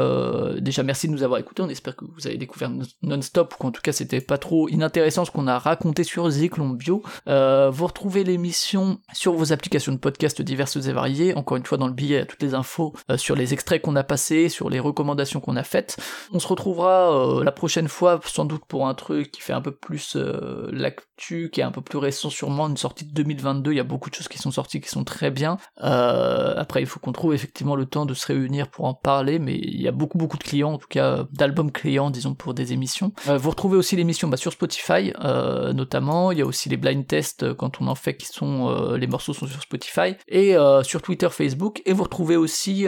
déjà 0.60 0.82
merci 0.82 1.08
de 1.08 1.12
nous 1.12 1.22
avoir 1.22 1.40
écoutés, 1.40 1.62
on 1.62 1.70
espère 1.70 1.96
que 1.96 2.06
vous 2.06 2.26
avez 2.26 2.39
découvert 2.40 2.72
non-stop, 3.02 3.54
ou 3.54 3.58
qu'en 3.58 3.72
tout 3.72 3.82
cas 3.82 3.92
c'était 3.92 4.22
pas 4.22 4.38
trop 4.38 4.70
inintéressant 4.70 5.26
ce 5.26 5.32
qu'on 5.32 5.48
a 5.48 5.60
raconté 5.60 6.04
sur 6.04 6.30
Zyklon 6.30 6.70
Bio. 6.70 7.04
Euh, 7.28 7.70
vous 7.70 7.88
retrouvez 7.88 8.24
l'émission 8.24 9.00
sur 9.14 9.34
vos 9.34 9.54
applications 9.54 9.92
de 9.92 9.98
podcast 9.98 10.42
diverses 10.42 10.78
et 10.78 10.94
variées, 10.94 11.36
encore 11.36 11.58
une 11.58 11.66
fois 11.66 11.78
dans 11.78 11.88
le 11.88 11.94
billet, 11.94 12.26
toutes 12.26 12.42
les 12.42 12.54
infos 12.54 12.94
euh, 13.12 13.18
sur 13.18 13.36
les 13.36 13.54
extraits 13.54 13.82
qu'on 13.82 13.96
a 13.96 14.04
passés, 14.04 14.50
sur 14.50 14.70
les 14.70 14.80
recommandations 14.80 15.40
qu'on 15.40 15.56
a 15.56 15.64
faites. 15.64 15.98
On 16.32 16.40
se 16.40 16.48
retrouvera 16.48 17.14
euh, 17.14 17.44
la 17.44 17.52
prochaine 17.52 17.88
fois, 17.88 18.20
sans 18.26 18.46
doute 18.46 18.66
pour 18.66 18.88
un 18.88 18.94
truc 18.94 19.32
qui 19.32 19.42
fait 19.42 19.54
un 19.54 19.62
peu 19.62 19.72
plus 19.72 20.18
l'actu, 20.72 21.50
qui 21.52 21.62
est 21.62 21.64
un 21.64 21.72
peu 21.72 21.82
plus 21.82 21.98
récent 21.98 22.30
sûrement, 22.30 22.68
une 22.68 22.78
sortie 22.78 23.06
de 23.06 23.14
2022, 23.14 23.72
il 23.72 23.78
y 23.78 23.80
a 23.80 23.84
beaucoup 23.84 24.10
de 24.10 24.16
choses 24.16 24.28
qui 24.28 24.38
sont 24.38 24.52
sorties 24.52 24.82
qui 24.82 24.90
sont 24.90 25.04
très 25.04 25.32
bien. 25.32 25.58
après 25.78 26.82
il 26.82 26.86
faut 26.86 27.00
qu'on 27.00 27.12
trouve 27.12 27.34
effectivement 27.34 27.76
le 27.76 27.86
temps 27.86 28.06
de 28.06 28.14
se 28.14 28.28
réunir 28.28 28.70
pour 28.70 28.86
en 28.86 28.94
parler, 28.94 29.40
mais 29.40 29.56
il 29.56 29.82
y 29.82 29.88
a 29.88 29.92
beaucoup 29.92 30.18
beaucoup 30.18 30.38
de 30.38 30.44
clients, 30.44 30.74
en 30.74 30.78
tout 30.78 30.88
cas 30.88 31.26
d'albums 31.32 31.72
clients, 31.72 32.10
pour 32.38 32.54
des 32.54 32.74
émissions. 32.74 33.12
Euh, 33.28 33.38
vous 33.38 33.50
retrouvez 33.50 33.78
aussi 33.78 33.96
l'émission 33.96 34.28
bah, 34.28 34.38
sur 34.38 34.52
Spotify, 34.52 35.14
euh, 35.24 35.74
notamment. 35.74 36.32
Il 36.32 36.40
y 36.40 36.42
a 36.42 36.46
aussi 36.46 36.70
les 36.70 36.78
blind 36.78 37.06
tests 37.06 37.44
euh, 37.44 37.54
quand 37.54 37.82
on 37.82 37.88
en 37.88 37.96
fait, 37.96 38.16
qui 38.16 38.28
sont 38.28 38.50
les 38.96 39.08
morceaux 39.08 39.34
sont 39.34 39.48
sur 39.48 39.62
Spotify 39.62 40.16
et 40.28 40.56
sur 40.84 41.02
Twitter, 41.02 41.30
Facebook. 41.30 41.82
Et 41.86 41.94
vous 41.94 42.04
retrouvez 42.04 42.36
aussi 42.36 42.86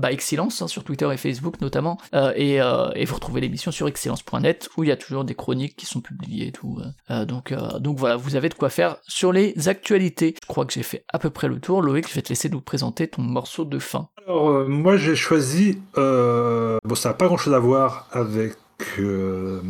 bah, 0.00 0.12
Excellence 0.12 0.62
hein, 0.62 0.68
sur 0.68 0.84
Twitter 0.84 1.08
et 1.12 1.16
Facebook 1.16 1.60
notamment. 1.60 1.98
Et, 2.34 2.56
et, 2.56 3.04
vous 3.04 3.14
retrouvez 3.14 3.40
l'émission 3.40 3.70
sur 3.70 3.88
excellence.net 3.88 4.68
où 4.76 4.84
il 4.84 4.88
y 4.88 4.92
a 4.92 4.96
toujours 4.96 5.24
des 5.24 5.34
chroniques 5.34 5.76
qui 5.76 5.86
sont 5.86 6.00
publiées 6.00 6.48
et 6.48 6.52
tout. 6.52 6.80
donc, 7.26 7.54
donc 7.80 7.98
voilà, 7.98 8.16
vous 8.16 8.36
avez 8.36 8.48
de 8.48 8.54
quoi 8.54 8.70
faire 8.70 8.96
sur 9.06 9.32
les 9.32 9.68
actualités. 9.68 10.34
Je 10.42 10.46
crois 10.46 10.64
que 10.64 10.72
j'ai 10.72 10.82
fait 10.82 11.04
à 11.12 11.18
peu 11.18 11.30
près 11.30 11.48
le 11.48 11.60
tour. 11.60 11.82
Loïc, 11.82 12.08
je 12.08 12.14
vais 12.14 12.22
te 12.22 12.28
laisser 12.28 12.48
nous 12.48 12.60
présenter 12.60 13.08
ton 13.08 13.22
morceau 13.22 13.64
de 13.64 13.78
fin. 13.78 14.08
Alors, 14.26 14.68
moi 14.68 14.96
j'ai 14.96 15.16
choisi. 15.16 15.78
bon, 15.94 16.94
ça 16.94 17.10
n'a 17.10 17.14
pas 17.14 17.26
grand 17.26 17.36
chose 17.36 17.54
à 17.54 17.58
voir 17.58 18.08
avec 18.12 18.56
euh, 18.98 19.60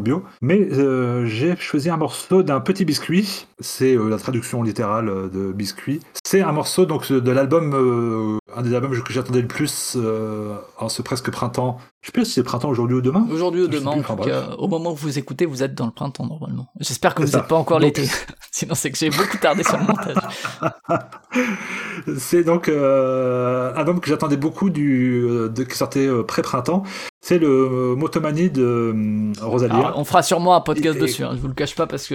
Bio, 0.00 0.24
mais 0.40 0.68
euh, 0.72 1.26
j'ai 1.26 1.56
choisi 1.56 1.90
un 1.90 1.96
morceau 1.96 2.42
d'un 2.42 2.60
petit 2.60 2.84
biscuit. 2.84 3.46
C'est 3.60 3.96
euh, 3.96 4.08
la 4.08 4.18
traduction 4.18 4.62
littérale 4.62 5.08
euh, 5.08 5.28
de 5.28 5.52
biscuit. 5.52 6.00
C'est 6.24 6.40
un 6.40 6.52
morceau 6.52 6.86
donc 6.86 7.10
de 7.10 7.30
l'album, 7.30 8.38
un 8.58 8.62
des 8.62 8.74
albums 8.74 9.00
que 9.02 9.12
j'attendais 9.12 9.40
le 9.40 9.46
plus 9.46 9.96
en 10.78 10.88
ce 10.88 11.02
presque 11.02 11.30
printemps. 11.30 11.78
Je 12.00 12.08
sais 12.08 12.12
pas 12.12 12.24
si 12.24 12.32
c'est 12.32 12.42
printemps 12.42 12.68
aujourd'hui 12.68 12.96
ou 12.96 13.00
demain. 13.00 13.26
Aujourd'hui 13.30 13.62
ou 13.62 13.68
demain. 13.68 14.02
au 14.58 14.66
moment 14.66 14.92
où 14.92 14.96
vous 14.96 15.18
écoutez, 15.18 15.46
vous 15.46 15.62
êtes 15.62 15.74
dans 15.74 15.86
le 15.86 15.92
printemps 15.92 16.26
normalement. 16.26 16.66
J'espère 16.80 17.14
que 17.14 17.22
vous 17.22 17.36
n'êtes 17.36 17.46
pas 17.46 17.56
encore 17.56 17.78
l'été. 17.78 18.08
Sinon, 18.50 18.74
c'est 18.74 18.90
que 18.90 18.98
j'ai 18.98 19.10
beaucoup 19.10 19.36
tardé 19.36 19.62
sur 19.62 19.78
le 19.78 19.84
montage. 19.84 20.16
c'est 22.18 22.42
donc 22.42 22.68
un 22.68 23.72
album 23.76 24.00
que 24.00 24.08
j'attendais 24.08 24.36
beaucoup 24.36 24.70
du, 24.70 25.22
de, 25.22 25.62
qui 25.62 25.76
sortait 25.76 26.08
pré-printemps. 26.26 26.82
C'est 27.20 27.38
le 27.38 27.94
Motomanie 27.96 28.48
de 28.48 28.62
euh, 28.62 29.32
Rosalia. 29.42 29.92
on 29.96 30.04
fera 30.04 30.22
sûrement 30.22 30.54
un 30.54 30.60
podcast 30.60 30.98
dessus, 30.98 31.24
hein, 31.24 31.32
je 31.34 31.40
vous 31.40 31.48
le 31.48 31.52
cache 31.52 31.74
pas, 31.74 31.86
parce 31.86 32.06
que 32.06 32.14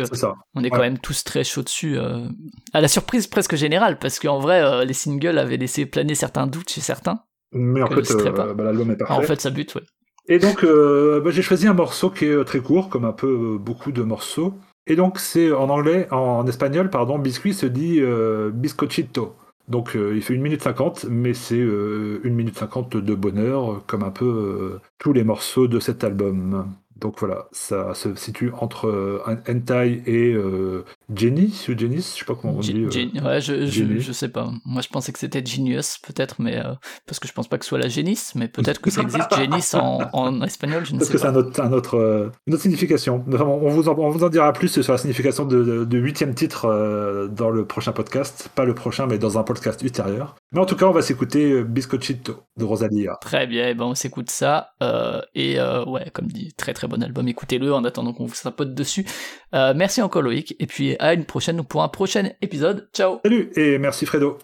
on 0.56 0.64
est 0.64 0.72
quand 0.72 0.80
même 0.80 0.98
tous 0.98 1.24
très 1.24 1.44
chauds 1.44 1.62
dessus. 1.62 2.00
Euh, 2.00 2.26
à 2.74 2.80
la 2.82 2.88
surprise 2.88 3.28
presque 3.28 3.56
générale, 3.56 4.00
parce 4.00 4.18
qu'en 4.18 4.39
vrai, 4.39 4.64
euh, 4.64 4.86
les 4.86 4.94
singles 4.94 5.38
avaient 5.38 5.58
laissé 5.58 5.86
planer 5.86 6.16
certains 6.16 6.33
doutes 6.48 6.70
chez 6.70 6.82
certains. 6.82 7.20
Mais 7.52 7.82
en 7.82 7.88
fait, 7.88 8.32
bah, 8.32 8.54
l'album 8.58 8.92
est 8.92 8.96
parfait. 8.96 9.14
en 9.14 9.22
fait, 9.22 9.40
ça 9.42 9.50
bute, 9.50 9.76
ouais. 9.76 9.84
Et 10.28 10.40
donc, 10.40 10.64
bah, 10.64 11.32
j'ai 11.32 11.42
choisi 11.42 11.68
un 11.68 11.74
morceau 11.74 12.10
qui 12.10 12.26
est 12.26 12.44
très 12.46 12.60
court, 12.60 12.90
comme 12.90 13.06
un 13.06 13.12
peu 13.12 13.58
beaucoup 13.60 13.92
de 13.92 14.02
morceaux. 14.02 14.54
Et 14.88 14.96
donc, 14.96 15.20
c'est 15.20 15.52
en 15.52 15.70
anglais, 15.70 16.08
en, 16.12 16.46
espagnol, 16.48 16.90
pardon, 16.90 17.20
biscuit 17.20 17.54
se 17.54 17.66
dit 17.66 18.02
biscochito. 18.54 19.36
Donc 19.68 19.96
euh, 19.96 20.14
il 20.16 20.22
fait 20.22 20.36
1 20.36 20.40
minute 20.40 20.62
50, 20.62 21.06
mais 21.10 21.34
c'est 21.34 21.60
euh, 21.60 22.22
1 22.26 22.30
minute 22.30 22.58
50 22.58 22.98
de 22.98 23.16
bonheur, 23.16 23.84
comme 23.88 24.04
un 24.04 24.12
peu 24.12 24.26
euh, 24.26 24.82
tous 24.98 25.14
les 25.14 25.24
morceaux 25.24 25.68
de 25.68 25.80
cet 25.80 26.04
album. 26.04 26.66
Donc 26.98 27.20
voilà, 27.20 27.48
ça 27.52 27.94
se 27.94 28.16
situe 28.16 28.52
entre 28.60 28.88
euh, 28.88 29.22
Hentai 29.26 30.04
et 30.06 30.34
euh, 30.34 30.86
Jenny 31.16 31.53
ou 31.70 31.78
Jenny, 31.78 31.97
je 31.97 32.01
sais 32.01 32.26
pas 32.26 32.36
comment 32.36 32.53
on 32.55 32.59
dit. 32.59 32.74
Euh, 32.76 33.22
ouais, 33.22 33.41
je, 33.41 33.66
je, 33.66 34.11
sais 34.11 34.30
pas. 34.30 34.51
Moi 34.66 34.82
je 34.82 34.89
pensais 34.89 35.11
que 35.11 35.20
c'était 35.20 35.45
Genius 35.45 35.97
peut-être, 36.05 36.41
mais 36.41 36.61
parce 37.07 37.20
que 37.20 37.28
je 37.28 37.34
pense 37.34 37.47
pas 37.47 37.57
que 37.57 37.66
ce 37.66 37.70
soit 37.70 37.80
la 37.80 37.88
Génis, 37.88 38.32
mais 38.36 38.47
peut-être 38.47 38.82
que 38.82 38.89
ça 38.89 39.01
existe 39.01 39.34
Génis 39.36 39.70
en, 39.74 39.99
en, 40.14 40.41
espagnol, 40.43 40.86
je 40.86 40.93
ne 40.93 40.99
parce 40.99 41.09
sais 41.09 41.18
pas. 41.18 41.32
Parce 41.32 41.45
que 41.45 41.53
c'est 41.53 41.61
un 41.61 41.72
autre, 41.72 42.32
une 42.47 42.53
autre 42.53 42.64
signification. 42.64 43.24
on, 43.28 43.70
vous 43.70 43.89
en, 43.89 43.97
on 43.97 44.09
vous 44.09 44.24
en 44.24 44.30
dira 44.30 44.51
plus 44.53 44.82
sur 44.82 44.91
la 44.91 44.97
signification 44.97 45.45
de, 45.45 45.97
huitième 45.97 46.34
titre 46.34 47.30
dans 47.32 47.49
le 47.49 47.66
prochain 47.66 47.91
podcast. 47.91 48.49
Pas 48.55 48.66
le 48.66 48.76
prochain, 48.76 49.07
mais 49.07 49.18
dans 49.18 49.38
un 49.38 49.43
podcast 49.43 49.82
ultérieur. 49.82 50.36
Mais 50.51 50.59
en 50.59 50.66
tout 50.66 50.76
cas, 50.76 50.86
on 50.86 50.91
va 50.91 51.01
s'écouter 51.01 51.64
Biscochito 51.64 52.43
de 52.57 52.64
Rosalia. 52.64 53.18
Très 53.22 53.47
bien, 53.47 53.68
et 53.68 53.72
eh 53.72 53.74
ben 53.74 53.86
on 53.86 53.95
s'écoute 53.95 54.30
ça. 54.30 54.74
et 55.36 55.57
ouais, 55.88 56.09
comme 56.14 56.28
dit, 56.28 56.53
très 56.57 56.74
très 56.74 56.88
bon 56.88 57.01
album, 57.01 57.28
écoutez-le 57.28 57.74
en 57.74 57.84
attendant 57.84 58.14
qu'on 58.14 58.26
vous 58.26 58.34
sapote 58.34 58.74
dessus. 58.74 59.05
Euh, 59.53 59.74
merci 59.76 60.01
encore 60.01 60.22
Loïc, 60.22 60.55
et 60.59 60.68
puis 60.68 60.95
à 61.04 61.14
une 61.14 61.26
prochaine 61.26 61.62
pour 61.64 61.84
un 61.84 61.89
prochain 61.89 62.30
épisode. 62.41 62.88
Ciao 62.93 63.20
Salut, 63.24 63.51
et 63.58 63.78
merci 63.78 64.06
Fredo 64.06 64.39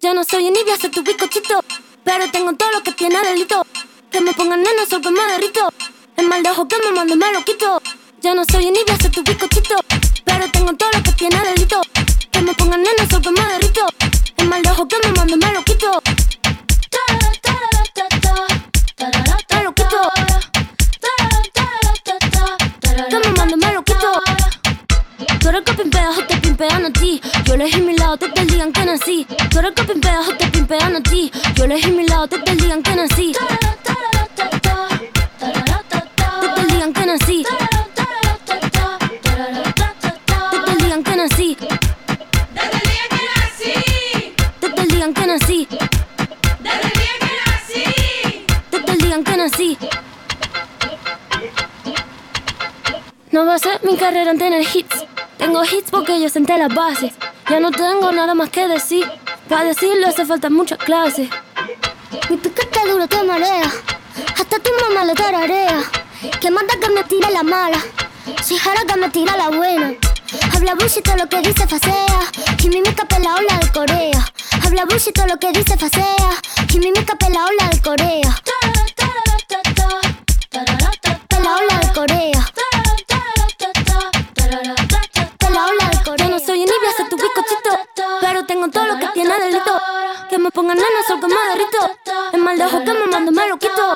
Ya 0.00 0.14
no 0.14 0.22
soy 0.24 0.46
envidia, 0.46 0.76
soy 0.80 0.90
tu 0.90 1.02
bizcochito, 1.02 1.60
pero 2.04 2.30
tengo 2.30 2.54
todo 2.54 2.70
lo 2.70 2.82
que 2.82 2.92
tiene 2.92 3.20
delito. 3.22 3.66
Que 4.10 4.20
me 4.20 4.32
pongan 4.32 4.62
neno, 4.62 4.86
sol 4.88 5.02
que 5.02 5.10
me 5.10 5.20
derrito. 5.32 5.68
El 6.16 6.28
mal 6.28 6.42
de 6.42 6.50
ojo 6.50 6.66
que 6.68 6.76
me 6.78 6.92
mando 6.92 7.16
me 7.16 7.32
lo 7.32 7.44
quito. 7.44 7.82
Ya 8.22 8.34
no 8.34 8.44
soy 8.50 8.68
envidia, 8.68 8.96
soy 8.98 9.10
tu 9.10 9.22
bizcochito, 9.22 9.76
pero 10.24 10.50
tengo 10.50 10.72
todo 10.74 10.88
lo 10.94 11.02
que 11.02 11.12
tiene 11.12 11.36
delito. 11.50 11.82
Que 12.30 12.40
me 12.40 12.54
pongan 12.54 12.82
neno, 12.82 13.10
sol 13.10 13.20
que 13.20 13.30
me 13.30 13.44
derrito. 13.52 13.86
El 14.38 14.48
mal 14.48 14.62
de 14.62 14.70
ojo 14.70 14.88
que 14.88 14.96
me 15.04 15.12
mando 15.12 15.36
me 15.36 15.52
lo 15.52 15.62
quito. 15.64 15.90
Eres 25.50 25.62
que 25.64 25.74
pimpea, 25.74 26.10
te 26.28 26.36
pimpean 26.36 26.84
a 26.86 26.92
ti. 26.92 27.20
Yo 27.44 27.54
elegí 27.54 27.80
mi 27.80 27.96
lado 27.96 28.16
desde 28.16 28.40
el 28.40 28.46
día 28.46 28.62
en 28.64 28.72
que 28.72 28.84
nací. 28.84 29.26
Tú 29.50 29.58
eres 29.58 29.72
que 29.72 29.82
pimpea, 29.84 30.20
te 30.38 30.46
pimpean 30.46 30.94
a 30.96 31.02
ti. 31.02 31.32
Yo 31.54 31.64
elegí 31.64 31.90
mi 31.90 32.06
lado 32.06 32.26
desde 32.28 32.52
el 32.52 32.58
día 32.58 32.74
en 32.74 32.82
que 32.82 32.94
nací. 32.94 33.32
Desde 33.32 33.48
el 36.60 36.68
día 36.68 36.84
en 36.84 36.92
que 36.92 37.06
nací. 37.06 37.44
Desde 40.52 40.72
el 40.72 40.78
día 40.78 40.94
en 40.94 41.02
que 41.02 41.16
nací. 41.16 41.46
Desde 42.54 42.72
el 42.72 42.78
día 42.84 43.02
que 43.12 43.16
nací. 43.26 44.36
Desde 44.60 44.82
el 44.82 44.88
día 44.88 45.04
en 45.04 45.14
que 45.14 45.26
nací. 45.26 45.66
Desde 46.60 46.82
el 46.82 46.92
día 46.92 47.12
que 47.18 47.26
nací. 47.40 47.84
Desde 48.70 48.92
el 48.92 48.98
día 48.98 49.14
en 49.16 49.24
que 49.24 49.36
nací. 49.36 49.76
No 53.32 53.46
va 53.46 53.54
a 53.54 53.58
ser 53.58 53.80
mi 53.84 53.96
carrera 53.96 54.30
en 54.30 54.38
tener 54.38 54.62
hits. 54.62 55.06
Tengo 55.40 55.64
hits 55.64 55.90
porque 55.90 56.20
yo 56.20 56.28
senté 56.28 56.58
las 56.58 56.74
bases. 56.74 57.14
Ya 57.48 57.60
no 57.60 57.70
tengo 57.70 58.12
nada 58.12 58.34
más 58.34 58.50
que 58.50 58.68
decir. 58.68 59.10
Para 59.48 59.64
decirlo 59.64 60.06
hace 60.06 60.26
falta 60.26 60.50
mucha 60.50 60.76
clase. 60.76 61.30
Mi 62.28 62.36
piquete 62.36 62.80
duro 62.86 63.08
te 63.08 63.22
marea. 63.22 63.72
Hasta 64.38 64.58
tu 64.58 64.70
mamá 64.82 65.02
le 65.06 65.14
tararea. 65.14 65.80
Que 66.42 66.50
manda 66.50 66.74
que 66.78 66.90
me 66.90 67.02
tire 67.04 67.30
la 67.32 67.42
mala. 67.42 67.78
Si 68.42 68.58
jara 68.58 68.82
que 68.86 68.96
me 68.96 69.08
tira 69.08 69.34
la 69.38 69.48
buena. 69.48 69.94
Habla 70.54 70.74
bullshit 70.74 71.08
lo 71.16 71.26
que 71.26 71.40
dice 71.40 71.66
facea. 71.66 72.20
Kimi 72.58 72.82
me 72.82 72.90
escapé 72.90 73.18
la 73.20 73.36
ola 73.36 73.58
de 73.62 73.72
Corea. 73.72 74.32
Habla 74.62 74.84
bullshit 74.84 75.14
todo 75.14 75.26
lo 75.26 75.38
que 75.38 75.52
dice 75.52 75.74
facea. 75.78 76.32
Kimi 76.68 76.92
me 76.92 77.00
escapé 77.00 77.30
la 77.30 77.46
ola 77.46 77.70
de 77.70 77.80
Corea. 77.80 78.42
Tengo 88.46 88.68
todo 88.68 88.86
lo 88.86 88.98
que 88.98 89.06
tiene 89.08 89.38
delito. 89.38 89.80
Que 90.28 90.38
me 90.38 90.50
pongan 90.50 90.76
nana, 90.76 91.02
sol 91.06 91.20
como 91.20 91.34
derrito. 91.34 91.78
El 92.32 92.40
mal 92.42 92.58
de 92.58 92.64
ojo 92.64 92.84
que 92.84 92.92
me 92.92 93.06
mando 93.06 93.32
me 93.32 93.48
lo 93.48 93.58
quito. 93.58 93.94